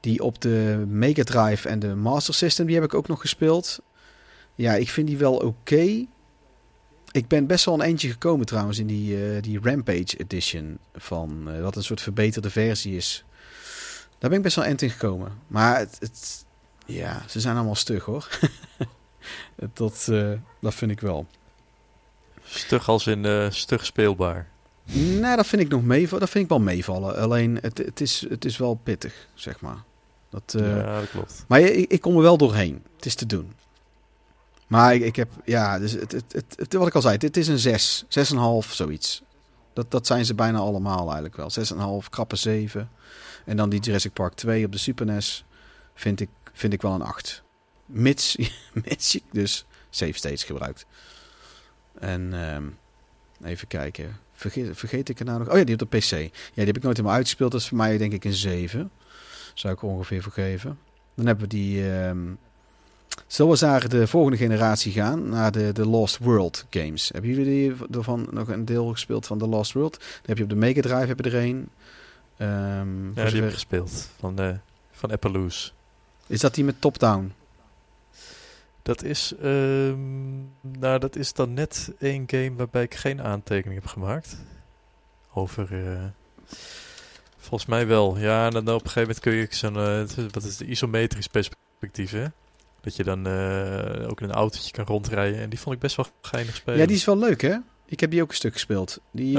die 0.00 0.22
op 0.22 0.40
de 0.40 0.84
Mega 0.88 1.22
Drive 1.22 1.68
en 1.68 1.78
de 1.78 1.94
Master 1.94 2.34
System... 2.34 2.66
die 2.66 2.74
heb 2.74 2.84
ik 2.84 2.94
ook 2.94 3.08
nog 3.08 3.20
gespeeld. 3.20 3.78
Ja, 4.54 4.74
ik 4.74 4.88
vind 4.88 5.06
die 5.06 5.18
wel 5.18 5.36
oké. 5.36 6.06
Ik 7.10 7.28
ben 7.28 7.46
best 7.46 7.64
wel 7.64 7.74
een 7.74 7.80
eindje 7.80 8.10
gekomen 8.10 8.46
trouwens... 8.46 8.78
in 8.78 8.86
die, 8.86 9.24
eh, 9.24 9.42
die 9.42 9.60
Rampage 9.62 10.16
Edition... 10.18 10.78
van 10.94 11.50
eh, 11.50 11.62
wat 11.62 11.76
een 11.76 11.84
soort 11.84 12.00
verbeterde 12.00 12.50
versie 12.50 12.96
is. 12.96 13.24
Daar 14.18 14.30
ben 14.30 14.38
ik 14.38 14.44
best 14.44 14.56
wel 14.56 14.64
eind 14.64 14.82
in 14.82 14.90
gekomen. 14.90 15.32
Maar 15.46 15.78
het, 15.78 15.96
het, 16.00 16.44
ja, 16.86 17.22
ze 17.28 17.40
zijn 17.40 17.56
allemaal 17.56 17.74
stug 17.74 18.04
hoor. 18.04 18.28
dat, 19.74 20.06
eh, 20.10 20.30
dat 20.60 20.74
vind 20.74 20.90
ik 20.90 21.00
wel. 21.00 21.26
Stug 22.44 22.88
als 22.88 23.06
in 23.06 23.24
eh, 23.24 23.50
stug 23.50 23.84
speelbaar. 23.84 24.48
Nou, 24.92 25.36
dat 25.36 25.46
vind 25.46 25.62
ik 25.62 25.68
nog 25.68 25.82
meevallen. 25.82 26.20
Dat 26.20 26.30
vind 26.30 26.44
ik 26.44 26.50
wel 26.50 26.60
meevallen. 26.60 27.16
Alleen, 27.16 27.58
het, 27.62 27.78
het, 27.78 28.00
is, 28.00 28.26
het 28.28 28.44
is 28.44 28.56
wel 28.56 28.74
pittig, 28.82 29.28
zeg 29.34 29.60
maar. 29.60 29.82
Dat, 30.30 30.54
eh, 30.56 30.76
ja, 30.76 31.00
dat 31.00 31.10
klopt. 31.10 31.44
Maar 31.48 31.60
ik, 31.60 31.90
ik 31.90 32.00
kom 32.00 32.16
er 32.16 32.22
wel 32.22 32.36
doorheen. 32.36 32.82
Het 32.96 33.06
is 33.06 33.14
te 33.14 33.26
doen. 33.26 33.52
Maar 34.66 34.94
ik, 34.94 35.02
ik 35.02 35.16
heb, 35.16 35.28
ja, 35.44 35.78
dus 35.78 35.92
het, 35.92 36.12
het, 36.12 36.32
het, 36.32 36.44
het- 36.56 36.72
wat 36.72 36.86
ik 36.86 36.94
al 36.94 37.00
zei, 37.02 37.16
dit 37.18 37.36
is 37.36 37.48
een 37.48 37.58
6, 37.58 38.04
6,5, 38.08 38.70
zoiets. 38.70 39.22
Dat, 39.72 39.90
dat 39.90 40.06
zijn 40.06 40.24
ze 40.24 40.34
bijna 40.34 40.58
allemaal 40.58 41.04
eigenlijk 41.12 41.36
wel. 41.36 41.50
6,5, 42.02 42.08
krappe 42.10 42.36
7. 42.36 42.90
En 43.48 43.56
dan 43.56 43.68
die 43.68 43.80
Jurassic 43.80 44.12
Park 44.12 44.34
2 44.34 44.64
op 44.64 44.72
de 44.72 44.78
Super 44.78 45.06
NES 45.06 45.44
vind 45.94 46.20
ik, 46.20 46.28
vind 46.52 46.72
ik 46.72 46.82
wel 46.82 46.92
een 46.92 47.02
8. 47.02 47.42
Mits, 47.86 48.36
mits 48.84 49.18
dus 49.32 49.64
save 49.90 50.12
states 50.12 50.44
gebruikt. 50.44 50.86
En 51.98 52.32
ehm, 52.32 52.64
even 53.44 53.68
kijken. 53.68 54.16
Vergeet, 54.32 54.76
vergeet 54.76 55.08
ik 55.08 55.18
er 55.18 55.24
nou 55.24 55.38
nog? 55.38 55.48
Oh 55.50 55.58
ja, 55.58 55.64
die 55.64 55.80
op 55.80 55.90
de 55.90 55.98
PC. 55.98 56.10
Ja, 56.10 56.28
die 56.54 56.64
heb 56.64 56.76
ik 56.76 56.82
nooit 56.82 56.96
helemaal 56.96 57.16
uitgespeeld. 57.16 57.52
Dat 57.52 57.60
is 57.60 57.68
voor 57.68 57.76
mij 57.76 57.98
denk 57.98 58.12
ik 58.12 58.24
een 58.24 58.32
7. 58.32 58.90
Zou 59.54 59.74
ik 59.74 59.82
er 59.82 59.88
ongeveer 59.88 60.22
voor 60.22 60.32
geven. 60.32 60.78
Dan 61.14 61.26
hebben 61.26 61.48
we 61.48 61.54
die... 61.54 61.82
Zullen 63.26 63.58
we 63.58 63.66
naar 63.66 63.88
de 63.88 64.06
volgende 64.06 64.36
generatie 64.36 64.92
gaan? 64.92 65.28
Naar 65.28 65.52
de, 65.52 65.72
de 65.72 65.86
Lost 65.86 66.18
World 66.18 66.66
games. 66.70 67.08
Hebben 67.08 67.30
jullie 67.30 67.74
ervan 67.90 68.28
nog 68.30 68.48
een 68.48 68.64
deel 68.64 68.86
gespeeld 68.86 69.26
van 69.26 69.38
de 69.38 69.46
Lost 69.46 69.72
World? 69.72 69.98
Dan 69.98 70.22
heb 70.22 70.36
je 70.36 70.42
op 70.42 70.48
de 70.48 70.56
Mega 70.56 70.80
Drive 70.80 71.06
heb 71.06 71.24
je 71.24 71.30
er 71.30 71.44
een. 71.44 71.68
Ehm, 72.38 73.06
Ja, 73.06 73.24
die 73.24 73.34
heb 73.34 73.44
ik 73.44 73.52
gespeeld. 73.52 74.08
Van, 74.18 74.38
eh 74.38 74.54
van 74.92 75.10
Appaloosa. 75.10 75.70
is 76.26 76.40
dat 76.40 76.54
die 76.54 76.64
met 76.64 76.80
top-down? 76.80 77.32
Dat 78.82 79.02
is, 79.02 79.32
ehm, 79.42 80.36
nou, 80.60 80.98
dat 80.98 81.16
is 81.16 81.32
dan 81.32 81.54
net 81.54 81.92
één 81.98 82.24
game 82.26 82.52
waarbij 82.56 82.82
ik 82.82 82.94
geen 82.94 83.22
aantekening 83.22 83.80
heb 83.80 83.90
gemaakt. 83.90 84.36
Over, 85.34 85.86
eh, 85.88 86.04
volgens 87.38 87.70
mij 87.70 87.86
wel. 87.86 88.18
Ja, 88.18 88.46
en 88.46 88.50
dan 88.52 88.68
op 88.68 88.84
een 88.84 88.90
gegeven 88.90 89.00
moment 89.00 89.20
kun 89.20 89.32
je 89.32 89.46
zo'n, 89.50 89.76
eh, 89.76 90.24
wat 90.32 90.42
is 90.44 90.56
de 90.56 90.64
isometrisch 90.66 91.26
perspectief, 91.26 92.10
hè? 92.10 92.24
Dat 92.80 92.96
je 92.96 93.04
dan 93.04 93.18
ook 94.06 94.20
in 94.20 94.28
een 94.28 94.34
autootje 94.34 94.72
kan 94.72 94.84
rondrijden. 94.84 95.40
En 95.40 95.48
die 95.50 95.58
vond 95.60 95.74
ik 95.74 95.80
best 95.80 95.96
wel 95.96 96.06
geinig 96.20 96.54
spelen. 96.54 96.78
Ja, 96.80 96.86
die 96.86 96.96
is 96.96 97.04
wel 97.04 97.18
leuk 97.18 97.40
hè? 97.40 97.56
Ik 97.84 98.00
heb 98.00 98.10
die 98.10 98.22
ook 98.22 98.28
een 98.28 98.34
stuk 98.34 98.52
gespeeld. 98.52 99.00
Die, 99.10 99.34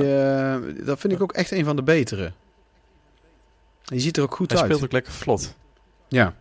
dat 0.84 1.00
vind 1.00 1.14
ik 1.14 1.22
ook 1.22 1.32
echt 1.32 1.52
een 1.52 1.66
van 1.66 1.76
de 1.76 1.84
betere. 1.84 2.32
Die 3.89 3.99
ziet 3.99 4.17
er 4.17 4.23
ook 4.23 4.35
goed 4.35 4.51
Hij 4.51 4.59
uit. 4.61 4.69
speelt 4.69 4.83
ook 4.85 4.91
lekker 4.91 5.13
vlot. 5.13 5.55
Ja. 6.07 6.35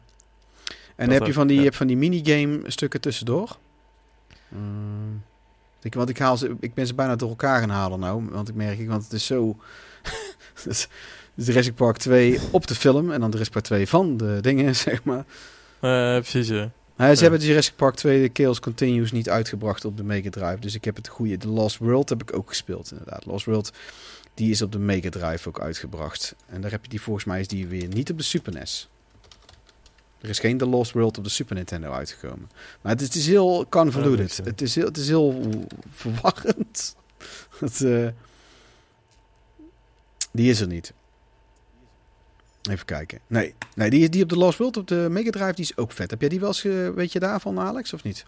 En 0.96 1.09
Dat 1.09 1.18
heb 1.18 1.26
je 1.26 1.32
van 1.32 1.46
die, 1.46 1.57
ja. 1.57 1.62
je 1.62 1.72
van 1.72 1.86
die 1.86 1.96
minigame 1.96 2.61
stukken 2.70 3.01
tussendoor. 3.01 3.57
Mm. 4.49 5.22
Ik, 5.82 5.94
want 5.94 6.09
ik, 6.09 6.18
haal 6.18 6.36
ze, 6.36 6.57
ik 6.61 6.74
ben 6.74 6.86
ze 6.86 6.94
bijna 6.94 7.16
door 7.16 7.28
elkaar 7.28 7.61
gaan 7.61 7.70
halen 7.70 8.01
nou. 8.01 8.24
Want 8.30 8.49
ik 8.49 8.55
merk, 8.55 8.78
ik, 8.78 8.88
want 8.88 9.03
het 9.05 9.12
is 9.12 9.26
zo... 9.26 9.57
dus, 10.64 10.88
dus 11.34 11.46
Jurassic 11.46 11.74
Park 11.74 11.96
2 11.96 12.38
op 12.51 12.66
de 12.66 12.74
film. 12.74 13.11
En 13.12 13.20
dan 13.20 13.28
Jurassic 13.30 13.53
Park 13.53 13.64
2 13.64 13.88
van 13.88 14.16
de 14.16 14.38
dingen, 14.40 14.76
zeg 14.86 15.05
maar. 15.05 15.24
Eh, 15.80 16.20
precies, 16.20 16.49
ja. 16.49 16.70
Nou, 16.96 17.14
ze 17.14 17.24
Ja. 17.24 17.30
hebben 17.30 17.49
Jurassic 17.49 17.76
Park 17.76 17.94
2 17.94 18.22
de 18.28 18.42
Chaos 18.42 18.61
Continues 18.61 19.12
niet 19.12 19.28
uitgebracht 19.30 19.84
op 19.84 19.96
de 19.96 20.03
Mega 20.05 20.30
Drive. 20.30 20.59
Dus 20.61 20.74
ik 20.74 20.84
heb 20.84 20.96
het 20.96 21.09
goede. 21.09 21.36
The 21.36 21.49
Lost 21.49 21.78
World 21.78 22.09
heb 22.09 22.22
ik 22.22 22.36
ook 22.36 22.49
gespeeld, 22.49 22.90
inderdaad. 22.92 23.26
Lost 23.26 23.44
World, 23.46 23.72
die 24.39 24.51
is 24.51 24.62
op 24.62 24.72
de 24.72 24.78
Mega 24.78 25.09
Drive 25.09 25.49
ook 25.49 25.61
uitgebracht. 25.61 26.34
En 26.47 26.61
daar 26.61 26.70
heb 26.70 26.82
je 26.82 26.91
die, 26.91 27.01
volgens 27.01 27.24
mij 27.24 27.41
is 27.41 27.49
die 27.49 27.66
weer 27.66 27.89
niet 27.89 28.11
op 28.11 28.18
de 28.18 28.24
Super 28.24 28.53
NES. 28.53 28.89
Er 30.20 30.28
is 30.28 30.39
geen 30.39 30.59
The 30.59 30.66
Lost 30.66 30.93
World 30.93 31.18
op 31.18 31.24
de 31.24 31.30
Super 31.30 31.55
Nintendo 31.55 31.93
uitgekomen. 31.93 32.51
Maar 32.80 32.93
het 32.93 33.01
is, 33.01 33.07
het 33.07 33.16
is 33.16 33.26
heel 33.26 33.66
convoluted. 33.68 34.36
Ja, 34.36 34.45
het, 34.45 34.61
is 34.61 34.74
heel, 34.74 34.84
het 34.84 34.97
is 34.97 35.09
heel 35.09 35.51
verwarrend. 35.93 36.97
het, 37.59 37.80
eh, 37.80 38.09
die 40.32 40.51
is 40.51 40.61
er 40.61 40.66
niet. 40.66 40.93
Even 42.70 42.84
kijken. 42.84 43.20
Nee, 43.26 43.55
nee 43.74 43.91
die, 43.91 44.09
die 44.09 44.22
op 44.22 44.28
de 44.28 44.36
Lost 44.36 44.59
World 44.59 44.76
op 44.76 44.86
de 44.86 45.07
Mega 45.11 45.30
Drive 45.30 45.55
die 45.55 45.64
is 45.64 45.76
ook 45.76 45.93
vet. 45.93 46.11
Heb 46.11 46.20
jij 46.20 46.28
die 46.28 46.41
wel 46.41 46.49
eens, 46.49 46.62
weet 46.95 47.12
je 47.12 47.20
daarvan 47.20 47.59
Alex, 47.59 47.93
of 47.93 48.03
niet? 48.03 48.24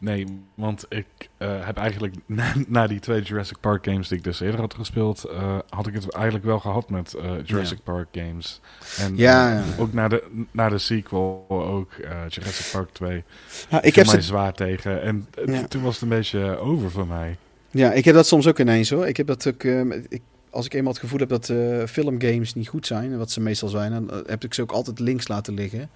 Nee, 0.00 0.26
want 0.54 0.86
ik 0.88 1.06
eh, 1.36 1.66
heb 1.66 1.76
eigenlijk 1.76 2.14
na, 2.26 2.52
na 2.68 2.86
die 2.86 3.00
twee 3.00 3.22
Jurassic 3.22 3.60
Park 3.60 3.84
games 3.84 4.08
die 4.08 4.18
ik 4.18 4.24
dus 4.24 4.40
eerder 4.40 4.60
had 4.60 4.74
gespeeld, 4.74 5.24
eh, 5.24 5.58
had 5.68 5.86
ik 5.86 5.94
het 5.94 6.10
eigenlijk 6.10 6.44
wel 6.44 6.58
gehad 6.58 6.90
met 6.90 7.14
eh, 7.14 7.30
Jurassic 7.44 7.82
Park 7.82 8.08
games. 8.12 8.60
En 8.98 9.16
Ja, 9.16 9.52
ja. 9.52 9.64
ook 9.78 9.92
na 9.92 10.08
de, 10.08 10.44
na 10.50 10.68
de 10.68 10.78
sequel 10.78 11.44
ook, 11.48 11.92
Jurassic 12.28 12.72
Park 12.72 12.90
2. 12.92 13.24
Ja, 13.70 13.82
Ik 13.82 13.94
heb 13.94 14.06
mij 14.06 14.14
ze 14.14 14.20
zwaar 14.20 14.52
tegen. 14.52 15.02
En 15.02 15.28
toen 15.68 15.82
was 15.82 15.94
het 15.94 16.02
een 16.02 16.08
beetje 16.08 16.58
over 16.58 16.90
voor 16.90 17.06
mij. 17.06 17.36
Ja, 17.70 17.92
ik 17.92 18.04
heb 18.04 18.14
dat 18.14 18.26
soms 18.26 18.46
ook 18.46 18.58
ineens 18.58 18.90
hoor. 18.90 19.06
Ik 19.06 19.16
heb 19.16 19.26
dat 19.26 19.46
ook. 19.48 19.62
ik, 20.08 20.22
als 20.56 20.66
ik 20.66 20.74
eenmaal 20.74 20.92
het 20.92 21.00
gevoel 21.00 21.18
heb 21.18 21.28
dat 21.28 21.48
eh, 21.48 21.84
filmgames 21.86 22.54
niet 22.54 22.68
goed 22.68 22.86
zijn, 22.86 23.18
wat 23.18 23.30
ze 23.30 23.40
meestal 23.40 23.68
zijn, 23.68 23.92
dan 23.92 24.10
eh, 24.10 24.18
heb 24.26 24.44
ik 24.44 24.54
ze 24.54 24.62
ook 24.62 24.72
altijd 24.72 24.98
links 24.98 25.28
laten 25.28 25.54
liggen. 25.54 25.90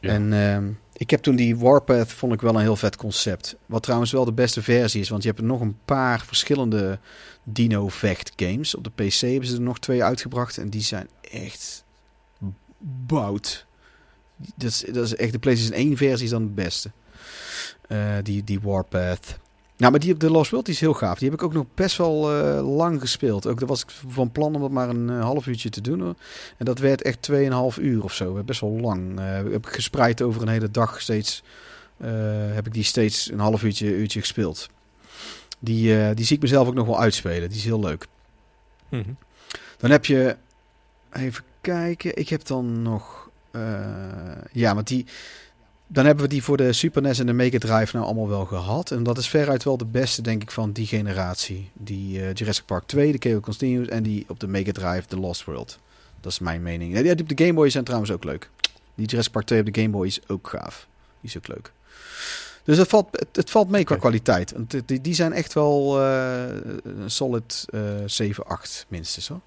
Ja. 0.00 0.10
En 0.10 0.32
ehm, 0.32 0.70
ik 0.92 1.10
heb 1.10 1.22
toen 1.22 1.36
die 1.36 1.56
Warpath, 1.56 2.12
vond 2.12 2.32
ik 2.32 2.40
wel 2.40 2.54
een 2.54 2.60
heel 2.60 2.76
vet 2.76 2.96
concept. 2.96 3.56
Wat 3.66 3.82
trouwens 3.82 4.12
wel 4.12 4.24
de 4.24 4.32
beste 4.32 4.62
versie 4.62 5.00
is, 5.00 5.08
want 5.08 5.22
je 5.22 5.28
hebt 5.28 5.40
er 5.40 5.46
nog 5.46 5.60
een 5.60 5.78
paar 5.84 6.24
verschillende 6.24 6.98
Dino 7.42 7.88
Vecht 7.88 8.32
games. 8.36 8.74
Op 8.74 8.84
de 8.84 9.04
PC 9.04 9.20
hebben 9.20 9.48
ze 9.48 9.54
er 9.54 9.60
nog 9.60 9.78
twee 9.78 10.04
uitgebracht 10.04 10.58
en 10.58 10.68
die 10.68 10.82
zijn 10.82 11.08
echt 11.30 11.84
bout. 13.06 13.66
Dat 14.36 14.70
is, 14.70 14.84
dat 14.92 15.04
is 15.04 15.16
echt 15.16 15.32
de 15.32 15.38
PlayStation 15.38 15.78
1 15.78 15.96
versie 15.96 16.24
is 16.24 16.30
dan 16.30 16.42
het 16.42 16.54
beste. 16.54 16.90
Eh, 17.88 18.16
die, 18.22 18.44
die 18.44 18.60
Warpath. 18.60 19.38
Nou, 19.82 19.94
maar 19.94 20.02
die 20.02 20.12
op 20.12 20.20
de 20.20 20.30
Lost 20.30 20.50
World 20.50 20.64
die 20.66 20.74
is 20.74 20.80
heel 20.80 20.94
gaaf. 20.94 21.18
Die 21.18 21.30
heb 21.30 21.38
ik 21.38 21.44
ook 21.44 21.52
nog 21.52 21.64
best 21.74 21.96
wel 21.96 22.32
eh, 22.32 22.76
lang 22.76 23.00
gespeeld. 23.00 23.46
Ook 23.46 23.58
daar 23.58 23.68
was 23.68 23.82
ik 23.82 23.90
van 24.08 24.32
plan 24.32 24.54
om 24.54 24.60
dat 24.60 24.70
maar 24.70 24.88
een 24.88 25.10
eh, 25.10 25.20
half 25.20 25.46
uurtje 25.46 25.68
te 25.68 25.80
doen. 25.80 26.00
Hoor. 26.00 26.14
En 26.56 26.64
dat 26.64 26.78
werd 26.78 27.02
echt 27.02 27.30
2,5 27.30 27.82
uur 27.82 28.04
of 28.04 28.12
zo. 28.14 28.42
Best 28.42 28.60
wel 28.60 28.70
lang. 28.70 29.18
Eh, 29.18 29.24
heb 29.34 29.66
ik 29.66 29.66
gespreid 29.66 30.22
over 30.22 30.42
een 30.42 30.48
hele 30.48 30.70
dag 30.70 31.00
steeds. 31.00 31.42
eh, 31.96 32.10
heb 32.54 32.66
ik 32.66 32.72
die 32.72 32.82
steeds 32.82 33.30
een 33.30 33.38
half 33.38 33.62
uurtje, 33.62 33.96
uurtje 33.96 34.20
gespeeld. 34.20 34.68
Die, 35.58 35.98
eh, 36.02 36.14
die 36.16 36.24
zie 36.24 36.36
ik 36.36 36.42
mezelf 36.42 36.68
ook 36.68 36.74
nog 36.74 36.86
wel 36.86 37.00
uitspelen. 37.00 37.48
Die 37.48 37.58
is 37.58 37.64
heel 37.64 37.80
leuk. 37.80 38.06
Mhm. 38.88 39.10
Dan 39.78 39.90
heb 39.90 40.04
je. 40.06 40.36
Even 41.12 41.44
kijken. 41.60 42.16
Ik 42.16 42.28
heb 42.28 42.46
dan 42.46 42.82
nog. 42.82 43.30
eh, 43.50 43.60
ja, 44.52 44.74
want 44.74 44.86
die. 44.86 45.06
Dan 45.92 46.06
hebben 46.06 46.24
we 46.24 46.30
die 46.30 46.42
voor 46.42 46.56
de 46.56 46.72
Super 46.72 47.02
NES 47.02 47.18
en 47.18 47.26
de 47.26 47.32
Mega 47.32 47.58
Drive 47.58 47.96
nou 47.96 48.06
allemaal 48.06 48.28
wel 48.28 48.44
gehad. 48.44 48.90
En 48.90 49.02
dat 49.02 49.18
is 49.18 49.28
veruit 49.28 49.64
wel 49.64 49.76
de 49.76 49.84
beste, 49.84 50.22
denk 50.22 50.42
ik, 50.42 50.50
van 50.50 50.72
die 50.72 50.86
generatie. 50.86 51.70
Die 51.72 52.20
eh, 52.20 52.34
Jurassic 52.34 52.64
Park 52.64 52.86
2, 52.86 53.12
de 53.12 53.28
Chaos 53.28 53.42
Continues 53.42 53.88
en 53.88 54.02
die 54.02 54.24
op 54.28 54.40
de 54.40 54.46
Mega 54.46 54.72
Drive, 54.72 55.06
The 55.06 55.18
Lost 55.18 55.44
World. 55.44 55.78
Dat 56.20 56.32
is 56.32 56.38
mijn 56.38 56.62
mening. 56.62 56.94
Ja, 56.94 57.02
die 57.02 57.20
op 57.20 57.28
de 57.28 57.44
Game 57.44 57.52
Boy 57.54 57.70
zijn 57.70 57.84
trouwens 57.84 58.12
ook 58.12 58.24
leuk. 58.24 58.50
Die 58.94 59.06
Jurassic 59.06 59.32
Park 59.32 59.46
2 59.46 59.60
op 59.60 59.72
de 59.72 59.80
Game 59.80 59.92
Boy 59.92 60.06
is 60.06 60.20
ook 60.28 60.48
gaaf. 60.48 60.86
Die 61.20 61.30
is 61.30 61.36
ook 61.36 61.48
leuk. 61.48 61.72
Dus 62.64 62.78
het 62.78 62.88
valt, 62.88 63.06
het, 63.10 63.36
het 63.36 63.50
valt 63.50 63.68
mee 63.68 63.84
qua 63.84 63.96
kwaliteit. 63.96 64.52
Want 64.52 64.88
die, 64.88 65.00
die 65.00 65.14
zijn 65.14 65.32
echt 65.32 65.52
wel 65.52 66.00
eh, 66.00 66.42
een 66.82 67.10
solid 67.10 67.64
eh 67.70 67.80
7, 68.06 68.46
8 68.46 68.86
minstens 68.88 69.28
hoor. 69.28 69.40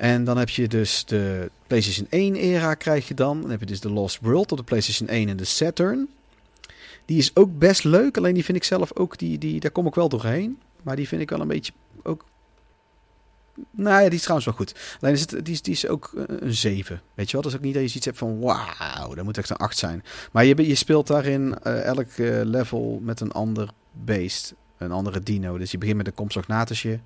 En 0.00 0.24
dan 0.24 0.38
heb 0.38 0.48
je 0.48 0.68
dus 0.68 1.04
de 1.04 1.50
PlayStation 1.66 2.06
1 2.10 2.34
era 2.34 2.74
krijg 2.74 3.08
je 3.08 3.14
dan. 3.14 3.40
Dan 3.40 3.50
heb 3.50 3.60
je 3.60 3.66
dus 3.66 3.80
de 3.80 3.90
Lost 3.90 4.18
World 4.20 4.52
op 4.52 4.58
de 4.58 4.64
PlayStation 4.64 5.08
1 5.08 5.28
en 5.28 5.36
de 5.36 5.44
Saturn. 5.44 6.08
Die 7.04 7.18
is 7.18 7.36
ook 7.36 7.58
best 7.58 7.84
leuk. 7.84 8.16
Alleen 8.16 8.34
die 8.34 8.44
vind 8.44 8.56
ik 8.56 8.64
zelf 8.64 8.96
ook, 8.96 9.18
die, 9.18 9.38
die, 9.38 9.60
daar 9.60 9.70
kom 9.70 9.86
ik 9.86 9.94
wel 9.94 10.08
doorheen. 10.08 10.58
Maar 10.82 10.96
die 10.96 11.08
vind 11.08 11.22
ik 11.22 11.30
wel 11.30 11.40
een 11.40 11.48
beetje 11.48 11.72
ook... 12.02 12.24
Nou 13.70 14.02
ja, 14.02 14.08
die 14.08 14.18
is 14.18 14.20
trouwens 14.20 14.46
wel 14.46 14.56
goed. 14.56 14.96
Alleen 15.00 15.14
is 15.14 15.20
het, 15.20 15.44
die, 15.44 15.54
is, 15.54 15.62
die 15.62 15.74
is 15.74 15.86
ook 15.86 16.12
eh, 16.16 16.24
een 16.26 16.54
7. 16.54 17.02
Weet 17.14 17.26
je 17.26 17.32
wel? 17.32 17.42
Dat 17.42 17.50
is 17.50 17.56
ook 17.56 17.64
niet 17.64 17.74
dat 17.74 17.82
je 17.82 17.88
zoiets 17.88 18.06
hebt 18.06 18.18
van 18.18 18.40
wauw, 18.40 19.14
dat 19.14 19.24
moet 19.24 19.38
echt 19.38 19.50
een 19.50 19.56
8 19.56 19.78
zijn. 19.78 20.04
Maar 20.32 20.44
je, 20.44 20.68
je 20.68 20.74
speelt 20.74 21.06
daarin 21.06 21.58
eh, 21.58 21.84
elk 21.84 22.08
eh, 22.08 22.40
level 22.44 23.00
met 23.02 23.20
een 23.20 23.32
ander 23.32 23.70
beest. 23.92 24.54
Een 24.78 24.92
andere 24.92 25.20
dino. 25.20 25.58
Dus 25.58 25.70
je 25.70 25.78
begint 25.78 25.96
met 25.96 26.06
een 26.06 26.14
Compsognathisje. 26.14 27.00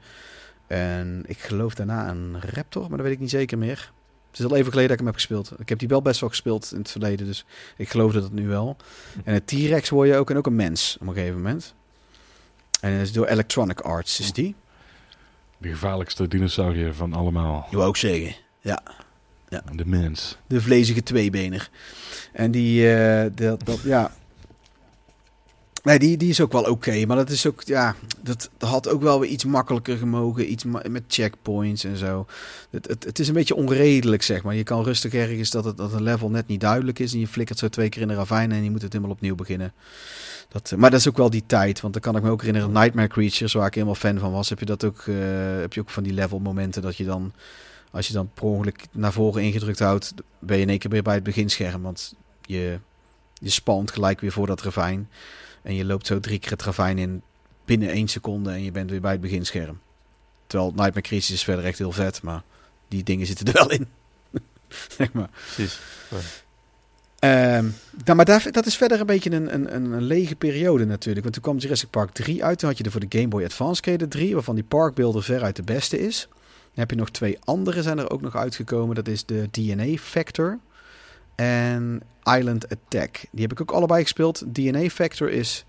En 0.67 1.25
ik 1.27 1.39
geloof 1.39 1.75
daarna 1.75 2.09
een 2.09 2.41
Raptor, 2.41 2.83
maar 2.89 2.97
dat 2.97 3.07
weet 3.07 3.15
ik 3.15 3.21
niet 3.21 3.31
zeker 3.31 3.59
meer. 3.59 3.93
Het 4.31 4.39
is 4.39 4.45
al 4.45 4.57
even 4.57 4.71
geleden 4.71 4.89
dat 4.89 4.91
ik 4.91 5.05
hem 5.05 5.07
heb 5.07 5.15
gespeeld. 5.15 5.53
Ik 5.59 5.69
heb 5.69 5.79
die 5.79 5.89
wel 5.89 6.03
best 6.03 6.21
wel 6.21 6.29
gespeeld 6.29 6.73
in 6.73 6.79
het 6.79 6.91
verleden, 6.91 7.27
dus 7.27 7.45
ik 7.77 7.89
geloofde 7.89 8.21
dat 8.21 8.33
nu 8.33 8.49
wel. 8.49 8.77
En 9.25 9.35
een 9.35 9.45
T-Rex 9.45 9.89
word 9.89 10.09
je 10.09 10.17
ook 10.17 10.31
en 10.31 10.37
ook 10.37 10.47
een 10.47 10.57
mens 10.57 10.97
op 11.01 11.07
een 11.07 11.15
gegeven 11.15 11.37
moment. 11.37 11.75
En 12.81 12.93
dat 12.93 13.01
is 13.01 13.13
door 13.13 13.27
Electronic 13.27 13.81
Arts, 13.81 14.21
is 14.21 14.33
die? 14.33 14.55
De 15.59 15.69
gevaarlijkste 15.69 16.29
dinosaurier 16.29 16.95
van 16.95 17.13
allemaal. 17.13 17.67
Je 17.71 17.77
wou 17.77 17.89
ook 17.89 17.97
zeggen. 17.97 18.35
De 19.73 19.87
mens. 19.87 20.39
De 20.47 20.61
vlezige 20.61 21.03
tweebener. 21.03 21.71
En 22.33 22.51
die, 22.51 22.95
eh, 22.95 23.31
dat, 23.35 23.65
dat, 23.65 23.81
ja. 23.83 24.13
Nee, 25.85 25.99
die, 25.99 26.17
die 26.17 26.29
is 26.29 26.41
ook 26.41 26.53
wel 26.53 26.63
oké. 26.63 27.07
maar 27.07 27.17
dat 27.17 27.31
is 27.31 27.47
ook, 27.47 27.63
ja, 27.63 27.95
dat, 28.23 28.51
had 28.59 28.89
ook 28.89 29.03
wel 29.03 29.21
weer 29.21 29.31
iets 29.31 29.45
makkelijker 29.45 29.97
gemogen. 29.97 30.51
Iets 30.51 30.65
met 30.65 31.03
checkpoints 31.09 31.85
en 31.85 31.97
zo. 31.97 32.27
Het, 32.71 32.89
het, 32.89 33.05
het 33.05 33.19
is 33.19 33.29
een 33.29 33.35
beetje 33.35 33.55
onredelijk, 33.55 34.23
zeg 34.23 34.43
maar. 34.43 34.55
Je 34.55 34.63
kan 34.63 34.85
rustig 34.85 35.15
ergens 35.15 35.51
dat, 35.51 35.65
het, 35.65 35.77
dat 35.77 35.93
een 35.93 36.03
level 36.03 36.31
net 36.31 36.47
niet 36.47 36.61
duidelijk 36.61 36.99
is. 36.99 37.13
En 37.13 37.19
je 37.19 37.29
flikkert 37.29 37.59
zo 37.59 37.69
twee 37.69 37.89
keer 37.89 38.03
in 38.03 38.09
de 38.09 38.15
ravijn 38.15 38.53
en 38.53 38.65
je 38.65 38.71
moet 38.71 38.83
het 38.83 38.93
helemaal 38.93 39.15
opnieuw 39.15 39.35
beginnen. 39.35 39.73
Dat, 40.49 40.73
maar 40.77 40.91
dat 40.91 41.01
is 41.01 41.09
ook 41.09 41.17
wel 41.17 41.31
die 41.31 41.45
tijd. 41.47 41.81
Want 41.81 41.93
dan 41.93 42.03
kan 42.03 42.17
ik 42.17 42.23
me 42.23 42.31
ook 42.31 42.43
herinneren, 42.43 42.73
Nightmare 42.73 43.09
Creatures, 43.09 43.53
waar 43.53 43.67
ik 43.67 43.75
helemaal 43.75 43.95
fan 43.95 44.19
van 44.19 44.33
was. 44.33 44.49
Heb 44.49 44.59
je 44.59 44.65
dat 44.65 44.85
ook, 44.85 44.99
eh, 45.07 45.15
heb 45.61 45.73
je 45.73 45.81
ook 45.81 45.91
van 45.91 46.03
die 46.03 46.13
level 46.13 46.39
momenten 46.39 46.83
dat 46.83 46.97
je 46.97 47.05
dan... 47.05 47.33
Als 47.91 48.07
je 48.07 48.13
dan 48.13 48.31
per 48.35 48.45
ongeluk 48.45 48.85
naar 48.93 49.13
voren 49.13 49.43
ingedrukt 49.43 49.79
houdt, 49.79 50.15
ben 50.39 50.57
je 50.57 50.63
in 50.63 50.69
één 50.69 50.79
keer 50.79 50.91
weer 50.91 51.03
bij 51.03 51.15
het 51.15 51.23
beginscherm. 51.23 51.83
Want 51.83 52.15
je, 52.43 52.79
je 53.35 53.51
spant 53.51 53.91
gelijk 53.91 54.21
weer 54.21 54.33
voor 54.33 54.47
dat 54.47 54.63
ravijn. 54.63 55.09
En 55.65 55.75
je 55.75 55.85
loopt 55.85 56.07
zo 56.07 56.21
drie 56.21 56.39
keer 56.39 56.51
het 56.51 56.63
ravijn 56.63 56.99
in 56.99 57.23
binnen 57.65 57.89
één 57.89 58.09
seconde 58.09 58.51
en 58.51 58.63
je 58.63 58.73
bent 58.73 58.91
weer 58.91 59.01
bij 59.01 59.13
het 59.13 59.21
beginscherm. 59.21 59.81
Terwijl 60.47 60.71
Nightmare 60.71 61.01
Creatures 61.01 61.31
is 61.31 61.45
verder 61.45 61.65
echt 61.65 61.79
heel 61.79 61.93
vet, 61.93 62.23
maar 62.23 62.43
die 62.89 63.03
dingen 63.03 63.27
zitten 63.27 63.47
er 63.47 63.53
wel 63.53 63.71
in. 63.71 63.89
zeg 64.99 65.13
maar. 65.13 65.29
Precies. 65.55 65.81
Ehm, 67.19 67.69
nou, 68.05 68.17
maar 68.17 68.25
daar, 68.25 68.47
dat 68.51 68.67
is 68.67 68.77
verder 68.77 69.01
een 69.01 69.07
beetje 69.07 69.31
een, 69.31 69.55
een, 69.55 69.75
een, 69.75 70.03
lege 70.03 70.35
periode 70.35 70.85
natuurlijk. 70.85 71.23
Want 71.23 71.35
toen 71.35 71.43
kwam 71.43 71.59
Jurassic 71.59 71.91
Park 71.91 72.11
3 72.11 72.45
uit. 72.45 72.59
Toen 72.59 72.69
had 72.69 72.79
je 72.79 72.85
er 72.85 72.91
voor 72.91 73.07
de 73.07 73.19
Game 73.19 73.29
Boy 73.29 73.45
Advance 73.45 73.83
er 73.83 74.09
3, 74.09 74.35
waarvan 74.35 74.55
die 74.55 74.65
Parkbeelder 74.65 75.23
veruit 75.23 75.57
de 75.57 75.63
beste 75.63 75.99
is. 75.99 76.29
Dan 76.31 76.83
heb 76.83 76.91
je 76.91 76.97
nog 76.97 77.11
twee 77.11 77.39
andere 77.45 77.83
zijn 77.83 77.99
er 77.99 78.11
ook 78.11 78.21
nog 78.21 78.37
uitgekomen. 78.37 78.95
Dat 78.95 79.09
is 79.09 79.25
de 79.25 79.49
DNA 79.51 79.97
Factor 79.97 80.59
en 81.35 82.03
Island 82.25 82.69
Attack. 82.69 83.25
Die 83.31 83.43
heb 83.43 83.53
ik 83.53 83.61
ook 83.61 83.71
allebei 83.71 84.03
gespeeld. 84.03 84.43
DNA 84.47 84.89
Factor 84.89 85.31
is... 85.31 85.65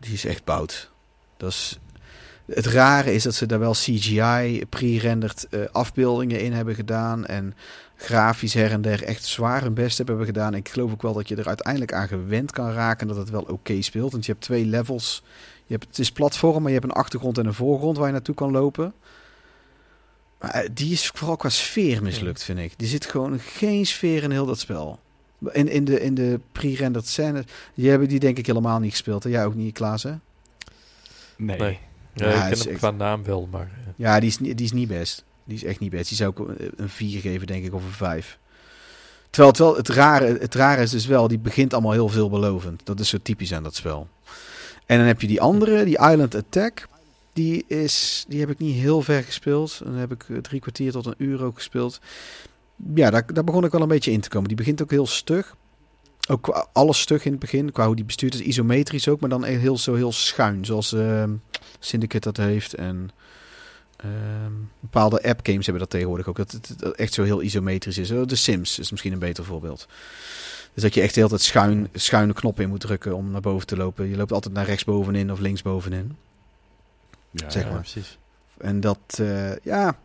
Die 0.00 0.12
is 0.12 0.24
echt 0.24 0.44
bout. 0.44 0.90
Dat 1.36 1.50
is... 1.50 1.78
Het 2.46 2.66
rare 2.66 3.14
is 3.14 3.22
dat 3.22 3.34
ze 3.34 3.46
daar 3.46 3.58
wel 3.58 3.72
CGI, 3.72 4.62
pre-rendered 4.68 5.46
eh, 5.50 5.60
afbeeldingen 5.72 6.40
in 6.40 6.52
hebben 6.52 6.74
gedaan. 6.74 7.26
En 7.26 7.54
grafisch 7.96 8.54
her 8.54 8.70
en 8.70 8.82
der 8.82 9.02
echt 9.02 9.24
zwaar 9.24 9.62
hun 9.62 9.74
best 9.74 9.98
hebben 9.98 10.24
gedaan. 10.24 10.54
Ik 10.54 10.68
geloof 10.68 10.92
ook 10.92 11.02
wel 11.02 11.12
dat 11.12 11.28
je 11.28 11.36
er 11.36 11.48
uiteindelijk 11.48 11.92
aan 11.92 12.08
gewend 12.08 12.50
kan 12.50 12.72
raken 12.72 13.06
dat 13.06 13.16
het 13.16 13.30
wel 13.30 13.42
oké 13.42 13.82
speelt. 13.82 14.12
Want 14.12 14.26
je 14.26 14.32
hebt 14.32 14.44
twee 14.44 14.64
levels. 14.64 15.22
Je 15.66 15.74
hebt, 15.74 15.86
het 15.86 15.98
is 15.98 16.12
platform, 16.12 16.62
maar 16.62 16.72
je 16.72 16.78
hebt 16.78 16.90
een 16.90 17.00
achtergrond 17.00 17.38
en 17.38 17.46
een 17.46 17.54
voorgrond 17.54 17.96
waar 17.96 18.06
je 18.06 18.12
naartoe 18.12 18.34
kan 18.34 18.50
lopen. 18.50 18.94
Maar 20.42 20.50
eh, 20.50 20.68
die 20.72 20.92
is 20.92 21.06
vooral 21.08 21.36
qua 21.36 21.48
sfeer 21.48 22.02
mislukt, 22.02 22.42
vind 22.42 22.58
ik. 22.58 22.72
Die 22.76 22.88
zit 22.88 23.06
gewoon 23.06 23.38
geen 23.38 23.86
sfeer 23.86 24.22
in 24.22 24.30
heel 24.30 24.46
dat 24.46 24.58
spel. 24.58 25.00
In, 25.52 25.68
in 25.68 25.84
de, 25.84 26.00
in 26.00 26.14
de 26.14 26.40
pre-rendered 26.52 27.08
scène. 27.08 27.44
Die 27.74 27.90
hebben 27.90 28.08
die 28.08 28.18
denk 28.18 28.38
ik 28.38 28.46
helemaal 28.46 28.78
niet 28.78 28.90
gespeeld. 28.90 29.24
hè? 29.24 29.30
Jij 29.30 29.44
ook 29.44 29.54
niet, 29.54 29.74
Klaas, 29.74 30.02
hè? 30.02 30.12
Nee. 31.36 31.58
Nee. 31.58 31.78
Ja, 32.14 32.28
Ja, 32.28 32.32
ik 32.32 32.40
het 32.40 32.48
ken 32.50 32.58
hem 32.58 32.68
echt- 32.68 32.78
qua 32.78 32.90
naam 32.90 33.24
wel, 33.24 33.48
maar... 33.50 33.70
eh, 33.86 33.92
Ja, 33.96 34.20
die 34.20 34.28
is, 34.28 34.38
niet- 34.38 34.56
die 34.56 34.66
is 34.66 34.72
niet 34.72 34.88
best. 34.88 35.24
Die 35.44 35.56
is 35.56 35.64
echt 35.64 35.78
niet 35.80 35.90
best. 35.90 36.08
Die 36.08 36.16
zou 36.16 36.30
ik 36.30 36.38
een 36.76 36.88
4 36.88 37.20
geven, 37.20 37.46
denk 37.46 37.64
ik, 37.64 37.74
of 37.74 37.84
een 37.84 37.92
5. 37.92 38.38
Terwijl, 39.30 39.52
terwijl 39.52 39.76
het, 39.76 39.88
rare, 39.88 40.38
het 40.40 40.54
rare 40.54 40.82
is 40.82 40.90
dus 40.90 41.06
wel, 41.06 41.28
die 41.28 41.38
begint 41.38 41.72
allemaal 41.72 41.92
heel 41.92 42.08
veelbelovend. 42.08 42.80
Dat 42.86 43.00
is 43.00 43.08
zo 43.08 43.18
typisch 43.22 43.52
aan 43.54 43.62
dat 43.62 43.74
spel. 43.74 44.08
En 44.86 44.98
dan 44.98 45.06
heb 45.06 45.20
je 45.20 45.26
die 45.26 45.40
andere, 45.40 45.84
die 45.84 45.98
Island 45.98 46.34
Attack. 46.34 46.88
Die, 47.32 47.64
is, 47.66 48.24
die 48.28 48.40
heb 48.40 48.50
ik 48.50 48.58
niet 48.58 48.76
heel 48.76 49.02
ver 49.02 49.22
gespeeld. 49.22 49.80
Dan 49.84 49.94
heb 49.94 50.12
ik 50.12 50.24
eh, 50.28 50.36
drie 50.36 50.60
kwartier 50.60 50.92
tot 50.92 51.06
een 51.06 51.14
uur 51.18 51.44
ook 51.44 51.54
gespeeld. 51.54 52.00
Ja, 52.94 53.10
daar, 53.10 53.34
daar 53.34 53.44
begon 53.44 53.64
ik 53.64 53.72
wel 53.72 53.82
een 53.82 53.88
beetje 53.88 54.12
in 54.12 54.20
te 54.20 54.28
komen. 54.28 54.48
Die 54.48 54.56
begint 54.56 54.82
ook 54.82 54.90
heel 54.90 55.06
stug. 55.06 55.56
Ook 56.28 56.68
alles 56.72 57.00
stug 57.00 57.24
in 57.24 57.30
het 57.30 57.40
begin, 57.40 57.72
qua 57.72 57.86
hoe 57.86 57.96
die 57.96 58.04
bestuurt 58.04 58.34
is, 58.34 58.40
isometrisch 58.40 59.08
ook, 59.08 59.20
maar 59.20 59.30
dan 59.30 59.44
heel, 59.44 59.78
zo 59.78 59.94
heel 59.94 60.12
schuin, 60.12 60.64
zoals 60.64 60.92
ehm, 60.92 61.30
Syndicate 61.78 62.32
dat 62.32 62.36
heeft. 62.46 62.74
En 62.74 63.10
ehm, 63.96 64.52
bepaalde 64.80 65.22
app-games 65.22 65.64
hebben 65.64 65.82
dat 65.82 65.90
tegenwoordig 65.90 66.28
ook, 66.28 66.36
dat 66.36 66.52
het 66.52 66.82
echt 66.82 67.14
zo 67.14 67.22
heel 67.22 67.42
isometrisch 67.42 67.98
is. 67.98 68.08
De 68.08 68.36
Sims 68.36 68.78
is 68.78 68.90
misschien 68.90 69.12
een 69.12 69.18
beter 69.18 69.44
voorbeeld. 69.44 69.86
Dus 70.74 70.82
dat 70.82 70.94
je 70.94 71.00
echt 71.00 71.14
de 71.14 71.20
hele 71.20 71.38
schuin, 71.38 71.88
schuine 71.94 72.32
knoppen 72.32 72.64
in 72.64 72.70
moet 72.70 72.80
drukken 72.80 73.16
om 73.16 73.30
naar 73.30 73.40
boven 73.40 73.66
te 73.66 73.76
lopen. 73.76 74.08
Je 74.08 74.16
loopt 74.16 74.32
altijd 74.32 74.54
naar 74.54 74.66
rechtsbovenin 74.66 75.32
of 75.32 75.38
linksbovenin. 75.38 76.16
Ja, 77.32 77.50
Zeg 77.50 77.62
Ja, 77.64 77.70
maar. 77.70 77.80
precies. 77.80 78.18
En 78.58 78.80
dat, 78.80 78.98
eh, 79.18 79.56
ja, 79.56 79.98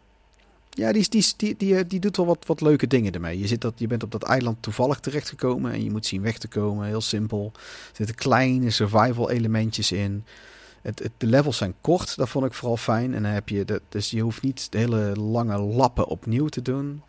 ja 0.70 0.92
die, 0.92 1.10
die, 1.10 1.26
die, 1.38 1.58
die, 1.58 1.78
eh, 1.78 1.84
die 1.88 2.00
doet 2.00 2.18
wel 2.18 2.26
wat, 2.26 2.46
wat 2.46 2.62
leuke 2.62 2.88
dingen 2.88 3.14
ermee. 3.14 3.40
Je, 3.40 3.48
zit 3.48 3.62
dat, 3.62 3.74
je 3.76 3.88
bent 3.88 4.04
op 4.04 4.12
dat 4.12 4.24
eiland 4.24 4.62
toevallig 4.62 5.00
terechtgekomen 5.00 5.72
en 5.72 5.84
je 5.84 5.92
moet 5.92 6.06
zien 6.06 6.22
weg 6.22 6.38
te 6.38 6.48
komen. 6.48 6.88
Heel 6.88 7.02
simpel. 7.02 7.52
Er 7.56 7.96
zitten 7.96 8.16
kleine 8.16 8.70
survival 8.70 9.30
elementjes 9.30 9.92
in. 9.92 10.26
Het, 10.82 11.00
het, 11.00 11.12
de 11.18 11.28
levels 11.28 11.58
zijn 11.58 11.74
kort, 11.82 12.16
dat 12.18 12.30
vond 12.30 12.46
ik 12.46 12.54
vooral 12.54 12.78
fijn. 12.78 13.14
En 13.14 13.24
dan 13.24 13.32
heb 13.32 13.50
je, 13.50 13.66
de, 13.66 13.82
dus 13.90 14.10
je 14.12 14.22
hoeft 14.22 14.42
niet 14.42 14.72
de 14.72 14.78
hele 14.78 15.16
lange 15.16 15.58
lappen 15.58 16.08
opnieuw 16.08 16.48
te 16.48 16.62
doen. 16.62 17.02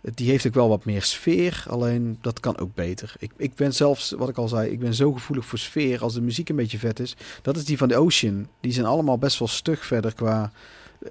Die 0.00 0.30
heeft 0.30 0.46
ook 0.46 0.54
wel 0.54 0.68
wat 0.68 0.84
meer 0.84 1.02
sfeer, 1.02 1.64
alleen 1.68 2.18
dat 2.20 2.40
kan 2.40 2.58
ook 2.58 2.74
beter. 2.74 3.14
Ik, 3.18 3.30
ik 3.36 3.54
ben 3.54 3.74
zelfs, 3.74 4.10
wat 4.10 4.28
ik 4.28 4.38
al 4.38 4.48
zei, 4.48 4.70
ik 4.70 4.78
ben 4.78 4.94
zo 4.94 5.12
gevoelig 5.12 5.44
voor 5.44 5.58
sfeer 5.58 6.02
als 6.02 6.14
de 6.14 6.20
muziek 6.20 6.48
een 6.48 6.56
beetje 6.56 6.78
vet 6.78 7.00
is. 7.00 7.16
Dat 7.42 7.56
is 7.56 7.64
die 7.64 7.78
van 7.78 7.88
de 7.88 7.96
Ocean. 7.96 8.48
Die 8.60 8.72
zijn 8.72 8.86
allemaal 8.86 9.18
best 9.18 9.38
wel 9.38 9.48
stug 9.48 9.86
verder 9.86 10.14
qua 10.14 10.52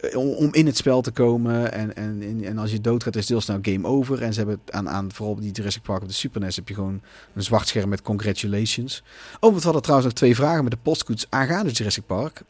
eh, 0.01 0.17
om, 0.17 0.53
in 0.53 0.65
het 0.65 0.77
spel 0.77 1.01
te 1.01 1.11
komen. 1.11 1.71
En, 1.71 1.95
en, 1.95 2.43
en, 2.43 2.57
als 2.57 2.71
je 2.71 2.81
doodgaat 2.81 3.15
is 3.15 3.21
het 3.21 3.29
heel 3.29 3.41
snel 3.41 3.59
game 3.61 3.87
over. 3.87 4.21
En 4.21 4.33
ze 4.33 4.39
hebben 4.39 4.59
aan, 4.69 4.89
aan 4.89 5.11
vooral 5.11 5.35
die 5.35 5.51
Jurassic 5.51 5.81
Park 5.81 6.01
op 6.01 6.07
de 6.07 6.13
Super 6.13 6.41
NES 6.41 6.55
heb 6.55 6.67
je 6.67 6.73
gewoon 6.73 7.01
een 7.33 7.43
zwart 7.43 7.67
scherm 7.67 7.89
met 7.89 8.01
congratulations. 8.01 9.03
Oh, 9.39 9.55
we 9.55 9.61
hadden 9.61 9.81
trouwens 9.81 10.09
nog 10.09 10.17
twee 10.17 10.35
vragen 10.35 10.63
met 10.63 10.71
de 10.71 10.79
postkoets 10.81 11.25
aangaande 11.29 11.71
Jurassic 11.71 12.05
Park. 12.05 12.41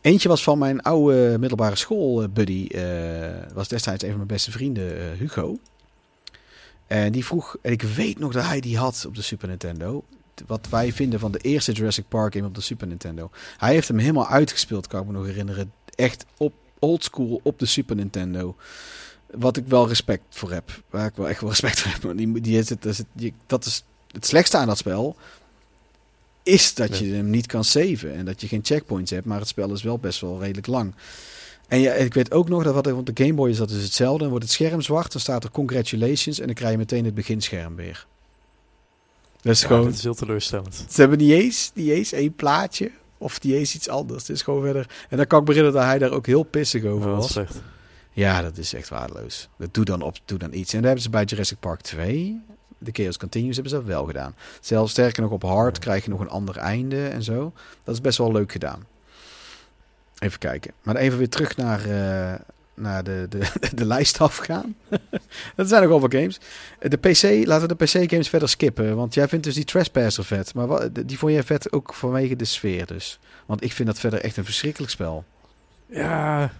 Eentje 0.00 0.28
was 0.28 0.42
van 0.42 0.58
mijn 0.58 0.80
oude 0.80 1.36
middelbare 1.38 1.76
school 1.76 2.28
buddy. 2.28 2.66
eh, 2.66 3.52
was 3.54 3.68
destijds 3.68 4.02
een 4.02 4.08
van 4.08 4.16
mijn 4.16 4.28
beste 4.28 4.50
vrienden, 4.50 4.96
eh, 4.96 5.18
Hugo. 5.18 5.58
En 6.86 7.12
die 7.12 7.24
vroeg, 7.24 7.56
en 7.62 7.72
ik 7.72 7.82
weet 7.82 8.18
nog 8.18 8.32
dat 8.32 8.44
hij 8.44 8.60
die 8.60 8.78
had 8.78 9.04
op 9.06 9.14
de 9.14 9.22
Super 9.22 9.48
Nintendo. 9.48 10.04
Wat 10.46 10.68
wij 10.68 10.92
vinden 10.92 11.20
van 11.20 11.32
de 11.32 11.38
eerste 11.38 11.72
Jurassic 11.72 12.04
Park 12.08 12.34
game 12.34 12.46
op 12.46 12.54
de 12.54 12.60
Super 12.60 12.86
Nintendo. 12.86 13.30
Hij 13.56 13.72
heeft 13.72 13.88
hem 13.88 13.98
helemaal 13.98 14.28
uitgespeeld, 14.28 14.86
kan 14.86 15.00
ik 15.00 15.06
me 15.06 15.12
nog 15.12 15.26
herinneren. 15.26 15.72
Echt 15.94 16.24
op 16.36 16.52
oldschool 16.78 17.40
op 17.42 17.58
de 17.58 17.66
Super 17.66 17.96
Nintendo. 17.96 18.56
Wat 19.30 19.56
ik 19.56 19.66
wel 19.66 19.88
respect 19.88 20.22
voor 20.30 20.52
heb. 20.52 20.82
Waar 20.90 21.06
ik 21.06 21.16
wel 21.16 21.28
echt 21.28 21.40
wel 21.40 21.50
respect 21.58 21.80
voor 21.80 21.90
heb. 21.90 22.16
Die, 22.16 22.40
die 22.40 22.58
is 22.58 22.68
het, 22.68 22.82
dat 23.46 23.66
is 23.66 23.84
het 24.10 24.26
slechtste 24.26 24.56
aan 24.56 24.66
dat 24.66 24.78
spel. 24.78 25.16
Is 26.42 26.74
dat 26.74 26.98
je 26.98 27.06
hem 27.06 27.30
niet 27.30 27.46
kan 27.46 27.64
saven. 27.64 28.14
En 28.14 28.24
dat 28.24 28.40
je 28.40 28.48
geen 28.48 28.60
checkpoints 28.64 29.10
hebt. 29.10 29.26
Maar 29.26 29.38
het 29.38 29.48
spel 29.48 29.72
is 29.72 29.82
wel 29.82 29.98
best 29.98 30.20
wel 30.20 30.40
redelijk 30.40 30.66
lang. 30.66 30.94
En 31.68 31.80
ja, 31.80 31.92
ik 31.92 32.14
weet 32.14 32.32
ook 32.32 32.48
nog 32.48 32.62
dat 32.62 32.74
wat 32.74 32.86
er 32.86 32.96
op 32.96 33.06
de 33.06 33.24
Game 33.24 33.34
Boy 33.34 33.50
is, 33.50 33.56
dat 33.56 33.70
is 33.70 33.82
hetzelfde. 33.82 34.18
Dan 34.18 34.28
wordt 34.28 34.44
het 34.44 34.52
scherm 34.52 34.80
zwart, 34.80 35.12
dan 35.12 35.20
staat 35.20 35.44
er 35.44 35.50
congratulations 35.50 36.40
en 36.40 36.46
dan 36.46 36.54
krijg 36.54 36.72
je 36.72 36.78
meteen 36.78 37.04
het 37.04 37.14
beginscherm 37.14 37.76
weer. 37.76 38.06
Dat 39.40 39.52
is 39.52 39.60
Ja, 39.60 39.66
gewoon, 39.66 39.84
dat 39.84 39.94
is 39.94 40.02
heel 40.02 40.14
teleurstellend. 40.14 40.84
ze 40.90 41.00
hebben 41.00 41.18
niet 41.18 41.30
eens, 41.30 41.70
niet 41.74 41.88
eens 41.88 42.12
één 42.12 42.34
plaatje 42.34 42.90
of 43.18 43.42
niet 43.42 43.52
eens 43.54 43.74
iets 43.74 43.88
anders. 43.88 44.20
Het 44.26 44.36
is 44.36 44.42
gewoon 44.42 44.62
verder. 44.62 44.86
En 45.08 45.16
dan 45.16 45.26
kan 45.26 45.40
ik 45.40 45.46
me 45.48 45.54
herinneren 45.54 45.80
dat 45.80 45.90
hij 45.90 45.98
daar 45.98 46.10
ook 46.16 46.26
heel 46.26 46.42
pissig 46.42 46.84
over 46.84 47.10
was. 47.10 47.32
slecht. 47.32 47.56
Ja, 48.12 48.42
dat 48.42 48.58
is 48.58 48.74
echt 48.74 48.88
waardeloos. 48.88 49.48
Dat 49.58 49.74
doe 49.74 49.84
dan 49.84 50.02
op, 50.02 50.16
doe 50.24 50.38
dan 50.38 50.52
iets. 50.52 50.70
En 50.72 50.76
dat 50.78 50.84
hebben 50.86 51.02
ze 51.02 51.10
bij 51.10 51.24
Jurassic 51.24 51.58
Park 51.60 51.80
2, 51.80 52.40
de 52.80 52.90
Chaos 52.92 53.16
Continues, 53.16 53.54
hebben 53.54 53.72
ze 53.72 53.78
dat 53.78 53.88
wel 53.88 54.04
gedaan. 54.04 54.34
Zelfs 54.60 54.90
sterker 54.90 55.22
nog 55.22 55.30
op 55.30 55.42
hard 55.42 55.78
krijg 55.78 56.04
je 56.04 56.10
nog 56.10 56.20
een 56.20 56.28
ander 56.28 56.56
einde 56.56 57.08
en 57.08 57.22
zo. 57.22 57.52
Dat 57.84 57.94
is 57.94 58.00
best 58.00 58.18
wel 58.18 58.32
leuk 58.32 58.52
gedaan. 58.52 58.86
Even 60.18 60.38
kijken. 60.38 60.72
Maar 60.82 60.96
even 60.96 61.18
weer 61.18 61.28
terug 61.28 61.56
naar, 61.56 61.80
eh, 61.80 62.40
naar 62.74 63.04
de, 63.04 63.26
de, 63.28 63.50
de 63.74 63.84
lijst 63.84 64.20
afgaan. 64.20 64.74
dat 65.56 65.68
zijn 65.68 65.80
nog 65.80 65.90
wel 65.90 66.00
wat 66.00 66.14
games. 66.14 66.40
De 66.78 66.96
PC, 66.96 67.46
laten 67.46 67.68
we 67.68 67.74
de 67.76 67.84
PC-games 67.84 68.28
verder 68.28 68.48
skippen. 68.48 68.96
Want 68.96 69.14
jij 69.14 69.28
vindt 69.28 69.44
dus 69.44 69.54
die 69.54 69.64
Trespasser 69.64 70.24
vet. 70.24 70.54
Maar 70.54 70.66
wat, 70.66 70.90
die 71.06 71.18
vond 71.18 71.32
jij 71.32 71.42
vet 71.42 71.72
ook 71.72 71.94
vanwege 71.94 72.36
de 72.36 72.44
sfeer 72.44 72.86
dus. 72.86 73.18
Want 73.46 73.64
ik 73.64 73.72
vind 73.72 73.88
dat 73.88 73.98
verder 73.98 74.20
echt 74.20 74.36
een 74.36 74.44
verschrikkelijk 74.44 74.92
spel. 74.92 75.24
Ja. 75.86 76.52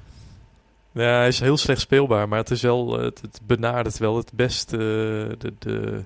Ja, 0.92 1.16
hij 1.18 1.28
is 1.28 1.40
heel 1.40 1.56
slecht 1.56 1.80
speelbaar, 1.80 2.28
maar 2.28 2.38
het 2.38 2.50
is 2.50 2.62
wel, 2.62 2.98
eh, 2.98 3.04
het, 3.04 3.20
het 3.20 3.40
benadert 3.46 3.98
wel 3.98 4.16
het 4.16 4.32
beste, 4.32 4.76
eh, 4.76 5.38
de, 5.38 5.54
de, 5.58 6.04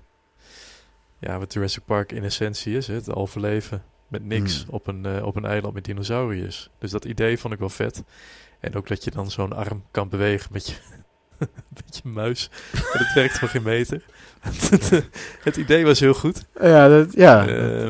ja, 1.18 1.38
wat 1.38 1.52
Jurassic 1.52 1.84
Park 1.84 2.12
in 2.12 2.24
essentie 2.24 2.76
is, 2.76 2.86
hè, 2.86 2.94
het 2.94 3.14
overleven 3.14 3.82
met 4.08 4.24
niks 4.24 4.62
Hmm. 4.62 4.74
op, 4.74 4.86
een, 4.86 5.06
eh, 5.06 5.26
op 5.26 5.36
een 5.36 5.44
eiland 5.44 5.74
met 5.74 5.84
dinosauriërs. 5.84 6.70
Dus 6.78 6.90
dat 6.90 7.04
idee 7.04 7.38
vond 7.38 7.52
ik 7.54 7.58
wel 7.58 7.68
vet. 7.68 8.02
En 8.60 8.74
ook 8.74 8.88
dat 8.88 9.04
je 9.04 9.10
dan 9.10 9.30
zo'n 9.30 9.52
arm 9.52 9.84
kan 9.90 10.08
bewegen 10.08 10.52
met 10.52 10.66
je, 10.66 10.74
met 11.84 12.00
je 12.02 12.08
muis. 12.08 12.50
En 12.72 12.98
het 12.98 13.12
werkt 13.14 13.38
voor 13.38 13.48
geen 13.48 13.62
meter. 13.62 14.04
het 15.48 15.56
idee 15.56 15.84
was 15.84 16.00
heel 16.00 16.14
goed. 16.14 16.44
Ja, 16.60 16.88
dat, 16.88 17.12
ja. 17.12 17.46
Eh, 17.46 17.88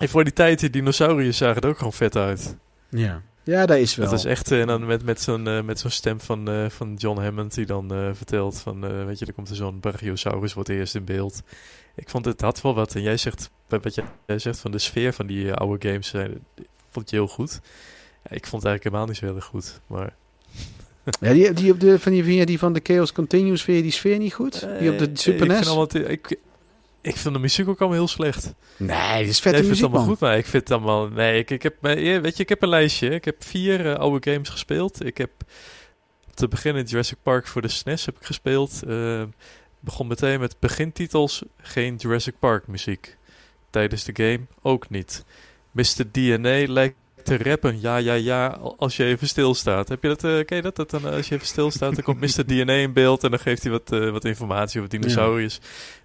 en 0.00 0.08
voor 0.08 0.24
die 0.24 0.32
tijd, 0.32 0.60
die 0.60 0.70
dinosauriërs 0.70 1.36
zagen 1.36 1.62
er 1.62 1.68
ook 1.68 1.76
gewoon 1.76 1.92
vet 1.92 2.16
uit. 2.16 2.56
ja. 2.88 3.22
Ja, 3.44 3.66
dat 3.66 3.76
is 3.78 3.94
wel. 3.94 4.10
Dat 4.10 4.18
is 4.18 4.24
echt, 4.24 4.50
eh, 4.50 4.60
en 4.60 4.66
dan 4.66 4.86
met, 4.86 5.04
met 5.04 5.20
zo'n 5.20 5.46
eh, 5.48 5.62
met 5.62 5.78
zo'n 5.78 5.90
stem 5.90 6.20
van, 6.20 6.48
eh, 6.50 6.68
van 6.68 6.94
John 6.98 7.20
Hammond 7.20 7.54
die 7.54 7.66
dan 7.66 7.92
eh, 7.94 8.08
vertelt 8.12 8.60
van, 8.60 8.84
eh, 8.86 9.04
weet 9.04 9.18
je, 9.18 9.26
er 9.26 9.32
komt 9.32 9.48
er 9.48 9.56
zo'n 9.56 9.80
Brachiosaurus 9.80 10.54
wordt 10.54 10.68
eerst 10.68 10.94
in 10.94 11.04
beeld. 11.04 11.42
Ik 11.94 12.08
vond 12.08 12.24
het 12.24 12.40
had 12.40 12.60
wel 12.60 12.74
wat. 12.74 12.94
En 12.94 13.02
jij 13.02 13.16
zegt, 13.16 13.50
wat 13.68 13.94
jij, 14.26 14.38
zegt 14.38 14.58
van 14.58 14.70
de 14.70 14.78
sfeer 14.78 15.12
van 15.12 15.26
die 15.26 15.46
eh, 15.50 15.52
oude 15.56 15.88
games, 15.88 16.12
eh, 16.12 16.24
vond 16.90 17.10
je 17.10 17.16
heel 17.16 17.28
goed. 17.28 17.60
Ja, 18.24 18.30
ik 18.36 18.46
vond 18.46 18.62
het 18.62 18.70
eigenlijk 18.70 18.82
helemaal 18.84 19.06
niet 19.06 19.16
zo 19.16 19.24
heel 19.26 19.34
erg 19.36 19.44
goed. 19.44 19.80
Maar 19.86 20.14
Ja, 21.20 21.32
die, 21.32 21.52
die, 21.52 21.72
op 21.72 21.80
de, 21.80 21.98
van 21.98 22.12
die, 22.12 22.46
die 22.46 22.58
van 22.58 22.72
de 22.72 22.80
Chaos 22.82 23.12
Continues, 23.12 23.62
vind 23.62 23.76
je 23.76 23.82
die 23.82 23.92
sfeer 23.92 24.18
niet 24.18 24.34
goed? 24.34 24.60
Die 24.78 24.90
op 24.90 24.98
de 24.98 25.04
Eh, 25.10 25.10
Super 25.16 25.42
ik 25.42 25.48
NES? 25.48 25.56
Vind 25.56 25.66
allemaal, 25.68 25.86
te- 25.86 26.04
ik, 26.04 26.36
ik 27.02 27.16
vind 27.16 27.34
de 27.34 27.40
muziek 27.40 27.68
ook 27.68 27.80
allemaal 27.80 27.98
heel 27.98 28.08
slecht. 28.08 28.54
Nee, 28.76 29.18
dit 29.18 29.28
is 29.28 29.42
Jij 29.42 29.52
vette 29.52 29.56
vindt 29.58 29.68
het 29.68 29.80
allemaal 29.82 30.00
man. 30.00 30.08
goed, 30.08 30.20
maar 30.20 30.36
ik 30.36 30.46
vind 30.46 30.68
het 30.68 30.78
allemaal... 30.78 31.08
Nee, 31.08 31.38
ik, 31.38 31.50
ik 31.50 31.62
heb, 31.62 31.74
weet 31.80 32.36
je, 32.36 32.42
ik 32.42 32.48
heb 32.48 32.62
een 32.62 32.68
lijstje. 32.68 33.08
Ik 33.08 33.24
heb 33.24 33.44
vier 33.44 33.90
eh, 33.90 33.98
oude 33.98 34.30
games 34.30 34.48
gespeeld. 34.48 35.04
Ik 35.04 35.18
heb 35.18 35.30
te 36.34 36.48
beginnen 36.48 36.84
Jurassic 36.84 37.18
Park 37.22 37.46
voor 37.46 37.62
de 37.62 37.68
SNES 37.68 38.06
heb 38.06 38.16
ik 38.16 38.24
gespeeld. 38.24 38.82
Eh, 38.82 39.22
begon 39.80 40.06
meteen 40.06 40.40
met 40.40 40.56
begintitels, 40.58 41.42
geen 41.56 41.96
Jurassic 41.96 42.34
Park 42.38 42.66
muziek. 42.66 43.16
Tijdens 43.70 44.04
de 44.04 44.12
game 44.14 44.40
ook 44.62 44.90
niet. 44.90 45.24
Mr. 45.70 46.10
DNA 46.10 46.72
lijkt 46.72 46.96
te 47.22 47.36
rappen, 47.36 47.80
ja, 47.80 47.96
ja, 47.96 48.14
ja, 48.14 48.46
als 48.76 48.96
je 48.96 49.04
even 49.04 49.28
stilstaat. 49.28 49.88
Heb 49.88 50.02
je 50.02 50.08
dat, 50.08 50.20
ken 50.20 50.56
je 50.56 50.62
dat? 50.62 50.76
dat 50.76 50.90
dan, 50.90 51.06
eh, 51.06 51.12
als 51.14 51.28
je 51.28 51.34
even 51.34 51.46
stilstaat, 51.46 51.94
dan 51.94 52.04
komt 52.04 52.20
Mr. 52.20 52.46
DNA 52.54 52.72
in 52.72 52.92
beeld 52.92 53.24
en 53.24 53.30
dan 53.30 53.38
geeft 53.38 53.62
hij 53.62 53.72
wat, 53.72 53.92
eh, 53.92 54.10
wat 54.10 54.24
informatie 54.24 54.78
over 54.80 54.90
dinosauriërs. 54.90 55.58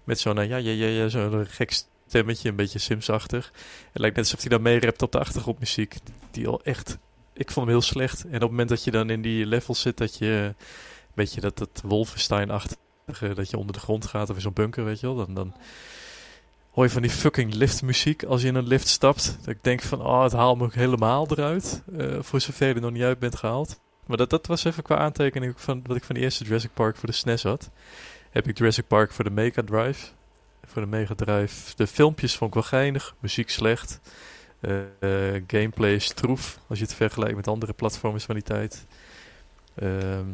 Met 0.04 0.20
zo'n, 0.20 0.36
ja, 0.36 0.58
ja, 0.58 0.72
ja, 0.72 0.88
ja, 0.88 1.08
zo'n 1.08 1.46
gek 1.48 1.84
stemmetje, 2.08 2.50
een 2.50 2.56
beetje 2.56 2.80
Sims-achtig. 2.80 3.52
Het 3.92 4.02
lijkt 4.02 4.16
net 4.16 4.26
alsof 4.26 4.40
hij 4.40 4.50
dan 4.50 4.62
meerept 4.62 5.02
op 5.02 5.12
de 5.12 5.20
achtergrondmuziek. 5.20 5.96
Die 6.32 6.48
al 6.48 6.62
echt, 6.64 6.98
ik 7.34 7.52
vond 7.52 7.66
hem 7.66 7.76
heel 7.76 7.86
slecht. 7.86 8.24
En 8.24 8.36
op 8.36 8.42
het 8.42 8.50
moment 8.50 8.70
dat 8.70 8.84
je 8.84 8.92
dan 8.92 9.10
in 9.10 9.22
die 9.22 9.46
levels 9.46 9.82
zit, 9.82 9.98
dat 9.98 10.18
je, 10.18 10.26
een 10.26 10.56
beetje 11.14 11.42
dat, 11.42 11.58
dat 11.58 11.82
Wolfenstein-achtige, 11.84 13.34
dat 13.34 13.50
je 13.50 13.58
onder 13.58 13.74
de 13.74 13.80
grond 13.80 14.06
gaat 14.06 14.30
of 14.30 14.36
in 14.36 14.42
zo'n 14.42 14.54
bunker, 14.54 14.86
weet 14.86 15.00
je 15.00 15.08
wel. 15.08 15.16
Dan, 15.16 15.34
dan 15.34 15.54
hoor 16.78 16.86
je 16.86 16.92
van 16.92 17.02
die 17.02 17.12
fucking 17.12 17.54
liftmuziek 17.54 18.24
als 18.24 18.42
je 18.42 18.48
in 18.48 18.56
een 18.56 18.68
lift 18.68 18.88
stapt. 18.88 19.38
Dat 19.40 19.48
ik 19.48 19.64
denk 19.64 19.82
van, 19.82 20.02
oh, 20.02 20.24
het 20.24 20.32
haalt 20.32 20.58
me 20.58 20.64
ook 20.64 20.74
helemaal 20.74 21.28
eruit. 21.30 21.84
eh, 21.98 22.18
voor 22.20 22.42
zover 22.42 22.68
je 22.68 22.74
er 22.74 22.82
nog 22.82 22.92
niet 22.92 23.04
uit 23.04 23.20
bent 23.20 23.36
gehaald. 23.36 23.80
Maar 24.06 24.18
dat, 24.18 24.30
dat 24.30 24.48
was 24.48 24.64
even 24.64 24.84
qua 24.84 24.98
aantekening 24.98 25.54
van 25.56 25.82
wat 25.86 25.98
ik 25.98 26.04
van 26.04 26.16
de 26.16 26.22
eerste 26.22 26.44
Jurassic 26.44 26.74
Park 26.74 26.98
voor 26.98 27.10
de 27.10 27.16
SNES 27.16 27.44
had. 27.44 27.70
Heb 28.30 28.48
ik 28.48 28.58
Jurassic 28.58 28.88
Park 28.88 29.12
voor 29.12 29.24
de 29.24 29.30
Mega 29.30 29.62
Drive. 29.64 30.08
Voor 30.66 30.82
de 30.82 30.88
Mega 30.88 31.16
Drive. 31.16 31.76
De 31.76 31.88
filmpjes 31.88 32.36
vond 32.36 32.50
ik 32.50 32.62
wel 32.62 32.80
geinig. 32.80 33.16
Muziek 33.20 33.50
slecht. 33.50 34.00
Eh, 34.60 34.80
eh, 35.00 35.44
gameplay 35.48 36.00
stroef. 36.00 36.60
Als 36.68 36.80
je 36.80 36.86
het 36.86 36.94
vergelijkt 36.94 37.36
met 37.36 37.48
andere 37.48 37.74
platformers 37.74 38.24
van 38.24 38.36
die 38.36 38.44
tijd. 38.44 38.86
Ehm, 39.76 40.26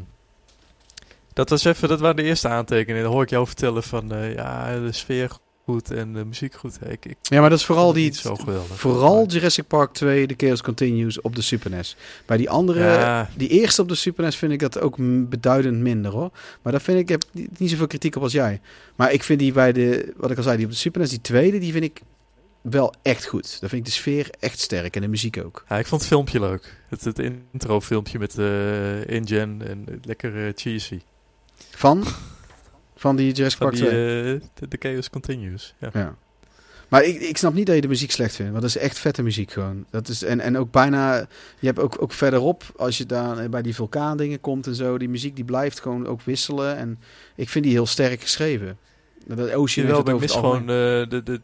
dat 1.32 1.48
was 1.48 1.64
even, 1.64 1.88
dat 1.88 2.00
waren 2.00 2.16
de 2.16 2.22
eerste 2.22 2.48
aantekeningen. 2.48 3.02
Dan 3.02 3.12
hoor 3.12 3.22
ik 3.22 3.30
jou 3.30 3.46
vertellen 3.46 3.82
van, 3.82 4.08
ja, 4.34 4.78
de 4.78 4.92
sfeer 4.92 5.42
goed 5.64 5.90
en 5.90 6.12
de 6.12 6.24
muziek 6.24 6.54
goed. 6.54 6.78
Ik, 6.88 7.04
ik 7.04 7.16
Ja, 7.22 7.40
maar 7.40 7.50
dat 7.50 7.58
is 7.58 7.64
vooral 7.64 7.92
die... 7.92 8.04
niet 8.04 8.16
zo 8.16 8.34
geweldig. 8.34 8.78
Vooral 8.80 9.26
Jurassic 9.26 9.66
Park 9.66 9.92
2, 9.92 10.26
de 10.26 10.34
Chaos 10.36 10.62
Continues 10.62 11.20
op 11.20 11.36
de 11.36 11.42
Super 11.42 11.70
NES. 11.70 11.96
Bij 12.26 12.36
die 12.36 12.50
andere, 12.50 12.80
Ja. 12.80 13.30
die 13.36 13.48
eerste 13.48 13.82
op 13.82 13.88
de 13.88 13.94
Super 13.94 14.24
NES 14.24 14.36
vind 14.36 14.52
ik 14.52 14.58
dat 14.58 14.80
ook 14.80 14.96
beduidend 15.28 15.78
minder 15.78 16.12
hoor. 16.12 16.30
Maar 16.62 16.72
daar 16.72 16.80
vind 16.80 16.98
ik, 16.98 17.08
heb 17.08 17.24
niet 17.58 17.70
zoveel 17.70 17.86
kritiek 17.86 18.16
op 18.16 18.22
als 18.22 18.32
jij. 18.32 18.60
Maar 18.94 19.12
ik 19.12 19.22
vind 19.22 19.38
die 19.38 19.52
bij 19.52 19.72
de, 19.72 20.12
wat 20.16 20.30
ik 20.30 20.36
al 20.36 20.42
zei, 20.42 20.56
die 20.56 20.64
op 20.66 20.70
de 20.72 20.78
Super 20.78 21.00
NES, 21.00 21.10
die 21.10 21.20
tweede, 21.20 21.58
die 21.58 21.72
vind 21.72 21.84
ik 21.84 22.00
wel 22.60 22.94
echt 23.02 23.24
goed. 23.26 23.60
Daar 23.60 23.70
vind 23.70 23.72
ik 23.72 23.84
de 23.84 23.90
sfeer 23.98 24.28
echt 24.40 24.58
sterk 24.60 24.96
en 24.96 25.02
de 25.02 25.08
muziek 25.08 25.38
ook. 25.44 25.64
Ja, 25.68 25.78
ik 25.78 25.86
vond 25.86 26.00
het 26.00 26.10
filmpje 26.10 26.40
leuk. 26.40 26.76
Het, 26.88 27.04
het 27.04 27.18
intro 27.52 27.80
filmpje 27.80 28.18
met 28.18 28.38
eh 28.38 29.06
InGen 29.16 29.62
en 29.68 29.84
lekker 30.02 30.52
cheesy. 30.54 31.00
Van? 31.70 32.04
Van 33.04 33.16
die 33.16 33.32
Jurassic 33.32 33.58
Park 33.58 33.72
die, 33.74 33.84
2. 33.84 34.34
eh, 34.34 34.40
de, 34.68 34.76
Chaos 34.78 35.10
Continues. 35.10 35.74
Ja. 35.78 35.90
Ja. 35.92 36.16
Maar 36.88 37.04
ik, 37.04 37.20
ik 37.20 37.36
snap 37.36 37.54
niet 37.54 37.66
dat 37.66 37.74
je 37.74 37.80
de 37.80 37.88
muziek 37.88 38.10
slecht 38.10 38.34
vindt. 38.34 38.50
Want 38.50 38.62
dat 38.62 38.74
is 38.74 38.82
echt 38.82 38.98
vette 38.98 39.22
muziek 39.22 39.50
gewoon. 39.52 39.84
Dat 39.90 40.08
is, 40.08 40.22
en, 40.22 40.40
en 40.40 40.58
ook 40.58 40.70
bijna... 40.70 41.16
Je 41.58 41.66
hebt 41.66 41.78
ook, 41.78 42.02
ook 42.02 42.12
verderop, 42.12 42.64
als 42.76 42.98
je 42.98 43.06
daar 43.06 43.48
bij 43.48 43.62
die 43.62 43.74
vulkaandingen 43.74 44.40
komt 44.40 44.66
en 44.66 44.74
zo... 44.74 44.98
Die 44.98 45.08
muziek 45.08 45.36
die 45.36 45.44
blijft 45.44 45.80
gewoon 45.80 46.06
ook 46.06 46.22
wisselen. 46.22 46.76
En 46.76 46.98
ik 47.34 47.48
vind 47.48 47.64
die 47.64 47.72
heel 47.74 47.86
sterk 47.86 48.20
geschreven. 48.20 48.78
Dat 49.26 49.52
Ocean 49.52 49.86
het 49.86 50.08
ik 50.08 50.20
mis 50.20 50.32
gewoon 50.32 50.60
eh, 50.60 50.66
de, 50.66 51.20
de, 51.24 51.40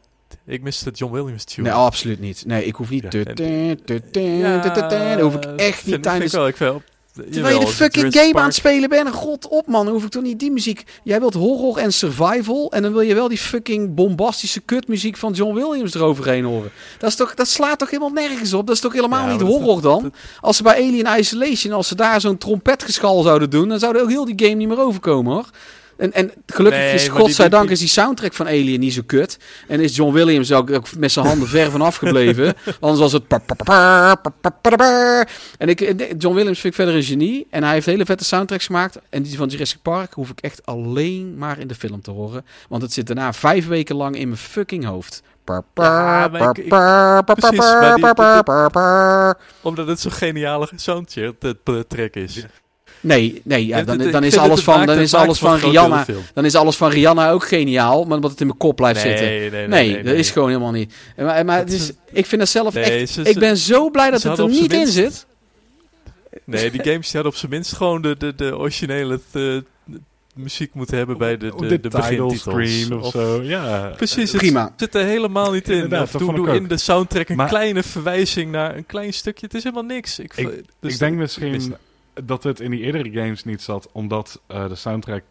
ik 0.46 0.62
mis 0.62 0.78
de 0.78 0.90
John 0.90 1.12
Williams 1.12 1.44
tune. 1.44 1.68
Nee, 1.68 1.76
absoluut 1.76 2.20
niet. 2.20 2.46
Nee, 2.46 2.64
ik 2.64 2.74
hoef 2.74 2.90
niet... 2.90 3.02
Ja, 3.02 3.10
en- 3.10 4.74
Dat 4.74 5.20
hoef 5.20 5.34
ik 5.34 5.44
echt 5.44 5.86
niet 5.86 6.02
tijdens... 6.02 6.32
Ik 6.34 6.56
wel, 6.56 6.76
ik 6.76 6.82
Terwijl 7.30 7.58
je 7.58 7.64
de 7.64 7.70
fucking 7.72 8.12
game 8.14 8.34
aan 8.34 8.44
het 8.44 8.54
spelen 8.54 8.88
bent. 8.88 9.08
God 9.10 9.48
op 9.48 9.66
man, 9.66 9.88
hoef 9.88 10.04
ik 10.04 10.10
toch 10.10 10.22
niet 10.22 10.38
die 10.38 10.50
muziek. 10.50 10.84
Jij 11.04 11.20
wilt 11.20 11.34
horror 11.34 11.76
en 11.76 11.92
survival. 11.92 12.72
En 12.72 12.82
dan 12.82 12.92
wil 12.92 13.00
je 13.00 13.14
wel 13.14 13.28
die 13.28 13.38
fucking 13.38 13.94
bombastische 13.94 14.60
kutmuziek 14.60 15.16
van 15.16 15.32
John 15.32 15.54
Williams 15.54 15.94
eroverheen 15.94 16.44
horen. 16.44 16.70
Dat, 16.98 17.10
is 17.10 17.16
toch, 17.16 17.34
dat 17.34 17.48
slaat 17.48 17.78
toch 17.78 17.90
helemaal 17.90 18.12
nergens 18.12 18.52
op? 18.52 18.66
Dat 18.66 18.74
is 18.74 18.80
toch 18.82 18.92
helemaal 18.92 19.26
Ja, 19.26 19.32
niet 19.32 19.40
horror 19.40 19.80
dan? 19.80 20.02
dat- 20.02 20.12
Als 20.40 20.56
ze 20.56 20.62
bij 20.62 20.74
Alien 20.74 21.18
Isolation, 21.18 21.72
als 21.72 21.88
ze 21.88 21.94
daar 21.94 22.20
zo'n 22.20 22.38
trompetgeschal 22.38 23.22
zouden 23.22 23.50
doen, 23.50 23.68
dan 23.68 23.78
zou 23.78 23.96
er 23.96 24.02
ook 24.02 24.08
heel 24.08 24.24
die 24.24 24.46
game 24.46 24.54
niet 24.54 24.68
meer 24.68 24.80
overkomen 24.80 25.32
hoor. 25.32 25.46
En, 26.00 26.12
en 26.12 26.32
gelukkig 26.46 26.80
Nee, 26.80 26.94
is, 26.94 27.08
godzijdank 27.08 27.62
die- 27.62 27.72
is 27.72 27.78
die 27.78 27.88
soundtrack 27.88 28.32
van 28.34 28.46
Alien 28.46 28.80
niet 28.80 28.92
zo 28.92 29.02
kut. 29.06 29.38
En 29.68 29.80
is 29.80 29.96
John 29.96 30.12
Williams 30.12 30.52
ook, 30.52 30.70
ook 30.70 30.96
met 30.96 31.12
zijn 31.12 31.26
handen 31.26 31.48
ver 31.48 31.70
van 31.70 31.80
afgebleven. 31.80 32.54
Anders 32.80 33.00
was 33.00 33.12
het... 33.12 33.22
En 35.58 35.68
ik, 35.68 35.80
John 36.18 36.34
Williams 36.34 36.60
vind 36.60 36.74
ik 36.74 36.74
verder 36.74 36.94
een 36.94 37.02
genie. 37.02 37.46
En 37.50 37.62
hij 37.62 37.72
heeft 37.72 37.86
hele 37.86 38.04
vette 38.04 38.24
soundtracks 38.24 38.66
gemaakt. 38.66 38.98
En 39.08 39.22
die 39.22 39.36
van 39.36 39.48
Jurassic 39.48 39.82
Park 39.82 40.12
hoef 40.12 40.30
ik 40.30 40.40
echt 40.40 40.66
alleen 40.66 41.38
maar 41.38 41.58
in 41.58 41.66
de 41.68 41.74
film 41.74 42.00
te 42.00 42.10
horen. 42.10 42.44
Want 42.68 42.82
het 42.82 42.92
zit 42.92 43.06
daarna 43.06 43.32
vijf 43.32 43.66
weken 43.66 43.96
lang 43.96 44.16
in 44.16 44.28
mijn 44.28 44.40
fucking 44.40 44.84
hoofd. 44.84 45.22
Omdat 49.62 49.86
het 49.86 50.00
zo'n 50.00 50.12
geniale 50.12 50.68
soundtrack 50.76 52.14
is. 52.14 52.44
Nee, 53.02 53.40
nee 53.44 53.66
ja, 53.66 53.82
dan, 53.82 53.98
dan 54.10 54.24
is 54.24 54.36
alles 54.38 54.60
van, 54.60 54.86
dan 54.86 54.98
is 54.98 55.14
alles 55.14 55.38
van 55.38 55.56
Rihanna. 55.58 56.04
Dan 56.34 56.44
is 56.44 56.54
alles 56.54 56.76
van 56.76 56.90
Rihanna 56.90 57.30
ook 57.30 57.44
geniaal, 57.48 58.04
maar 58.04 58.14
omdat 58.16 58.30
het 58.30 58.40
in 58.40 58.46
mijn 58.46 58.58
kop 58.58 58.76
blijft 58.76 59.00
zitten. 59.00 59.24
Nee, 59.26 59.50
nee, 59.50 59.66
Nee, 59.68 59.92
nee. 59.92 60.02
dat 60.02 60.14
is 60.14 60.30
gewoon 60.30 60.48
helemaal 60.48 60.70
niet. 60.72 60.94
Maar, 61.16 61.44
maar 61.44 61.58
het 61.58 61.72
is, 61.72 61.90
ik 62.12 62.26
vind 62.26 62.40
dat 62.40 62.50
zelf 62.50 62.74
Nee, 62.74 62.84
echt... 62.84 63.10
ze- 63.10 63.20
ik 63.20 63.32
ze- 63.32 63.38
ben 63.38 63.56
zo 63.56 63.90
blij 63.90 64.10
dat 64.10 64.20
ze 64.20 64.28
het 64.28 64.38
er 64.38 64.48
niet 64.48 64.72
in 64.72 64.86
zit. 64.86 65.26
Nee, 66.44 66.70
die 66.70 66.82
games 66.82 67.06
die 67.06 67.12
hadden 67.12 67.32
op 67.32 67.36
zijn 67.36 67.50
minst 67.50 67.72
gewoon 67.72 68.02
de, 68.02 68.16
de, 68.18 68.34
de 68.34 68.56
originele 68.58 69.20
eh, 69.32 69.42
muziek 70.34 70.74
moeten 70.74 70.96
hebben 70.96 71.18
bij 71.18 71.36
de, 71.36 71.52
de, 71.58 71.66
de, 71.80 71.88
de 71.88 72.02
screen 72.36 72.92
of, 72.92 73.02
Of- 73.04 73.10
zo. 73.12 73.42
Ja. 73.42 73.92
Precies, 73.96 74.32
het 74.32 74.40
Prima. 74.40 74.72
zit 74.76 74.94
er 74.94 75.04
helemaal 75.04 75.52
niet 75.52 75.68
in. 75.68 76.00
Of 76.00 76.10
doe, 76.10 76.54
in 76.54 76.68
de 76.68 76.76
soundtrack 76.76 77.28
een 77.28 77.36
Maar- 77.36 77.48
kleine 77.48 77.82
verwijzing 77.82 78.50
naar 78.50 78.76
een 78.76 78.86
klein 78.86 79.12
stukje. 79.12 79.46
Het 79.46 79.54
is 79.54 79.62
helemaal 79.62 79.84
niks. 79.84 80.18
Ik, 80.18 80.32
Ik- 80.36 80.62
dus 80.80 80.92
ik 80.92 80.98
denk 80.98 81.16
mis 81.16 81.38
misschien 81.38 81.74
dat 82.24 82.42
het 82.42 82.60
in 82.60 82.70
die 82.70 82.80
eerdere 82.80 83.10
games 83.10 83.44
niet 83.44 83.62
zat, 83.62 83.88
omdat 83.92 84.40
eh, 84.46 84.68
de 84.68 84.74
soundtrack 84.74 85.22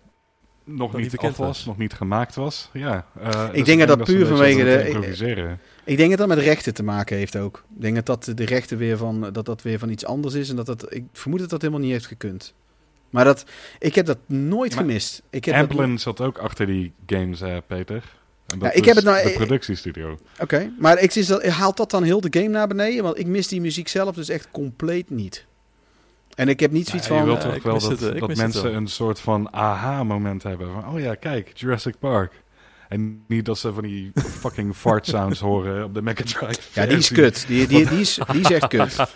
nog 0.64 0.98
niet 0.98 1.18
af 1.18 1.38
was, 1.38 1.48
was. 1.48 1.66
nog 1.66 1.78
niet 1.78 1.94
gemaakt 1.94 2.36
was. 2.36 2.70
Ja, 2.74 3.06
eh, 3.22 3.52
dus 3.52 3.64
denk 3.64 3.80
dat 3.80 3.88
dat 3.98 4.04
puur 4.04 4.26
vanwege 4.26 4.64
de- 4.64 4.86
improviseren. 4.90 5.60
Ik 5.84 5.98
denk 5.98 6.10
dat 6.10 6.20
dat 6.20 6.28
met 6.28 6.38
rechten 6.38 6.74
te 6.74 6.84
maken 6.84 7.18
heeft 7.18 7.36
ook. 7.36 7.64
Ik 7.76 7.82
denk 7.82 7.96
dat 7.96 8.06
dat 8.06 8.38
de 8.38 8.46
rechten 8.46 8.78
weer 8.78 8.98
van, 8.98 9.30
dat 9.32 9.46
dat 9.46 9.62
weer 9.62 9.80
van 9.80 9.90
iets 9.90 10.06
anders 10.06 10.34
is. 10.34 10.50
En 10.50 10.56
dat 10.56 10.66
dat, 10.66 10.94
ik 10.94 11.04
vermoed 11.14 11.40
dat 11.40 11.50
dat 11.50 11.62
helemaal 11.62 11.82
niet 11.84 11.92
heeft 11.92 12.06
gekund. 12.06 12.54
Maar 13.10 13.24
dat, 13.26 13.46
ik 13.80 13.96
heb 13.96 14.06
dat 14.06 14.18
nooit 14.26 14.76
Maar 14.76 14.84
gemist. 14.84 15.22
Ik 15.30 15.46
heb 15.46 15.70
dat- 15.70 16.00
zat 16.02 16.22
ook 16.22 16.38
achter 16.38 16.66
die 16.66 16.92
games, 17.06 17.40
Peter. 17.68 18.04
En 18.48 18.60
dat 18.60 18.72
Ja, 18.72 18.78
ik 18.78 18.86
heb 18.86 18.96
het 18.96 19.06
nou- 19.06 19.24
de 19.24 19.30
ik- 19.30 19.36
productiestudio. 19.36 20.20
Oké, 20.40 20.72
maar 20.80 21.00
ik 21.00 21.12
zie 21.12 21.26
dat, 21.26 21.46
haalt 21.46 21.78
dat 21.78 21.92
dan 21.92 22.04
heel 22.04 22.22
de 22.22 22.28
game 22.40 22.48
naar 22.50 22.68
beneden? 22.68 23.04
Want 23.04 23.20
ik 23.20 23.28
mis 23.28 23.48
die 23.48 23.62
muziek 23.62 23.88
zelf 23.88 24.16
dus 24.16 24.30
echt 24.30 24.48
compleet 24.52 25.10
niet. 25.10 25.46
En 26.40 26.48
ik 26.48 26.60
heb 26.60 26.72
niet 26.72 26.88
zoiets 26.88 27.08
Ja, 27.08 27.14
je 27.14 27.20
van... 27.20 27.30
wilt 27.30 27.44
eh, 27.44 27.52
toch 27.52 27.64
wel 27.64 27.80
dat, 27.80 27.90
het, 27.90 28.14
eh, 28.14 28.20
dat 28.20 28.36
mensen 28.36 28.76
een 28.76 28.88
soort 28.88 29.20
van 29.20 29.54
aha-moment 29.54 30.44
hebben. 30.44 30.72
Van, 30.72 30.88
oh 30.88 31.00
ja, 31.00 31.16
kijk, 31.16 31.52
Jurassic 31.54 31.96
Park. 32.00 32.32
En 32.90 33.24
niet 33.28 33.46
dat 33.46 33.58
ze 33.58 33.74
van 33.74 33.84
die 33.84 34.12
fucking 34.42 34.76
fart 34.76 35.08
sounds 35.08 35.40
horen 35.40 35.84
op 35.84 35.94
de 35.94 36.02
Mega 36.02 36.24
Drive. 36.24 36.60
Ja, 36.74 36.86
die 36.86 36.98
is 36.98 37.12
kut. 37.12 37.48
Die, 37.48 37.68
die, 37.68 37.90
die, 37.90 38.00
is, 38.00 38.20
die 38.32 38.42
is 38.42 38.52
echt 38.52 38.68
kut. 38.68 38.96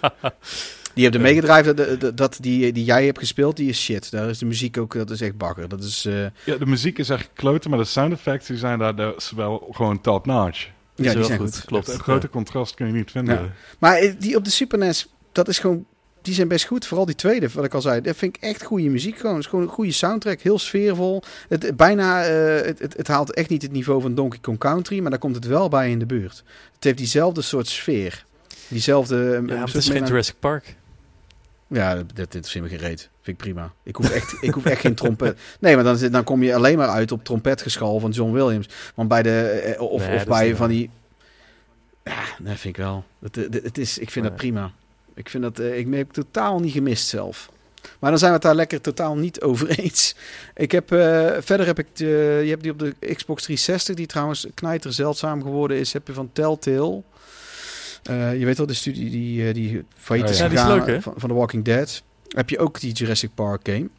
Die 0.93 1.05
op 1.05 1.11
de 1.11 1.19
Mega 1.19 1.41
Drive, 1.41 1.73
dat, 1.73 2.01
dat, 2.01 2.17
dat, 2.17 2.37
die, 2.41 2.73
die 2.73 2.83
jij 2.83 3.05
hebt 3.05 3.19
gespeeld, 3.19 3.57
die 3.57 3.69
is 3.69 3.81
shit. 3.81 4.11
Daar 4.11 4.29
is 4.29 4.37
de 4.37 4.45
muziek 4.45 4.77
ook, 4.77 4.93
dat 4.93 5.09
is 5.09 5.21
echt 5.21 5.37
bakker. 5.37 5.69
Dat 5.69 5.83
is, 5.83 6.05
eh, 6.05 6.21
Ja, 6.43 6.57
de 6.57 6.65
muziek 6.65 6.97
is 6.97 7.09
echt 7.09 7.29
kloten, 7.33 7.69
maar 7.69 7.79
de 7.79 7.85
sound 7.85 8.13
effects 8.13 8.47
die 8.47 8.57
zijn 8.57 8.79
daar 8.79 8.95
dat 8.95 9.17
is 9.17 9.31
wel 9.31 9.67
gewoon 9.71 10.01
top-notch. 10.01 10.65
ja, 10.65 10.71
die 10.95 11.13
wel 11.13 11.23
zijn 11.23 11.39
goed. 11.39 11.55
goed. 11.55 11.65
Klopt. 11.65 11.87
Een 11.87 11.99
grote 11.99 12.29
contrast 12.29 12.73
kun 12.73 12.87
je 12.87 12.93
niet 12.93 13.11
vinden. 13.11 13.35
Ja. 13.35 13.49
Maar 13.79 14.15
die 14.19 14.35
op 14.35 14.43
de 14.43 14.51
Super 14.51 14.77
NES, 14.77 15.07
dat 15.31 15.47
is 15.47 15.59
gewoon, 15.59 15.85
die 16.23 16.33
zijn 16.33 16.47
best 16.47 16.65
goed. 16.65 16.85
Vooral 16.85 17.05
die 17.05 17.15
tweede, 17.15 17.49
wat 17.53 17.65
ik 17.65 17.73
al 17.73 17.81
zei. 17.81 18.01
Dat 18.01 18.15
vind 18.15 18.35
ik 18.35 18.41
echt 18.43 18.63
goede 18.63 18.89
muziek. 18.89 19.17
Gewoon, 19.17 19.35
het 19.35 19.43
is 19.43 19.49
gewoon 19.49 19.65
een 19.65 19.71
goede 19.71 19.91
soundtrack, 19.91 20.41
heel 20.41 20.59
sfeervol. 20.59 21.23
Het, 21.49 21.75
bijna, 21.77 22.23
eh, 22.25 22.65
het, 22.65 22.79
het, 22.79 22.97
het 22.97 23.07
haalt 23.07 23.33
echt 23.33 23.49
niet 23.49 23.61
het 23.61 23.71
niveau 23.71 24.01
van 24.01 24.15
Donkey 24.15 24.39
Kong 24.41 24.57
Country, 24.59 24.99
maar 24.99 25.09
daar 25.09 25.19
komt 25.19 25.35
het 25.35 25.45
wel 25.45 25.69
bij 25.69 25.91
in 25.91 25.99
de 25.99 26.05
buurt. 26.05 26.43
Het 26.75 26.83
heeft 26.83 26.97
diezelfde 26.97 27.41
soort 27.41 27.67
sfeer. 27.67 28.25
Diezelfde... 28.67 29.25
eh, 29.25 29.33
Ja, 29.33 29.39
maar 29.41 29.57
het 29.65 29.75
is 29.75 29.89
geen 29.89 30.05
Jurassic 30.05 30.35
Park. 30.39 30.75
Ja, 31.67 31.95
dat, 31.95 32.05
dat 32.07 32.17
interesseert 32.33 32.63
me 32.63 32.69
geen 32.69 32.79
reet. 32.79 32.99
Vind 33.21 33.37
ik 33.37 33.43
prima. 33.43 33.73
Ik 33.83 33.95
hoef 33.95 34.09
echt, 34.09 34.35
ik 34.41 34.53
hoef 34.53 34.65
echt 34.65 34.81
geen 34.81 34.95
trompet. 34.95 35.39
Nee, 35.59 35.75
maar 35.75 35.83
dan, 35.83 35.97
dan 36.11 36.23
kom 36.23 36.43
je 36.43 36.55
alleen 36.55 36.77
maar 36.77 36.87
uit 36.87 37.11
op 37.11 37.23
trompetgeschal 37.23 37.99
van 37.99 38.11
John 38.11 38.31
Williams. 38.31 38.69
Want 38.95 39.07
bij 39.09 39.23
de... 39.23 39.39
eh, 39.39 39.81
Of, 39.81 40.07
Nee, 40.07 40.15
of 40.15 40.25
bij 40.25 40.55
van 40.55 40.69
die... 40.69 40.89
Ja, 42.03 42.21
dat 42.39 42.57
vind 42.59 42.77
ik 42.77 42.83
wel. 42.83 43.03
Het, 43.21 43.35
het, 43.35 43.53
het 43.63 43.77
is, 43.77 43.97
ik 43.97 44.09
vind 44.09 44.25
dat 44.25 44.35
prima. 44.35 44.71
Ik 45.15 45.29
vind 45.29 45.43
dat... 45.43 45.59
eh, 45.59 45.77
Ik 45.77 45.93
heb 45.93 46.11
totaal 46.11 46.59
niet 46.59 46.71
gemist 46.73 47.07
zelf. 47.07 47.51
Maar 47.99 48.09
dan 48.09 48.19
zijn 48.19 48.31
we 48.31 48.37
het 48.37 48.45
daar 48.45 48.55
lekker 48.55 48.81
totaal 48.81 49.15
niet 49.15 49.41
over 49.49 49.69
eens. 49.79 50.15
Ik 50.55 50.71
heb, 50.71 50.91
eh, 50.91 51.31
verder 51.39 51.65
heb 51.65 51.79
ik... 51.79 51.87
De, 51.93 52.41
je 52.43 52.49
hebt 52.49 52.61
die 52.63 52.71
op 52.71 52.79
de 52.79 52.95
Xbox 52.99 53.43
360, 53.43 53.95
die 53.95 54.05
trouwens 54.07 54.47
knijter 54.53 54.93
zeldzaam 54.93 55.41
geworden 55.41 55.77
is. 55.77 55.93
Heb 55.93 56.07
je 56.07 56.13
van 56.13 56.29
Telltale. 56.33 57.01
Eh, 58.03 58.39
je 58.39 58.45
weet 58.45 58.57
wel, 58.57 58.65
de 58.65 58.73
studie 58.73 59.09
die, 59.09 59.53
die 59.53 59.83
failliet 59.97 60.25
Oh, 60.25 60.31
is 60.31 60.37
ja. 60.37 60.43
Ja, 60.43 60.49
die 60.49 60.59
is 60.59 60.65
leuk, 60.65 60.85
hè? 60.87 61.01
van, 61.01 61.13
van 61.17 61.29
The 61.29 61.35
Walking 61.35 61.63
Dead. 61.65 62.03
Heb 62.27 62.49
je 62.49 62.59
ook 62.59 62.79
die 62.79 62.91
Jurassic 62.93 63.29
Park 63.35 63.59
game. 63.63 63.89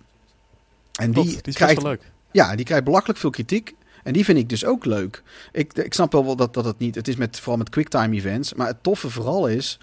En 1.00 1.12
die, 1.12 1.38
die 1.42 1.54
krijgt, 1.54 1.82
wel 1.82 1.90
leuk. 1.90 2.02
ja, 2.32 2.56
die 2.56 2.64
krijgt 2.64 2.84
belachelijk 2.84 3.18
veel 3.18 3.30
kritiek. 3.30 3.74
En 4.02 4.12
die 4.12 4.24
vind 4.24 4.38
ik 4.38 4.48
dus 4.48 4.64
ook 4.64 4.84
leuk. 4.84 5.22
Ik, 5.52 5.72
ik 5.72 5.94
snap 5.94 6.12
wel 6.12 6.36
dat, 6.36 6.54
dat 6.54 6.64
het 6.64 6.78
niet... 6.78 6.94
Het 6.94 7.08
is 7.08 7.16
met, 7.16 7.38
vooral 7.40 7.56
met 7.56 7.68
quicktime 7.70 8.16
events. 8.16 8.54
Maar 8.54 8.66
het 8.66 8.82
toffe 8.82 9.10
vooral 9.10 9.46
is 9.48 9.78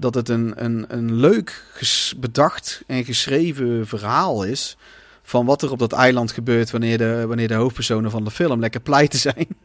dat 0.00 0.14
het 0.14 0.28
een, 0.28 0.64
een, 0.64 0.84
een 0.88 1.14
leuk 1.14 1.64
ges- 1.72 2.14
bedacht 2.16 2.82
en 2.86 3.04
geschreven 3.04 3.86
verhaal 3.86 4.42
is... 4.44 4.76
van 5.22 5.46
wat 5.46 5.62
er 5.62 5.70
op 5.70 5.78
dat 5.78 5.92
eiland 5.92 6.32
gebeurt 6.32 6.70
wanneer 6.70 6.98
de, 6.98 7.24
wanneer 7.26 7.48
de 7.48 7.54
hoofdpersonen 7.54 8.10
van 8.10 8.24
de 8.24 8.30
film 8.30 8.60
lekker 8.60 8.80
pleiten 8.80 9.18
zijn. 9.18 9.46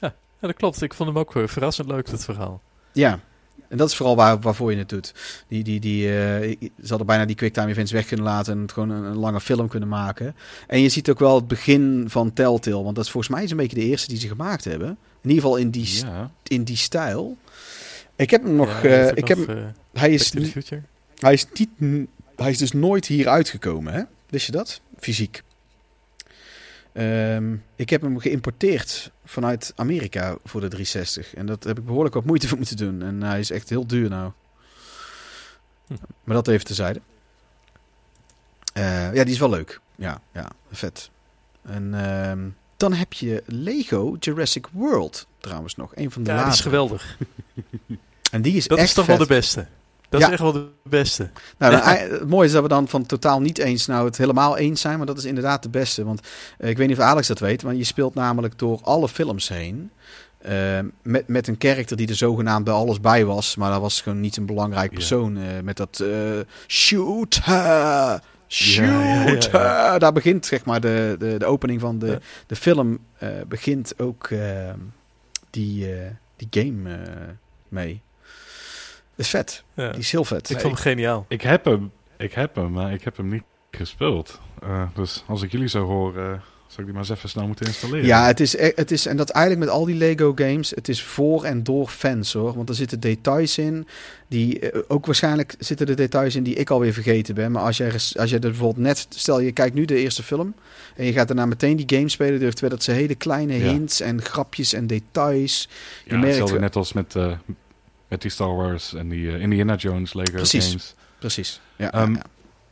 Ja, 0.00 0.14
dat 0.40 0.54
klopt. 0.56 0.82
Ik 0.82 0.94
vond 0.94 1.08
hem 1.08 1.18
ook 1.18 1.36
eh, 1.36 1.42
verrassend 1.46 1.88
leuk, 1.88 2.10
dat 2.10 2.24
verhaal. 2.24 2.62
Ja, 2.92 3.20
en 3.68 3.76
dat 3.76 3.88
is 3.88 3.96
vooral 3.96 4.16
waar, 4.16 4.40
waarvoor 4.40 4.72
je 4.72 4.78
het 4.78 4.88
doet. 4.88 5.14
Die, 5.48 5.64
die, 5.64 5.80
die, 5.80 6.06
eh, 6.18 6.56
ze 6.60 6.88
hadden 6.88 7.06
bijna 7.06 7.24
die 7.24 7.36
quicktime 7.36 7.66
events 7.68 7.92
weg 7.92 8.06
kunnen 8.06 8.26
laten 8.26 8.52
en 8.54 8.60
het 8.60 8.72
gewoon 8.72 8.90
een, 8.90 9.04
een 9.04 9.16
lange 9.18 9.40
film 9.40 9.68
kunnen 9.68 9.88
maken. 9.88 10.36
En 10.66 10.80
je 10.80 10.88
ziet 10.88 11.10
ook 11.10 11.18
wel 11.18 11.34
het 11.34 11.48
begin 11.48 12.04
van 12.08 12.32
Telltale, 12.32 12.82
want 12.82 12.96
dat 12.96 13.04
is 13.04 13.10
volgens 13.10 13.32
mij 13.34 13.44
is 13.44 13.50
een 13.50 13.56
beetje 13.56 13.76
de 13.78 13.84
eerste 13.84 14.08
die 14.08 14.18
ze 14.18 14.28
gemaakt 14.28 14.64
hebben. 14.64 14.88
In 15.22 15.28
ieder 15.30 15.42
geval 15.42 15.56
in 15.56 15.70
die, 15.70 15.98
Ja. 16.04 16.30
in 16.42 16.64
die 16.64 16.76
stijl. 16.76 17.36
Ik 18.18 18.30
heb 18.30 18.42
hem 18.42 18.54
nog, 18.54 18.82
Ja, 18.82 18.88
eh, 18.88 19.08
ik 19.14 19.28
heb, 19.28 19.38
nog, 19.38 19.46
hem- 19.46 19.58
eh, 19.58 20.00
hij, 20.00 20.10
is, 20.10 20.32
hij, 20.32 21.32
is 21.32 21.46
niet, 21.78 22.08
hij 22.36 22.50
is 22.50 22.58
dus 22.58 22.72
nooit 22.72 23.06
hier 23.06 23.28
uitgekomen, 23.28 23.92
hè? 23.92 24.02
Wist 24.28 24.46
je 24.46 24.52
dat? 24.52 24.80
Fysiek. 24.98 25.42
Ehm, 26.92 27.54
ik 27.76 27.90
heb 27.90 28.02
hem 28.02 28.18
geïmporteerd 28.18 29.10
vanuit 29.24 29.72
Amerika 29.76 30.36
voor 30.44 30.60
de 30.60 30.68
360. 30.68 31.34
En 31.34 31.46
dat 31.46 31.64
heb 31.64 31.78
ik 31.78 31.84
behoorlijk 31.84 32.14
wat 32.14 32.24
moeite 32.24 32.46
voor 32.48 32.56
moeten 32.58 32.76
doen. 32.76 33.02
En 33.02 33.22
hij 33.22 33.38
is 33.38 33.50
echt 33.50 33.68
heel 33.68 33.86
duur 33.86 34.08
nou. 34.08 34.32
Hm. 35.86 35.94
Maar 36.24 36.34
dat 36.36 36.48
even 36.48 36.64
terzijde. 36.66 37.00
Eh 38.72 39.14
ja, 39.14 39.24
die 39.24 39.32
is 39.32 39.38
wel 39.38 39.50
leuk. 39.50 39.80
Ja, 39.96 40.20
ja 40.32 40.48
vet. 40.72 41.10
En 41.62 41.94
ehm, 41.94 42.48
dan 42.76 42.92
heb 42.92 43.12
je 43.12 43.42
Lego 43.46 44.16
Jurassic 44.20 44.66
World 44.72 45.26
trouwens 45.38 45.76
nog. 45.76 45.96
Een 45.96 46.10
van 46.10 46.22
de 46.22 46.30
Ja, 46.30 46.34
die 46.34 46.42
is 46.44 46.48
laatste. 46.48 46.68
geweldig. 46.68 47.16
En 48.30 48.42
die 48.42 48.56
is 48.56 48.66
Dat 48.66 48.78
echt 48.78 48.88
is 48.88 48.94
toch 48.94 49.04
vet. 49.04 49.16
wel 49.18 49.26
de 49.26 49.34
beste. 49.34 49.66
Dat 50.08 50.20
Ja. 50.20 50.26
is 50.26 50.32
echt 50.32 50.42
wel 50.42 50.52
de 50.52 50.66
beste. 50.82 51.30
Nou, 51.58 51.72
dan, 51.72 51.82
het 51.84 52.28
mooie 52.28 52.46
is 52.46 52.52
dat 52.52 52.62
we 52.62 52.68
dan 52.68 52.88
van 52.88 53.06
totaal 53.06 53.40
niet 53.40 53.58
eens 53.58 53.86
nou 53.86 54.04
het 54.06 54.16
helemaal 54.16 54.56
eens 54.56 54.80
zijn, 54.80 54.96
maar 54.98 55.06
dat 55.06 55.18
is 55.18 55.24
inderdaad 55.24 55.62
de 55.62 55.68
beste. 55.68 56.04
Want 56.04 56.20
eh, 56.58 56.68
ik 56.70 56.76
weet 56.76 56.88
niet 56.88 56.98
of 56.98 57.02
Alex 57.04 57.26
dat 57.26 57.38
weet, 57.38 57.62
maar 57.62 57.74
je 57.74 57.84
speelt 57.84 58.14
namelijk 58.14 58.58
door 58.58 58.78
alle 58.82 59.08
films 59.08 59.48
heen. 59.48 59.90
eh, 60.38 60.78
met, 61.02 61.28
met 61.28 61.48
een 61.48 61.58
karakter 61.58 61.96
die 61.96 62.08
er 62.08 62.14
zogenaamd 62.14 62.64
bij 62.64 62.74
alles 62.74 63.00
bij 63.00 63.24
was, 63.24 63.56
maar 63.56 63.70
dat 63.70 63.80
was 63.80 64.00
gewoon 64.00 64.20
niet 64.20 64.36
een 64.36 64.46
belangrijk 64.46 64.90
Ja. 64.90 64.96
persoon. 64.96 65.36
eh, 65.36 65.42
met 65.62 65.76
dat 65.76 66.04
shoot 66.66 67.40
her, 67.42 68.20
Shoot! 68.50 69.48
Ja, 69.52 69.98
daar 69.98 70.12
begint 70.12 70.46
zeg 70.46 70.64
maar 70.64 70.80
de, 70.80 71.16
de, 71.18 71.34
de 71.38 71.44
opening 71.46 71.80
van 71.80 71.98
de, 71.98 72.18
de 72.46 72.56
film. 72.56 72.98
begint 73.48 73.98
ook 73.98 74.28
die, 75.50 75.86
die 76.36 76.48
game 76.50 76.98
mee. 77.68 78.00
Dat 79.18 79.26
is 79.26 79.32
vet. 79.32 79.64
Ja. 79.74 79.90
Die 79.90 80.00
is 80.00 80.10
heel 80.12 80.24
vet. 80.24 80.50
Ik 80.50 80.60
vond 80.60 80.74
hem 80.74 80.82
geniaal. 80.82 81.24
Ik 81.28 81.42
heb 81.42 81.64
hem, 81.64 81.90
ik 82.18 82.32
heb 82.32 82.54
hem, 82.54 82.70
maar 82.72 82.92
ik 82.92 83.04
heb 83.04 83.16
hem 83.16 83.28
niet 83.28 83.42
gespeeld. 83.70 84.40
Eh, 84.62 84.82
dus 84.94 85.24
als 85.26 85.42
ik 85.42 85.52
jullie 85.52 85.68
zo 85.68 85.84
hoor, 85.86 86.16
eh, 86.16 86.24
zou 86.66 86.78
ik 86.78 86.84
die 86.84 86.92
maar 86.92 87.02
eens 87.02 87.10
even 87.10 87.28
snel 87.28 87.46
moeten 87.46 87.66
installeren. 87.66 88.06
Ja, 88.06 88.26
het 88.26 88.40
is, 88.40 88.56
e- 88.56 88.72
het 88.74 88.90
is, 88.90 89.06
en 89.06 89.16
dat 89.16 89.30
eigenlijk 89.30 89.66
met 89.66 89.74
al 89.74 89.84
die 89.84 89.94
Lego 89.94 90.32
games, 90.34 90.70
het 90.70 90.88
is 90.88 91.02
voor 91.02 91.44
en 91.44 91.62
door 91.62 91.88
fans 91.88 92.32
hoor. 92.32 92.54
Want 92.54 92.68
er 92.68 92.74
zitten 92.74 93.00
details 93.00 93.58
in, 93.58 93.86
die 94.28 94.58
eh, 94.60 94.80
ook 94.88 95.06
waarschijnlijk 95.06 95.54
zitten 95.58 95.86
er 95.86 95.96
details 95.96 96.34
in 96.34 96.42
die 96.42 96.54
ik 96.54 96.70
alweer 96.70 96.92
vergeten 96.92 97.34
ben. 97.34 97.52
Maar 97.52 97.62
als 97.62 97.76
jij, 97.76 97.92
als 97.92 98.12
jij 98.12 98.30
er 98.32 98.40
bijvoorbeeld 98.40 98.86
net, 98.86 99.06
stel 99.08 99.40
je 99.40 99.52
kijkt 99.52 99.74
nu 99.74 99.84
de 99.84 99.96
eerste 99.98 100.22
film 100.22 100.54
en 100.96 101.04
je 101.04 101.12
gaat 101.12 101.26
daarna 101.26 101.46
meteen 101.46 101.76
die 101.76 101.96
game 101.98 102.08
spelen, 102.08 102.40
durft 102.40 102.60
wel 102.60 102.70
dat 102.70 102.82
ze 102.82 102.90
hele 102.92 103.14
kleine 103.14 103.58
Ja. 103.58 103.70
hints 103.72 104.00
en 104.00 104.22
grapjes 104.22 104.72
en 104.72 104.86
details. 104.86 105.68
Je 106.04 106.10
ja, 106.10 106.16
merkt 106.16 106.28
hetzelfde 106.28 106.58
net 106.60 106.76
als 106.76 106.92
met, 106.92 107.14
eh, 107.16 107.32
met 108.08 108.22
die 108.22 108.30
Star 108.30 108.54
Wars 108.56 108.94
en 108.94 109.08
die 109.08 109.32
eh, 109.32 109.40
Indiana 109.40 109.74
Jones 109.74 110.12
Lego 110.14 110.32
Precies. 110.32 110.66
games. 110.66 110.94
Precies. 111.18 111.60
Ja, 111.76 111.92
Ehm, 111.92 112.14
ja, 112.14 112.22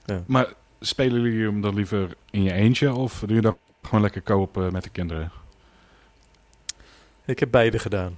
ja. 0.04 0.22
Maar 0.26 0.46
spelen 0.80 1.20
jullie 1.22 1.44
hem 1.46 1.60
dan 1.60 1.74
liever 1.74 2.08
in 2.30 2.42
je 2.42 2.52
eentje 2.52 2.92
of 2.92 3.22
doe 3.26 3.34
je 3.36 3.42
dat 3.42 3.56
gewoon 3.82 4.00
lekker 4.00 4.20
koop 4.22 4.56
eh, 4.56 4.68
met 4.70 4.82
de 4.82 4.90
kinderen? 4.90 5.30
Ik 7.24 7.38
heb 7.38 7.50
beide 7.50 7.78
gedaan. 7.78 8.16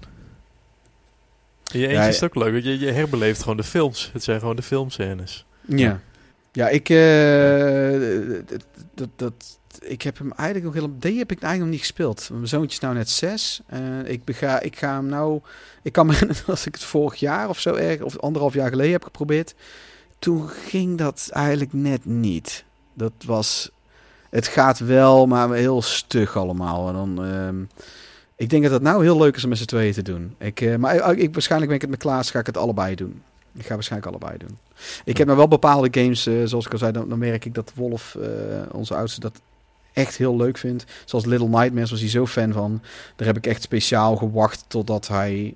In 1.73 1.81
je 1.81 1.86
eentje 1.86 2.03
Ja, 2.03 2.09
is 2.09 2.20
het 2.20 2.24
ook 2.24 2.35
leuk. 2.45 2.53
want 2.53 2.65
Je, 2.65 2.78
je 2.78 2.90
herbeleeft 2.93 3.40
gewoon 3.40 3.57
de 3.57 3.65
films. 3.65 4.11
Het 4.12 4.23
zijn 4.24 4.40
gewoon 4.40 4.57
de 4.57 4.62
filmscènes. 4.62 5.45
Ja, 5.66 6.01
ja 6.53 6.69
ik, 6.69 6.89
eh, 6.89 8.39
dat, 8.47 8.65
dat, 8.95 9.09
dat, 9.16 9.59
ik 9.81 10.03
heb 10.03 10.19
hem 10.19 10.33
eigenlijk 10.33 10.65
nog 10.65 10.75
helemaal. 10.75 10.99
Die 10.99 11.19
heb 11.19 11.33
ik 11.33 11.43
eigenlijk 11.43 11.59
nog 11.61 11.71
niet 11.71 11.81
gespeeld. 11.81 12.29
Mijn 12.33 12.49
zoontje 12.49 12.77
is 12.77 12.79
nou 12.79 12.95
net 12.95 13.11
zes. 13.11 13.61
En 13.67 14.07
ik, 14.07 14.25
bega, 14.25 14.61
ik 14.61 14.77
ga 14.77 14.95
hem 14.95 15.07
nou. 15.07 15.41
Ik 15.83 15.93
kan 15.93 16.07
me 16.07 16.13
herinneren 16.13 16.47
als 16.55 16.67
ik 16.67 16.75
het 16.75 16.85
vorig 16.85 17.15
jaar 17.15 17.49
of 17.49 17.61
zo 17.61 17.75
erg, 17.75 18.01
of 18.01 18.19
anderhalf 18.19 18.55
jaar 18.55 18.69
geleden 18.69 18.93
heb 18.93 19.05
geprobeerd. 19.05 19.55
Toen 20.19 20.49
ging 20.49 20.99
dat 20.99 21.29
eigenlijk 21.33 21.73
net 21.73 22.05
niet. 22.05 22.65
Dat 22.95 23.13
was. 23.25 23.71
Het 24.31 24.47
gaat 24.47 24.79
wel, 24.79 25.27
maar 25.27 25.53
heel 25.53 25.83
stug 25.83 26.37
allemaal. 26.37 26.89
En 26.89 26.95
dan. 26.95 27.25
ehm, 27.25 27.65
ik 28.39 28.51
denk 28.51 28.63
dat 28.63 28.73
het 28.73 28.83
nou 28.83 29.03
heel 29.03 29.19
leuk 29.19 29.37
is 29.37 29.43
om 29.43 29.49
met 29.49 29.59
z'n 29.59 29.65
tweeën 29.65 29.93
te 29.93 30.03
doen. 30.03 30.35
Ik, 30.39 30.61
eh, 30.61 30.77
maar 30.77 31.17
ik, 31.17 31.33
waarschijnlijk 31.33 31.71
ben 31.71 31.75
ik 31.75 31.81
het 31.81 31.91
met 31.91 31.99
Klaas, 31.99 32.31
ga 32.31 32.39
ik 32.39 32.47
het 32.47 32.57
allebei 32.57 32.95
doen. 32.95 33.23
Ik 33.55 33.67
ga 33.67 33.75
waarschijnlijk 33.75 34.11
allebei 34.11 34.39
doen. 34.39 34.59
Ik 35.05 35.17
heb 35.17 35.27
nou 35.27 35.39
wel 35.39 35.49
bepaalde 35.49 36.01
games, 36.01 36.27
eh, 36.27 36.35
zoals 36.45 36.67
ik 36.67 36.73
al 36.73 36.79
zei, 36.79 36.93
dan, 36.93 37.09
dan 37.09 37.19
merk 37.19 37.45
ik 37.45 37.55
dat 37.55 37.73
Wolf, 37.75 38.15
eh, 38.15 38.29
onze 38.73 38.95
oudste, 38.95 39.21
dat 39.21 39.41
echt 39.99 40.16
heel 40.16 40.37
leuk 40.37 40.59
vindt. 40.59 40.85
Zoals 41.05 41.25
Little 41.25 41.49
Nightmares 41.49 41.91
was 41.91 42.01
hij 42.01 42.09
zo 42.09 42.27
fan 42.27 42.53
van. 42.53 42.83
Daar 43.16 43.27
heb 43.27 43.37
ik 43.37 43.47
echt 43.47 43.62
speciaal 43.62 44.16
gewacht 44.16 44.65
totdat 44.69 45.09
hij 45.09 45.55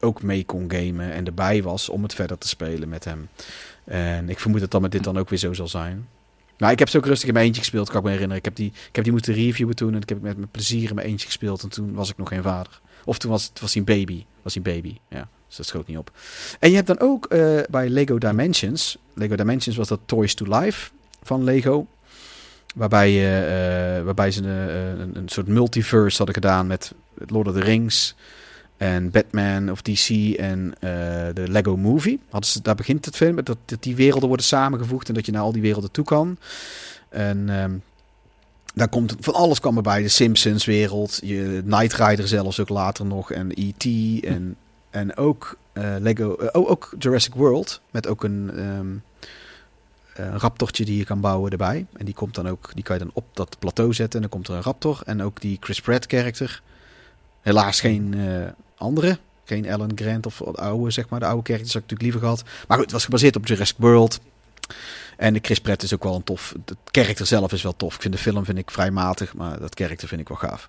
ook 0.00 0.22
mee 0.22 0.44
kon 0.44 0.70
gamen 0.70 1.12
en 1.12 1.26
erbij 1.26 1.62
was 1.62 1.88
om 1.88 2.02
het 2.02 2.14
verder 2.14 2.38
te 2.38 2.48
spelen 2.48 2.88
met 2.88 3.04
hem. 3.04 3.28
En 3.84 4.28
ik 4.28 4.40
vermoed 4.40 4.60
dat 4.60 4.70
dat 4.70 4.80
met 4.80 4.92
dit 4.92 5.04
dan 5.04 5.18
ook 5.18 5.28
weer 5.28 5.38
zo 5.38 5.52
zal 5.52 5.68
zijn. 5.68 6.08
Nou, 6.56 6.72
ik 6.72 6.78
heb 6.78 6.88
ze 6.88 6.96
ook 6.96 7.06
rustig 7.06 7.28
in 7.28 7.34
mijn 7.34 7.46
eentje 7.46 7.60
gespeeld, 7.60 7.88
kan 7.88 7.98
ik 7.98 8.04
me 8.04 8.10
herinneren. 8.10 8.38
Ik 8.38 8.44
heb 8.44 8.56
die, 8.56 8.72
ik 8.88 8.94
heb 8.94 9.04
die 9.04 9.12
moeten 9.12 9.34
reviewen 9.34 9.76
toen 9.76 9.94
en 9.94 10.00
ik 10.00 10.08
heb 10.08 10.22
met, 10.22 10.36
met 10.36 10.50
plezier 10.50 10.88
in 10.88 10.94
mijn 10.94 11.06
eentje 11.06 11.26
gespeeld. 11.26 11.62
En 11.62 11.68
toen 11.68 11.94
was 11.94 12.10
ik 12.10 12.16
nog 12.16 12.28
geen 12.28 12.42
vader. 12.42 12.80
Of 13.04 13.18
toen 13.18 13.30
was 13.30 13.44
het 13.44 13.60
was 13.60 13.74
hij 13.74 13.82
een 13.86 13.98
baby. 13.98 14.24
Was 14.42 14.54
hij 14.54 14.62
baby, 14.62 14.96
ja. 15.08 15.28
Dus 15.46 15.56
dat 15.56 15.66
schoot 15.66 15.86
niet 15.86 15.98
op. 15.98 16.10
En 16.58 16.70
je 16.70 16.74
hebt 16.74 16.86
dan 16.86 17.00
ook 17.00 17.26
eh, 17.26 17.60
bij 17.70 17.88
Lego 17.88 18.18
Dimensions. 18.18 18.98
Lego 19.14 19.36
Dimensions 19.36 19.76
was 19.76 19.88
dat 19.88 20.00
Toys 20.06 20.34
to 20.34 20.58
Life 20.58 20.90
van 21.22 21.44
Lego. 21.44 21.86
Waarbij, 22.74 23.10
eh, 23.10 24.04
waarbij 24.04 24.30
ze 24.30 24.42
een, 24.42 25.00
een, 25.00 25.16
een 25.16 25.28
soort 25.28 25.46
multiverse 25.46 26.16
hadden 26.16 26.34
gedaan 26.34 26.66
met 26.66 26.92
Lord 27.26 27.48
of 27.48 27.54
the 27.54 27.60
Rings 27.60 28.14
en 28.76 29.10
Batman 29.10 29.70
of 29.70 29.82
DC 29.82 30.34
en 30.36 30.74
eh, 30.80 30.90
de 31.34 31.48
Lego 31.48 31.76
Movie. 31.76 32.20
Hadden 32.30 32.50
ze, 32.50 32.62
daar 32.62 32.74
begint 32.74 33.04
het 33.04 33.16
film, 33.16 33.36
dat, 33.36 33.56
dat 33.64 33.82
die 33.82 33.96
werelden 33.96 34.28
worden 34.28 34.46
samengevoegd 34.46 35.08
en 35.08 35.14
dat 35.14 35.26
je 35.26 35.32
naar 35.32 35.42
al 35.42 35.52
die 35.52 35.62
werelden 35.62 35.90
toe 35.90 36.04
kan. 36.04 36.38
En 37.08 37.48
ehm, 37.48 37.72
daar 38.74 38.88
komt 38.88 39.14
van 39.20 39.34
alles 39.34 39.60
kwam 39.60 39.76
erbij. 39.76 40.02
De 40.02 40.08
Simpsons 40.08 40.64
wereld, 40.64 41.20
je 41.22 41.62
Knight 41.64 41.92
Rider 41.92 42.28
zelfs 42.28 42.60
ook 42.60 42.68
later 42.68 43.06
nog 43.06 43.32
en 43.32 43.50
E.T. 43.54 43.84
en, 44.24 44.56
en 44.90 45.16
ook 45.16 45.58
eh, 45.72 45.94
Lego, 45.98 46.34
eh, 46.34 46.48
ook, 46.52 46.70
ook 46.70 46.94
Jurassic 46.98 47.34
World 47.34 47.80
met 47.90 48.06
ook 48.06 48.24
een 48.24 48.50
ehm, 48.56 48.96
een 50.14 50.38
raptortje 50.38 50.84
die 50.84 50.98
je 50.98 51.04
kan 51.04 51.20
bouwen 51.20 51.50
erbij. 51.50 51.86
En 51.96 52.04
die 52.04 52.14
komt 52.14 52.34
dan 52.34 52.48
ook, 52.48 52.70
die 52.74 52.84
kan 52.84 52.98
je 52.98 53.04
dan 53.04 53.14
op 53.14 53.24
dat 53.32 53.56
plateau 53.58 53.92
zetten 53.92 54.14
en 54.14 54.20
dan 54.20 54.30
komt 54.30 54.48
er 54.48 54.54
een 54.54 54.62
raptor 54.62 55.02
en 55.04 55.22
ook 55.22 55.40
die 55.40 55.56
Chris 55.60 55.80
Pratt 55.80 56.06
karakter. 56.06 56.62
Helaas 57.40 57.80
geen 57.80 58.14
eh, 58.14 58.46
andere, 58.76 59.18
geen 59.44 59.70
Alan 59.70 59.92
Grant 59.94 60.26
of 60.26 60.36
de 60.36 60.60
oude 60.60 60.90
zeg 60.90 61.08
maar, 61.08 61.20
de 61.20 61.26
oude 61.26 61.42
characters 61.44 61.72
had 61.72 61.82
ik 61.82 61.90
natuurlijk 61.90 62.02
liever 62.02 62.20
gehad. 62.20 62.42
Maar 62.68 62.76
goed, 62.76 62.86
het 62.86 62.94
was 62.94 63.04
gebaseerd 63.04 63.36
op 63.36 63.46
Jurassic 63.46 63.76
World. 63.78 64.20
En 65.16 65.32
de 65.32 65.40
Chris 65.42 65.60
Pratt 65.60 65.82
is 65.82 65.94
ook 65.94 66.04
wel 66.04 66.14
een 66.14 66.24
tof. 66.24 66.54
Het 66.64 66.76
karakter 66.90 67.26
zelf 67.26 67.52
is 67.52 67.62
wel 67.62 67.76
tof. 67.76 67.94
Ik 67.94 68.00
vind 68.00 68.14
de 68.14 68.20
film 68.20 68.44
vind 68.44 68.58
ik 68.58 68.70
vrij 68.70 68.90
matig, 68.90 69.34
maar 69.34 69.58
dat 69.60 69.74
karakter 69.74 70.08
vind 70.08 70.20
ik 70.20 70.28
wel 70.28 70.36
gaaf. 70.36 70.68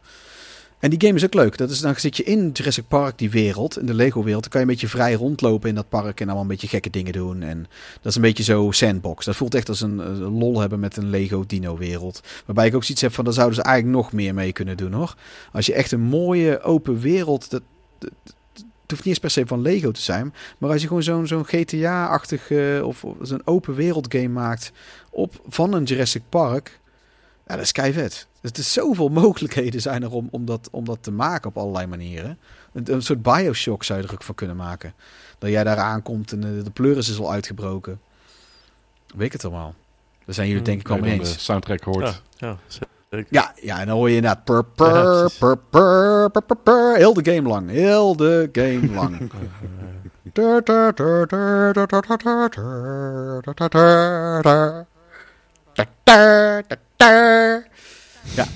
En 0.86 0.92
die 0.92 1.02
game 1.08 1.16
is 1.16 1.26
ook 1.26 1.34
leuk. 1.34 1.58
Dat 1.58 1.70
is, 1.70 1.80
dan 1.80 1.96
zit 1.96 2.18
je 2.18 2.24
in 2.24 2.50
Jurassic 2.54 2.88
Park, 2.88 3.18
die 3.18 3.30
wereld, 3.30 3.80
in 3.80 3.86
de 3.86 3.94
Lego-wereld. 3.94 4.42
Dan 4.42 4.52
kan 4.52 4.62
je 4.62 4.68
een 4.68 4.72
beetje 4.72 4.88
vrij 4.88 5.14
rondlopen 5.14 5.70
in 5.70 5.76
dat 5.76 5.90
park 5.90 6.20
en 6.20 6.26
allemaal 6.26 6.42
een 6.42 6.50
beetje 6.50 6.68
gekke 6.68 6.90
dingen 6.90 7.14
doen. 7.14 7.42
En 7.42 7.68
dat 7.96 8.06
is 8.06 8.16
een 8.16 8.22
beetje 8.22 8.44
zo 8.44 8.72
sandbox. 8.72 9.26
Dat 9.26 9.36
voelt 9.36 9.56
echt 9.56 9.70
als 9.70 9.82
een, 9.82 10.00
een 10.00 10.38
lol 10.38 10.60
hebben 10.60 10.80
met 10.80 10.98
een 10.98 11.10
Lego-dino-wereld. 11.10 12.22
Waarbij 12.46 12.68
ik 12.68 12.76
ook 12.76 12.84
zoiets 12.84 13.02
heb 13.02 13.14
van, 13.14 13.24
daar 13.24 13.34
zouden 13.34 13.56
ze 13.56 13.62
eigenlijk 13.62 13.96
nog 13.98 14.12
meer 14.12 14.34
mee 14.34 14.52
kunnen 14.52 14.78
doen, 14.78 14.94
hoor. 14.94 15.16
Als 15.52 15.66
je 15.66 15.74
echt 15.74 15.92
een 15.92 16.02
mooie 16.02 16.62
open 16.62 17.00
wereld... 17.00 17.50
Dat, 17.50 17.62
het 18.00 18.92
hoeft 18.92 19.04
niet 19.04 19.06
eens 19.06 19.20
per 19.20 19.30
se 19.30 19.46
van 19.46 19.62
Lego 19.62 19.92
te 19.92 20.02
zijn. 20.02 20.34
Maar 20.58 20.72
als 20.72 20.82
je 20.82 20.88
gewoon 20.88 21.04
zo'n 21.04 21.28
zo'n 21.28 21.46
GTA-achtig 21.46 22.52
eh, 22.52 22.88
of, 22.88 23.04
of 23.04 23.16
zo'n 23.22 23.42
open 23.46 23.76
wereld 23.76 24.14
game 24.14 24.28
maakt 24.28 24.72
op, 25.10 25.42
van 25.48 25.74
een 25.74 25.84
Jurassic 25.84 26.24
Park. 26.30 26.80
Ja, 27.48 27.56
dat 27.56 27.64
is 27.64 27.72
kei 27.72 27.94
vet. 27.94 28.28
Het 28.46 28.58
is 28.58 28.74
zoveel 28.74 29.08
mogelijkheden 29.10 29.82
zijn 29.82 30.04
er 30.04 30.12
om, 30.12 30.28
om, 30.32 30.46
dat, 30.46 30.68
om 30.72 30.86
dat 30.86 30.98
te 31.02 31.12
maken 31.12 31.50
op 31.50 31.58
allerlei 31.58 31.88
manieren. 31.88 32.38
Een, 32.74 32.94
een 32.94 33.02
soort 33.02 33.22
Bioshock 33.22 33.84
zou 33.84 34.02
je 34.02 34.08
er 34.08 34.14
ook 34.14 34.24
van 34.24 34.36
kunnen 34.36 34.56
maken. 34.56 34.94
Dat 35.38 35.50
jij 35.50 35.64
daar 35.64 35.78
aankomt 35.78 36.32
en 36.32 36.40
de, 36.42 36.64
de 36.64 36.70
pleuris 36.72 37.10
is 37.10 37.20
al 37.20 37.32
uitgebroken. 37.32 38.00
Weet 39.16 39.26
ik 39.26 39.32
het 39.32 39.46
allemaal. 39.46 39.74
Daar 40.26 40.36
zijn 40.36 40.48
jullie 40.48 40.64
Hmm, 40.64 40.72
denk 40.72 40.80
ik 40.82 40.88
wel 40.88 40.98
mee 40.98 41.20
de 41.20 41.26
eens. 41.26 41.44
soundtrack 41.44 41.84
hoort. 41.84 42.22
Ja, 42.38 42.48
ja 42.48 42.58
zeker. 42.68 43.28
Ja, 43.30 43.54
ja, 43.62 43.80
en 43.80 43.88
dan 43.88 43.98
hoor 43.98 44.10
je 44.10 44.16
inderdaad 44.16 44.44
pur, 44.44 44.56
Ja, 44.56 44.64
pur, 44.76 45.20
precies. 45.20 45.38
pur, 45.38 45.58
pur, 45.58 46.30
pur, 46.30 46.42
pur, 46.42 46.58
pur, 46.64 46.96
heel 46.96 47.14
de 47.14 47.34
game 47.34 47.50
lang. 47.50 47.70
Heel 47.70 48.16
de 48.16 48.50
game 48.52 48.92
lang. 48.94 49.32
Ja. 58.36 58.48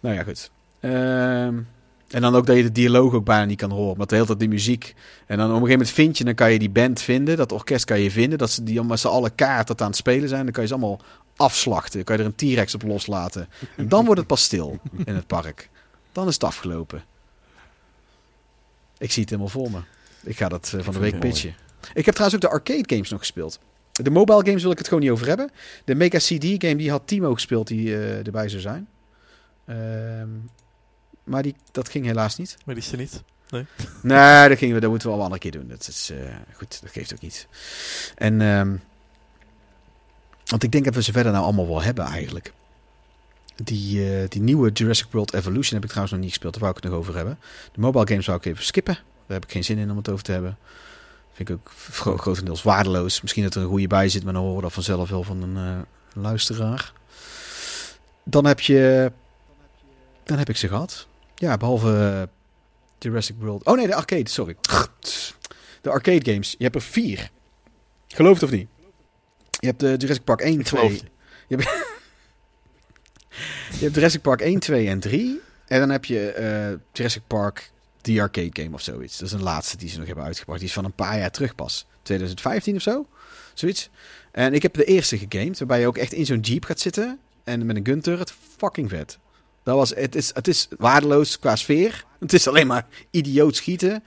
Nou 0.00 0.14
ja, 0.14 0.22
goed. 0.22 0.50
Ehm, 0.80 1.58
en 2.08 2.20
dan 2.20 2.34
ook 2.34 2.46
dat 2.46 2.56
je 2.56 2.62
de 2.62 2.72
dialoog 2.72 3.12
ook 3.12 3.24
bijna 3.24 3.44
niet 3.44 3.58
kan 3.58 3.70
horen. 3.70 3.96
Want 3.96 4.08
de 4.08 4.14
hele 4.14 4.26
tijd 4.26 4.38
die 4.38 4.48
muziek. 4.48 4.94
En 5.26 5.36
dan 5.36 5.46
op 5.46 5.52
een 5.52 5.60
gegeven 5.60 5.78
moment 5.78 5.90
vind 5.90 6.18
je, 6.18 6.24
dan 6.24 6.34
kan 6.34 6.52
je 6.52 6.58
die 6.58 6.70
band 6.70 7.02
vinden. 7.02 7.36
Dat 7.36 7.52
orkest 7.52 7.84
kan 7.84 8.00
je 8.00 8.10
vinden. 8.10 8.38
Dat 8.38 8.50
ze 8.50 8.62
die 8.62 8.82
met 8.82 9.00
z'n 9.00 9.06
allen 9.06 9.34
kaart 9.34 9.66
dat 9.66 9.80
aan 9.80 9.86
het 9.86 9.96
spelen 9.96 10.28
zijn. 10.28 10.42
Dan 10.44 10.52
kan 10.52 10.62
je 10.62 10.68
ze 10.68 10.74
allemaal 10.74 11.00
afslachten. 11.36 11.92
Dan 11.92 12.04
kan 12.04 12.16
je 12.16 12.22
er 12.22 12.28
een 12.28 12.54
T-Rex 12.54 12.74
op 12.74 12.82
loslaten. 12.82 13.48
En 13.76 13.88
dan 13.88 14.04
wordt 14.04 14.20
het 14.20 14.28
pas 14.28 14.42
stil 14.42 14.78
in 15.04 15.14
het 15.14 15.26
park. 15.26 15.68
Dan 16.12 16.28
is 16.28 16.34
het 16.34 16.44
afgelopen. 16.44 17.04
Ik 18.98 19.12
zie 19.12 19.22
het 19.22 19.30
helemaal 19.30 19.52
voor 19.52 19.70
me. 19.70 19.80
Ik 20.22 20.36
ga 20.36 20.48
dat 20.48 20.72
eh, 20.76 20.84
van 20.84 20.92
de 20.92 20.98
week 21.00 21.18
pitchen. 21.18 21.54
Ik 21.94 22.04
heb 22.04 22.14
trouwens 22.14 22.34
ook 22.34 22.50
de 22.50 22.56
arcade 22.56 22.94
games 22.94 23.10
nog 23.10 23.20
gespeeld. 23.20 23.58
De 24.02 24.10
mobile 24.10 24.44
games 24.44 24.62
wil 24.62 24.70
ik 24.70 24.78
het 24.78 24.88
gewoon 24.88 25.02
niet 25.02 25.12
over 25.12 25.26
hebben. 25.26 25.50
De 25.84 25.94
Mega 25.94 26.18
CD 26.18 26.44
game 26.44 26.76
die 26.76 26.90
had 26.90 27.06
Timo 27.06 27.34
gespeeld 27.34 27.66
die 27.66 27.94
eh, 27.94 28.26
erbij 28.26 28.48
zou 28.48 28.60
zijn. 28.60 28.88
Ehm, 29.66 30.28
maar 31.24 31.42
die, 31.42 31.54
dat 31.72 31.88
ging 31.88 32.06
helaas 32.06 32.36
niet. 32.36 32.56
Maar 32.64 32.74
die 32.74 32.84
is 32.84 32.92
er 32.92 32.98
niet. 32.98 33.22
Nee, 33.50 33.66
dat, 34.48 34.58
gingen 34.58 34.74
we, 34.74 34.80
dat 34.80 34.90
moeten 34.90 35.08
we 35.08 35.14
wel 35.14 35.24
een 35.24 35.32
andere 35.32 35.40
keer 35.40 35.50
doen. 35.50 35.68
Dat 35.68 35.88
is 35.88 36.10
eh, 36.10 36.34
goed, 36.52 36.82
dat 36.82 36.90
geeft 36.90 37.12
ook 37.12 37.20
niet. 37.20 37.48
En, 38.14 38.40
ehm, 38.40 38.76
want 40.44 40.62
ik 40.62 40.72
denk 40.72 40.84
dat 40.84 40.94
we 40.94 41.02
ze 41.02 41.12
verder 41.12 41.32
nou 41.32 41.44
allemaal 41.44 41.68
wel 41.68 41.82
hebben 41.82 42.04
eigenlijk. 42.04 42.52
Die, 43.64 44.16
eh, 44.16 44.28
die 44.28 44.42
nieuwe 44.42 44.70
Jurassic 44.70 45.06
World 45.10 45.34
Evolution 45.34 45.74
heb 45.74 45.82
ik 45.82 45.88
trouwens 45.88 46.12
nog 46.12 46.20
niet 46.20 46.32
gespeeld. 46.32 46.52
Daar 46.52 46.62
wou 46.62 46.76
ik 46.76 46.82
het 46.82 46.92
nog 46.92 47.00
over 47.00 47.16
hebben. 47.16 47.38
De 47.72 47.80
mobile 47.80 48.06
games 48.06 48.24
zou 48.24 48.36
ik 48.36 48.44
even 48.44 48.64
skippen. 48.64 48.94
Daar 48.94 49.36
heb 49.36 49.44
ik 49.44 49.52
geen 49.52 49.64
zin 49.64 49.78
in 49.78 49.90
om 49.90 49.96
het 49.96 50.08
over 50.08 50.24
te 50.24 50.32
hebben. 50.32 50.58
Vind 51.34 51.48
ik 51.48 51.54
ook 51.54 51.70
gro- 51.90 52.16
grotendeels 52.16 52.62
waardeloos. 52.62 53.20
Misschien 53.20 53.42
dat 53.42 53.54
er 53.54 53.62
een 53.62 53.68
goede 53.68 53.86
bij 53.86 54.08
zit, 54.08 54.24
maar 54.24 54.32
dan 54.32 54.42
horen 54.42 54.56
we 54.56 54.62
dat 54.62 54.72
vanzelf 54.72 55.08
wel 55.10 55.22
van 55.22 55.42
een 55.42 55.56
eh, 55.56 56.22
luisteraar. 56.22 56.92
Dan 58.24 58.46
heb 58.46 58.60
je... 58.60 59.12
Dan 60.24 60.38
heb 60.38 60.48
ik 60.48 60.56
ze 60.56 60.68
gehad. 60.68 61.06
Ja, 61.34 61.56
behalve 61.56 61.96
eh, 61.96 62.22
Jurassic 62.98 63.36
World. 63.38 63.64
Oh 63.64 63.76
nee, 63.76 63.86
de 63.86 63.94
arcade, 63.94 64.28
sorry. 64.30 64.56
De 65.80 65.90
arcade 65.90 66.30
games. 66.32 66.54
Je 66.58 66.64
hebt 66.64 66.76
er 66.76 66.82
vier. 66.82 67.30
Geloof 68.08 68.34
het 68.34 68.42
of 68.42 68.50
niet? 68.50 68.68
Je 69.50 69.66
hebt 69.66 69.80
de 69.80 69.94
Jurassic 69.98 70.24
Park 70.24 70.40
1, 70.40 70.60
Ik 70.60 70.68
geloof 70.68 70.92
2. 70.96 71.10
Je 71.48 71.56
hebt, 71.56 71.68
je 73.78 73.84
hebt 73.84 73.94
Jurassic 73.94 74.20
Park 74.20 74.40
1, 74.40 74.58
2 74.58 74.88
en 74.88 75.00
3. 75.00 75.40
En 75.66 75.80
dan 75.80 75.90
heb 75.90 76.04
je 76.04 76.30
eh, 76.30 76.78
Jurassic 76.92 77.22
Park 77.26 77.72
The 78.04 78.20
Arcade 78.20 78.62
Game 78.62 78.74
of 78.74 78.80
zoiets. 78.80 79.18
Dat 79.18 79.28
is 79.28 79.34
een 79.34 79.42
laatste 79.42 79.76
die 79.76 79.88
ze 79.88 79.98
nog 79.98 80.06
hebben 80.06 80.24
uitgebracht. 80.24 80.58
Die 80.58 80.68
is 80.68 80.74
van 80.74 80.84
een 80.84 80.92
paar 80.92 81.18
jaar 81.18 81.30
terug 81.30 81.54
pas. 81.54 81.86
2015 82.02 82.76
of 82.76 82.82
zo. 82.82 83.06
Zoiets. 83.54 83.90
En 84.32 84.54
ik 84.54 84.62
heb 84.62 84.74
de 84.74 84.84
eerste 84.84 85.18
gegamed. 85.18 85.58
Waarbij 85.58 85.80
je 85.80 85.86
ook 85.86 85.96
echt 85.96 86.12
in 86.12 86.26
zo'n 86.26 86.40
jeep 86.40 86.64
gaat 86.64 86.80
zitten. 86.80 87.18
En 87.44 87.66
met 87.66 87.76
een 87.76 87.86
gun 87.86 88.00
turret. 88.00 88.34
Fucking 88.56 88.90
vet. 88.90 89.18
Dat 89.62 89.76
was, 89.76 89.90
het, 89.94 90.14
is, 90.14 90.30
het 90.34 90.48
is 90.48 90.68
waardeloos 90.78 91.38
qua 91.38 91.56
sfeer. 91.56 92.04
Het 92.20 92.32
is 92.32 92.48
alleen 92.48 92.66
maar 92.66 92.86
idioot 93.10 93.56
schieten. 93.56 94.02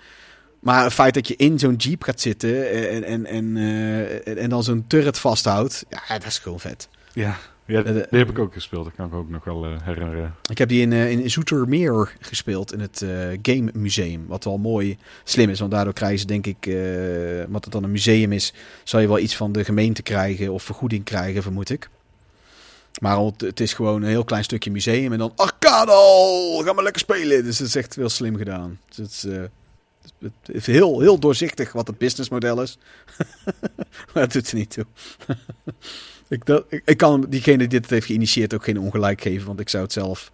Maar 0.59 0.83
het 0.83 0.93
feit 0.93 1.13
dat 1.13 1.27
je 1.27 1.35
in 1.35 1.59
zo'n 1.59 1.75
jeep 1.75 2.03
gaat 2.03 2.21
zitten 2.21 2.71
en, 2.71 3.03
en, 3.03 3.25
en, 3.25 3.57
eh, 3.57 4.27
en, 4.27 4.37
en 4.37 4.49
dan 4.49 4.63
zo'n 4.63 4.85
turret 4.87 5.19
vasthoudt, 5.19 5.85
ja, 5.89 6.17
dat 6.17 6.25
is 6.27 6.39
gewoon 6.39 6.59
vet. 6.59 6.87
Ja, 7.13 7.37
ja 7.67 7.83
Eh, 7.83 7.93
die 7.93 8.19
heb 8.19 8.29
ik 8.29 8.39
ook 8.39 8.53
gespeeld. 8.53 8.83
Dat 8.83 8.93
kan 8.95 9.07
ik 9.07 9.13
ook 9.13 9.29
nog 9.29 9.43
wel 9.43 9.65
eh, 9.65 9.71
herinneren. 9.81 10.35
Ik 10.49 10.57
heb 10.57 10.69
die 10.69 10.81
in, 10.81 10.93
eh, 10.93 11.11
in 11.11 11.29
Zoetermeer 11.29 12.15
gespeeld 12.19 12.73
in 12.73 12.79
het 12.79 13.05
Game 13.41 13.71
Museum. 13.73 14.25
Wat 14.27 14.43
wel 14.43 14.57
mooi 14.57 14.97
slim 15.23 15.49
is, 15.49 15.59
want 15.59 15.71
daardoor 15.71 15.93
krijgen 15.93 16.19
ze 16.19 16.25
denk 16.25 16.45
ik, 16.45 16.65
wat 17.49 17.63
het 17.63 17.73
dan 17.73 17.83
een 17.83 17.91
museum 17.91 18.31
is, 18.31 18.53
zal 18.83 18.99
je 18.99 19.07
wel 19.07 19.19
iets 19.19 19.35
van 19.35 19.51
de 19.51 19.63
gemeente 19.63 20.01
krijgen 20.01 20.53
of 20.53 20.63
vergoeding 20.63 21.03
krijgen, 21.03 21.41
vermoed 21.41 21.69
ik. 21.69 21.89
Maar 23.01 23.17
het, 23.37 23.59
is 23.59 23.73
gewoon 23.73 24.01
een 24.01 24.09
heel 24.09 24.23
klein 24.23 24.43
stukje 24.43 24.71
museum 24.71 25.11
en 25.11 25.17
dan 25.17 25.31
arcade, 25.35 25.91
ga 26.63 26.73
maar 26.73 26.83
lekker 26.83 27.01
spelen. 27.01 27.43
Dus 27.43 27.57
dat 27.57 27.67
is 27.67 27.75
echt 27.75 27.95
heel 27.95 28.09
slim 28.09 28.37
gedaan. 28.37 28.79
Dus 28.87 28.97
het 28.97 29.11
is, 29.11 29.23
het 30.19 30.55
is 30.55 30.65
heel, 30.65 30.99
heel 30.99 31.19
doorzichtig 31.19 31.71
wat 31.71 31.87
het 31.87 31.97
businessmodel 31.97 32.61
is. 32.61 32.77
maar 34.13 34.23
dat 34.23 34.31
doet 34.31 34.49
er 34.49 34.55
niet 34.55 34.69
toe. 34.69 34.85
ik, 36.29 36.45
dat, 36.45 36.65
ik, 36.69 36.81
ik 36.85 36.97
kan 36.97 37.25
diegene 37.29 37.57
die 37.57 37.67
dit 37.67 37.89
heeft 37.89 38.05
geïnitieerd 38.05 38.53
ook 38.53 38.63
geen 38.63 38.79
ongelijk 38.79 39.21
geven, 39.21 39.47
want 39.47 39.59
ik 39.59 39.69
zou 39.69 39.83
het 39.83 39.93
zelf 39.93 40.31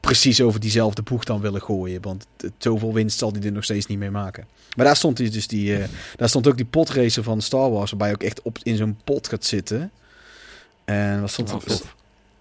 precies 0.00 0.40
over 0.40 0.60
diezelfde 0.60 1.02
boeg 1.02 1.24
dan 1.24 1.40
willen 1.40 1.62
gooien. 1.62 2.02
Want 2.02 2.26
zoveel 2.58 2.92
winst 2.92 3.18
zal 3.18 3.32
hij 3.32 3.42
er 3.42 3.52
nog 3.52 3.64
steeds 3.64 3.86
niet 3.86 3.98
mee 3.98 4.10
maken. 4.10 4.46
Maar 4.76 4.86
daar 4.86 4.96
stond, 4.96 5.16
dus 5.16 5.46
die, 5.46 5.76
eh, 5.76 5.88
daar 6.16 6.28
stond 6.28 6.46
ook 6.46 6.56
die 6.56 6.66
potracer 6.66 7.22
van 7.22 7.40
Star 7.40 7.70
Wars, 7.70 7.90
waarbij 7.90 8.08
je 8.08 8.14
ook 8.14 8.22
echt 8.22 8.42
op, 8.42 8.58
in 8.62 8.76
zo'n 8.76 8.98
pot 9.04 9.28
gaat 9.28 9.44
zitten. 9.44 9.90
En 10.84 11.20
wat 11.20 11.30
stond 11.30 11.50
er? 11.50 11.80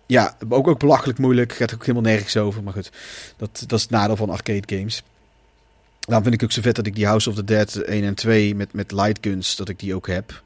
Ja, 0.05 0.37
ook, 0.49 0.67
ook 0.67 0.79
belachelijk 0.79 1.19
moeilijk. 1.19 1.53
Gaat 1.53 1.73
ook 1.73 1.85
helemaal 1.85 2.11
nergens 2.11 2.37
over. 2.37 2.63
Maar 2.63 2.73
goed, 2.73 2.91
dat, 3.37 3.63
dat 3.67 3.77
is 3.77 3.81
het 3.81 3.91
nadeel 3.91 4.15
van 4.15 4.29
arcade 4.29 4.77
games. 4.77 5.03
Daarom 5.99 6.23
vind 6.23 6.35
ik 6.35 6.43
ook 6.43 6.51
zo 6.51 6.61
vet 6.61 6.75
dat 6.75 6.85
ik 6.85 6.95
die 6.95 7.05
House 7.05 7.29
of 7.29 7.35
the 7.35 7.43
Dead 7.43 7.75
1 7.75 8.03
en 8.03 8.15
2 8.15 8.55
met, 8.55 8.73
met 8.73 8.91
lightguns, 8.91 9.55
dat 9.55 9.69
ik 9.69 9.79
die 9.79 9.95
ook 9.95 10.07
heb. 10.07 10.43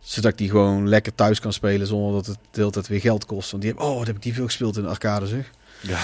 Zodat 0.00 0.32
ik 0.32 0.38
die 0.38 0.50
gewoon 0.50 0.88
lekker 0.88 1.14
thuis 1.14 1.40
kan 1.40 1.52
spelen 1.52 1.86
zonder 1.86 2.12
dat 2.12 2.26
het 2.26 2.38
de 2.50 2.60
hele 2.60 2.70
tijd 2.70 2.88
weer 2.88 3.00
geld 3.00 3.26
kost. 3.26 3.50
Want 3.50 3.62
die 3.62 3.72
heb, 3.72 3.80
oh, 3.80 3.96
wat 3.98 4.06
heb 4.06 4.16
ik 4.16 4.22
die 4.22 4.34
veel 4.34 4.44
gespeeld 4.44 4.76
in 4.76 4.82
de 4.82 4.88
arcade 4.88 5.26
zeg. 5.26 5.50
Ja, 5.80 5.98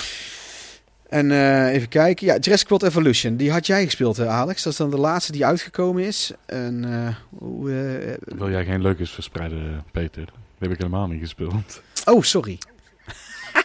En 1.08 1.30
eh, 1.30 1.72
even 1.74 1.88
kijken. 1.88 2.26
Ja, 2.26 2.36
Jurassic 2.38 2.68
World 2.68 2.82
Evolution. 2.82 3.36
Die 3.36 3.50
had 3.52 3.66
jij 3.66 3.84
gespeeld, 3.84 4.16
hè, 4.16 4.28
Alex? 4.28 4.62
Dat 4.62 4.72
is 4.72 4.78
dan 4.78 4.90
de 4.90 4.96
laatste 4.98 5.32
die 5.32 5.46
uitgekomen 5.46 6.02
is. 6.04 6.32
En 6.46 6.84
eh, 6.84 7.14
hoe, 7.38 7.70
eh, 7.72 8.36
wil 8.36 8.50
jij 8.50 8.64
geen 8.64 8.82
leukes 8.82 9.10
verspreiden, 9.10 9.84
Peter? 9.92 10.24
Dat 10.24 10.34
heb 10.58 10.70
ik 10.70 10.76
helemaal 10.78 11.06
niet 11.06 11.20
gespeeld. 11.20 11.82
Oh, 12.04 12.22
sorry. 12.22 12.58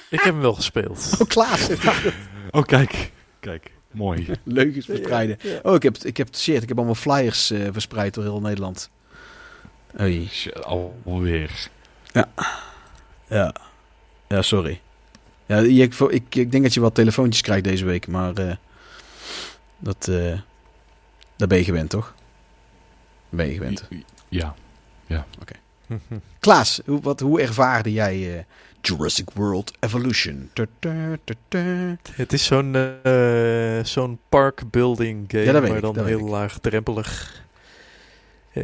Ik 0.10 0.20
heb 0.22 0.34
hem 0.34 0.42
wel 0.42 0.54
gespeeld. 0.54 1.10
Oh, 1.22 1.28
Klaas. 1.28 1.68
Oh, 2.52 2.64
kijk. 2.64 3.12
Kijk, 3.40 3.72
mooi. 3.92 4.28
Leugens 4.44 4.86
verspreiden. 4.86 5.38
Oh, 5.64 5.76
ik 5.76 5.84
heb, 5.84 5.98
ik 5.98 6.18
heb, 6.18 6.36
shit, 6.36 6.62
ik 6.62 6.68
heb 6.68 6.78
allemaal 6.78 6.96
flyers 6.96 7.52
eh, 7.52 7.60
verspreid 7.72 8.14
door 8.14 8.24
heel 8.24 8.42
Nederland. 8.42 8.90
Oei. 10.02 10.30
Alweer. 11.06 11.70
Ja. 13.28 13.54
Ja, 14.28 14.42
sorry. 14.42 14.82
Ja, 15.46 15.58
ik, 15.58 15.94
ik, 15.94 16.36
ik 16.36 16.52
denk 16.52 16.64
dat 16.64 16.74
je 16.74 16.80
wat 16.80 16.96
telefoontjes 16.96 17.42
krijgt 17.42 17.64
deze 17.64 17.86
week, 17.86 18.08
maar 18.08 18.34
eh, 18.34 18.56
dat, 19.80 20.08
eh 20.08 20.38
daar 21.36 21.48
ben 21.48 21.58
je 21.58 21.64
gewend, 21.64 21.90
toch? 21.90 22.14
Ben 23.30 23.48
je 23.48 23.54
gewend. 23.54 23.88
Ja. 24.30 24.56
Klaas, 26.40 26.82
hoe, 26.86 27.02
wat, 27.02 27.20
hoe 27.20 27.42
ervaarde 27.42 27.92
jij 27.92 28.38
eh, 28.38 28.44
Jurassic 28.82 29.30
World 29.34 29.72
Evolution? 29.80 30.50
Het 32.16 32.34
is 32.34 32.46
zo'n 32.46 32.76
zo'n 33.84 34.20
park 34.30 34.62
building 34.72 35.26
game, 35.28 35.44
Ja, 35.44 35.52
maar 35.52 35.76
ik, 35.76 35.82
dan 35.82 36.06
heel 36.06 36.20
ik. 36.20 36.28
laagdrempelig. 36.28 37.44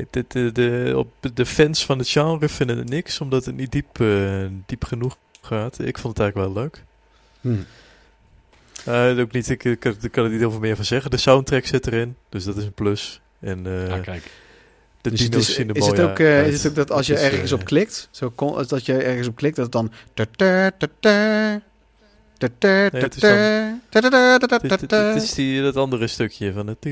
De, 0.10 0.26
de, 0.28 0.52
de, 0.52 0.94
op 0.96 1.08
de 1.34 1.46
fans 1.46 1.86
van 1.86 1.98
het 1.98 2.10
genre 2.10 2.50
vinden 2.50 2.78
het 2.78 2.90
niks, 2.90 3.22
omdat 3.22 3.46
het 3.46 3.56
niet 3.56 3.72
diep, 3.72 4.00
eh, 4.02 4.46
diep 4.66 4.84
genoeg 4.84 5.18
gaat. 5.42 5.80
Ik 5.80 5.98
vond 5.98 6.18
het 6.18 6.24
eigenlijk 6.24 6.54
wel 6.54 6.64
leuk. 6.64 6.84
Hm. 7.42 7.56
Eh, 8.90 9.20
ook 9.20 9.32
niet, 9.32 9.50
ik, 9.50 9.64
ik, 9.64 9.80
kan- 9.80 9.96
ik 10.02 10.12
kan 10.12 10.24
er 10.24 10.30
niet 10.30 10.40
heel 10.40 10.52
veel 10.52 10.60
meer 10.60 10.76
van 10.76 10.86
zeggen. 10.86 11.12
De 11.12 11.18
soundtrack 11.18 11.66
zit 11.66 11.88
erin, 11.88 12.16
dus 12.30 12.44
dat 12.44 12.58
is 12.58 12.64
een 12.64 12.74
plus. 12.74 13.22
En 13.40 13.66
eh, 13.66 13.94
Ah, 13.94 14.02
kijk. 14.02 14.24
de 15.02 15.10
Dus 15.10 15.20
dino's 15.20 15.50
is, 15.50 15.56
zien 15.56 15.70
er 15.70 15.76
is, 15.76 15.86
het 15.86 16.00
ook, 16.00 16.20
uit. 16.20 16.54
is 16.54 16.64
het 16.64 16.72
ook 16.72 16.76
dat 16.78 16.92
als 16.92 17.08
je 17.08 17.18
ergens 17.18 17.52
op 17.52 17.66
klikt, 17.66 18.08
zo 18.12 18.30
kon, 18.30 18.64
dat 18.68 18.86
je 18.86 18.94
ergens 18.98 19.28
op 19.28 19.36
klikt, 19.36 19.56
dat 19.56 19.66
het 19.66 19.74
dan... 19.74 19.92
het 25.14 25.24
is 25.24 25.34
die, 25.34 25.62
dat 25.62 25.76
andere 25.76 26.08
stukje 26.08 26.54
van 26.54 26.68
het... 26.68 26.86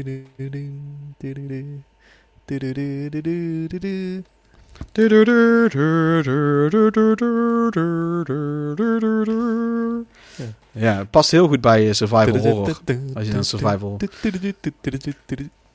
Ja, 10.72 10.98
het 10.98 11.10
past 11.10 11.32
heel 11.32 11.48
goed 11.48 11.62
bij 11.62 11.88
eh, 11.88 11.94
survival 11.94 12.38
horror. 12.38 12.78
Als 13.14 13.26
je 13.28 13.34
dan 13.34 13.44
survival... 13.44 13.98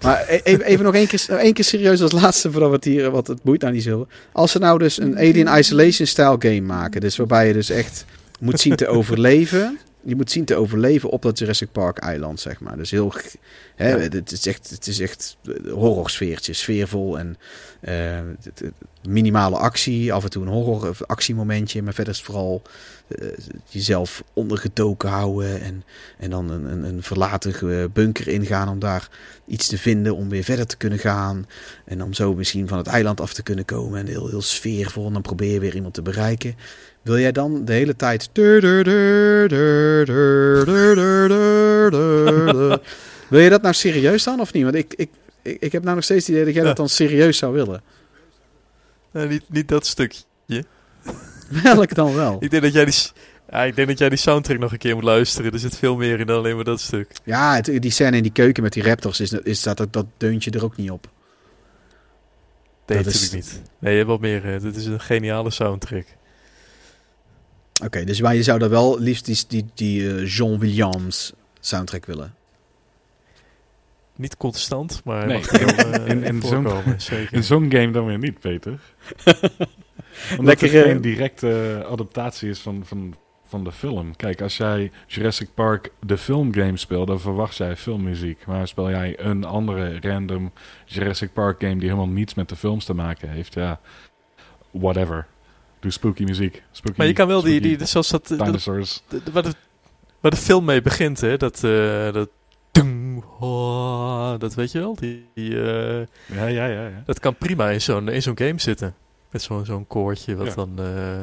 Maar 0.01 0.27
even, 0.29 0.65
even 0.65 0.85
nog 0.85 0.95
één 0.95 1.07
keer, 1.07 1.25
één 1.29 1.53
keer 1.53 1.65
serieus 1.65 2.03
als 2.03 2.13
laatste, 2.13 2.51
voordat 2.51 2.69
we 2.69 2.75
het 2.75 2.85
hier, 2.85 3.11
wat 3.11 3.27
het 3.27 3.43
boeit 3.43 3.61
nou 3.61 3.73
niet 3.73 3.83
zo. 3.83 4.07
Als 4.33 4.51
ze 4.51 4.59
nou 4.59 4.79
dus 4.79 5.01
een 5.01 5.17
Alien 5.17 5.59
Isolation 5.59 6.07
style 6.07 6.37
game 6.39 6.61
maken, 6.61 7.01
dus 7.01 7.17
waarbij 7.17 7.47
je 7.47 7.53
dus 7.53 7.71
echt 7.71 8.05
moet 8.41 8.61
zien 8.61 8.77
te 8.77 8.89
overleven. 8.89 9.79
Je 10.09 10.17
moet 10.17 10.31
zien 10.31 10.45
te 10.45 10.57
overleven 10.57 11.11
op 11.11 11.23
dat 11.23 11.39
Jurassic 11.39 11.73
Park 11.73 11.99
eiland, 11.99 12.41
zeg 12.41 12.61
maar. 12.61 12.77
Dus 12.77 12.91
heel, 12.91 13.13
hè, 13.77 13.99
het 13.99 14.33
is 14.33 14.47
echt, 14.47 14.71
het 14.71 14.87
is 14.87 15.01
echt 15.01 15.37
horrorsfeertje, 15.71 16.53
sfeervol 16.53 17.19
en 17.19 17.37
eh, 17.81 18.19
minimale 19.09 19.57
actie, 19.57 20.13
af 20.13 20.25
en 20.25 20.31
toe 20.31 20.43
een 20.43 20.53
horror 20.53 20.89
of 20.89 21.03
actiemomentje, 21.03 21.83
maar 21.83 21.95
verder 21.95 22.13
is 22.13 22.19
het 22.19 22.27
vooral 22.27 22.63
eh, 23.09 23.29
jezelf 23.69 24.25
ondergedoken 24.33 25.09
houden 25.09 25.61
en, 25.61 25.85
en 26.19 26.31
dan 26.31 26.51
een, 26.51 26.65
een, 26.65 26.85
een 26.85 27.03
verlaten 27.03 27.93
bunker 27.93 28.29
ingaan 28.29 28.69
om 28.69 28.79
daar 28.79 29.09
iets 29.47 29.67
te 29.67 29.79
vinden 29.79 30.17
om 30.17 30.29
weer 30.29 30.45
verder 30.45 30.67
te 30.67 30.77
kunnen 30.77 30.99
gaan. 30.99 31.47
En 31.85 32.03
om 32.03 32.13
zo 32.13 32.35
misschien 32.35 32.69
van 32.69 32.79
het 32.79 32.87
eiland 32.87 33.21
af 33.21 33.33
te 33.33 33.43
kunnen 33.43 33.65
komen. 33.65 34.01
En 34.01 34.07
heel, 34.07 34.29
heel 34.29 34.43
sfeervol. 34.43 35.07
En 35.07 35.13
dan 35.13 35.23
probeer 35.23 35.53
je 35.53 35.61
weer 35.61 35.75
iemand 35.75 35.95
te 35.95 36.03
bereiken. 36.03 36.57
Wil 37.09 37.19
jij 37.19 37.33
dan 37.33 37.65
de 37.65 37.73
hele 37.73 37.97
tijd... 37.97 38.31
Wil 43.29 43.41
je 43.41 43.49
dat 43.51 43.63
nou 43.63 43.75
serieus 43.75 44.25
dan 44.25 44.41
of 44.41 44.53
niet? 44.53 44.63
Want 44.63 44.75
ik, 44.75 44.95
ik, 44.97 45.11
ik, 45.43 45.73
heb 45.73 45.83
nou 45.83 45.95
nog 45.95 46.05
steeds 46.05 46.27
het 46.27 46.35
idee 46.35 46.45
dat 46.47 46.55
jij 46.55 46.65
dat 46.65 46.77
dan 46.77 46.89
serieus 46.89 47.39
zou 47.39 47.53
willen. 47.53 47.83
Niet, 49.13 49.43
niet 49.49 49.69
dat 49.69 49.87
stukje. 49.87 50.23
Welk 51.63 51.95
dan 51.95 52.15
wel? 52.15 52.37
Ik 52.41 52.51
denk 52.51 52.63
dat 52.63 52.73
jij 52.73 52.85
die, 52.85 52.95
ja, 53.51 53.63
ik 53.65 53.77
denk 53.77 53.89
dat 53.89 53.99
jij 53.99 54.09
die 54.09 54.19
soundtrack 54.19 54.59
nog 54.59 54.73
een 54.73 54.79
keer 54.79 54.95
moet 54.95 55.05
luisteren. 55.05 55.53
Er 55.53 55.59
zit 55.59 55.77
veel 55.77 55.97
meer 55.97 56.21
in 56.21 56.27
dan 56.27 56.37
alleen 56.39 56.55
maar 56.55 56.65
dat 56.65 56.81
stuk. 56.81 57.11
Ja, 57.25 57.55
het- 57.55 57.83
die 57.83 57.91
scène 57.91 58.17
in 58.17 58.23
die 58.23 58.33
keuken 58.33 58.63
met 58.63 58.73
die 58.73 58.83
raptors, 58.83 59.21
is, 59.21 59.33
is 59.33 59.63
dat, 59.63 59.87
dat 59.91 60.07
deuntje 60.17 60.51
er 60.51 60.65
ook 60.65 60.77
niet 60.77 60.91
op. 60.91 61.09
Nee, 62.87 63.03
Dat 63.03 63.07
is- 63.15 63.21
natuurlijk 63.21 63.53
niet. 63.53 63.63
Nee, 63.79 63.91
je 63.93 63.99
hebt 63.99 64.11
wat 64.11 64.21
meer. 64.21 64.55
eh, 64.55 64.61
Dit 64.61 64.77
is 64.77 64.87
een 64.87 65.01
geniale 65.01 65.51
soundtrack. 65.51 66.07
Oké, 67.85 68.05
dus 68.05 68.21
maar 68.21 68.35
je 68.35 68.43
zou 68.43 68.59
dan 68.59 68.69
wel 68.69 68.99
liefst 69.01 69.25
die, 69.27 69.39
die, 69.49 69.67
die 69.75 70.15
eh, 70.15 70.27
John 70.37 70.59
Williams 70.59 71.33
soundtrack 71.61 72.07
willen. 72.07 72.35
Niet 74.17 74.37
constant, 74.37 75.01
maar 75.05 75.27
Nee, 75.27 75.37
mag 75.39 75.51
wel, 75.51 75.69
eh, 75.95 76.09
in- 76.09 76.23
in 76.25 76.43
zo'n- 76.43 76.63
voorkomen, 76.63 77.01
zeker. 77.11 77.35
In 77.35 77.45
zo'n 77.45 77.71
game 77.73 77.91
dan 77.91 78.07
weer 78.07 78.19
niet, 78.19 78.41
Peter. 78.41 78.81
Omdat 80.39 80.47
Lekker, 80.61 80.67
het 80.73 80.77
eh, 80.77 80.83
geen 80.83 81.01
directe 81.01 81.85
adaptatie 81.91 82.49
is 82.51 82.59
van, 82.61 82.83
van, 82.87 83.15
van 83.47 83.65
de 83.65 83.73
film. 83.73 84.17
Kijk, 84.17 84.41
als 84.41 84.57
jij 84.57 84.91
Jurassic 85.07 85.49
Park 85.55 85.91
de 86.07 86.19
filmgame 86.19 86.77
speelt, 86.77 87.07
dan 87.07 87.21
verwacht 87.21 87.57
jij 87.57 87.77
filmmuziek. 87.77 88.47
Maar 88.47 88.69
speel 88.69 88.91
jij 88.91 89.21
een 89.21 89.45
andere 89.45 90.01
random 90.01 90.53
Jurassic 90.85 91.33
Park 91.33 91.61
game 91.61 91.75
die 91.77 91.89
helemaal 91.89 92.09
niets 92.09 92.35
met 92.35 92.49
de 92.49 92.57
films 92.57 92.85
te 92.85 92.95
maken 92.95 93.29
heeft, 93.31 93.55
ja, 93.55 93.81
whatever. 94.71 95.27
Doe 95.81 95.91
spooky 95.91 96.25
muziek. 96.25 96.63
Spooky, 96.71 96.99
Maar 96.99 97.07
je 97.07 97.13
kan 97.13 97.27
wel 97.27 97.43
die, 97.43 97.61
die 97.61 97.85
zoals 97.87 98.09
dat, 98.09 98.27
dat, 98.29 98.39
dinosaurs. 98.45 99.03
dat- 99.09 99.23
waar, 99.33 99.43
de, 99.43 99.53
waar 100.21 100.31
de 100.31 100.37
film 100.37 100.65
mee 100.65 100.83
begint, 100.83 101.21
hè? 101.21 101.37
Dat, 101.37 101.65
eh, 101.65 102.13
dat, 102.13 102.29
dat 104.41 104.55
weet 104.55 104.73
je 104.73 104.79
wel. 104.79 104.95
Die, 104.95 105.27
die, 105.35 105.61
eh, 105.63 106.07
Ja, 106.27 106.47
ja, 106.47 106.67
ja. 106.67 106.87
ja. 106.89 107.03
dat 107.07 107.19
kan 107.21 107.37
prima 107.37 107.71
in 107.71 107.81
zo'n 107.81 108.09
in 108.09 108.23
zo'n 108.23 108.39
game 108.39 108.61
zitten. 108.61 108.95
Met 109.31 109.43
zo'n 109.43 109.65
zo'n 109.65 109.87
koortje 109.87 110.37
wat 110.37 110.47
Ja. 110.47 110.55
dan... 110.55 110.79
eh, 110.79 111.21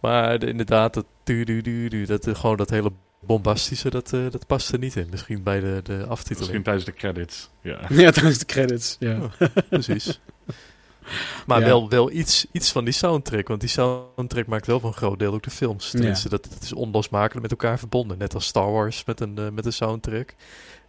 Maar 0.00 0.38
de- 0.38 0.46
inderdaad, 0.46 0.94
dat, 0.94 1.06
du, 1.24 1.44
du, 1.44 1.60
du, 1.60 1.88
du, 1.88 2.04
dat 2.06 2.28
gewoon 2.32 2.56
dat 2.56 2.70
hele 2.70 2.92
bombastische, 3.20 3.90
dat, 3.90 4.10
dat 4.10 4.46
past 4.46 4.72
er 4.72 4.78
niet 4.78 4.96
in. 4.96 5.06
Misschien 5.10 5.42
bij 5.42 5.60
de, 5.60 5.80
de 5.82 5.92
Misschien 5.92 6.08
aftiteling. 6.10 6.64
tijdens 6.64 6.84
de 6.84 6.92
credits. 6.92 7.50
Ja. 7.60 7.78
Ja, 7.88 8.10
tijdens 8.10 8.38
de 8.38 8.44
credits. 8.44 8.96
Ja. 8.98 9.18
Precies. 9.68 10.20
Maar 11.46 11.60
Ja. 11.60 11.66
wel, 11.66 11.88
wel 11.88 12.10
iets, 12.10 12.46
iets 12.52 12.72
van 12.72 12.84
die 12.84 12.94
soundtrack. 12.94 13.48
Want 13.48 13.60
die 13.60 13.68
soundtrack 13.68 14.46
maakt 14.46 14.66
wel 14.66 14.80
voor 14.80 14.88
een 14.88 14.96
groot 14.96 15.18
deel 15.18 15.32
ook 15.34 15.42
de 15.42 15.50
films. 15.50 15.84
Ja. 15.90 15.98
Tenminste, 15.98 16.28
dat, 16.28 16.46
dat 16.50 16.62
is 16.62 16.72
onlosmakelijk 16.72 17.42
met 17.42 17.50
elkaar 17.50 17.78
verbonden. 17.78 18.18
Net 18.18 18.34
als 18.34 18.46
Star 18.46 18.72
Wars 18.72 19.04
met 19.04 19.20
een, 19.20 19.38
eh, 19.38 19.48
met 19.52 19.66
een 19.66 19.72
soundtrack. 19.72 20.34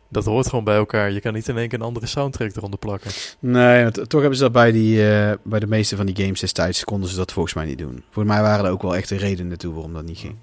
Dat 0.09 0.25
hoort 0.25 0.47
gewoon 0.49 0.63
bij 0.63 0.75
elkaar. 0.75 1.11
Je 1.11 1.19
kan 1.19 1.33
niet 1.33 1.47
in 1.47 1.57
één 1.57 1.67
keer 1.69 1.79
een 1.79 1.85
andere 1.85 2.05
soundtrack 2.05 2.55
eronder 2.55 2.79
plakken. 2.79 3.11
Nee, 3.39 3.91
toch 3.91 4.19
hebben 4.21 4.35
ze 4.37 4.43
dat 4.43 4.51
bij, 4.51 4.71
die, 4.71 5.09
eh, 5.13 5.31
bij 5.43 5.59
de 5.59 5.67
meeste 5.67 5.95
van 5.95 6.05
die 6.05 6.15
games 6.15 6.39
destijds 6.39 6.83
konden 6.83 7.09
ze 7.09 7.15
dat 7.15 7.31
volgens 7.31 7.53
mij 7.55 7.65
niet 7.65 7.77
doen. 7.77 8.03
Voor 8.09 8.25
mij 8.25 8.41
waren 8.41 8.65
er 8.65 8.71
ook 8.71 8.81
wel 8.81 8.95
echt 8.95 9.09
de 9.09 9.17
redenen 9.17 9.57
toe 9.57 9.73
waarom 9.73 9.93
dat 9.93 10.03
niet 10.05 10.17
ging. 10.17 10.35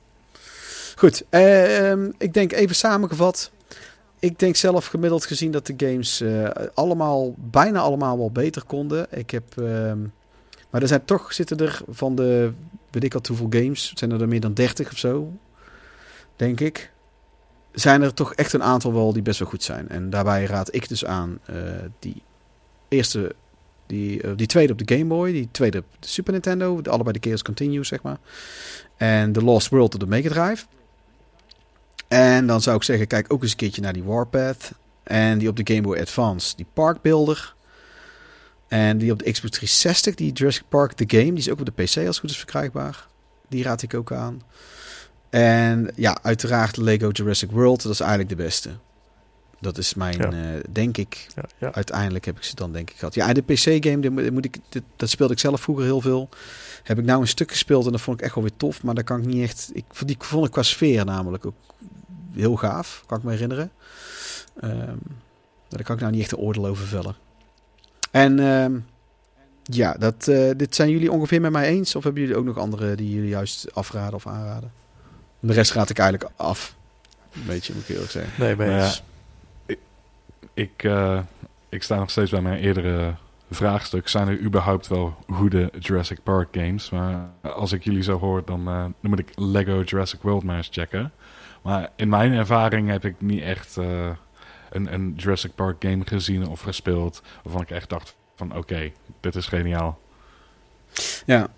Goed, 0.97 1.25
eh, 1.31 1.91
ehm, 1.91 2.11
ik 2.19 2.33
denk 2.35 2.53
even 2.53 2.77
samengevat. 2.77 3.51
Ik 4.23 4.39
denk 4.39 4.57
zelf 4.57 4.87
gemiddeld 4.87 5.27
gezien 5.27 5.51
dat 5.51 5.67
de 5.67 5.75
games 5.77 6.21
eh, 6.21 6.51
allemaal, 6.75 7.35
bijna 7.37 7.81
allemaal 7.81 8.19
wel 8.19 8.31
beter 8.31 8.65
konden. 8.65 9.07
Ik 9.11 9.31
heb, 9.31 9.59
ehm, 9.59 10.01
maar 10.71 10.83
er 10.83 10.89
zijn 10.89 11.05
toch, 11.05 11.33
zitten 11.33 11.57
er 11.57 11.83
van 11.89 12.15
de, 12.15 12.53
weet 12.91 13.05
ik 13.05 13.15
al 13.15 13.21
hoeveel 13.29 13.47
games, 13.51 13.93
zijn 13.95 14.11
er 14.11 14.21
er 14.21 14.29
meer 14.29 14.41
dan 14.41 14.55
30 14.55 14.91
of 14.91 14.99
zo, 14.99 15.33
denk 16.37 16.61
ik. 16.61 16.93
Zijn 17.73 18.03
er 18.03 18.15
toch 18.15 18.35
echt 18.35 18.53
een 18.53 18.63
aantal 18.63 18.93
wel 18.93 19.13
die 19.13 19.23
best 19.23 19.39
wel 19.39 19.49
goed 19.49 19.63
zijn. 19.63 19.89
En 19.89 20.11
daarbij 20.11 20.45
raad 20.45 20.75
ik 20.75 20.89
dus 20.89 21.05
aan 21.05 21.39
eh, 21.45 21.57
die 21.99 22.23
eerste, 22.89 23.35
die, 23.87 24.23
eh, 24.23 24.31
die 24.37 24.47
tweede 24.47 24.73
op 24.73 24.87
de 24.87 24.95
Game 24.97 25.09
Boy, 25.09 25.33
die 25.33 25.49
tweede 25.51 25.79
op 25.79 25.85
de 25.99 26.09
Super 26.09 26.33
Nintendo, 26.33 26.81
de, 26.81 26.91
allebei 26.91 27.19
de 27.19 27.29
Chaos 27.29 27.43
Continue, 27.43 27.85
zeg 27.85 28.03
maar. 28.03 28.19
En 28.97 29.33
The 29.33 29.43
Lost 29.43 29.69
World 29.69 29.95
op 29.95 30.01
de 30.01 30.07
Mega 30.07 30.29
Drive. 30.29 30.65
En 32.13 32.47
dan 32.47 32.61
zou 32.61 32.77
ik 32.77 32.83
zeggen, 32.83 33.07
kijk 33.07 33.33
ook 33.33 33.43
eens 33.43 33.51
een 33.51 33.57
keertje 33.57 33.81
naar 33.83 33.93
die 33.93 34.03
Warpath. 34.03 34.73
En 35.03 35.39
die 35.39 35.49
op 35.49 35.57
de 35.57 35.75
Game 35.75 35.87
Boy 35.87 35.99
Advance, 36.01 36.57
die 36.57 36.67
Park 36.73 37.03
Builder. 37.03 37.55
En 38.69 38.99
die 38.99 39.13
op 39.13 39.19
de 39.19 39.25
Xbox 39.31 39.51
360, 39.57 40.15
die 40.15 40.33
Jurassic 40.33 40.65
Park 40.69 40.93
The 40.93 41.05
Game, 41.07 41.25
die 41.25 41.39
is 41.39 41.51
ook 41.51 41.61
op 41.61 41.67
de 41.67 41.73
PC 41.83 41.97
als 41.97 41.97
het 42.07 42.19
goed 42.19 42.31
is 42.31 42.37
verkrijgbaar. 42.37 43.07
Die 43.49 43.63
raad 43.63 43.83
ik 43.83 43.95
ook 43.95 44.13
aan. 44.13 44.43
En 45.31 45.91
ja, 45.97 46.19
uiteraard 46.23 46.77
Lego 46.77 47.09
Jurassic 47.09 47.51
World, 47.51 47.83
dat 47.83 47.93
is 47.93 48.01
eigenlijk 48.01 48.31
de 48.31 48.37
beste. 48.37 48.71
Dat 49.61 49.79
is 49.79 49.95
mijn, 49.95 50.19
Ja. 50.19 50.33
eh, 50.33 50.61
denk 50.71 50.97
ik, 50.97 51.27
Ja, 51.35 51.45
ja. 51.59 51.73
uiteindelijk 51.75 52.25
heb 52.25 52.37
ik 52.37 52.43
ze 52.43 52.55
dan 52.55 52.73
denk 52.73 52.91
ik 52.91 52.97
gehad. 52.97 53.15
Ja, 53.15 53.29
en 53.29 53.35
de 53.35 53.43
PC-game, 53.43 54.01
die 54.01 54.31
moet- 54.31 54.45
ik, 54.45 54.57
dit- 54.69 54.83
dat 54.97 55.11
speelde 55.11 55.33
ik 55.33 55.39
zelf 55.39 55.61
vroeger 55.61 55.85
heel 55.85 56.01
veel. 56.01 56.29
Heb 56.83 56.99
ik 56.99 57.05
nou 57.05 57.21
een 57.21 57.29
stuk 57.29 57.51
gespeeld 57.51 57.87
en 57.87 57.93
dat 57.93 58.01
vond 58.01 58.19
ik 58.19 58.25
echt 58.25 58.35
wel 58.35 58.45
weer 58.45 58.57
tof. 58.57 58.83
Maar 58.83 58.95
dat 58.95 59.05
kan 59.05 59.19
ik 59.21 59.27
niet 59.27 59.43
echt... 59.43 59.71
Ik, 59.75 59.85
vond- 59.91 60.09
die 60.09 60.17
vond 60.21 60.47
ik 60.47 60.53
qua 60.53 60.63
sfeer 60.63 61.05
namelijk 61.05 61.47
ook 61.47 61.55
heel 62.35 62.57
gaaf. 62.57 63.05
Kan 63.07 63.19
ik 63.19 63.25
me 63.25 63.31
herinneren. 63.31 63.71
Ehm, 64.61 64.97
daar 65.69 65.83
kan 65.83 65.95
ik 65.95 66.01
nou 66.01 66.13
niet 66.13 66.23
echt 66.23 66.33
een 66.33 66.39
oordeel 66.39 66.67
over 66.67 66.87
vellen. 66.87 67.15
En 68.11 68.39
ehm, 68.39 68.79
ja, 69.63 69.93
dat, 69.93 70.29
eh, 70.29 70.51
dit 70.57 70.75
zijn 70.75 70.91
jullie 70.91 71.13
ongeveer 71.13 71.41
met 71.41 71.53
mij 71.53 71.67
eens? 71.67 71.97
Of 71.97 72.05
hebben 72.05 72.23
jullie 72.23 72.37
ook 72.37 72.45
nog 72.45 72.59
andere 72.59 72.95
die 72.95 73.15
jullie 73.15 73.29
juist 73.29 73.75
afraden 73.75 74.15
of 74.15 74.27
aanraden? 74.27 74.73
De 75.41 75.53
rest 75.53 75.73
raad 75.73 75.91
ik 75.91 75.99
eigenlijk 75.99 76.33
af. 76.37 76.77
Een 77.33 77.47
beetje, 77.47 77.75
moet 77.75 77.83
ik 77.83 77.89
eerlijk 77.89 78.11
zeggen. 78.11 78.33
Nee, 78.39 78.57
maar 78.57 78.67
Nou 78.67 78.81
ja. 78.81 78.93
Ik, 80.55 80.85
eh, 80.85 81.19
ik 81.69 81.83
sta 81.83 81.97
nog 81.97 82.11
steeds 82.11 82.31
bij 82.31 82.41
mijn 82.41 82.59
eerdere 82.59 83.15
vraagstuk. 83.51 84.09
Zijn 84.09 84.29
er 84.29 84.41
überhaupt 84.41 84.87
wel 84.87 85.17
goede 85.29 85.71
Jurassic 85.79 86.23
Park 86.23 86.49
games? 86.53 86.91
Maar 86.91 87.31
als 87.43 87.73
ik 87.73 87.85
jullie 87.85 88.03
zo 88.03 88.19
hoor, 88.19 88.43
dan, 88.45 88.69
eh, 88.69 88.75
dan 88.75 89.11
moet 89.11 89.19
ik 89.19 89.33
Lego 89.35 89.83
Jurassic 89.83 90.23
World 90.23 90.43
maar 90.43 90.57
eens 90.57 90.69
checken. 90.71 91.13
Maar 91.63 91.91
in 91.97 92.09
mijn 92.09 92.33
ervaring 92.33 92.89
heb 92.89 93.05
ik 93.05 93.15
niet 93.19 93.43
echt 93.43 93.77
eh, 93.77 94.11
een, 94.71 94.93
een 94.93 95.15
Jurassic 95.17 95.55
Park 95.55 95.77
game 95.85 96.03
gezien 96.05 96.49
of 96.49 96.61
gespeeld... 96.61 97.23
waarvan 97.43 97.63
ik 97.63 97.71
echt 97.71 97.89
dacht 97.89 98.17
van 98.37 98.57
oké, 98.57 98.93
dit 99.21 99.35
is 99.35 99.47
geniaal. 99.47 99.99
Ja. 101.27 101.49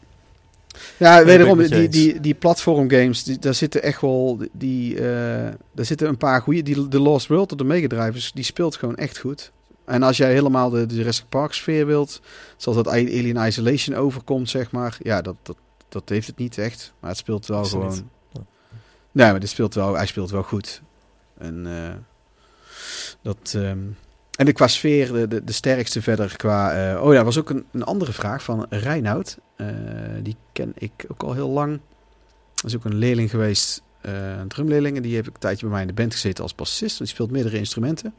Ja, 0.97 1.17
ben 1.17 1.27
wederom, 1.27 1.59
die, 1.59 1.89
die, 1.89 2.21
die 2.21 2.35
platformgames, 2.35 3.23
die, 3.23 3.39
daar 3.39 3.55
zitten 3.55 3.83
echt 3.83 4.01
wel, 4.01 4.39
die, 4.53 4.97
eh, 4.97 5.53
daar 5.73 5.85
zitten 5.85 6.09
een 6.09 6.17
paar 6.17 6.43
goede. 6.43 6.63
Die, 6.63 6.89
de 6.89 7.01
Lost 7.01 7.27
World 7.27 7.53
op 7.53 7.59
de 7.59 7.65
Mega 7.65 7.87
Drive, 7.87 8.31
die 8.35 8.45
speelt 8.45 8.77
gewoon 8.77 8.97
echt 8.97 9.19
goed. 9.19 9.53
En 9.85 10.03
als 10.03 10.17
jij 10.17 10.33
helemaal 10.33 10.71
de, 10.71 10.87
de 10.87 10.95
Jurassic 10.95 11.29
Park 11.29 11.53
sfeer 11.53 11.87
wilt, 11.87 12.21
zoals 12.57 12.79
dat 12.79 12.89
Alien 12.89 13.47
Isolation 13.47 13.97
overkomt, 13.97 14.51
zeg 14.51 14.71
maar. 14.71 14.97
Ja, 15.03 15.23
dat, 15.23 15.37
dat, 15.43 15.57
dat 15.89 16.09
heeft 16.09 16.27
het 16.27 16.37
niet 16.37 16.59
echt. 16.59 16.93
Maar 17.01 17.11
het 17.11 17.19
speelt 17.19 17.47
wel 17.47 17.65
gewoon... 17.65 17.89
niet. 17.89 18.05
Nee, 19.15 19.33
maar 19.33 19.49
speelt 19.49 19.75
wel, 19.75 19.95
hij 19.95 20.07
speelt 20.07 20.31
wel 20.31 20.43
goed. 20.43 20.83
En 21.39 21.67
eh, 21.67 21.95
dat... 23.23 23.53
ehm, 23.57 23.79
en 24.37 24.45
de 24.45 24.53
qua 24.53 24.69
sfeer, 24.69 25.13
de, 25.13 25.29
de, 25.29 25.45
de 25.45 25.53
sterkste 25.53 26.03
verder 26.03 26.37
qua... 26.37 26.93
eh, 26.93 27.03
oh 27.03 27.13
ja, 27.13 27.25
was 27.25 27.39
ook 27.39 27.51
een, 27.51 27.65
een 27.73 27.83
andere 27.83 28.13
vraag 28.13 28.43
van 28.43 28.67
Reinoud. 28.71 29.39
Eh, 29.57 29.67
die 30.23 30.37
ken 30.53 30.73
ik 30.75 31.05
ook 31.09 31.23
al 31.23 31.33
heel 31.33 31.49
lang. 31.49 31.81
Dat 32.55 32.65
is 32.65 32.77
ook 32.77 32.85
een 32.85 32.95
leerling 32.95 33.31
geweest, 33.31 33.83
eh, 34.01 34.39
een 34.39 34.49
drumleerling. 34.49 34.97
En 34.97 35.03
die 35.03 35.17
heb 35.17 35.27
ik 35.27 35.35
een 35.35 35.41
tijdje 35.41 35.63
bij 35.63 35.71
mij 35.73 35.81
in 35.81 35.87
de 35.87 35.95
band 35.95 36.13
gezeten 36.13 36.43
als 36.43 36.55
bassist. 36.55 36.99
Die 36.99 37.07
speelt 37.07 37.31
meerdere 37.31 37.59
instrumenten. 37.59 38.15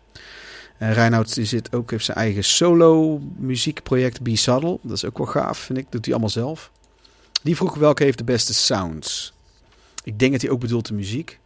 En 0.78 0.94
Reinoud 0.94 1.34
die 1.34 1.46
zit 1.46 1.76
ook, 1.76 1.92
heeft 1.92 2.06
zijn 2.06 2.18
eigen 2.18 2.44
solo 2.44 3.22
muziekproject 3.38 4.24
B-Saddle. 4.24 4.80
Dat 4.82 4.96
is 4.96 5.06
ook 5.06 5.18
wel 5.18 5.28
gaaf, 5.28 5.58
vind 5.58 5.80
ik. 5.80 5.86
Doet 5.90 6.06
hij 6.06 6.14
allemaal 6.14 6.32
zelf. 6.32 6.72
Die 7.44 7.56
vroeg 7.56 7.76
welke 7.76 8.04
heeft 8.04 8.18
de 8.18 8.24
beste 8.24 8.54
sounds. 8.54 9.35
Ik 10.06 10.20
denk 10.20 10.32
dat 10.32 10.42
hij 10.42 10.50
ook 10.50 10.60
bedoelt 10.60 10.88
de 10.88 10.94
muziek. 10.94 11.40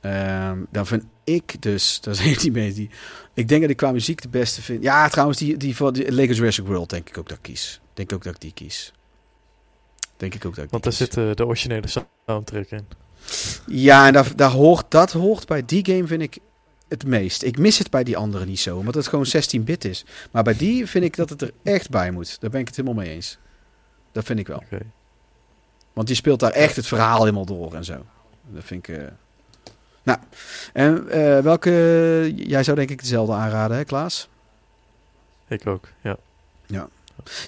Ehm 0.00 0.58
dan 0.70 0.86
vind 0.86 1.04
ik 1.24 1.62
dus, 1.62 2.00
daar 2.00 2.16
heeft 2.18 2.42
hij 2.42 2.50
mee. 2.50 2.72
Die, 2.72 2.90
ik 3.34 3.48
denk 3.48 3.60
dat 3.60 3.70
ik 3.70 3.76
qua 3.76 3.92
muziek 3.92 4.22
de 4.22 4.28
beste 4.28 4.62
vind. 4.62 4.82
Ja, 4.82 5.08
trouwens, 5.08 5.38
die, 5.38 5.56
die 5.56 5.76
van 5.76 5.92
die 5.92 6.12
Lego 6.12 6.32
Jurassic 6.32 6.66
World 6.66 6.90
denk 6.90 7.08
ik 7.08 7.18
ook 7.18 7.28
dat 7.28 7.36
ik 7.36 7.42
kies. 7.42 7.80
Denk 7.94 8.12
ook 8.12 8.24
dat 8.24 8.34
ik 8.34 8.40
die 8.40 8.52
kies. 8.52 8.92
Denk 10.16 10.34
ik 10.34 10.44
ook 10.44 10.54
dat 10.54 10.64
ik 10.64 10.70
Want 10.70 10.82
die 10.82 10.92
daar 10.92 11.00
zit 11.00 11.16
eh, 11.16 11.34
de 11.34 11.46
originele 11.46 11.86
soundtrack 12.26 12.66
in. 12.66 12.86
Ja, 13.66 14.06
en 14.06 14.12
daar, 14.12 14.36
daar 14.36 14.50
hoort, 14.50 14.90
dat 14.90 15.12
hoort 15.12 15.46
bij 15.46 15.64
die 15.64 15.84
game 15.86 16.06
vind 16.06 16.22
ik 16.22 16.38
het 16.88 17.06
meest. 17.06 17.42
Ik 17.42 17.58
mis 17.58 17.78
het 17.78 17.90
bij 17.90 18.04
die 18.04 18.16
andere 18.16 18.44
niet 18.44 18.60
zo, 18.60 18.76
omdat 18.76 18.94
het 18.94 19.06
gewoon 19.06 19.26
16-bit 19.26 19.84
is. 19.84 20.04
Maar 20.30 20.42
bij 20.42 20.56
die 20.56 20.86
vind 20.86 21.04
ik 21.04 21.16
dat 21.16 21.30
het 21.30 21.42
er 21.42 21.52
echt 21.62 21.90
bij 21.90 22.10
moet. 22.10 22.40
Daar 22.40 22.50
ben 22.50 22.60
ik 22.60 22.66
het 22.66 22.76
helemaal 22.76 23.04
mee 23.04 23.14
eens. 23.14 23.38
Dat 24.12 24.24
vind 24.24 24.38
ik 24.38 24.46
wel. 24.46 24.56
Oké. 24.56 24.80
Want 25.94 26.06
die 26.06 26.16
speelt 26.16 26.40
daar 26.40 26.50
echt 26.50 26.76
het 26.76 26.86
verhaal 26.86 27.18
helemaal 27.18 27.44
door 27.44 27.74
en 27.74 27.84
zo. 27.84 28.04
Dat 28.48 28.64
vind 28.64 28.88
ik... 28.88 28.96
eh, 28.96 29.04
Nou, 30.02 30.18
en 30.72 31.08
eh, 31.08 31.38
welke... 31.40 32.32
Jij 32.36 32.62
zou 32.64 32.76
denk 32.76 32.90
ik 32.90 33.00
dezelfde 33.00 33.32
aanraden, 33.32 33.76
hè 33.76 33.84
Klaas? 33.84 34.28
Ik 35.48 35.66
ook, 35.66 35.88
ja. 36.00 36.16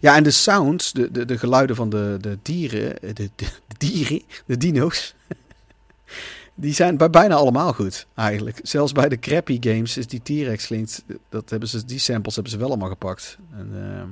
Ja, 0.01 0.16
en 0.16 0.23
de 0.23 0.31
sounds, 0.31 0.93
de, 0.93 1.10
de, 1.10 1.24
de 1.24 1.39
geluiden 1.39 1.77
van 1.77 1.90
de, 1.90 2.16
de 2.20 2.39
dieren, 2.43 2.98
eh, 3.02 3.14
de, 3.14 3.31
de, 3.36 3.44
de 3.68 3.74
dieren, 3.78 4.23
de 4.47 4.56
dino's, 4.56 5.14
die 6.55 6.74
zijn 6.74 6.97
bij 6.97 7.10
bijna 7.10 7.35
allemaal 7.35 7.73
goed, 7.73 8.06
eigenlijk. 8.14 8.60
Zelfs 8.62 8.93
bij 8.93 9.09
de 9.09 9.18
crappy 9.18 9.56
games 9.60 9.97
is 9.97 10.06
die 10.06 10.23
T-Rex 10.23 10.66
klinkt, 10.66 11.05
dat 11.28 11.51
hebben 11.51 11.68
ze, 11.68 11.85
die 11.85 11.98
samples 11.98 12.35
hebben 12.35 12.52
ze 12.52 12.59
wel 12.59 12.68
allemaal 12.68 12.89
gepakt. 12.89 13.39
En, 13.52 13.70
eh, 13.74 14.02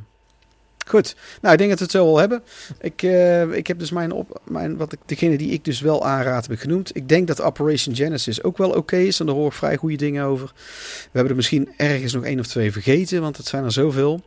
goed, 0.84 1.16
nou, 1.40 1.52
ik 1.52 1.58
denk 1.58 1.70
dat 1.70 1.78
we 1.78 1.84
het 1.84 1.94
zo 1.94 2.04
wel 2.04 2.18
hebben. 2.18 2.42
Ik, 2.80 3.02
eh, 3.02 3.52
ik 3.52 3.66
heb 3.66 3.78
dus 3.78 3.90
mijn, 3.90 4.12
op, 4.12 4.40
mijn 4.44 4.76
wat 4.76 4.92
ik, 4.92 4.98
degene 5.06 5.36
die 5.36 5.50
ik 5.50 5.64
dus 5.64 5.80
wel 5.80 6.06
aanraad 6.06 6.46
heb 6.46 6.58
genoemd. 6.58 6.96
Ik 6.96 7.08
denk 7.08 7.26
dat 7.26 7.40
Operation 7.40 7.94
Genesis 7.94 8.42
ook 8.42 8.58
wel 8.58 8.70
oké 8.70 8.96
is, 8.96 9.20
en 9.20 9.26
daar 9.26 9.34
hoor 9.34 9.46
ik 9.46 9.52
vrij 9.52 9.76
goede 9.76 9.96
dingen 9.96 10.24
over. 10.24 10.52
We 10.54 11.08
hebben 11.12 11.30
er 11.30 11.36
misschien 11.36 11.72
ergens 11.76 12.12
nog 12.12 12.24
één 12.24 12.38
of 12.38 12.46
twee 12.46 12.72
vergeten, 12.72 13.20
want 13.20 13.36
het 13.36 13.46
zijn 13.46 13.64
er 13.64 13.72
zoveel. 13.72 14.22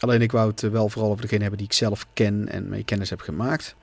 Alleen 0.00 0.22
ik 0.22 0.32
wou 0.32 0.50
het 0.50 0.62
eh, 0.62 0.70
wel 0.70 0.88
vooral 0.88 1.10
over 1.10 1.22
degene 1.22 1.40
hebben 1.40 1.58
die 1.58 1.68
ik 1.68 1.74
zelf 1.74 2.06
ken 2.12 2.48
en 2.48 2.68
mee 2.68 2.84
kennis 2.84 3.10
heb 3.10 3.20
gemaakt. 3.20 3.74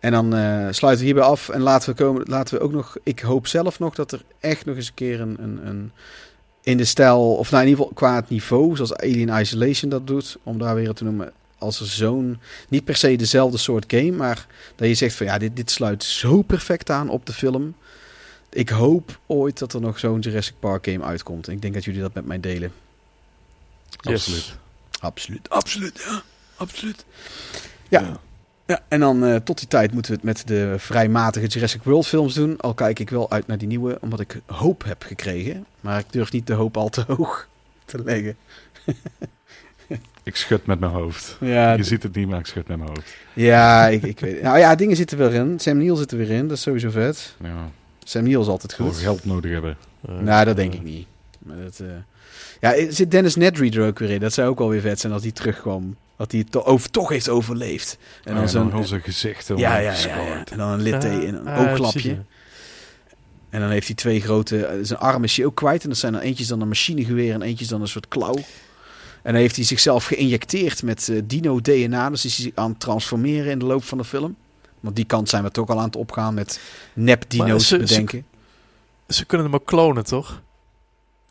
En 0.00 0.12
dan 0.12 0.34
eh, 0.34 0.66
sluiten 0.70 1.04
we 1.04 1.12
hierbij 1.12 1.24
af 1.24 1.48
en 1.48 1.60
laten 1.60 1.90
we, 1.90 1.96
komen, 1.96 2.22
laten 2.26 2.58
we 2.58 2.64
ook 2.64 2.72
nog... 2.72 2.96
Ik 3.02 3.20
hoop 3.20 3.46
zelf 3.46 3.78
nog 3.78 3.94
dat 3.94 4.12
er 4.12 4.22
echt 4.40 4.64
nog 4.64 4.76
eens 4.76 4.88
een 4.88 4.94
keer 4.94 5.20
een... 5.20 5.36
een, 5.40 5.66
een 5.66 5.92
in 6.62 6.76
de 6.76 6.84
stijl, 6.84 7.34
of 7.34 7.50
nou 7.50 7.62
in 7.62 7.68
ieder 7.68 7.84
geval 7.84 7.98
qua 7.98 8.14
het 8.14 8.28
niveau, 8.28 8.76
zoals 8.76 8.96
Alien 8.96 9.40
Isolation 9.40 9.90
dat 9.90 10.06
doet, 10.06 10.38
om 10.42 10.58
daar 10.58 10.74
weer 10.74 10.92
te 10.92 11.04
noemen, 11.04 11.32
als 11.58 11.80
er 11.80 11.86
zo'n, 11.86 12.38
niet 12.68 12.84
per 12.84 12.96
se 12.96 13.16
dezelfde 13.16 13.58
soort 13.58 13.84
game, 13.86 14.10
maar 14.10 14.46
dat 14.76 14.88
je 14.88 14.94
zegt 14.94 15.14
van 15.14 15.26
ja, 15.26 15.38
dit, 15.38 15.56
dit 15.56 15.70
sluit 15.70 16.04
zo 16.04 16.42
perfect 16.42 16.90
aan 16.90 17.08
op 17.08 17.26
de 17.26 17.32
film. 17.32 17.74
Ik 18.50 18.68
hoop 18.68 19.18
ooit 19.26 19.58
dat 19.58 19.72
er 19.72 19.80
nog 19.80 19.98
zo'n 19.98 20.20
Jurassic 20.20 20.54
Park 20.58 20.84
game 20.84 21.04
uitkomt. 21.04 21.48
En 21.48 21.52
ik 21.52 21.62
denk 21.62 21.74
dat 21.74 21.84
jullie 21.84 22.00
dat 22.00 22.14
met 22.14 22.26
mij 22.26 22.40
delen. 22.40 22.72
Yes. 24.00 24.12
Absoluut. 24.12 24.58
Absoluut, 25.00 25.48
absoluut, 25.48 26.02
ja, 26.06 26.22
absoluut. 26.56 27.04
Ja, 27.88 28.00
ja. 28.00 28.20
En 28.88 29.00
dan 29.00 29.24
eh, 29.24 29.36
tot 29.36 29.58
die 29.58 29.68
tijd 29.68 29.92
moeten 29.92 30.10
we 30.12 30.16
het 30.16 30.26
met 30.26 30.46
de 30.46 30.74
vrij 30.78 31.08
matige 31.08 31.46
Jurassic 31.46 31.82
World 31.82 32.06
films 32.06 32.34
doen. 32.34 32.56
Al 32.60 32.74
kijk 32.74 32.98
ik 32.98 33.10
wel 33.10 33.30
uit 33.30 33.46
naar 33.46 33.58
die 33.58 33.68
nieuwe, 33.68 33.98
omdat 34.00 34.20
ik 34.20 34.40
hoop 34.46 34.84
heb 34.84 35.02
gekregen. 35.02 35.66
Maar 35.80 35.98
ik 35.98 36.06
durf 36.12 36.32
niet 36.32 36.46
de 36.46 36.52
hoop 36.52 36.76
al 36.76 36.88
te 36.88 37.04
hoog 37.06 37.48
te 37.84 38.02
leggen. 38.04 38.36
Ik 40.22 40.36
schud 40.36 40.66
met 40.66 40.80
mijn 40.80 40.92
hoofd. 40.92 41.36
Ja, 41.40 41.72
Je 41.72 41.82
ziet 41.82 42.02
het 42.02 42.14
niet, 42.14 42.28
maar 42.28 42.38
ik 42.38 42.46
schud 42.46 42.68
met 42.68 42.76
mijn 42.76 42.88
hoofd. 42.90 43.14
ja 43.32 43.88
ik, 43.88 44.02
ik 44.02 44.20
weet 44.20 44.42
Nou 44.42 44.58
ja, 44.58 44.74
dingen 44.74 44.96
zitten 44.96 45.18
weer 45.18 45.32
in. 45.34 45.58
Sam 45.60 45.76
Neill 45.76 45.96
zit 45.96 46.10
er 46.12 46.18
weer 46.18 46.30
in. 46.30 46.48
Dat 46.48 46.56
is 46.56 46.62
sowieso 46.62 46.90
vet. 46.90 47.34
Ja, 47.42 47.68
Sam 48.04 48.22
Neill 48.22 48.40
is 48.40 48.46
altijd 48.46 48.74
voor 48.74 48.86
goed. 48.86 48.96
geld 48.96 49.24
nodig 49.24 49.50
hebben. 49.52 49.76
Eh, 50.08 50.18
Nou, 50.18 50.44
dat 50.44 50.56
denk 50.56 50.74
ik 50.74 50.82
niet. 50.82 51.06
Maar 51.38 51.56
dat, 51.56 51.80
eh, 51.80 51.86
Ja, 52.60 52.92
zit 52.92 53.10
Dennis 53.10 53.36
Nedry 53.36 53.76
er 53.76 53.86
ook 53.86 53.98
weer 53.98 54.10
in. 54.10 54.20
Dat 54.20 54.32
zou 54.32 54.48
ook 54.48 54.58
wel 54.58 54.68
weer 54.68 54.80
vet 54.80 55.00
zijn 55.00 55.12
als 55.12 55.22
hij 55.22 55.32
terugkwam. 55.32 55.96
Dat 56.20 56.32
hij 56.32 56.40
het 56.46 56.64
over, 56.64 56.90
toch 56.90 57.08
heeft 57.08 57.28
overleefd. 57.28 57.98
En 58.24 58.34
dan 58.34 58.42
En 58.42 58.48
zo'n... 58.48 58.70
dan 58.70 58.86
zijn 58.86 59.00
gezicht 59.02 59.46
ja, 59.48 59.54
helemaal 59.54 59.76
ja, 59.76 59.80
ja, 59.80 59.90
ja. 59.90 59.94
gescoord. 59.94 60.50
En 60.50 60.58
dan 60.58 60.68
een 60.68 60.80
litteken 60.82 61.26
en 61.26 61.34
een 61.34 61.46
ah, 61.48 61.60
oogklapje. 61.70 62.18
En 63.50 63.60
dan 63.60 63.70
heeft 63.70 63.86
hij 63.86 63.96
twee 63.96 64.20
grote... 64.20 64.66
eh, 64.66 64.78
Zijn 64.82 64.98
arm 64.98 65.24
is 65.24 65.36
hij 65.36 65.46
ook 65.46 65.54
kwijt. 65.54 65.82
En 65.82 65.88
dat 65.88 65.98
zijn 65.98 66.12
dan 66.12 66.20
eentje 66.22 66.42
is 66.42 66.48
dan 66.48 66.60
een 66.60 66.68
machinegeweer 66.68 67.34
en 67.34 67.42
eentje 67.42 67.64
is 67.64 67.70
dan 67.70 67.80
een 67.80 67.88
soort 67.88 68.08
klauw. 68.08 68.34
En 69.22 69.32
dan 69.32 69.34
heeft 69.34 69.56
hij 69.56 69.64
zichzelf 69.64 70.04
geïnjecteerd 70.04 70.82
met 70.82 71.08
eh, 71.08 71.20
dino-DNA. 71.24 72.10
Dus 72.10 72.24
is 72.24 72.38
hij 72.38 72.52
aan 72.54 72.70
het 72.70 72.80
transformeren 72.80 73.50
in 73.50 73.58
de 73.58 73.64
loop 73.64 73.84
van 73.84 73.98
de 73.98 74.04
film. 74.04 74.36
Want 74.80 74.96
die 74.96 75.04
kant 75.04 75.28
zijn 75.28 75.42
we 75.42 75.50
toch 75.50 75.68
al 75.68 75.78
aan 75.78 75.84
het 75.84 75.96
opgaan 75.96 76.34
met 76.34 76.60
nep-dino's 76.92 77.68
ze- 77.68 77.76
ze- 77.76 77.82
bedenken. 77.82 78.24
ja. 79.06 79.14
Ze 79.14 79.24
kunnen 79.24 79.46
hem 79.46 79.54
ook 79.54 79.66
klonen, 79.66 80.04
toch? 80.04 80.42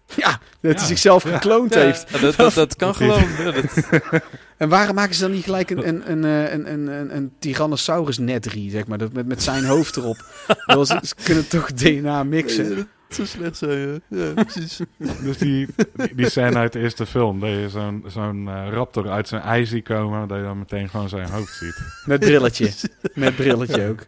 Ja, 0.16 0.40
dat 0.62 0.76
hij 0.78 0.88
zichzelf 0.88 1.24
gekloond 1.24 1.74
Ja, 1.74 1.80
heeft. 1.80 2.22
dat, 2.22 2.36
dat, 2.36 2.54
dat 2.54 2.76
kan 2.76 2.96
gewoon. 3.00 3.24
Ja, 3.38 3.52
dat, 3.52 3.64
En 4.58 4.70
waarom 4.70 4.96
maken 4.96 5.16
ze 5.16 5.22
dan 5.22 5.32
niet 5.32 5.44
gelijk 5.44 5.70
een, 5.70 5.88
een, 5.88 6.12
een, 6.12 6.24
eh, 6.26 6.54
een, 6.54 6.72
een, 6.72 6.88
een, 6.88 7.16
een 7.16 7.32
Tyrannosaurus 7.40 8.18
Nedry, 8.18 8.70
zeg 8.70 8.88
maar, 8.88 8.98
dat 8.98 9.14
met, 9.14 9.28
met 9.28 9.44
zijn 9.44 9.66
hoofd 9.66 9.98
erop? 9.98 10.26
Dat 10.66 10.88
ze 10.88 11.16
kunnen 11.24 11.48
toch 11.48 11.74
DNA 11.74 12.24
mixen? 12.24 12.90
zo 13.10 13.26
slecht 13.26 13.58
zijn, 13.58 14.02
ja. 14.10 14.18
ja 14.18 14.44
precies. 14.44 14.80
Dus 14.98 15.38
die, 15.38 15.68
die, 16.16 16.30
scène 16.30 16.56
uit 16.56 16.74
de 16.74 16.80
eerste 16.80 17.06
film, 17.06 17.40
dat 17.40 17.50
je 17.50 17.70
zo'n 17.70 18.04
zo'n 18.08 18.48
eh, 18.48 18.68
raptor 18.72 19.10
uit 19.10 19.28
zijn 19.28 19.42
ei 19.42 19.66
ziet 19.66 19.84
komen, 19.84 20.28
dat 20.28 20.38
je 20.38 20.44
dan 20.44 20.58
meteen 20.58 20.90
gewoon 20.90 21.10
zijn 21.10 21.30
hoofd 21.30 21.54
ziet. 21.54 21.82
Met 22.06 22.20
brilletje. 22.20 22.72
Met 23.14 23.36
brilletje 23.36 23.90
ook. 23.90 24.08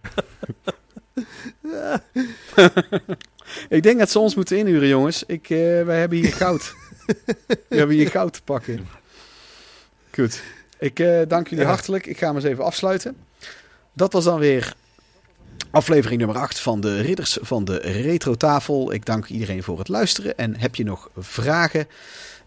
Ik 3.70 3.84
denk 3.84 4.00
dat 4.00 4.10
ze 4.12 4.20
ons 4.20 4.36
moeten 4.36 4.58
inhuren, 4.58 4.88
jongens. 4.88 5.24
Ik, 5.28 5.50
eh, 5.50 5.58
wij 5.84 6.00
hebben 6.00 6.18
hier 6.18 6.34
goud. 6.34 6.74
We 7.70 7.78
hebben 7.78 7.96
hier 7.96 8.10
goud 8.10 8.34
te 8.34 8.42
pakken. 8.44 8.88
Goed. 10.14 10.42
Ik 10.80 11.00
eh, 11.00 11.20
dank 11.28 11.48
jullie 11.48 11.64
Ja. 11.66 11.70
hartelijk. 11.72 12.06
Ik 12.06 12.18
ga 12.18 12.26
hem 12.28 12.36
eens 12.36 12.46
even 12.46 12.64
afsluiten. 12.64 13.18
Dat 13.94 14.14
was 14.14 14.24
dan 14.24 14.40
weer 14.40 14.74
aflevering 15.72 16.20
nummer 16.20 16.38
8 16.38 16.60
van 16.60 16.82
de 16.82 17.02
Ridders 17.02 17.38
van 17.42 17.66
de 17.66 17.78
Retro 17.78 18.36
Tafel. 18.36 18.94
Ik 18.94 19.06
dank 19.06 19.26
iedereen 19.28 19.64
voor 19.64 19.80
het 19.80 19.88
luisteren. 19.88 20.38
En 20.38 20.58
heb 20.58 20.76
je 20.76 20.84
nog 20.84 21.10
vragen, 21.18 21.88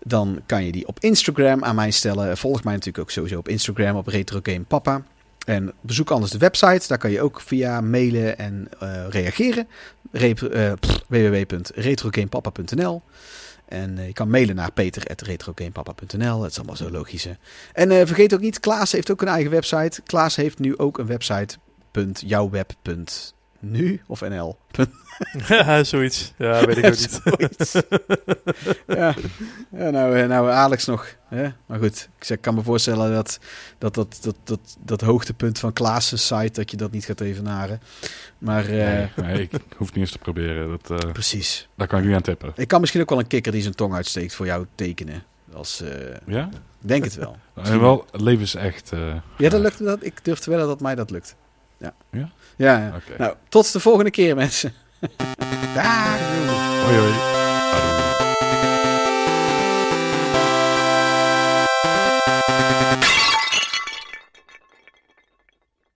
dan 0.02 0.42
kan 0.46 0.64
je 0.64 0.72
die 0.72 0.86
op 0.86 1.00
Instagram 1.00 1.64
aan 1.64 1.74
mij 1.74 1.90
stellen. 1.90 2.36
Volg 2.36 2.64
mij 2.64 2.72
natuurlijk 2.72 3.04
ook 3.04 3.10
sowieso 3.10 3.38
op 3.38 3.48
Instagram 3.48 3.96
op 3.96 4.06
Retro 4.06 4.40
Game 4.42 4.60
Papa. 4.62 5.02
En 5.44 5.72
bezoek 5.80 6.10
anders 6.10 6.32
de 6.32 6.38
website. 6.38 6.88
Daar 6.88 6.98
kan 6.98 7.10
je 7.10 7.22
ook 7.22 7.40
via 7.40 7.80
mailen 7.80 8.38
en 8.38 8.68
eh, 8.80 9.04
reageren. 9.08 9.68
Rep- 10.12 10.42
eh, 10.42 10.72
www.retrogamepapa.nl 11.08 13.02
En 13.68 13.98
eh, 13.98 14.06
je 14.06 14.12
kan 14.12 14.30
mailen 14.30 14.54
naar 14.54 14.72
peter.retrogamepapa.nl. 14.72 16.40
Dat 16.40 16.50
is 16.50 16.56
allemaal 16.56 16.76
zo 16.76 16.90
logisch. 16.90 17.24
hè. 17.24 17.32
En 17.72 18.06
vergeet 18.06 18.34
ook 18.34 18.40
niet, 18.40 18.60
Klaas 18.60 18.92
heeft 18.92 19.10
ook 19.10 19.22
een 19.22 19.28
eigen 19.28 19.50
website. 19.50 20.02
Klaas 20.02 20.36
heeft 20.36 20.58
nu 20.58 20.78
ook 20.78 20.98
een 20.98 21.06
website. 21.06 21.56
.jouwweb.nu 22.12 24.00
of 24.06 24.20
nl. 24.20 24.56
Ja, 25.48 25.84
zoiets. 25.94 26.32
Ja, 26.38 26.64
weet 26.66 26.76
ik 26.76 26.84
ook 26.84 26.90
niet. 26.90 27.20
Zoiets. 27.24 27.72
ja. 28.86 29.14
ja, 29.70 29.90
nou, 29.90 30.18
eh, 30.18 30.28
nou 30.28 30.50
Alex 30.50 30.84
nog. 30.84 31.06
Hè? 31.28 31.48
Maar 31.66 31.78
goed, 31.78 32.08
ik 32.18 32.24
zeg, 32.24 32.36
ik 32.36 32.42
kan 32.42 32.54
me 32.54 32.62
voorstellen 32.62 33.12
dat 33.12 33.38
dat, 33.78 33.94
dat, 33.94 34.18
dat, 34.22 34.36
dat, 34.44 34.76
dat 34.84 35.00
hoogtepunt 35.00 35.58
van 35.58 35.72
Klaas' 35.72 36.26
site, 36.26 36.50
dat 36.52 36.70
je 36.70 36.76
dat 36.76 36.90
niet 36.90 37.04
gaat 37.04 37.20
evenaren. 37.20 37.80
Maar 38.38 38.64
eh, 38.64 38.70
Nee, 38.70 39.08
nee, 39.16 39.40
ik 39.42 39.60
hoef 39.76 39.88
niet 39.88 39.96
eens 40.02 40.10
te 40.12 40.18
proberen. 40.18 40.68
Dat, 40.82 41.04
eh, 41.04 41.12
precies. 41.12 41.68
daar 41.76 41.86
kan 41.86 41.98
ik 41.98 42.04
niet 42.04 42.14
aan 42.14 42.22
tippen. 42.22 42.52
Ik 42.56 42.68
kan 42.68 42.80
misschien 42.80 43.00
ook 43.00 43.10
wel 43.10 43.18
een 43.18 43.26
kikker 43.26 43.52
die 43.52 43.62
zijn 43.62 43.74
tong 43.74 43.94
uitsteekt 43.94 44.34
voor 44.34 44.46
jou 44.46 44.66
tekenen. 44.74 45.22
Als, 45.52 45.80
eh, 45.80 46.16
Ja? 46.26 46.48
ik 46.52 46.88
denk 46.88 47.04
het 47.04 47.14
wel. 47.14 47.36
En 47.62 47.80
wel 47.80 48.06
levensecht. 48.12 48.92
eh 48.92 49.14
Ja, 49.38 49.48
dat 49.48 49.60
lukt 49.60 49.80
me 49.80 49.86
dat. 49.86 50.04
Ik 50.04 50.24
durf 50.24 50.38
te 50.38 50.50
wedden 50.50 50.68
dat 50.68 50.80
mij 50.80 50.94
dat 50.94 51.10
lukt. 51.10 51.36
Ja. 51.78 51.94
Ja? 52.10 52.28
Ja, 52.56 52.78
ja. 52.78 52.92
Nou, 53.18 53.34
tot 53.48 53.72
de 53.72 53.80
volgende 53.80 54.10
keer 54.10 54.34
mensen. 54.36 54.72
Dário! 55.74 56.52
Oi, 56.88 56.98
oi. 56.98 58.13